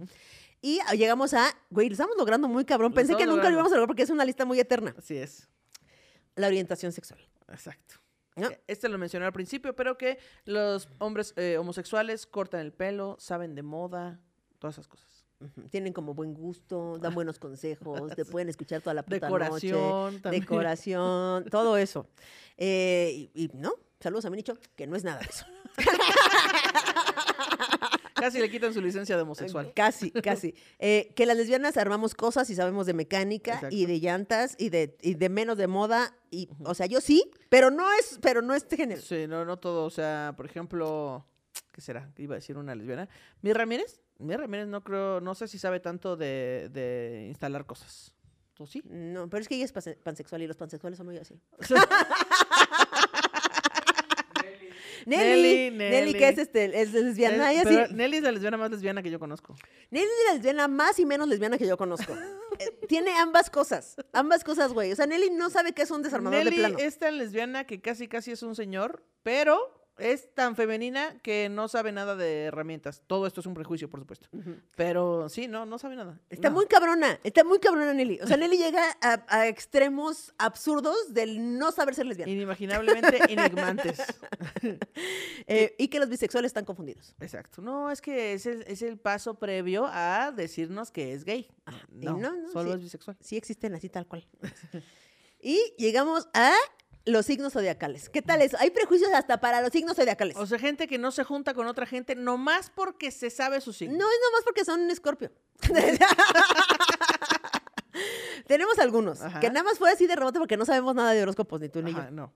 Y 0.61 0.79
llegamos 0.97 1.35
a, 1.35 1.53
güey, 1.71 1.89
lo 1.89 1.95
estamos 1.95 2.17
logrando 2.17 2.47
muy 2.47 2.65
cabrón. 2.65 2.93
Lo 2.93 2.95
Pensé 2.95 3.17
que 3.17 3.27
nunca 3.27 3.49
lo 3.49 3.55
íbamos 3.55 3.73
a 3.73 3.75
lograr 3.75 3.89
porque 3.89 4.03
es 4.05 4.11
una 4.11 4.25
lista 4.25 4.45
muy 4.45 4.61
eterna. 4.61 4.95
Así 4.97 5.17
es. 5.17 5.49
La 6.37 6.47
orientación 6.47 6.93
sexual. 6.93 7.21
Exacto. 7.49 7.97
¿no? 8.37 8.49
Eh, 8.49 8.61
Este 8.69 8.89
lo 8.89 8.97
mencioné 8.97 9.27
al 9.27 9.33
principio, 9.33 9.75
pero 9.75 9.99
que 9.99 10.19
los 10.45 10.89
hombres 10.99 11.35
eh, 11.37 11.59
homosexuales 11.59 12.27
cortan 12.27 12.61
el 12.61 12.73
pelo, 12.73 13.17
saben 13.19 13.57
de 13.57 13.63
moda, 13.63 14.21
todas 14.61 14.77
esas 14.77 14.87
cosas. 14.87 15.22
Tienen 15.71 15.93
como 15.93 16.15
buen 16.15 16.35
gusto, 16.35 16.99
dan 16.99 17.15
buenos 17.15 17.39
consejos, 17.39 18.15
te 18.15 18.25
pueden 18.25 18.49
escuchar 18.49 18.81
toda 18.83 18.95
la 18.95 19.03
puta 19.03 19.27
Decoración 19.27 19.81
noche. 20.15 20.21
también. 20.21 20.43
Decoración, 20.43 21.45
todo 21.51 21.77
eso. 21.77 22.07
Eh, 22.57 23.31
y, 23.35 23.45
y, 23.45 23.51
no, 23.55 23.73
saludos 24.01 24.25
a 24.25 24.31
Minicho, 24.31 24.59
que 24.77 24.87
no 24.87 24.97
es 24.97 25.05
nada 25.05 25.21
de 25.21 25.27
eso. 25.27 25.45
Casi 28.15 28.39
le 28.39 28.49
quitan 28.51 28.73
su 28.73 28.81
licencia 28.81 29.17
de 29.17 29.23
homosexual. 29.23 29.73
Casi, 29.75 30.13
casi. 30.13 30.55
Eh, 30.79 31.13
que 31.17 31.27
las 31.27 31.37
lesbianas 31.37 31.77
armamos 31.77 32.15
cosas 32.15 32.49
y 32.51 32.55
sabemos 32.55 32.87
de 32.87 32.95
mecánica 32.95 33.55
Exacto. 33.55 33.75
y 33.75 33.87
de 33.87 33.99
llantas 33.99 34.55
y 34.59 34.69
de, 34.69 34.97
y 35.03 35.15
de 35.15 35.29
menos 35.29 35.59
de 35.59 35.67
moda. 35.67 36.15
Y, 36.31 36.49
O 36.65 36.75
sea, 36.75 36.87
yo 36.87 37.01
sí, 37.01 37.29
pero 37.49 37.73
no 37.73 37.91
es, 37.95 38.21
pero 38.23 38.41
no 38.41 38.55
este 38.55 38.77
género. 38.77 39.03
Sí, 39.03 39.27
no, 39.27 39.45
no 39.45 39.59
todo. 39.59 39.85
O 39.85 39.91
sea, 39.91 40.35
por 40.37 40.47
ejemplo, 40.47 41.27
¿qué 41.73 41.81
será? 41.81 42.13
Iba 42.17 42.35
a 42.35 42.39
decir 42.39 42.57
una 42.57 42.77
lesbiana. 42.77 43.09
Mi 43.41 43.53
Ramírez. 43.53 44.01
Mi 44.23 44.37
Ramírez 44.37 44.67
no 44.69 44.83
creo, 44.83 45.21
no 45.21 45.35
sé 45.35 45.49
si 45.49 45.59
sabe 45.59 45.81
tanto 45.81 46.17
de, 46.17 46.69
de 46.73 47.27
instalar 47.29 47.67
cosas. 47.67 48.15
¿Tú 48.55 48.67
sí? 48.67 48.83
No, 48.85 49.29
pero 49.31 49.41
es 49.43 49.49
que 49.49 49.55
ella 49.57 49.65
es 49.65 49.75
panse- 49.75 49.97
pansexual 50.03 50.43
y 50.43 50.47
los 50.47 50.57
pansexuales 50.57 50.97
son 50.99 51.07
muy 51.07 51.19
así. 51.19 51.41
Nelly, 55.05 55.71
Nelly, 55.73 55.77
Nelly, 55.77 56.15
que 56.15 56.29
es, 56.29 56.37
Nelly. 56.37 56.43
este, 56.43 56.81
es 56.81 56.93
lesbiana. 56.93 57.53
Ella 57.53 57.63
pero 57.65 57.87
sí. 57.89 57.95
Nelly 57.95 58.19
es 58.19 58.23
la 58.23 58.31
lesbiana 58.33 58.57
más 58.57 58.71
lesbiana 58.71 59.03
que 59.03 59.11
yo 59.11 59.19
conozco. 59.19 59.57
Nelly 59.91 60.05
es 60.05 60.27
la 60.29 60.35
lesbiana 60.35 60.69
más 60.69 60.97
y 61.01 61.07
menos 61.07 61.27
lesbiana 61.29 61.59
que 61.59 61.67
yo 61.67 61.77
conozco. 61.77 62.15
Eh, 62.59 62.87
tiene 62.87 63.17
ambas 63.17 63.49
cosas. 63.49 63.97
Ambas 64.13 64.45
cosas, 64.45 64.75
güey. 64.75 64.93
O 64.93 64.95
sea, 64.95 65.07
Nelly 65.07 65.31
no 65.31 65.49
sabe 65.49 65.73
qué 65.73 65.83
es 65.83 65.91
un 65.91 66.03
desarmador 66.03 66.39
Nelly 66.45 66.51
de 66.51 66.57
plano. 66.63 66.77
es 66.79 66.99
tan 66.99 67.17
lesbiana 67.17 67.65
que 67.67 67.81
casi 67.81 68.09
casi 68.09 68.31
es 68.33 68.43
un 68.43 68.55
señor, 68.55 69.03
pero 69.23 69.82
es 69.99 70.35
tan 70.35 70.57
femenina 70.57 71.19
que 71.23 71.49
no 71.49 71.69
sabe 71.69 71.93
nada 71.93 72.17
de 72.17 72.45
herramientas. 72.45 73.03
Todo 73.07 73.27
esto 73.27 73.41
es 73.41 73.47
un 73.47 73.55
prejuicio, 73.55 73.89
por 73.91 74.01
supuesto. 74.01 74.29
Pero 74.77 75.29
sí, 75.29 75.49
no, 75.49 75.67
no 75.67 75.79
sabe 75.79 75.97
nada. 75.97 76.19
Está 76.31 76.49
No. 76.49 76.57
muy 76.57 76.67
cabrona, 76.67 77.21
está 77.25 77.45
muy 77.45 77.59
cabrona 77.59 77.93
Nelly. 77.93 78.19
O 78.23 78.27
sea, 78.27 78.37
Nelly 78.37 78.57
llega 78.59 78.83
a, 79.01 79.25
a 79.29 79.47
extremos 79.49 80.33
absurdos 80.39 81.13
del 81.13 81.59
no 81.59 81.73
saber 81.73 81.95
ser 81.95 82.07
lesbiana. 82.07 82.33
Inimaginablemente 82.33 83.19
enigmantes. 83.33 83.99
Eh, 85.47 85.75
y 85.79 85.89
que 85.89 85.99
los 85.99 86.09
bisexuales 86.09 86.51
están 86.51 86.65
confundidos. 86.65 87.15
Exacto. 87.21 87.61
No, 87.63 87.91
es 87.91 88.01
que 88.01 88.33
es 88.35 88.47
el, 88.47 88.63
es 88.69 88.81
el 88.83 88.97
paso 88.99 89.35
previo 89.35 89.87
a 89.91 90.31
decirnos 90.31 90.91
que 90.93 91.13
es 91.13 91.25
gay. 91.25 91.49
y 91.91 92.05
No, 92.07 92.17
no, 92.17 92.33
no, 92.37 92.51
solo 92.51 92.71
sí. 92.71 92.77
es 92.77 92.83
bisexual. 92.85 93.17
Sí 93.21 93.37
existen 93.37 93.75
así 93.75 93.89
tal 93.89 94.07
cual. 94.07 94.27
y 95.41 95.59
llegamos 95.79 96.29
a 96.33 96.55
los 97.05 97.27
signos 97.27 97.53
zodiacales. 97.53 98.09
¿Qué 98.09 98.23
tal 98.23 98.43
eso? 98.43 98.57
Hay 98.61 98.71
prejuicios 98.71 99.11
hasta 99.13 99.41
para 99.41 99.61
los 99.61 99.71
signos 99.71 99.97
zodiacales. 99.97 100.37
O 100.37 100.47
sea, 100.47 100.59
gente 100.59 100.87
que 100.87 100.99
no 100.99 101.11
se 101.11 101.25
junta 101.25 101.55
con 101.55 101.67
otra 101.67 101.87
gente 101.87 102.15
nomás 102.15 102.71
porque 102.71 103.11
se 103.11 103.31
sabe 103.31 103.61
su 103.61 103.73
signo. 103.73 103.97
No 103.99 104.05
es 104.11 104.17
nomás 104.31 104.45
porque 104.45 104.65
son 104.65 104.81
un 104.83 104.91
escorpio. 104.91 105.33
Tenemos 108.47 108.79
algunos 108.79 109.21
Ajá. 109.21 109.41
que 109.41 109.49
nada 109.49 109.63
más 109.65 109.79
fue 109.79 109.91
así 109.91 110.07
de 110.07 110.17
rebote 110.17 110.39
porque 110.39 110.57
no 110.57 110.65
sabemos 110.65 110.95
nada 110.95 111.13
de 111.13 111.23
horóscopos, 111.23 111.61
ni 111.61 111.69
tú 111.69 111.83
ni 111.83 111.93
yo. 111.93 112.11
no. 112.11 112.33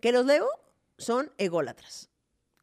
Que 0.00 0.12
los 0.12 0.24
Leo 0.24 0.48
son 0.96 1.32
ególatras. 1.38 2.08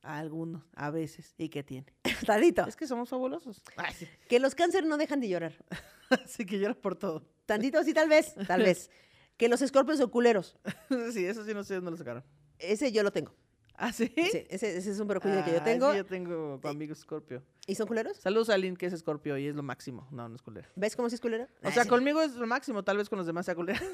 Algunos, 0.01 0.63
a 0.75 0.91
veces. 0.91 1.33
¿Y 1.37 1.49
qué 1.49 1.63
tiene? 1.63 1.87
Tantito. 2.25 2.65
Es 2.67 2.75
que 2.75 2.87
somos 2.87 3.09
fabulosos. 3.09 3.61
Ay, 3.75 3.93
sí. 3.97 4.07
Que 4.29 4.39
los 4.39 4.53
cáncer 4.55 4.85
no 4.85 4.97
dejan 4.97 5.19
de 5.19 5.29
llorar. 5.29 5.53
Así 6.09 6.45
que 6.45 6.59
lloras 6.59 6.77
por 6.77 6.95
todo. 6.95 7.23
Tantito 7.45 7.83
sí, 7.83 7.93
tal 7.93 8.07
vez, 8.07 8.35
tal 8.47 8.61
vez. 8.61 8.89
Que 9.37 9.49
los 9.49 9.61
escorpios 9.61 9.97
son 9.97 10.09
culeros. 10.09 10.57
sí, 11.13 11.25
eso 11.25 11.43
sí 11.45 11.53
no 11.53 11.63
sé 11.63 11.75
dónde 11.75 11.91
lo 11.91 11.97
sacaron. 11.97 12.23
Ese 12.59 12.91
yo 12.91 13.03
lo 13.03 13.11
tengo. 13.11 13.33
¿Ah, 13.77 13.91
sí? 13.91 14.09
Sí, 14.15 14.45
ese, 14.49 14.77
ese 14.77 14.91
es 14.91 14.99
un 15.01 15.07
prejuicio 15.09 15.43
que 15.43 15.51
yo 15.51 15.57
Ah, 15.59 15.63
tengo. 15.65 15.91
sí, 15.91 15.97
yo 15.97 16.05
tengo 16.05 16.61
con 16.61 16.71
amigos 16.71 16.99
Scorpio. 16.99 17.43
¿Y 17.67 17.75
son 17.75 17.87
culeros? 17.87 18.15
Saludos 18.15 18.49
a 18.49 18.57
Lynn, 18.57 18.77
que 18.77 18.85
es 18.85 18.97
Scorpio 18.97 19.37
y 19.37 19.47
es 19.47 19.55
lo 19.55 19.63
máximo. 19.63 20.07
No, 20.11 20.29
no 20.29 20.35
es 20.37 20.41
culera. 20.41 20.69
¿Ves 20.77 20.95
cómo 20.95 21.09
sí 21.09 21.15
es 21.15 21.21
culero? 21.21 21.43
O 21.43 21.67
Ah, 21.67 21.71
sea, 21.71 21.83
sí. 21.83 21.89
conmigo 21.89 22.21
es 22.21 22.35
lo 22.35 22.47
máximo, 22.47 22.83
tal 22.85 22.95
vez 22.95 23.09
con 23.09 23.17
los 23.17 23.27
demás 23.27 23.45
sea 23.45 23.55
culera. 23.55 23.81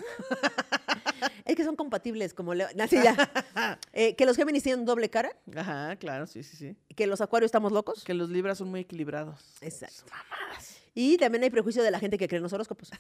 Es 1.46 1.56
que 1.56 1.64
son 1.66 1.76
compatibles 1.76 2.34
como 2.34 2.54
Leo. 2.54 2.68
Sí, 2.88 2.98
ya. 3.04 3.16
Eh, 3.94 4.16
que 4.16 4.26
los 4.26 4.38
Géminis 4.38 4.64
tienen 4.64 4.86
doble 4.86 5.10
cara. 5.10 5.36
Ajá, 5.56 5.96
claro, 5.98 6.26
sí, 6.28 6.44
sí, 6.44 6.56
sí. 6.56 6.78
Que 6.96 7.08
los 7.08 7.20
Acuarios 7.20 7.48
estamos 7.48 7.72
locos. 7.72 8.04
Que 8.04 8.14
los 8.14 8.30
libras 8.30 8.58
son 8.60 8.70
muy 8.70 8.82
equilibrados. 8.82 9.58
Exacto. 9.62 10.04
Y 10.94 11.18
también 11.18 11.44
hay 11.44 11.50
prejuicio 11.50 11.84
de 11.84 11.92
la 11.92 12.00
gente 12.00 12.18
que 12.18 12.28
cree 12.28 12.38
en 12.38 12.44
los 12.44 12.54
horóscopos. 12.54 12.92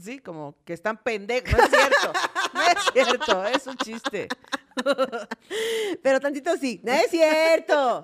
Sí, 0.00 0.18
como 0.18 0.56
que 0.64 0.72
están 0.72 1.02
pendejos. 1.02 1.52
No 1.52 1.64
es 1.64 1.70
cierto. 1.70 2.12
No 2.54 2.62
es 2.62 3.06
cierto. 3.06 3.44
Es 3.46 3.66
un 3.66 3.76
chiste. 3.76 4.28
Pero 6.02 6.20
tantito 6.20 6.56
sí. 6.56 6.80
¡No 6.82 6.92
es 6.92 7.10
cierto! 7.10 8.02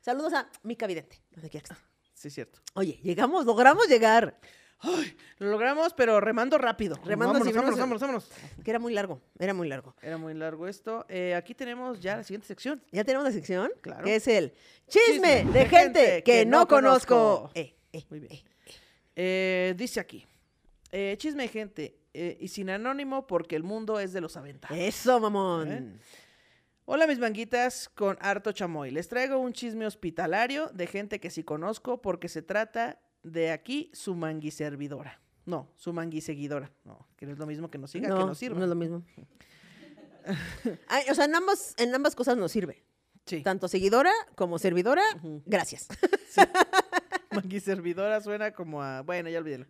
Saludos 0.00 0.32
a 0.34 0.48
Mica 0.62 0.86
Vidente. 0.86 1.22
donde 1.30 1.48
quiera 1.48 1.66
que 1.66 1.74
esté. 1.74 1.86
Sí, 2.14 2.28
es 2.28 2.34
cierto. 2.34 2.60
Oye, 2.74 3.00
llegamos, 3.02 3.46
logramos 3.46 3.88
llegar. 3.88 4.38
Lo 5.38 5.48
logramos, 5.48 5.94
pero 5.94 6.20
remando 6.20 6.58
rápido. 6.58 6.96
Remando 7.04 7.34
vámonos, 7.34 7.54
vámonos, 7.54 7.78
vámonos. 7.78 8.00
vámonos, 8.00 8.28
vámonos. 8.28 8.64
Que 8.64 8.70
era 8.70 8.80
muy 8.80 8.92
largo, 8.92 9.20
era 9.38 9.54
muy 9.54 9.68
largo. 9.68 9.94
Era 10.02 10.18
muy 10.18 10.34
largo 10.34 10.66
esto. 10.66 11.06
Eh, 11.08 11.34
aquí 11.36 11.54
tenemos 11.54 12.00
ya 12.00 12.16
la 12.16 12.24
siguiente 12.24 12.48
sección. 12.48 12.82
Ya 12.90 13.04
tenemos 13.04 13.24
la 13.24 13.32
sección, 13.32 13.70
Claro. 13.80 14.04
que 14.04 14.16
es 14.16 14.26
el 14.26 14.52
chisme, 14.88 15.44
de, 15.44 15.66
gente, 15.66 16.22
que, 16.24 16.44
no 16.44 16.66
conozco. 16.66 17.50
Eh, 17.54 17.76
eh, 17.92 18.04
Muy 18.10 18.20
bien. 18.20 18.42
Eh. 19.16 19.74
Dice 19.76 20.00
aquí. 20.00 20.26
eh, 20.90 21.16
chisme 21.18 21.48
gente. 21.48 21.98
eh, 22.14 22.36
y 22.40 22.48
sin 22.48 22.68
anónimo 22.70 23.26
porque 23.26 23.56
el 23.56 23.62
mundo 23.62 23.98
es 23.98 24.12
de 24.12 24.20
los 24.20 24.36
aventados. 24.36 24.76
Eso, 24.76 25.18
mamón. 25.18 25.98
Hola 26.84 27.06
mis 27.06 27.18
manguitas 27.18 27.88
con 27.88 28.18
harto 28.20 28.52
chamoy. 28.52 28.90
Les 28.90 29.08
traigo 29.08 29.38
un 29.38 29.52
chisme 29.52 29.86
hospitalario 29.86 30.68
de 30.74 30.86
gente 30.86 31.20
que 31.20 31.30
sí 31.30 31.42
conozco 31.44 32.02
porque 32.02 32.28
se 32.28 32.42
trata 32.42 33.00
de 33.22 33.50
aquí 33.52 33.90
su 33.94 34.14
mangui 34.14 34.50
servidora. 34.50 35.20
No, 35.46 35.70
su 35.76 35.92
mangui 35.92 36.20
seguidora. 36.20 36.70
No, 36.84 37.08
que 37.16 37.24
no 37.26 37.32
es 37.32 37.38
lo 37.38 37.46
mismo 37.46 37.70
que 37.70 37.78
nos 37.78 37.90
siga, 37.90 38.08
que 38.08 38.14
no, 38.14 38.26
nos 38.26 38.36
sirva. 38.38 38.58
no 38.58 38.64
es 38.64 38.68
lo 38.68 38.74
mismo. 38.74 39.02
Ay, 40.88 41.04
o 41.10 41.14
sea, 41.14 41.24
en 41.24 41.34
ambas, 41.34 41.74
en 41.78 41.94
ambas 41.94 42.14
cosas 42.14 42.36
nos 42.36 42.52
sirve. 42.52 42.82
Sí. 43.26 43.42
Tanto 43.42 43.68
seguidora 43.68 44.12
como 44.34 44.58
servidora, 44.58 45.02
gracias. 45.46 45.86
Mangui 47.32 47.60
servidora 47.60 48.20
suena 48.20 48.52
como 48.52 48.82
a. 48.82 49.02
Bueno, 49.02 49.28
ya 49.28 49.38
olvídelo. 49.38 49.66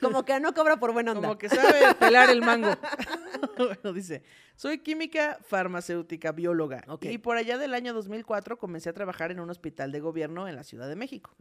como 0.00 0.24
que 0.24 0.38
no 0.40 0.54
cobra 0.54 0.76
por 0.78 0.92
buena 0.92 1.12
onda. 1.12 1.22
Como 1.28 1.38
que 1.38 1.48
sabe 1.48 1.94
pelar 1.94 2.30
el 2.30 2.40
mango. 2.42 2.70
bueno, 3.56 3.92
dice, 3.92 4.22
soy 4.56 4.78
química 4.78 5.38
farmacéutica 5.42 6.32
bióloga 6.32 6.84
Ok. 6.88 7.06
y 7.06 7.18
por 7.18 7.36
allá 7.36 7.58
del 7.58 7.74
año 7.74 7.92
2004 7.94 8.58
comencé 8.58 8.88
a 8.90 8.92
trabajar 8.92 9.30
en 9.30 9.40
un 9.40 9.50
hospital 9.50 9.92
de 9.92 10.00
gobierno 10.00 10.48
en 10.48 10.56
la 10.56 10.64
Ciudad 10.64 10.88
de 10.88 10.96
México. 10.96 11.34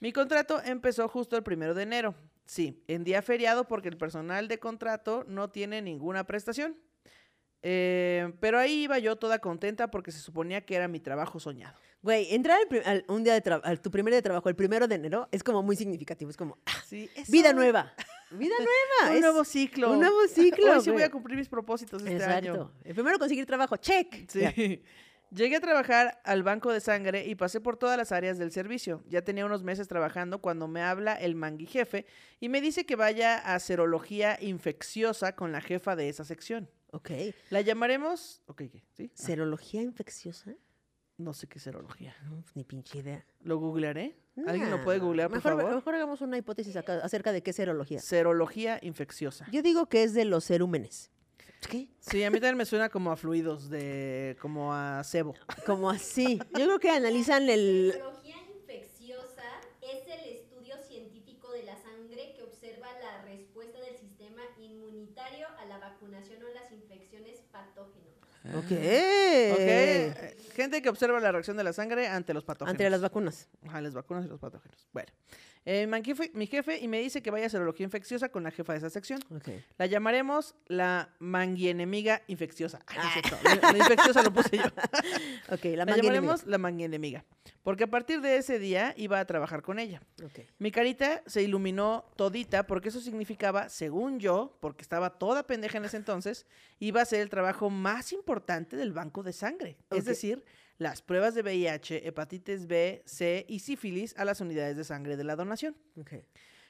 Mi 0.00 0.12
contrato 0.12 0.60
empezó 0.64 1.08
justo 1.08 1.36
el 1.36 1.42
primero 1.42 1.74
de 1.74 1.82
enero. 1.82 2.14
Sí, 2.46 2.82
en 2.88 3.04
día 3.04 3.22
feriado 3.22 3.68
porque 3.68 3.88
el 3.88 3.96
personal 3.96 4.48
de 4.48 4.58
contrato 4.58 5.24
no 5.28 5.50
tiene 5.50 5.82
ninguna 5.82 6.24
prestación. 6.24 6.76
Eh, 7.62 8.32
pero 8.40 8.58
ahí 8.58 8.84
iba 8.84 8.98
yo 8.98 9.16
toda 9.16 9.38
contenta 9.38 9.90
porque 9.90 10.12
se 10.12 10.18
suponía 10.20 10.64
que 10.64 10.74
era 10.74 10.88
mi 10.88 10.98
trabajo 10.98 11.38
soñado. 11.38 11.76
Güey, 12.02 12.34
entrar 12.34 12.58
al 12.70 12.82
al- 12.86 13.04
un 13.08 13.24
día 13.24 13.38
de 13.38 13.60
al- 13.62 13.80
tu 13.80 13.90
primer 13.90 14.12
día 14.12 14.18
de 14.18 14.22
trabajo, 14.22 14.48
el 14.48 14.56
primero 14.56 14.88
de 14.88 14.94
enero, 14.94 15.28
es 15.32 15.42
como 15.42 15.62
muy 15.62 15.76
significativo. 15.76 16.30
Es 16.30 16.36
como, 16.36 16.58
ah, 16.66 16.82
Sí, 16.86 17.10
vida 17.28 17.52
nueva. 17.52 17.92
Vida 18.30 18.54
nueva. 18.58 19.10
Un 19.10 19.16
es 19.16 19.20
nuevo 19.20 19.44
ciclo. 19.44 19.92
Un 19.92 20.00
nuevo 20.00 20.26
ciclo. 20.34 20.72
Hoy 20.76 20.80
sí 20.80 20.90
voy 20.90 21.02
a 21.02 21.10
cumplir 21.10 21.36
mis 21.36 21.48
propósitos 21.48 22.02
este 22.02 22.16
Exacto. 22.16 22.52
año. 22.52 22.72
El 22.84 22.94
primero 22.94 23.18
conseguir 23.18 23.44
trabajo, 23.46 23.76
check. 23.76 24.28
Sí. 24.30 24.40
Ya. 24.40 24.54
Llegué 25.32 25.56
a 25.56 25.60
trabajar 25.60 26.20
al 26.24 26.42
banco 26.42 26.72
de 26.72 26.80
sangre 26.80 27.24
y 27.26 27.36
pasé 27.36 27.60
por 27.60 27.76
todas 27.76 27.96
las 27.96 28.10
áreas 28.10 28.36
del 28.36 28.50
servicio. 28.50 29.04
Ya 29.06 29.22
tenía 29.22 29.46
unos 29.46 29.62
meses 29.62 29.86
trabajando 29.86 30.40
cuando 30.40 30.66
me 30.66 30.82
habla 30.82 31.14
el 31.14 31.36
mangui 31.36 31.66
jefe 31.66 32.04
y 32.40 32.48
me 32.48 32.60
dice 32.60 32.84
que 32.84 32.96
vaya 32.96 33.36
a 33.38 33.60
serología 33.60 34.36
infecciosa 34.40 35.36
con 35.36 35.52
la 35.52 35.60
jefa 35.60 35.94
de 35.94 36.08
esa 36.08 36.24
sección. 36.24 36.68
Ok. 36.90 37.10
La 37.50 37.60
llamaremos. 37.60 38.42
Ok, 38.46 38.62
¿qué? 38.72 38.82
¿Sí? 38.96 39.10
Ah, 39.12 39.14
¿Serología 39.14 39.82
infecciosa? 39.82 40.52
No 41.20 41.32
sé 41.34 41.46
qué 41.46 41.58
es 41.58 41.64
serología. 41.64 42.14
No, 42.24 42.40
pues, 42.42 42.56
ni 42.56 42.64
pinche 42.64 42.98
idea. 42.98 43.24
¿Lo 43.42 43.58
googlearé? 43.58 44.16
¿Alguien 44.46 44.70
lo 44.70 44.82
puede 44.82 44.98
Nah, 44.98 45.04
googlear, 45.04 45.28
por 45.28 45.36
mejor, 45.38 45.56
favor? 45.56 45.74
Mejor 45.74 45.94
hagamos 45.94 46.20
una 46.22 46.38
hipótesis 46.38 46.74
acá 46.76 47.00
acerca 47.02 47.32
de 47.32 47.42
qué 47.42 47.50
es 47.50 47.56
serología. 47.56 48.00
Serología 48.00 48.78
infecciosa. 48.82 49.46
Yo 49.52 49.62
digo 49.62 49.86
que 49.86 50.02
es 50.02 50.14
de 50.14 50.24
los 50.24 50.44
cerúmenes. 50.44 51.10
¿Qué? 51.68 51.88
Sí, 51.98 52.24
a 52.24 52.30
mí 52.30 52.38
también 52.38 52.56
me 52.56 52.64
suena 52.64 52.88
como 52.88 53.12
a 53.12 53.16
fluidos, 53.16 53.68
de 53.68 54.36
como 54.40 54.72
a 54.72 55.04
sebo. 55.04 55.34
Como 55.66 55.90
así. 55.90 56.38
Yo 56.58 56.64
creo 56.64 56.78
que 56.80 56.90
analizan 56.90 57.50
el... 57.50 57.90
Serología 57.92 58.36
infecciosa 58.56 59.42
es 59.82 60.06
el 60.06 60.36
estudio 60.36 60.76
científico 60.88 61.52
de 61.52 61.64
la 61.64 61.76
sangre 61.76 62.32
que 62.34 62.42
observa 62.42 62.88
la 63.00 63.22
respuesta 63.22 63.78
del 63.80 63.96
sistema 63.98 64.40
inmunitario 64.58 65.46
a 65.58 65.66
la 65.66 65.78
vacunación 65.78 66.42
o 66.42 66.48
las 66.54 66.72
infecciones 66.72 67.40
patógenas. 67.52 67.99
Ok. 68.44 68.56
Ok, 68.64 68.70
eh, 68.70 70.36
gente 70.54 70.80
que 70.82 70.88
observa 70.88 71.20
la 71.20 71.30
reacción 71.32 71.56
de 71.56 71.64
la 71.64 71.72
sangre 71.72 72.08
ante 72.08 72.32
los 72.34 72.44
patógenos. 72.44 72.72
Ante 72.72 72.88
las 72.90 73.00
vacunas. 73.00 73.48
Ajá, 73.66 73.80
las 73.80 73.94
vacunas 73.94 74.24
y 74.24 74.28
los 74.28 74.40
patógenos. 74.40 74.88
Bueno, 74.92 75.10
eh, 75.66 75.86
mi 75.86 75.98
jefe- 76.02 76.30
mi 76.32 76.46
jefe 76.46 76.78
y 76.78 76.88
me 76.88 77.00
dice 77.00 77.22
que 77.22 77.30
vaya 77.30 77.46
a 77.46 77.48
serología 77.50 77.84
infecciosa 77.84 78.30
con 78.30 78.42
la 78.42 78.50
jefa 78.50 78.72
de 78.72 78.78
esa 78.78 78.88
sección. 78.90 79.20
Ok. 79.30 79.48
La 79.76 79.84
llamaremos 79.86 80.54
la 80.66 81.10
manguienemiga 81.18 82.22
infecciosa. 82.28 82.80
Ay, 82.86 82.96
no 82.98 83.04
es 83.04 83.12
cierto, 83.12 83.36
La, 83.62 83.72
la 83.72 83.78
infecciosa 83.78 84.22
lo 84.22 84.32
puse 84.32 84.56
yo. 84.56 84.64
Ok, 85.52 85.64
la 85.76 85.84
La, 85.84 85.96
llamaremos 85.96 86.46
la 86.46 86.58
manguienemiga. 86.58 87.24
Porque 87.62 87.84
a 87.84 87.86
partir 87.88 88.20
de 88.22 88.36
ese 88.36 88.58
día 88.58 88.94
iba 88.96 89.18
a 89.20 89.24
trabajar 89.26 89.60
con 89.62 89.78
ella. 89.78 90.00
Ok. 90.24 90.40
Mi 90.58 90.70
carita 90.70 91.22
se 91.26 91.42
iluminó 91.42 92.04
todita 92.16 92.66
porque 92.66 92.88
eso 92.88 93.00
significaba, 93.00 93.68
según 93.68 94.18
yo, 94.18 94.56
porque 94.60 94.80
estaba 94.82 95.10
toda 95.18 95.46
pendeja 95.46 95.76
en 95.78 95.84
ese 95.84 95.96
entonces, 95.98 96.46
iba 96.78 97.02
a 97.02 97.04
ser 97.04 97.20
el 97.20 97.28
trabajo 97.28 97.68
más 97.68 98.12
importante 98.12 98.29
del 98.76 98.92
banco 98.92 99.22
de 99.22 99.32
sangre. 99.32 99.76
Es 99.90 100.04
decir, 100.04 100.44
las 100.78 101.02
pruebas 101.02 101.34
de 101.34 101.42
VIH, 101.42 102.06
hepatitis 102.06 102.66
B, 102.66 103.02
C 103.04 103.44
y 103.48 103.58
sífilis 103.58 104.16
a 104.16 104.24
las 104.24 104.40
unidades 104.40 104.76
de 104.76 104.84
sangre 104.84 105.16
de 105.16 105.24
la 105.24 105.36
donación. 105.36 105.76
Ok. 105.96 106.12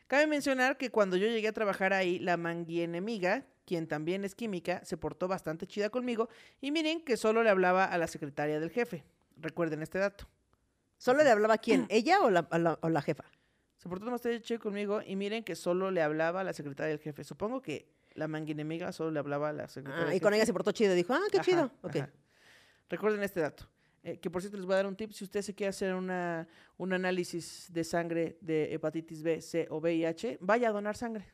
Cabe 0.07 0.27
mencionar 0.27 0.77
que 0.79 0.91
cuando 0.91 1.17
yo 1.17 1.29
llegué 1.29 1.49
a 1.49 1.53
trabajar 1.53 1.93
ahí, 1.93 2.19
la 2.19 2.37
manguienemiga, 2.37 3.47
quien 3.65 3.87
también 3.87 4.25
es 4.25 4.35
química, 4.35 4.85
se 4.85 4.97
portó 4.97 5.29
bastante 5.29 5.67
chida 5.67 5.91
conmigo 5.91 6.29
y 6.61 6.73
miren 6.73 7.03
que 7.05 7.17
solo 7.17 7.43
le 7.45 7.51
hablaba 7.51 7.85
a 7.85 7.97
la 7.99 8.07
secretaria 8.09 8.59
del 8.59 8.71
jefe. 8.71 9.05
Recuerden 9.37 9.83
este 9.83 9.99
dato. 9.99 10.27
¿Solo 10.99 11.23
le 11.23 11.31
hablaba 11.31 11.55
a 11.55 11.59
quién? 11.59 11.87
¿Ella 11.91 12.21
o 12.23 12.31
la, 12.31 12.49
o 12.51 12.59
la- 12.59 12.79
o 12.83 12.89
la 12.89 13.03
jefa? 13.03 13.25
Se 13.77 13.89
portó 13.89 14.11
bastante 14.11 14.43
chido 14.43 14.61
conmigo 14.61 15.01
y 15.07 15.17
miren 15.17 15.43
que 15.45 15.55
solo 15.57 15.91
le 15.91 16.03
hablaba 16.03 16.41
a 16.41 16.45
la 16.45 16.53
secretaria 16.53 16.91
del 16.91 16.99
jefe. 17.01 17.23
Supongo 17.25 17.63
que 17.63 17.87
la 18.15 18.29
manguinemiga 18.29 18.93
solo 18.93 19.11
le 19.11 19.19
hablaba 19.19 19.51
a 19.51 19.53
la 19.53 19.69
secretaria 19.69 20.09
Ah, 20.11 20.15
y 20.15 20.21
con 20.21 20.35
ella 20.35 20.45
se 20.47 20.53
portó 20.53 20.73
chido. 20.73 20.95
Dijo, 20.95 21.13
ah, 21.15 21.21
qué 21.31 21.39
Ajá, 21.39 21.45
chido. 21.45 21.71
Ok. 21.83 21.97
ajá. 21.97 22.11
Recuerden 22.89 23.23
este 23.23 23.41
dato. 23.41 23.69
eh, 24.03 24.19
que 24.19 24.31
por 24.31 24.41
cierto 24.43 24.57
les 24.57 24.67
voy 24.67 24.75
a 24.75 24.77
dar 24.79 24.87
un 24.87 24.97
tip. 24.97 25.13
Si 25.13 25.25
usted 25.25 25.43
se 25.43 25.55
quiere 25.55 25.69
hacer 25.71 25.95
una, 25.95 26.49
un 26.79 26.93
análisis 26.93 27.69
de 27.73 27.85
sangre 27.85 28.39
de 28.41 28.73
hepatitis 28.75 29.23
B, 29.23 29.41
C 29.43 29.67
o 29.71 29.79
VIH, 29.81 30.39
vaya 30.41 30.69
a 30.71 30.73
donar 30.73 30.97
sangre. 30.97 31.27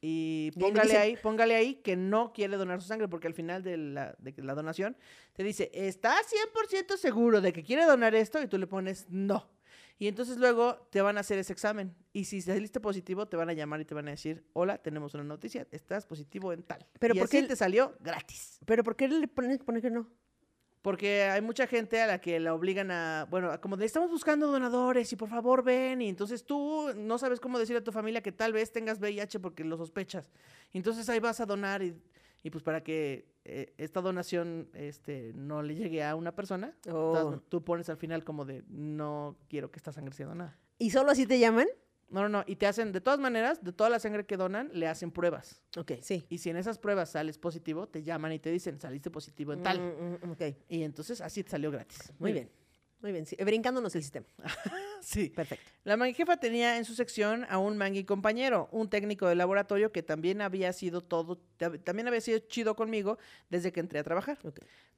Y 0.00 0.50
póngale 0.58 0.96
ahí, 0.96 1.16
póngale 1.16 1.54
ahí 1.54 1.74
que 1.74 1.96
no 1.96 2.32
quiere 2.32 2.56
donar 2.56 2.80
su 2.80 2.88
sangre, 2.88 3.08
porque 3.08 3.26
al 3.26 3.34
final 3.34 3.62
de 3.62 3.76
la, 3.76 4.14
de 4.18 4.32
la 4.42 4.54
donación 4.54 4.96
te 5.34 5.42
dice, 5.42 5.70
¿estás 5.74 6.26
100% 6.54 6.96
seguro 6.96 7.40
de 7.40 7.52
que 7.52 7.62
quiere 7.62 7.84
donar 7.84 8.14
esto? 8.14 8.40
Y 8.40 8.46
tú 8.46 8.56
le 8.56 8.66
pones 8.66 9.06
no. 9.10 9.50
Y 10.00 10.08
entonces 10.08 10.38
luego 10.38 10.88
te 10.90 11.02
van 11.02 11.18
a 11.18 11.20
hacer 11.20 11.38
ese 11.38 11.52
examen. 11.52 11.94
Y 12.14 12.24
si 12.24 12.40
saliste 12.40 12.80
positivo, 12.80 13.28
te 13.28 13.36
van 13.36 13.50
a 13.50 13.52
llamar 13.52 13.82
y 13.82 13.84
te 13.84 13.94
van 13.94 14.08
a 14.08 14.12
decir, 14.12 14.42
hola, 14.54 14.78
tenemos 14.78 15.12
una 15.12 15.24
noticia, 15.24 15.66
estás 15.70 16.06
positivo 16.06 16.54
en 16.54 16.62
tal. 16.62 16.86
Pero 16.98 17.14
y 17.14 17.18
¿por 17.18 17.26
así 17.26 17.42
qué- 17.42 17.46
te 17.48 17.54
salió 17.54 17.94
gratis. 18.00 18.58
Pero 18.64 18.82
¿por 18.82 18.96
qué 18.96 19.08
le 19.08 19.28
ponen 19.28 19.58
que 19.82 19.90
no? 19.90 20.08
Porque 20.80 21.24
hay 21.24 21.42
mucha 21.42 21.66
gente 21.66 22.00
a 22.00 22.06
la 22.06 22.18
que 22.18 22.40
la 22.40 22.54
obligan 22.54 22.90
a, 22.90 23.26
bueno, 23.28 23.60
como 23.60 23.76
de 23.76 23.84
estamos 23.84 24.10
buscando 24.10 24.46
donadores 24.46 25.12
y 25.12 25.16
por 25.16 25.28
favor 25.28 25.62
ven. 25.62 26.00
Y 26.00 26.08
entonces 26.08 26.46
tú 26.46 26.94
no 26.96 27.18
sabes 27.18 27.38
cómo 27.38 27.58
decir 27.58 27.76
a 27.76 27.84
tu 27.84 27.92
familia 27.92 28.22
que 28.22 28.32
tal 28.32 28.54
vez 28.54 28.72
tengas 28.72 28.98
VIH 28.98 29.38
porque 29.40 29.64
lo 29.64 29.76
sospechas. 29.76 30.30
Y 30.72 30.78
entonces 30.78 31.06
ahí 31.10 31.20
vas 31.20 31.40
a 31.40 31.44
donar 31.44 31.82
y, 31.82 31.94
y 32.42 32.50
pues 32.50 32.62
para 32.64 32.82
que 32.82 33.28
eh, 33.44 33.72
esta 33.78 34.00
donación 34.00 34.68
este, 34.74 35.32
no 35.34 35.62
le 35.62 35.74
llegue 35.74 36.02
a 36.04 36.14
una 36.14 36.34
persona, 36.34 36.74
Oh. 36.90 37.40
tú 37.48 37.62
pones 37.64 37.88
al 37.88 37.96
final 37.96 38.24
como 38.24 38.44
de 38.44 38.64
no 38.68 39.36
quiero 39.48 39.70
que 39.70 39.78
esta 39.78 39.92
sangre 39.92 40.14
sea 40.14 40.26
donada. 40.26 40.58
¿Y 40.78 40.90
solo 40.90 41.10
así 41.10 41.26
te 41.26 41.38
llaman? 41.38 41.66
No, 42.08 42.22
no, 42.22 42.28
no. 42.28 42.44
Y 42.46 42.56
te 42.56 42.66
hacen, 42.66 42.90
de 42.92 43.00
todas 43.00 43.20
maneras, 43.20 43.62
de 43.62 43.72
toda 43.72 43.88
la 43.88 44.00
sangre 44.00 44.26
que 44.26 44.36
donan, 44.36 44.68
le 44.72 44.88
hacen 44.88 45.12
pruebas. 45.12 45.62
Ok, 45.76 45.92
sí. 46.02 46.26
Y 46.28 46.38
si 46.38 46.50
en 46.50 46.56
esas 46.56 46.76
pruebas 46.78 47.10
sales 47.10 47.38
positivo, 47.38 47.86
te 47.86 48.02
llaman 48.02 48.32
y 48.32 48.38
te 48.40 48.50
dicen, 48.50 48.80
saliste 48.80 49.10
positivo 49.12 49.52
en 49.52 49.62
tal. 49.62 49.78
Mm, 49.80 50.26
mm, 50.26 50.30
ok, 50.32 50.42
Y 50.68 50.82
entonces 50.82 51.20
así 51.20 51.44
te 51.44 51.50
salió 51.50 51.70
gratis. 51.70 52.12
muy 52.18 52.32
bien. 52.32 52.50
Muy 53.02 53.12
bien, 53.12 53.24
sí. 53.24 53.36
brincándonos 53.36 53.94
el 53.94 54.02
sistema. 54.02 54.26
Sí. 55.02 55.30
Perfecto. 55.30 55.70
La 55.84 55.96
manjefa 55.96 56.36
tenía 56.36 56.76
en 56.76 56.84
su 56.84 56.94
sección 56.94 57.46
a 57.48 57.56
un 57.56 57.78
mangui 57.78 58.04
compañero, 58.04 58.68
un 58.70 58.90
técnico 58.90 59.26
de 59.26 59.34
laboratorio 59.34 59.92
que 59.92 60.02
también 60.02 60.42
había 60.42 60.74
sido 60.74 61.00
todo, 61.00 61.38
también 61.84 62.06
había 62.06 62.20
sido 62.20 62.38
chido 62.40 62.76
conmigo 62.76 63.16
desde 63.48 63.72
que 63.72 63.80
entré 63.80 63.98
a 63.98 64.04
trabajar. 64.04 64.38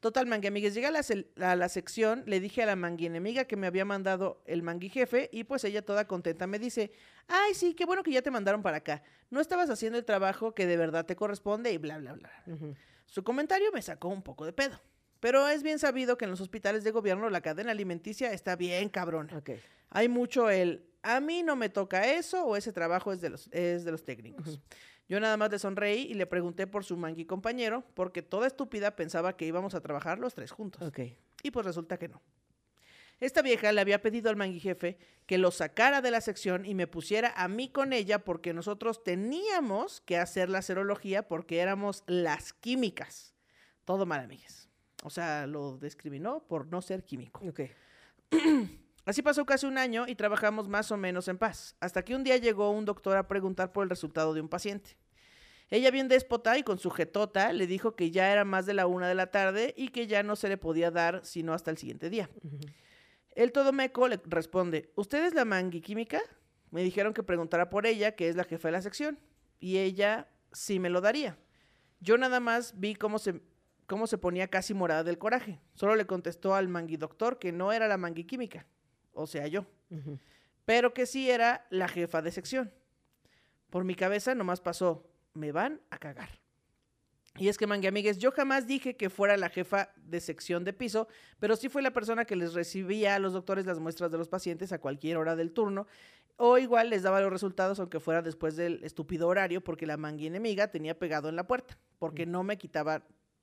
Total, 0.01 0.27
mangui 0.27 0.49
amigues, 0.49 0.75
llegué 0.75 0.89
a 0.89 0.91
la, 0.91 1.03
a 1.41 1.55
la 1.55 1.69
sección, 1.69 2.25
le 2.27 2.41
dije 2.41 2.65
a 2.65 2.67
la 2.67 2.75
mangui 2.75 3.07
enemiga 3.07 3.45
que 3.45 3.57
me 3.57 3.69
había 3.69 3.85
mandado 3.85 4.43
el 4.45 4.65
mangui 4.65 4.89
jefe 4.89 5.31
y 5.33 5.45
pues 5.45 5.63
ella 5.63 5.83
toda 5.83 6.09
contenta 6.09 6.49
me 6.49 6.59
dice, 6.59 6.91
ay 7.29 7.55
sí, 7.55 7.75
qué 7.75 7.85
bueno 7.85 8.03
que 8.03 8.11
ya 8.11 8.23
te 8.23 8.33
mandaron 8.33 8.61
para 8.61 8.79
acá, 8.79 9.05
no 9.31 9.41
estabas 9.41 9.71
haciendo 9.71 9.99
el 9.99 10.05
trabajo 10.05 10.53
que 10.53 10.67
de 10.67 10.77
verdad 10.77 11.07
te 11.07 11.15
corresponde 11.15 11.73
y 11.73 11.79
bla, 11.79 11.99
bla, 11.99 12.15
bla. 12.15 12.33
Su 13.07 13.23
comentario 13.23 13.71
me 13.73 13.83
sacó 13.83 14.09
un 14.09 14.23
poco 14.23 14.45
de 14.45 14.53
pedo. 14.53 14.81
Pero 15.23 15.47
es 15.47 15.63
bien 15.63 15.79
sabido 15.79 16.19
que 16.19 16.25
en 16.25 16.33
los 16.33 16.41
hospitales 16.41 16.83
de 16.83 16.91
gobierno 16.91 17.31
la 17.31 17.41
cadena 17.41 17.71
alimenticia 17.71 18.33
está 18.33 18.57
bien 18.57 18.89
cabrona. 18.89 19.39
Ok. 19.39 19.51
Hay 19.91 20.09
mucho 20.09 20.51
el, 20.51 20.85
a 21.01 21.21
mí 21.21 21.45
no 21.45 21.55
me 21.55 21.69
toca 21.69 22.13
eso 22.13 22.45
o 22.45 22.57
ese 22.57 22.73
trabajo 22.73 23.13
es 23.13 23.21
de 23.21 23.31
los, 23.31 23.49
es 23.53 23.85
de 23.85 23.93
los 23.93 24.05
técnicos. 24.05 24.59
Yo 25.09 25.21
nada 25.21 25.37
más 25.37 25.53
le 25.53 25.61
sonreí 25.61 26.11
y 26.11 26.15
le 26.15 26.27
pregunté 26.27 26.67
por 26.67 26.83
su 26.83 26.97
mangui 26.97 27.25
compañero, 27.25 27.85
porque 27.95 28.21
toda 28.21 28.49
estúpida 28.49 28.97
pensaba 28.97 29.37
que 29.37 29.47
íbamos 29.47 29.77
a 29.77 29.81
trabajar 29.81 30.19
los 30.19 30.35
tres 30.35 30.51
juntos. 30.51 30.83
Ok. 30.83 30.99
Y 31.45 31.53
pues 31.53 31.67
resulta 31.67 31.99
que 31.99 32.09
no. 32.09 32.21
Esta 33.21 33.43
vieja 33.43 33.71
le 33.71 33.81
había 33.81 34.03
pedido 34.03 34.29
al 34.29 34.35
mangui 34.35 34.59
jefe 34.59 34.99
que 35.27 35.39
lo 35.39 35.53
sacara 35.53 36.01
de 36.01 36.11
la 36.11 36.21
sección 36.21 36.67
y 36.67 36.75
me 36.75 36.89
pusiera 36.89 37.33
a 37.37 37.47
mí 37.47 37.69
con 37.69 37.93
ella 37.93 38.25
porque 38.25 38.53
nosotros 38.55 39.05
teníamos 39.05 40.01
que 40.01 40.19
hacer 40.19 40.49
la 40.49 40.63
serología 40.63 41.29
porque 41.29 41.61
éramos 41.61 42.03
las 42.09 42.53
químicas. 42.53 43.37
Todo 43.85 44.05
mal, 44.05 44.19
amigues. 44.19 44.72
O 45.03 45.11
sea, 45.11 45.47
lo 45.47 45.79
discriminó 45.79 46.45
por 46.47 46.67
no 46.67 46.81
ser 46.81 47.05
químico. 47.05 47.43
Ok. 47.47 47.61
Así 49.05 49.21
pasó 49.21 49.45
casi 49.45 49.67
un 49.67 49.79
año 49.79 50.07
y 50.07 50.15
trabajamos 50.15 50.69
más 50.69 50.93
o 50.93 50.97
menos 50.97 51.27
en 51.27 51.37
paz, 51.37 51.77
hasta 51.81 52.05
que 52.05 52.15
un 52.15 52.23
día 52.23 52.37
llegó 52.37 52.71
un 52.71 52.85
doctor 52.85 53.17
a 53.17 53.27
preguntar 53.27 53.73
por 53.73 53.83
el 53.83 53.91
resultado 53.91 54.33
de 54.33 54.41
un 54.41 54.49
paciente. 54.49 54.97
Ella 55.71 55.91
bien 55.91 56.07
déspota 56.07 56.57
y 56.57 56.63
con 56.63 56.79
su 56.79 56.91
jetota 56.91 57.53
le 57.53 57.67
dijo 57.67 57.97
que 57.97 58.11
ya 58.13 58.31
era 58.31 58.45
más 58.45 58.65
de 58.65 58.75
la 58.75 58.87
una 58.87 59.09
de 59.09 59.15
la 59.15 59.31
tarde 59.33 59.75
y 59.77 59.89
que 59.89 60.07
ya 60.07 60.23
no 60.23 60.37
se 60.37 60.49
le 60.49 60.57
podía 60.57 60.91
dar 60.91 61.25
sino 61.25 61.53
hasta 61.53 61.71
el 61.71 61.79
siguiente 61.79 62.11
día. 62.11 62.31
El 63.35 63.51
todo 63.51 63.73
meco 63.73 64.07
le 64.07 64.21
responde, 64.27 64.93
¿usted 64.95 65.25
es 65.25 65.35
la 65.35 65.45
mangui 65.45 65.81
química? 65.81 66.21
Me 66.71 66.83
dijeron 66.83 67.15
que 67.15 67.23
preguntara 67.23 67.71
por 67.71 67.87
ella, 67.87 68.15
que 68.15 68.29
es 68.29 68.37
la 68.37 68.45
jefa 68.45 68.69
de 68.69 68.73
la 68.73 68.83
sección, 68.83 69.19
y 69.59 69.79
ella 69.79 70.29
sí 70.53 70.79
me 70.79 70.91
lo 70.91 71.01
daría. 71.01 71.39
Yo 72.01 72.19
nada 72.19 72.39
más 72.39 72.79
vi 72.79 72.95
cómo 72.95 73.19
se, 73.19 73.41
cómo 73.93 74.07
se 74.07 74.17
ponía 74.17 74.49
casi 74.49 74.73
morada 74.73 75.05
del 75.05 75.19
coraje. 75.19 75.61
Solo 75.75 75.97
le 75.97 76.07
contestó 76.07 76.55
al 76.55 76.67
mangui 76.67 76.97
doctor 76.97 77.39
que 77.39 77.53
no 77.53 77.75
era 77.75 77.87
la 77.87 77.99
mangui 77.99 78.25
química, 78.25 78.67
o 79.13 79.27
sea 79.27 79.47
yo, 79.49 79.67
pero 80.65 80.95
que 80.95 81.05
sí 81.05 81.31
era 81.31 81.67
la 81.69 81.89
jefa 81.89 82.23
de 82.23 82.31
sección. 82.31 82.73
Por 83.69 83.85
mi 83.85 83.95
cabeza 83.95 84.35
nomás 84.35 84.63
pasó, 84.63 85.07
me 85.35 85.53
van 85.53 85.83
a 85.91 85.99
cagar. 85.99 86.31
Y 87.37 87.49
es 87.49 87.59
que, 87.59 87.67
mangue 87.67 87.87
amigues, 87.87 88.17
yo 88.17 88.33
jamás 88.33 88.67
dije 88.67 88.97
que 88.97 89.11
fuera 89.11 89.37
la 89.37 89.51
jefa 89.51 89.93
de 89.97 90.21
sección 90.21 90.65
de 90.65 90.73
piso, 90.73 91.07
pero 91.39 91.55
sí 91.55 91.69
fue 91.69 91.83
la 91.83 91.91
persona 91.93 92.25
que 92.25 92.35
les 92.35 92.55
recibía 92.55 93.17
a 93.17 93.19
los 93.19 93.35
doctores 93.35 93.67
las 93.67 93.79
muestras 93.79 94.11
de 94.11 94.17
los 94.17 94.29
pacientes 94.29 94.73
a 94.73 94.79
cualquier 94.79 95.19
hora 95.19 95.37
del 95.37 95.53
turno, 95.53 95.87
o 96.37 96.57
igual 96.57 96.89
les 96.89 97.03
daba 97.03 97.21
los 97.21 97.31
resultados 97.31 97.79
aunque 97.79 98.01
fuera 98.01 98.23
después 98.23 98.57
del 98.57 98.83
estúpido 98.85 99.29
horario, 99.29 99.63
porque 99.63 99.85
la 99.85 99.99
mangui 99.99 100.29
enemiga 100.29 100.69
tenía 100.69 100.99
pegado 100.99 101.29
en 101.29 101.37
la 101.37 101.47
puerta, 101.47 101.77
porque 101.99 102.25
no 102.25 102.43
me 102.43 102.57
quitaba 102.57 103.03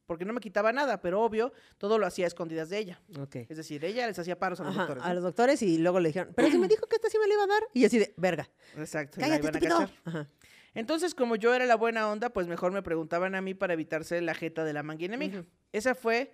porque 0.10 0.26
no 0.26 0.34
me 0.34 0.42
quitaba 0.42 0.74
nada, 0.74 1.02
pero 1.02 1.22
obvio, 1.22 1.54
todo 1.78 2.00
lo 2.00 2.08
hacía 2.08 2.26
a 2.26 2.30
escondidas 2.30 2.68
de 2.70 2.80
ella. 2.80 3.00
Ok. 3.20 3.36
Es 3.48 3.58
decir, 3.58 3.86
ella 3.86 4.08
les 4.08 4.18
hacía 4.18 4.40
paros 4.40 4.60
a 4.60 4.64
los 4.64 4.72
Ajá, 4.74 4.82
doctores. 4.82 5.04
a 5.04 5.08
¿no? 5.10 5.14
los 5.14 5.24
doctores 5.24 5.62
y 5.62 5.78
luego 5.78 6.00
le 6.00 6.10
dijeron, 6.10 6.34
pero 6.36 6.50
si 6.50 6.58
me 6.58 6.68
dijo 6.68 6.88
que 6.88 6.96
esta 6.96 7.12
sí 7.12 7.20
me 7.20 7.28
la 7.28 7.36
iba 7.36 7.44
a 7.44 7.48
dar. 7.48 7.62
Y 7.76 7.86
así 7.86 8.00
de, 8.00 8.12
verga. 8.18 8.50
Exacto, 8.76 9.22
la 9.22 9.28
Cállate, 9.28 9.60
iban 9.60 9.80
a 9.80 9.84
estúpido. 9.86 10.28
Entonces, 10.74 11.14
como 11.14 11.36
yo 11.36 11.54
era 11.54 11.68
la 11.68 11.76
buena 11.76 12.10
onda, 12.10 12.32
pues 12.32 12.48
mejor 12.48 12.72
me 12.72 12.82
preguntaban 12.82 13.36
a 13.36 13.42
mí 13.42 13.54
para 13.54 13.74
evitarse 13.74 14.20
la 14.22 14.34
jeta 14.34 14.64
de 14.64 14.74
la 14.74 14.82
mangue 14.82 15.06
enemiga. 15.06 15.46
Esa 15.74 15.94
fue, 15.94 16.34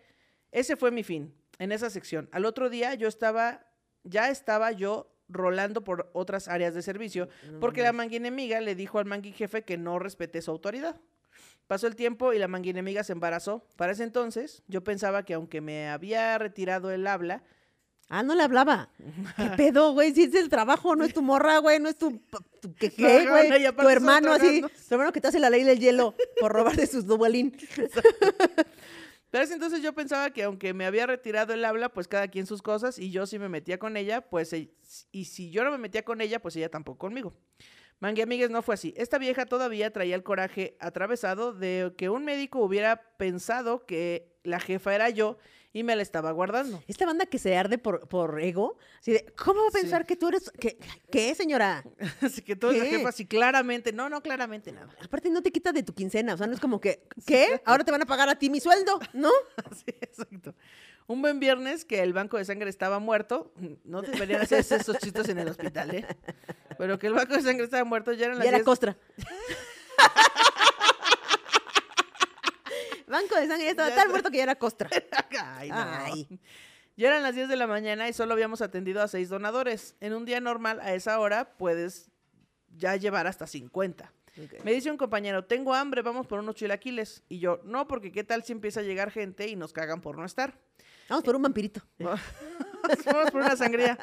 ese 0.54 0.78
fue 0.78 0.92
mi 0.92 1.04
fin 1.04 1.36
en 1.60 1.74
esa 1.74 1.90
sección. 1.90 2.30
Al 2.32 2.46
otro 2.46 2.70
día 2.70 2.94
yo 2.94 3.10
estaba, 3.10 3.68
ya 4.06 4.30
estaba 4.30 4.72
yo 4.72 5.12
rolando 5.28 5.84
por 5.84 6.10
otras 6.14 6.48
áreas 6.48 6.74
de 6.74 6.82
servicio, 6.82 7.28
porque 7.60 7.82
la 7.82 7.92
mangue 7.92 8.16
enemiga 8.16 8.62
le 8.62 8.74
dijo 8.74 9.00
al 9.00 9.06
mangui 9.06 9.34
jefe 9.34 9.64
que 9.64 9.78
no 9.78 10.00
respete 10.00 10.42
su 10.42 10.52
autoridad. 10.52 11.02
Pasó 11.68 11.88
el 11.88 11.96
tiempo 11.96 12.34
y 12.34 12.40
la 12.40 12.48
mangue 12.48 12.70
enemiga 12.70 13.04
se 13.04 13.14
embarazó. 13.14 13.66
Para 13.76 13.94
ese 13.94 14.04
entonces, 14.04 14.64
yo 14.68 14.84
pensaba 14.84 15.24
que 15.26 15.34
aunque 15.34 15.62
me 15.62 15.90
había 15.90 16.38
retirado 16.38 16.92
el 16.92 17.08
habla, 17.08 17.44
Ah, 18.08 18.22
no 18.22 18.36
le 18.36 18.44
hablaba. 18.44 18.90
¿Qué 19.36 19.50
pedo, 19.58 19.94
güey? 19.94 20.14
Si 20.14 20.24
es 20.26 20.36
el 20.36 20.48
trabajo, 20.48 20.96
no 20.96 21.06
es 21.06 21.14
tu 21.16 21.24
morra, 21.24 21.58
güey, 21.58 21.80
no 21.80 21.90
es 21.90 21.98
tu... 21.98 22.22
tu 22.62 22.72
¿Qué, 22.76 22.92
qué, 22.92 23.26
güey? 23.28 23.50
Tu 23.72 23.90
hermano 23.90 24.32
así, 24.32 24.62
tu 24.62 24.94
hermano 24.94 25.12
que 25.12 25.22
te 25.22 25.28
hace 25.28 25.40
la 25.40 25.50
ley 25.50 25.64
del 25.64 25.80
hielo 25.80 26.14
por 26.40 26.52
robar 26.52 26.76
de 26.76 26.86
sus 26.86 27.08
dubalín. 27.08 27.58
Pero 29.32 29.44
ese 29.44 29.54
entonces 29.56 29.82
yo 29.82 29.94
pensaba 29.94 30.30
que 30.30 30.44
aunque 30.44 30.74
me 30.74 30.86
había 30.86 31.08
retirado 31.08 31.54
el 31.54 31.66
habla, 31.66 31.90
pues 31.90 32.08
cada 32.08 32.28
quien 32.28 32.46
sus 32.46 32.62
cosas, 32.62 33.00
y 33.00 33.10
yo 33.12 33.26
si 33.26 33.40
me 33.40 33.50
metía 33.50 33.80
con 33.80 33.98
ella, 33.98 34.22
pues, 34.22 34.54
e- 34.54 34.72
y 35.12 35.26
si 35.26 35.50
yo 35.50 35.64
no 35.64 35.72
me 35.72 35.78
metía 35.78 36.06
con 36.06 36.22
ella, 36.22 36.40
pues 36.42 36.56
ella 36.56 36.70
tampoco 36.70 37.00
conmigo. 37.00 37.34
Mangue 38.06 38.22
Amigues 38.22 38.52
no 38.52 38.62
fue 38.62 38.76
así. 38.76 38.94
Esta 38.98 39.18
vieja 39.18 39.48
todavía 39.48 39.92
traía 39.92 40.14
el 40.16 40.22
coraje 40.22 40.78
atravesado 40.80 41.54
de 41.54 41.92
que 41.98 42.10
un 42.10 42.24
médico 42.24 42.60
hubiera 42.60 43.02
pensado 43.18 43.84
que 43.88 44.32
la 44.44 44.60
jefa 44.60 44.94
era 44.94 45.10
yo 45.10 45.40
y 45.74 45.82
me 45.82 45.96
la 45.96 46.04
estaba 46.04 46.30
guardando. 46.32 46.84
Esta 46.88 47.08
banda 47.08 47.26
que 47.26 47.40
se 47.40 47.58
arde 47.58 47.80
por, 47.80 48.08
por 48.08 48.40
ego, 48.40 48.78
así 49.00 49.12
de, 49.12 49.26
¿cómo 49.36 49.62
va 49.64 49.70
a 49.70 49.72
Sí. 49.72 49.78
pensar 49.82 50.06
que 50.06 50.16
tú 50.16 50.28
eres... 50.28 50.52
que- 50.52 50.78
¿Qué, 51.12 51.34
señora? 51.34 51.84
Así 52.22 52.44
que 52.44 52.56
toda 52.56 52.74
la 52.74 52.84
¿Qué? 52.84 52.90
jefa 52.92 53.10
así 53.10 53.26
claramente, 53.26 53.92
no, 53.92 54.08
no, 54.08 54.22
claramente 54.22 54.72
nada. 54.72 54.94
Aparte 55.04 55.32
no 55.32 55.42
te 55.42 55.52
quita 55.52 55.72
de 55.72 55.82
tu 55.82 55.96
quincena, 55.96 56.36
o 56.36 56.38
sea, 56.38 56.46
no 56.46 56.54
es 56.54 56.60
como 56.60 56.80
que, 56.80 57.08
¿qué? 57.26 57.60
Ahora 57.66 57.84
te 57.84 57.92
van 57.92 58.04
a 58.04 58.06
pagar 58.06 58.30
a 58.30 58.36
ti 58.36 58.52
mi 58.52 58.60
sueldo, 58.60 59.00
¿no? 59.14 59.32
Sí, 59.76 59.86
exacto. 60.00 60.54
Un 61.08 61.22
buen 61.22 61.40
viernes 61.40 61.86
que 61.86 62.02
el 62.02 62.14
banco 62.14 62.38
de 62.38 62.46
sangre 62.46 62.70
estaba 62.70 63.00
muerto. 63.00 63.54
No 63.84 64.02
deberían 64.02 64.42
hacer 64.42 64.60
esos 64.60 64.98
chistes 64.98 65.30
en 65.30 65.38
el 65.38 65.48
hospital, 65.48 65.94
¿eh? 65.94 66.06
Pero 66.78 66.98
que 66.98 67.08
el 67.08 67.14
banco 67.14 67.36
de 67.36 67.42
sangre 67.42 67.66
estaba 67.66 67.84
muerto, 67.84 68.12
ya 68.14 68.26
eran 68.26 68.40
las 68.40 68.46
Y 68.46 68.50
era 68.50 68.58
10 68.58 68.66
costra. 68.66 68.98
Banco 73.08 73.36
de 73.36 73.48
sangre 73.48 73.66
ya 73.66 73.72
estaba 73.72 73.90
Ya 73.90 73.96
tan 73.96 74.10
muerto 74.10 74.32
que 74.32 74.38
ya 74.38 74.44
era 74.44 74.56
costra. 74.56 74.90
Ay, 75.58 75.70
no. 75.70 75.76
Ay. 75.78 76.40
Ya 76.98 77.10
eran 77.10 77.24
las 77.24 77.36
10 77.36 77.50
de 77.50 77.56
la 77.56 77.68
mañana 77.68 78.10
y 78.10 78.14
solo 78.14 78.34
habíamos 78.34 78.62
atendido 78.62 79.02
a 79.02 79.08
seis 79.08 79.30
donadores. 79.30 79.96
En 80.00 80.14
un 80.14 80.26
día 80.26 80.40
normal, 80.40 80.80
a 80.82 80.94
esa 80.94 81.20
hora, 81.20 81.54
puedes 81.58 82.10
ya 82.76 82.96
llevar 82.96 83.28
hasta 83.28 83.48
50. 83.48 84.12
Me 84.64 84.74
dice 84.74 84.92
un 84.92 84.98
compañero, 84.98 85.46
tengo 85.46 85.74
hambre, 85.74 86.02
vamos 86.02 86.28
por 86.28 86.40
unos 86.40 86.56
chilaquiles. 86.56 87.24
Y 87.30 87.40
yo, 87.40 87.62
no, 87.64 87.88
porque 87.88 88.12
qué 88.12 88.24
tal 88.24 88.44
si 88.44 88.52
empieza 88.52 88.82
a 88.82 88.84
llegar 88.84 89.12
gente 89.12 89.48
y 89.48 89.56
nos 89.56 89.72
cagan 89.72 90.02
por 90.02 90.18
no 90.18 90.26
estar. 90.26 90.58
Vamos 91.10 91.24
por 91.24 91.36
un 91.36 91.42
vampirito. 91.44 91.82
Vamos 92.00 93.32
por 93.32 93.42
una 93.42 93.56
sangría. 93.56 93.98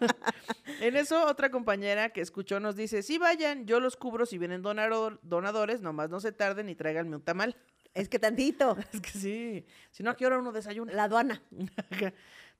en 0.80 0.96
eso, 0.96 1.26
otra 1.26 1.50
compañera 1.50 2.10
que 2.10 2.20
escuchó 2.20 2.60
nos 2.60 2.76
dice, 2.76 3.02
sí 3.02 3.18
vayan, 3.18 3.66
yo 3.66 3.80
los 3.80 3.96
cubro 3.96 4.24
si 4.26 4.38
vienen 4.38 4.62
donador- 4.62 5.18
donadores, 5.22 5.80
nomás 5.80 6.10
no 6.10 6.20
se 6.20 6.32
tarden 6.32 6.68
y 6.68 6.74
tráiganme 6.74 7.16
un 7.16 7.22
tamal. 7.22 7.56
Es 7.92 8.08
que 8.08 8.18
tantito. 8.18 8.76
Es 8.92 9.00
que 9.00 9.10
sí, 9.10 9.66
si 9.90 10.02
no, 10.02 10.10
¿a 10.10 10.16
qué 10.16 10.26
hora 10.26 10.38
uno 10.38 10.52
desayuna? 10.52 10.92
La 10.92 11.04
aduana. 11.04 11.42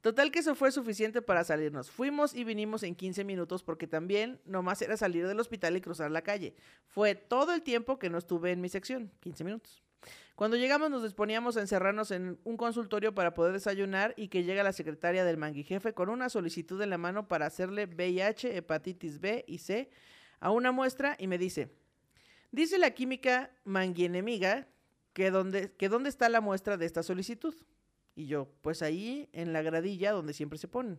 Total 0.01 0.31
que 0.33 0.39
eso 0.39 0.55
fue 0.55 0.73
suficiente 0.73 1.21
para 1.21 1.45
salirnos. 1.45 1.91
Fuimos 1.91 2.35
y 2.35 2.43
vinimos 2.45 2.83
en 2.83 2.95
15 2.97 3.23
minutos 3.25 3.63
porque 3.63 3.87
también 3.87 4.41
nomás 4.47 4.81
era 4.83 4.97
salir 4.97 5.29
del 5.29 5.39
hospital 5.39 5.77
y 5.77 5.81
cruzar 5.83 6.11
la 6.11 6.23
calle. 6.23 6.57
Fue 6.87 7.15
todo 7.15 7.53
el 7.53 7.63
tiempo 7.63 7.99
que 7.99 8.09
no 8.09 8.17
estuve 8.19 8.51
en 8.53 8.61
mi 8.63 8.69
sección, 8.71 9.13
15 9.21 9.45
minutos. 9.45 9.83
Cuando 10.41 10.57
llegamos 10.57 10.89
nos 10.91 11.03
disponíamos 11.03 11.59
a 11.59 11.61
encerrarnos 11.61 12.11
en 12.13 12.39
un 12.45 12.57
consultorio 12.57 13.15
para 13.15 13.35
poder 13.35 13.53
desayunar 13.53 14.15
y 14.17 14.29
que 14.29 14.43
llega 14.43 14.63
la 14.63 14.73
secretaria 14.73 15.23
del 15.23 15.37
mangui 15.37 15.65
jefe 15.65 15.93
con 15.93 16.09
una 16.09 16.31
solicitud 16.31 16.81
en 16.81 16.89
la 16.89 16.97
mano 16.97 17.29
para 17.29 17.45
hacerle 17.45 17.85
VIH, 17.85 18.57
hepatitis 18.57 19.21
B 19.21 19.45
y 19.47 19.59
C 19.59 19.91
a 20.39 20.51
una 20.51 20.73
muestra 20.73 21.15
y 21.19 21.27
me 21.27 21.37
dice, 21.37 21.69
dice 22.53 22.79
la 22.79 22.93
química 22.93 23.51
manguienemiga 23.65 24.67
que 25.13 25.31
dónde, 25.31 25.73
que 25.73 25.91
dónde 25.91 26.09
está 26.09 26.31
la 26.31 26.41
muestra 26.41 26.79
de 26.79 26.87
esta 26.87 27.03
solicitud. 27.03 27.55
Y 28.15 28.25
yo, 28.27 28.49
pues 28.63 28.81
ahí 28.81 29.29
en 29.35 29.53
la 29.53 29.61
gradilla 29.61 30.13
donde 30.13 30.33
siempre 30.33 30.59
se 30.59 30.69
ponen. 30.69 30.99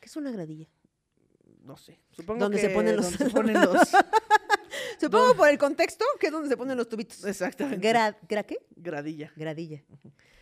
¿Qué 0.00 0.06
es 0.06 0.16
una 0.16 0.30
gradilla? 0.30 0.68
No 1.62 1.76
sé. 1.76 2.00
Supongo 2.12 2.44
Donde 2.44 2.56
que 2.58 2.66
se 2.68 2.70
ponen 2.70 2.96
los- 2.96 3.10
donde 3.18 3.24
se 3.26 3.30
ponen 3.30 3.60
los. 3.60 3.92
Supongo 5.00 5.34
por 5.34 5.48
el 5.48 5.56
contexto 5.58 6.04
que 6.18 6.26
es 6.26 6.32
donde 6.32 6.48
se 6.48 6.56
ponen 6.56 6.76
los 6.76 6.88
tubitos. 6.88 7.24
Exactamente. 7.24 7.88
Gra, 7.88 8.16
¿Gra 8.28 8.42
qué? 8.42 8.58
Gradilla. 8.76 9.32
Gradilla. 9.34 9.82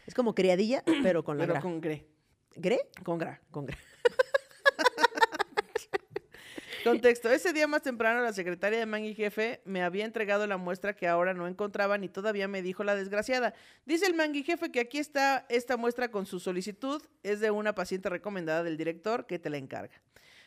Es 0.06 0.14
como 0.14 0.34
criadilla, 0.34 0.82
pero 1.02 1.22
con 1.22 1.38
la 1.38 1.44
Pero 1.44 1.54
gra. 1.54 1.60
con 1.62 1.80
gre. 1.80 2.06
¿Gre? 2.56 2.80
Con 3.04 3.18
gra. 3.18 3.40
Con 3.50 3.66
gra. 3.66 3.78
Contexto. 6.84 7.30
Ese 7.30 7.52
día 7.52 7.66
más 7.66 7.82
temprano 7.82 8.22
la 8.22 8.32
secretaria 8.32 8.78
de 8.78 8.86
Mangui 8.86 9.14
Jefe 9.14 9.60
me 9.64 9.82
había 9.82 10.04
entregado 10.04 10.46
la 10.46 10.56
muestra 10.56 10.94
que 10.94 11.06
ahora 11.08 11.34
no 11.34 11.46
encontraban 11.46 12.02
y 12.04 12.08
todavía 12.08 12.48
me 12.48 12.62
dijo 12.62 12.84
la 12.84 12.94
desgraciada. 12.94 13.52
Dice 13.84 14.06
el 14.06 14.14
Mangui 14.14 14.42
Jefe 14.44 14.70
que 14.70 14.80
aquí 14.80 14.98
está 14.98 15.44
esta 15.48 15.76
muestra 15.76 16.10
con 16.10 16.24
su 16.24 16.40
solicitud. 16.40 17.02
Es 17.22 17.40
de 17.40 17.50
una 17.50 17.74
paciente 17.74 18.08
recomendada 18.08 18.62
del 18.62 18.76
director 18.76 19.26
que 19.26 19.38
te 19.38 19.50
la 19.50 19.58
encarga. 19.58 20.00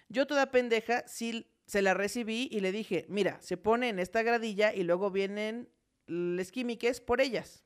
Yo 0.09 0.25
toda 0.25 0.51
pendeja 0.51 1.03
sí 1.07 1.47
se 1.71 1.81
la 1.81 1.93
recibí 1.93 2.49
y 2.51 2.59
le 2.59 2.73
dije, 2.73 3.05
mira, 3.07 3.37
se 3.39 3.55
pone 3.55 3.87
en 3.87 3.99
esta 3.99 4.23
gradilla 4.23 4.73
y 4.73 4.83
luego 4.83 5.09
vienen 5.09 5.69
les 6.05 6.51
químiques 6.51 6.99
por 6.99 7.21
ellas. 7.21 7.63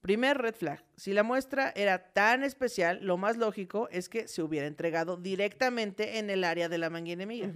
Primer 0.00 0.38
red 0.38 0.54
flag. 0.54 0.82
Si 0.96 1.12
la 1.12 1.24
muestra 1.24 1.70
era 1.76 2.14
tan 2.14 2.42
especial, 2.42 3.00
lo 3.02 3.18
más 3.18 3.36
lógico 3.36 3.86
es 3.90 4.08
que 4.08 4.28
se 4.28 4.40
hubiera 4.40 4.66
entregado 4.66 5.18
directamente 5.18 6.18
en 6.18 6.30
el 6.30 6.42
área 6.42 6.70
de 6.70 6.78
la 6.78 6.88
manguía 6.88 7.12
enemiga. 7.12 7.52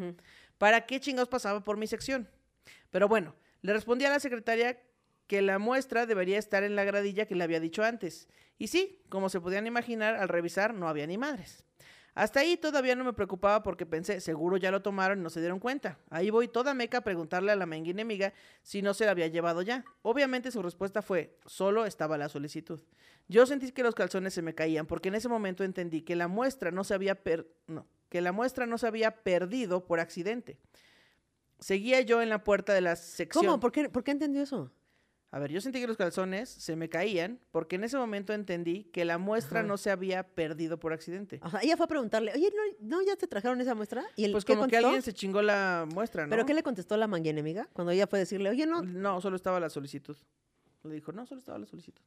¿Para 0.58 0.84
qué 0.84 1.00
chingados 1.00 1.30
pasaba 1.30 1.64
por 1.64 1.78
mi 1.78 1.86
sección? 1.86 2.28
Pero 2.90 3.08
bueno, 3.08 3.34
le 3.62 3.72
respondí 3.72 4.04
a 4.04 4.10
la 4.10 4.20
secretaria 4.20 4.78
que 5.26 5.40
la 5.40 5.58
muestra 5.58 6.04
debería 6.04 6.38
estar 6.38 6.64
en 6.64 6.76
la 6.76 6.84
gradilla 6.84 7.24
que 7.24 7.34
le 7.34 7.44
había 7.44 7.60
dicho 7.60 7.82
antes. 7.82 8.28
Y 8.58 8.66
sí, 8.66 9.00
como 9.08 9.30
se 9.30 9.40
podían 9.40 9.66
imaginar, 9.66 10.16
al 10.16 10.28
revisar 10.28 10.74
no 10.74 10.86
había 10.86 11.06
ni 11.06 11.16
madres. 11.16 11.64
Hasta 12.14 12.40
ahí 12.40 12.58
todavía 12.58 12.94
no 12.94 13.04
me 13.04 13.14
preocupaba 13.14 13.62
porque 13.62 13.86
pensé, 13.86 14.20
seguro 14.20 14.58
ya 14.58 14.70
lo 14.70 14.82
tomaron 14.82 15.20
y 15.20 15.22
no 15.22 15.30
se 15.30 15.40
dieron 15.40 15.58
cuenta. 15.58 15.98
Ahí 16.10 16.28
voy 16.28 16.46
toda 16.46 16.74
meca 16.74 16.98
a 16.98 17.00
preguntarle 17.00 17.52
a 17.52 17.56
la 17.56 17.64
mengue 17.64 17.92
enemiga 17.92 18.34
si 18.62 18.82
no 18.82 18.92
se 18.92 19.06
la 19.06 19.12
había 19.12 19.28
llevado 19.28 19.62
ya. 19.62 19.84
Obviamente 20.02 20.50
su 20.50 20.60
respuesta 20.60 21.00
fue, 21.00 21.38
solo 21.46 21.86
estaba 21.86 22.18
la 22.18 22.28
solicitud. 22.28 22.82
Yo 23.28 23.46
sentí 23.46 23.72
que 23.72 23.82
los 23.82 23.94
calzones 23.94 24.34
se 24.34 24.42
me 24.42 24.54
caían 24.54 24.86
porque 24.86 25.08
en 25.08 25.14
ese 25.14 25.28
momento 25.28 25.64
entendí 25.64 26.02
que 26.02 26.14
la 26.14 26.28
muestra 26.28 26.70
no 26.70 26.84
se 26.84 26.92
había 26.92 27.18
no, 27.66 27.86
que 28.10 28.20
la 28.20 28.32
muestra 28.32 28.66
no 28.66 28.76
se 28.76 28.86
había 28.86 29.22
perdido 29.22 29.86
por 29.86 29.98
accidente. 29.98 30.58
Seguía 31.60 32.02
yo 32.02 32.20
en 32.20 32.28
la 32.28 32.44
puerta 32.44 32.74
de 32.74 32.82
la 32.82 32.96
sección. 32.96 33.46
¿Cómo? 33.46 33.60
¿Por 33.60 33.72
qué, 33.72 33.88
¿Por 33.88 34.04
qué 34.04 34.10
entendió 34.10 34.42
eso? 34.42 34.70
A 35.34 35.38
ver, 35.38 35.50
yo 35.50 35.62
sentí 35.62 35.80
que 35.80 35.86
los 35.86 35.96
calzones 35.96 36.50
se 36.50 36.76
me 36.76 36.90
caían 36.90 37.40
porque 37.52 37.76
en 37.76 37.84
ese 37.84 37.96
momento 37.96 38.34
entendí 38.34 38.84
que 38.92 39.06
la 39.06 39.16
muestra 39.16 39.60
Ajá. 39.60 39.66
no 39.66 39.78
se 39.78 39.90
había 39.90 40.24
perdido 40.24 40.78
por 40.78 40.92
accidente. 40.92 41.40
O 41.42 41.48
sea, 41.48 41.60
ella 41.62 41.74
fue 41.78 41.84
a 41.84 41.88
preguntarle, 41.88 42.32
oye, 42.34 42.52
¿no, 42.54 42.98
no 42.98 43.02
ya 43.02 43.16
te 43.16 43.26
trajeron 43.26 43.58
esa 43.62 43.74
muestra? 43.74 44.04
¿Y 44.14 44.26
el 44.26 44.32
Pues 44.32 44.44
como 44.44 44.68
que 44.68 44.76
alguien 44.76 45.00
se 45.00 45.14
chingó 45.14 45.40
la 45.40 45.88
muestra, 45.90 46.26
¿no? 46.26 46.30
¿Pero 46.30 46.44
qué 46.44 46.52
le 46.52 46.62
contestó 46.62 46.98
la 46.98 47.06
manguía 47.06 47.30
enemiga? 47.30 47.66
Cuando 47.72 47.92
ella 47.92 48.06
fue 48.06 48.18
a 48.18 48.20
decirle, 48.20 48.50
oye, 48.50 48.66
no, 48.66 48.82
No, 48.82 49.22
solo 49.22 49.36
estaba 49.36 49.58
la 49.58 49.70
solicitud. 49.70 50.18
Le 50.82 50.94
dijo, 50.96 51.12
no, 51.12 51.24
solo 51.24 51.38
estaba 51.38 51.58
la 51.58 51.66
solicitud. 51.66 52.02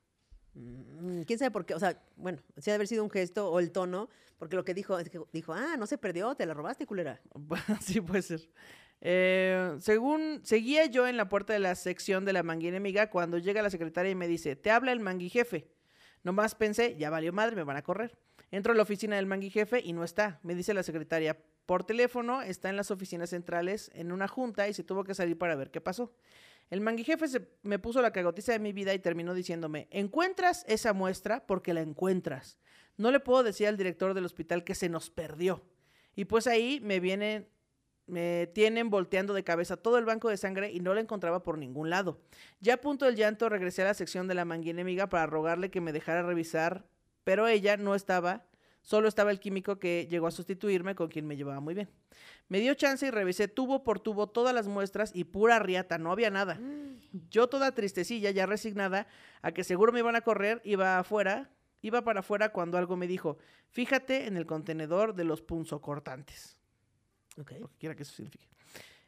Mm, 0.53 1.21
quién 1.23 1.39
sabe 1.39 1.49
por 1.49 1.65
qué, 1.65 1.73
o 1.73 1.79
sea, 1.79 1.99
bueno, 2.17 2.43
sí 2.57 2.69
ha 2.69 2.73
de 2.73 2.75
haber 2.75 2.87
sido 2.87 3.03
un 3.03 3.09
gesto 3.09 3.49
o 3.49 3.59
el 3.59 3.71
tono, 3.71 4.07
porque 4.37 4.55
lo 4.55 4.63
que 4.63 4.75
dijo 4.75 4.99
es 4.99 5.09
que 5.09 5.19
dijo, 5.33 5.51
ah, 5.51 5.77
no 5.77 5.87
se 5.87 5.97
perdió, 5.97 6.35
te 6.35 6.45
la 6.45 6.53
robaste, 6.53 6.85
culera. 6.85 7.19
sí 7.81 8.01
puede 8.01 8.21
ser. 8.21 8.47
Eh, 9.01 9.75
según 9.79 10.41
seguía 10.43 10.85
yo 10.85 11.07
en 11.07 11.17
la 11.17 11.29
puerta 11.29 11.53
de 11.53 11.59
la 11.59 11.75
sección 11.75 12.25
de 12.25 12.33
la 12.33 12.43
mangui 12.43 12.69
enemiga 12.69 13.09
cuando 13.09 13.37
llega 13.37 13.61
la 13.61 13.69
secretaria 13.69 14.11
y 14.11 14.15
me 14.15 14.27
dice, 14.27 14.55
te 14.55 14.71
habla 14.71 14.91
el 14.91 14.99
mangui 14.99 15.29
jefe. 15.29 15.67
Nomás 16.23 16.55
pensé, 16.55 16.95
ya 16.97 17.09
valió 17.09 17.31
madre, 17.33 17.55
me 17.55 17.63
van 17.63 17.77
a 17.77 17.83
correr. 17.83 18.17
Entro 18.51 18.73
a 18.73 18.75
la 18.75 18.83
oficina 18.83 19.15
del 19.15 19.25
mangui 19.25 19.49
jefe 19.49 19.81
y 19.83 19.93
no 19.93 20.03
está. 20.03 20.39
Me 20.43 20.55
dice 20.55 20.73
la 20.73 20.81
secretaria, 20.81 21.37
por 21.65 21.83
teléfono 21.83 22.41
está 22.41 22.69
en 22.69 22.77
las 22.77 22.91
oficinas 22.91 23.31
centrales 23.31 23.91
en 23.93 24.11
una 24.11 24.27
junta 24.27 24.67
y 24.67 24.73
se 24.73 24.83
tuvo 24.83 25.03
que 25.03 25.13
salir 25.13 25.37
para 25.37 25.55
ver 25.55 25.71
qué 25.71 25.81
pasó. 25.81 26.15
El 26.69 26.81
mangui 26.81 27.03
jefe 27.03 27.27
se, 27.27 27.47
me 27.61 27.79
puso 27.79 28.01
la 28.01 28.11
cagotiza 28.11 28.53
de 28.53 28.59
mi 28.59 28.73
vida 28.73 28.93
y 28.93 28.99
terminó 28.99 29.33
diciéndome, 29.33 29.87
encuentras 29.91 30.63
esa 30.67 30.93
muestra 30.93 31.45
porque 31.45 31.73
la 31.73 31.81
encuentras. 31.81 32.57
No 32.97 33.11
le 33.11 33.19
puedo 33.19 33.43
decir 33.43 33.67
al 33.67 33.77
director 33.77 34.13
del 34.13 34.25
hospital 34.25 34.63
que 34.63 34.73
se 34.73 34.89
nos 34.89 35.09
perdió. 35.09 35.63
Y 36.15 36.25
pues 36.25 36.47
ahí 36.47 36.79
me 36.81 36.99
vienen 36.99 37.49
Me 38.07 38.47
tienen 38.53 38.91
volteando 38.91 39.33
de 39.33 39.43
cabeza 39.43 39.77
todo 39.77 39.97
el 39.97 40.05
banco 40.05 40.29
de 40.29 40.37
sangre 40.37 40.71
y 40.71 40.79
no 40.79 40.93
la 40.93 41.01
encontraba 41.01 41.41
por 41.41 41.57
ningún 41.57 41.89
lado. 41.89 42.19
Ya 42.59 42.75
a 42.75 42.81
punto 42.81 43.05
del 43.05 43.15
llanto, 43.15 43.49
regresé 43.49 43.81
a 43.81 43.85
la 43.85 43.93
sección 43.95 44.27
de 44.27 44.35
la 44.35 44.45
manguinemiga 44.45 45.09
para 45.09 45.25
rogarle 45.25 45.71
que 45.71 45.81
me 45.81 45.91
dejara 45.91 46.21
revisar, 46.21 46.85
pero 47.23 47.47
ella 47.47 47.77
no 47.77 47.95
estaba, 47.95 48.45
solo 48.83 49.07
estaba 49.07 49.31
el 49.31 49.39
químico 49.39 49.79
que 49.79 50.05
llegó 50.07 50.27
a 50.27 50.31
sustituirme 50.31 50.93
con 50.93 51.07
quien 51.07 51.25
me 51.25 51.35
llevaba 51.35 51.59
muy 51.59 51.73
bien. 51.73 51.89
Me 52.47 52.59
dio 52.59 52.75
chance 52.75 53.07
y 53.07 53.09
revisé 53.09 53.47
tubo 53.47 53.83
por 53.83 53.99
tubo 53.99 54.27
todas 54.27 54.53
las 54.53 54.67
muestras 54.67 55.09
y 55.15 55.23
pura 55.23 55.57
riata, 55.57 55.97
no 55.97 56.11
había 56.11 56.29
nada. 56.29 56.59
Yo 57.31 57.49
toda 57.49 57.73
tristecilla, 57.73 58.29
ya 58.29 58.45
resignada 58.45 59.07
a 59.41 59.51
que 59.51 59.63
seguro 59.63 59.91
me 59.91 59.99
iban 59.99 60.15
a 60.15 60.21
correr, 60.21 60.61
iba 60.63 60.99
afuera, 60.99 61.49
iba 61.81 62.03
para 62.03 62.19
afuera 62.19 62.49
cuando 62.49 62.77
algo 62.77 62.97
me 62.97 63.07
dijo, 63.07 63.39
fíjate 63.69 64.27
en 64.27 64.37
el 64.37 64.45
contenedor 64.45 65.15
de 65.15 65.23
los 65.23 65.41
punzocortantes 65.41 66.59
Ok. 67.39 67.51
lo 67.59 67.67
que 67.69 67.75
quiera 67.77 67.95
que 67.95 68.03
eso 68.03 68.13
signifique. 68.13 68.47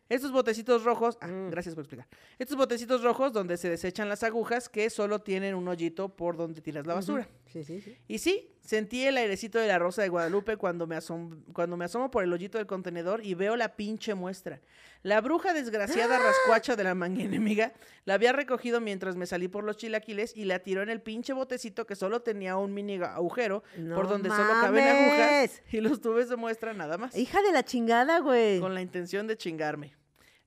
Estos 0.10 0.32
botecitos 0.32 0.84
rojos, 0.86 1.18
ah, 1.22 1.28
Mm. 1.28 1.50
gracias 1.50 1.76
por 1.76 1.82
explicar. 1.84 2.08
Estos 2.40 2.56
botecitos 2.56 3.04
rojos 3.04 3.34
donde 3.34 3.58
se 3.58 3.70
desechan 3.70 4.08
las 4.08 4.24
agujas 4.24 4.70
que 4.70 4.90
solo 4.90 5.20
tienen 5.20 5.54
un 5.54 5.68
hoyito 5.68 6.08
por 6.10 6.38
donde 6.38 6.62
tiras 6.62 6.88
la 6.88 6.94
basura. 6.94 7.28
Sí, 7.52 7.64
sí, 7.64 7.82
sí. 7.82 7.98
Y 8.08 8.18
sí, 8.20 8.52
sentí 8.62 9.04
el 9.06 9.18
airecito 9.18 9.58
de 9.60 9.68
la 9.68 9.80
rosa 9.80 10.02
de 10.02 10.10
Guadalupe 10.10 10.58
cuando 10.58 10.86
me, 10.88 10.96
asom- 10.98 11.44
cuando 11.54 11.78
me 11.78 11.86
asomo 11.86 12.12
por 12.12 12.24
el 12.24 12.32
hoyito 12.34 12.58
del 12.58 12.68
contenedor 12.68 13.26
y 13.26 13.34
veo 13.34 13.56
la 13.56 13.76
pinche 13.76 14.14
muestra. 14.16 14.62
La 15.04 15.22
bruja 15.22 15.54
desgraciada 15.54 16.18
rascuacha 16.20 16.76
de 16.76 16.84
la 16.84 16.94
manguinemiga 16.96 17.72
la 18.06 18.16
había 18.16 18.34
recogido 18.34 18.82
mientras 18.82 19.16
me 19.16 19.26
salí 19.26 19.48
por 19.48 19.64
los 19.64 19.78
chilaquiles 19.78 20.36
y 20.36 20.46
la 20.46 20.60
tiró 20.60 20.82
en 20.82 20.90
el 20.90 21.02
pinche 21.02 21.34
botecito 21.34 21.86
que 21.88 21.96
solo 21.96 22.22
tenía 22.22 22.58
un 22.58 22.74
mini 22.74 22.96
agujero 23.02 23.64
por 23.96 24.10
donde 24.10 24.30
solo 24.30 24.50
caben 24.62 24.84
agujas 24.88 25.62
y 25.72 25.80
los 25.82 26.02
tubes 26.02 26.30
de 26.30 26.36
muestra 26.36 26.74
nada 26.74 26.98
más 26.98 27.16
Hija 27.16 27.42
de 27.42 27.52
la 27.52 27.64
chingada, 27.64 28.20
güey. 28.20 28.60
con 28.60 28.74
la 28.74 28.82
intención 28.82 29.28
de 29.28 29.38
chingarme. 29.38 29.96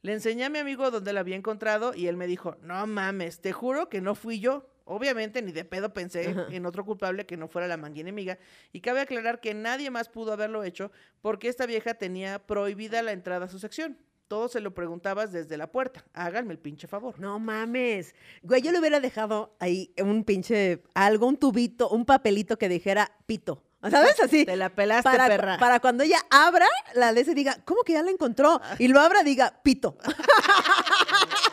Le 0.02 0.12
enseñé 0.14 0.44
a 0.44 0.48
mi 0.51 0.59
amigo 0.59 0.90
dónde 0.90 1.12
la 1.12 1.20
había 1.20 1.36
encontrado 1.36 1.94
y 1.94 2.06
él 2.06 2.16
me 2.16 2.27
dijo, 2.27 2.56
no 2.62 2.86
mames, 2.86 3.40
te 3.40 3.52
juro 3.52 3.89
que 3.90 4.01
no 4.01 4.14
fui 4.14 4.40
yo. 4.40 4.66
Obviamente 4.93 5.41
ni 5.41 5.53
de 5.53 5.65
pedo 5.65 5.95
pensé 5.95 6.35
en 6.51 6.67
otro 6.67 6.85
culpable 6.85 7.25
que 7.25 7.37
no 7.37 7.47
fuera 7.47 7.69
la 7.69 7.77
manguinemiga. 7.77 8.39
Y 8.73 8.81
cabe 8.81 9.01
aclarar 9.01 9.41
que 9.41 9.55
nadie 9.55 9.89
más 9.89 10.09
pudo 10.09 10.33
haberlo 10.33 10.65
hecho 10.65 10.91
porque 11.23 11.47
esta 11.47 11.65
vieja 11.65 11.95
tenía 11.95 12.45
prohibida 12.45 13.01
la 13.01 13.12
entrada 13.12 13.47
a 13.47 13.49
su 13.49 13.61
sección. 13.61 13.97
Todo 14.27 14.49
se 14.49 14.59
lo 14.61 14.75
preguntabas 14.75 15.31
desde 15.31 15.57
la 15.57 15.71
puerta. 15.71 16.05
Háganme 16.12 16.55
el 16.55 16.59
pinche 16.59 16.89
favor. 16.89 17.21
No 17.21 17.39
mames. 17.39 18.17
Güey, 18.43 18.62
yo 18.62 18.73
le 18.73 18.81
hubiera 18.81 18.99
dejado 18.99 19.55
ahí 19.61 19.95
un 20.03 20.25
pinche, 20.25 20.83
algo, 20.95 21.29
un 21.29 21.37
tubito, 21.37 21.89
un 21.89 22.05
papelito 22.05 22.59
que 22.59 22.69
dijera 22.69 23.12
pito. 23.27 23.62
¿Sabes? 23.89 24.19
Así. 24.19 24.45
Te 24.45 24.57
la 24.57 24.71
pelaste, 24.71 25.09
para, 25.09 25.29
perra. 25.29 25.57
para 25.59 25.79
cuando 25.79 26.03
ella 26.03 26.19
abra 26.31 26.67
la 26.95 27.12
de 27.12 27.21
ese 27.21 27.33
diga, 27.33 27.59
¿cómo 27.65 27.83
que 27.83 27.93
ya 27.93 28.03
la 28.03 28.11
encontró? 28.11 28.61
Y 28.81 28.89
lo 28.89 28.99
abra, 28.99 29.23
diga, 29.23 29.61
pito. 29.62 29.97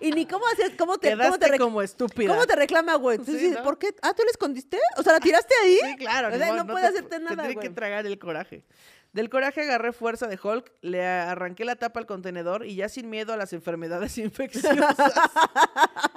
y 0.00 0.10
ni 0.12 0.26
cómo 0.26 0.46
hacer, 0.48 0.76
cómo 0.76 0.98
te, 0.98 1.16
cómo 1.16 1.38
te, 1.38 1.58
como 1.58 1.82
estúpida. 1.82 2.32
¿cómo 2.32 2.46
te 2.46 2.56
reclama, 2.56 2.94
güey? 2.96 3.16
Entonces, 3.18 3.42
Sí, 3.42 3.50
¿no? 3.50 3.62
¿por 3.62 3.78
qué? 3.78 3.94
Ah, 4.02 4.14
¿tú 4.14 4.22
la 4.24 4.30
escondiste? 4.30 4.78
O 4.96 5.02
sea, 5.02 5.12
¿la 5.14 5.20
tiraste 5.20 5.54
ahí? 5.64 5.78
Sí, 5.82 5.96
claro. 5.96 6.28
O 6.28 6.30
ni 6.30 6.38
sea, 6.38 6.46
modo, 6.48 6.64
no 6.64 6.72
puede 6.72 6.84
te- 6.84 6.98
hacerte 6.98 7.18
nada, 7.20 7.42
güey. 7.44 7.56
que 7.56 7.70
tragar 7.70 8.06
el 8.06 8.18
coraje. 8.18 8.64
Del 9.12 9.30
coraje 9.30 9.62
agarré 9.62 9.92
fuerza 9.92 10.26
de 10.26 10.38
Hulk, 10.42 10.70
le 10.82 11.04
arranqué 11.06 11.64
la 11.64 11.76
tapa 11.76 11.98
al 11.98 12.04
contenedor 12.06 12.66
y 12.66 12.74
ya 12.76 12.90
sin 12.90 13.08
miedo 13.08 13.32
a 13.32 13.36
las 13.38 13.54
enfermedades 13.54 14.18
infecciosas, 14.18 14.96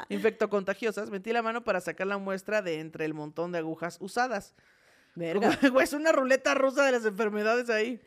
infectocontagiosas, 0.09 1.09
metí 1.09 1.31
la 1.31 1.41
mano 1.41 1.63
para 1.63 1.79
sacar 1.81 2.07
la 2.07 2.17
muestra 2.17 2.61
de 2.61 2.79
entre 2.79 3.05
el 3.05 3.13
montón 3.13 3.51
de 3.51 3.59
agujas 3.59 3.97
usadas. 4.01 4.53
Verga. 5.15 5.57
Como, 5.57 5.71
güey, 5.73 5.83
es 5.85 5.93
una 5.93 6.11
ruleta 6.11 6.53
rusa 6.53 6.85
de 6.85 6.91
las 6.93 7.05
enfermedades 7.05 7.69
ahí. 7.69 8.01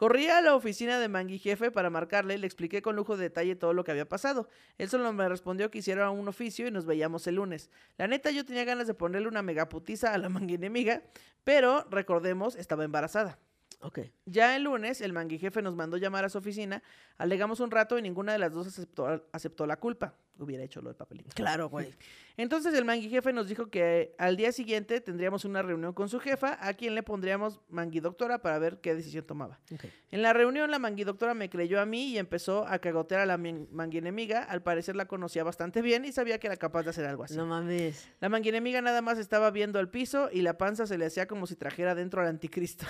Corrí 0.00 0.28
a 0.28 0.40
la 0.40 0.54
oficina 0.54 0.98
de 0.98 1.08
Mangui 1.08 1.38
Jefe 1.38 1.70
para 1.70 1.90
marcarle 1.90 2.32
y 2.32 2.38
le 2.38 2.46
expliqué 2.46 2.80
con 2.80 2.96
lujo 2.96 3.18
de 3.18 3.24
detalle 3.24 3.54
todo 3.54 3.74
lo 3.74 3.84
que 3.84 3.90
había 3.90 4.08
pasado. 4.08 4.48
Él 4.78 4.88
solo 4.88 5.12
me 5.12 5.28
respondió 5.28 5.70
que 5.70 5.80
hiciera 5.80 6.08
un 6.08 6.26
oficio 6.26 6.66
y 6.66 6.70
nos 6.70 6.86
veíamos 6.86 7.26
el 7.26 7.34
lunes. 7.34 7.68
La 7.98 8.08
neta, 8.08 8.30
yo 8.30 8.46
tenía 8.46 8.64
ganas 8.64 8.86
de 8.86 8.94
ponerle 8.94 9.28
una 9.28 9.42
megaputiza 9.42 10.14
a 10.14 10.16
la 10.16 10.30
manguinemiga, 10.30 11.02
pero 11.44 11.84
recordemos, 11.90 12.56
estaba 12.56 12.82
embarazada. 12.82 13.38
Ok. 13.80 13.98
Ya 14.24 14.56
el 14.56 14.62
lunes, 14.62 15.02
el 15.02 15.12
mangui 15.12 15.38
jefe 15.38 15.60
nos 15.60 15.76
mandó 15.76 15.98
llamar 15.98 16.24
a 16.24 16.30
su 16.30 16.38
oficina, 16.38 16.82
alegamos 17.18 17.60
un 17.60 17.70
rato 17.70 17.98
y 17.98 18.02
ninguna 18.02 18.32
de 18.32 18.38
las 18.38 18.54
dos 18.54 18.68
aceptó, 18.68 19.28
aceptó 19.32 19.66
la 19.66 19.76
culpa. 19.76 20.14
Hubiera 20.40 20.64
hecho 20.64 20.80
lo 20.80 20.88
de 20.88 20.94
papelito. 20.94 21.30
Claro, 21.34 21.68
güey. 21.68 21.94
Entonces 22.38 22.72
el 22.72 22.86
mangui 22.86 23.10
jefe 23.10 23.34
nos 23.34 23.46
dijo 23.48 23.68
que 23.68 24.14
al 24.16 24.36
día 24.38 24.52
siguiente 24.52 25.02
tendríamos 25.02 25.44
una 25.44 25.60
reunión 25.60 25.92
con 25.92 26.08
su 26.08 26.18
jefa, 26.18 26.56
a 26.66 26.72
quien 26.72 26.94
le 26.94 27.02
pondríamos 27.02 27.60
mangui 27.68 28.00
doctora 28.00 28.40
para 28.40 28.58
ver 28.58 28.80
qué 28.80 28.94
decisión 28.94 29.26
tomaba. 29.26 29.60
Ok. 29.72 29.84
En 30.10 30.22
la 30.22 30.32
reunión 30.32 30.70
la 30.70 30.78
mangui 30.78 31.04
doctora 31.04 31.34
me 31.34 31.50
creyó 31.50 31.78
a 31.78 31.84
mí 31.84 32.08
y 32.08 32.18
empezó 32.18 32.66
a 32.66 32.78
cagotear 32.78 33.20
a 33.20 33.26
la 33.26 33.36
mangui 33.36 33.98
enemiga. 33.98 34.42
Al 34.44 34.62
parecer 34.62 34.96
la 34.96 35.04
conocía 35.04 35.44
bastante 35.44 35.82
bien 35.82 36.06
y 36.06 36.12
sabía 36.12 36.38
que 36.38 36.46
era 36.46 36.56
capaz 36.56 36.84
de 36.84 36.90
hacer 36.90 37.04
algo 37.04 37.24
así. 37.24 37.36
No 37.36 37.44
mames. 37.44 38.08
La 38.20 38.30
mangui 38.30 38.48
enemiga 38.48 38.80
nada 38.80 39.02
más 39.02 39.18
estaba 39.18 39.50
viendo 39.50 39.78
el 39.78 39.90
piso 39.90 40.30
y 40.32 40.40
la 40.40 40.56
panza 40.56 40.86
se 40.86 40.96
le 40.96 41.04
hacía 41.04 41.26
como 41.26 41.46
si 41.46 41.56
trajera 41.56 41.94
dentro 41.94 42.22
al 42.22 42.28
anticristo. 42.28 42.86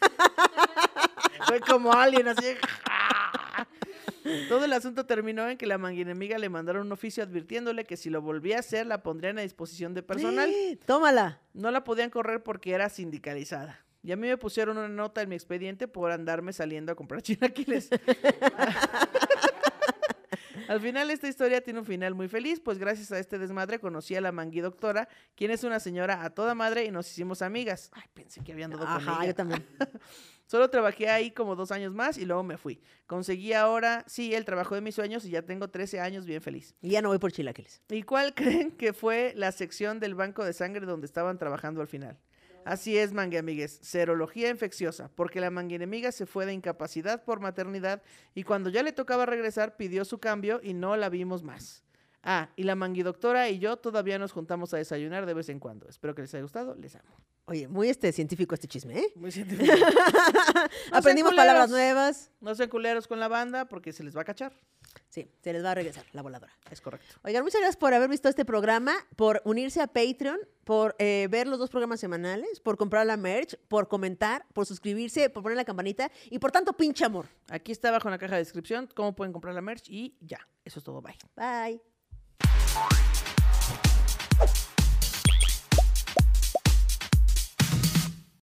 Fue 1.46 1.60
como 1.60 1.92
alguien 1.92 2.28
así. 2.28 2.46
Todo 4.48 4.64
el 4.64 4.72
asunto 4.72 5.06
terminó 5.06 5.48
en 5.48 5.56
que 5.58 5.66
la 5.66 5.78
manguinemiga 5.78 6.38
le 6.38 6.48
mandaron 6.48 6.86
un 6.86 6.92
oficio 6.92 7.22
advirtiéndole 7.22 7.84
que 7.84 7.96
si 7.96 8.10
lo 8.10 8.22
volvía 8.22 8.56
a 8.56 8.60
hacer 8.60 8.86
la 8.86 9.02
pondrían 9.02 9.38
a 9.38 9.42
disposición 9.42 9.94
de 9.94 10.02
personal. 10.02 10.50
Tómala. 10.86 11.40
No 11.54 11.70
la 11.70 11.84
podían 11.84 12.10
correr 12.10 12.42
porque 12.42 12.72
era 12.72 12.88
sindicalizada. 12.88 13.84
Y 14.04 14.10
a 14.10 14.16
mí 14.16 14.26
me 14.26 14.36
pusieron 14.36 14.78
una 14.78 14.88
nota 14.88 15.22
en 15.22 15.28
mi 15.28 15.36
expediente 15.36 15.86
por 15.86 16.10
andarme 16.10 16.52
saliendo 16.52 16.92
a 16.92 16.94
comprar 16.96 17.22
chilaquiles. 17.22 17.88
Al 20.68 20.80
final 20.80 21.10
esta 21.10 21.28
historia 21.28 21.60
tiene 21.62 21.80
un 21.80 21.86
final 21.86 22.14
muy 22.14 22.28
feliz, 22.28 22.60
pues 22.60 22.78
gracias 22.78 23.12
a 23.12 23.18
este 23.18 23.38
desmadre 23.38 23.78
conocí 23.80 24.14
a 24.14 24.20
la 24.20 24.32
mangui 24.32 24.60
doctora, 24.60 25.08
quien 25.34 25.50
es 25.50 25.64
una 25.64 25.80
señora 25.80 26.24
a 26.24 26.30
toda 26.30 26.54
madre 26.54 26.84
y 26.84 26.90
nos 26.90 27.10
hicimos 27.10 27.42
amigas. 27.42 27.90
Ay, 27.92 28.04
pensé 28.14 28.42
que 28.42 28.52
había 28.52 28.66
andado 28.66 28.84
con 28.84 28.94
Ajá, 28.96 29.16
ella. 29.18 29.26
yo 29.26 29.34
también. 29.34 29.66
Solo 30.46 30.68
trabajé 30.68 31.08
ahí 31.08 31.30
como 31.30 31.56
dos 31.56 31.72
años 31.72 31.94
más 31.94 32.18
y 32.18 32.26
luego 32.26 32.42
me 32.42 32.58
fui. 32.58 32.80
Conseguí 33.06 33.52
ahora, 33.54 34.04
sí, 34.06 34.34
el 34.34 34.44
trabajo 34.44 34.74
de 34.74 34.82
mis 34.82 34.94
sueños 34.94 35.24
y 35.24 35.30
ya 35.30 35.42
tengo 35.42 35.68
13 35.68 36.00
años 36.00 36.26
bien 36.26 36.42
feliz. 36.42 36.74
Y 36.82 36.90
ya 36.90 37.00
no 37.00 37.08
voy 37.08 37.18
por 37.18 37.32
chilaquiles. 37.32 37.80
¿Y 37.88 38.02
cuál 38.02 38.34
creen 38.34 38.72
que 38.72 38.92
fue 38.92 39.32
la 39.36 39.50
sección 39.52 39.98
del 39.98 40.14
banco 40.14 40.44
de 40.44 40.52
sangre 40.52 40.84
donde 40.84 41.06
estaban 41.06 41.38
trabajando 41.38 41.80
al 41.80 41.88
final? 41.88 42.18
Así 42.64 42.96
es, 42.96 43.12
mangue 43.12 43.38
amigues, 43.38 43.78
serología 43.82 44.48
infecciosa, 44.50 45.10
porque 45.14 45.40
la 45.40 45.50
manguinemiga 45.50 46.12
se 46.12 46.26
fue 46.26 46.46
de 46.46 46.52
incapacidad 46.52 47.24
por 47.24 47.40
maternidad 47.40 48.02
y 48.34 48.44
cuando 48.44 48.70
ya 48.70 48.82
le 48.82 48.92
tocaba 48.92 49.26
regresar 49.26 49.76
pidió 49.76 50.04
su 50.04 50.18
cambio 50.18 50.60
y 50.62 50.74
no 50.74 50.96
la 50.96 51.08
vimos 51.08 51.42
más. 51.42 51.82
Ah, 52.22 52.50
y 52.54 52.62
la 52.62 52.76
manguidoctora 52.76 53.48
y 53.48 53.58
yo 53.58 53.76
todavía 53.78 54.18
nos 54.18 54.30
juntamos 54.30 54.72
a 54.74 54.76
desayunar 54.76 55.26
de 55.26 55.34
vez 55.34 55.48
en 55.48 55.58
cuando. 55.58 55.88
Espero 55.88 56.14
que 56.14 56.22
les 56.22 56.32
haya 56.34 56.42
gustado, 56.42 56.76
les 56.76 56.94
amo. 56.94 57.16
Oye, 57.46 57.66
muy 57.66 57.88
este 57.88 58.12
científico 58.12 58.54
este 58.54 58.68
chisme, 58.68 58.98
¿eh? 58.98 59.12
Muy 59.16 59.32
científico. 59.32 59.72
No 60.92 60.98
Aprendimos 60.98 61.34
palabras 61.34 61.70
nuevas. 61.70 62.30
No 62.40 62.54
sean 62.54 62.68
culeros 62.68 63.08
con 63.08 63.18
la 63.18 63.28
banda 63.28 63.64
porque 63.64 63.92
se 63.92 64.04
les 64.04 64.16
va 64.16 64.22
a 64.22 64.24
cachar. 64.24 64.52
Sí, 65.08 65.30
se 65.42 65.52
les 65.52 65.64
va 65.64 65.72
a 65.72 65.74
regresar 65.74 66.04
la 66.12 66.22
voladora. 66.22 66.52
Es 66.70 66.80
correcto. 66.80 67.16
Oigan, 67.22 67.42
muchas 67.42 67.60
gracias 67.60 67.76
por 67.76 67.92
haber 67.94 68.08
visto 68.08 68.28
este 68.28 68.44
programa, 68.44 68.94
por 69.16 69.42
unirse 69.44 69.80
a 69.80 69.86
Patreon, 69.86 70.38
por 70.64 70.96
eh, 70.98 71.28
ver 71.30 71.46
los 71.46 71.58
dos 71.58 71.70
programas 71.70 72.00
semanales, 72.00 72.60
por 72.60 72.76
comprar 72.76 73.06
la 73.06 73.16
merch, 73.16 73.56
por 73.68 73.88
comentar, 73.88 74.46
por 74.52 74.66
suscribirse, 74.66 75.30
por 75.30 75.42
poner 75.42 75.56
la 75.56 75.64
campanita 75.64 76.10
y 76.30 76.38
por 76.38 76.52
tanto 76.52 76.72
pinche 76.72 77.04
amor. 77.04 77.26
Aquí 77.48 77.72
está 77.72 77.88
abajo 77.88 78.08
en 78.08 78.12
la 78.12 78.18
caja 78.18 78.34
de 78.34 78.42
descripción 78.42 78.88
cómo 78.94 79.14
pueden 79.14 79.32
comprar 79.32 79.54
la 79.54 79.60
merch 79.60 79.88
y 79.88 80.16
ya. 80.20 80.40
Eso 80.64 80.78
es 80.78 80.84
todo. 80.84 81.02
Bye. 81.02 81.18
Bye. 81.36 81.80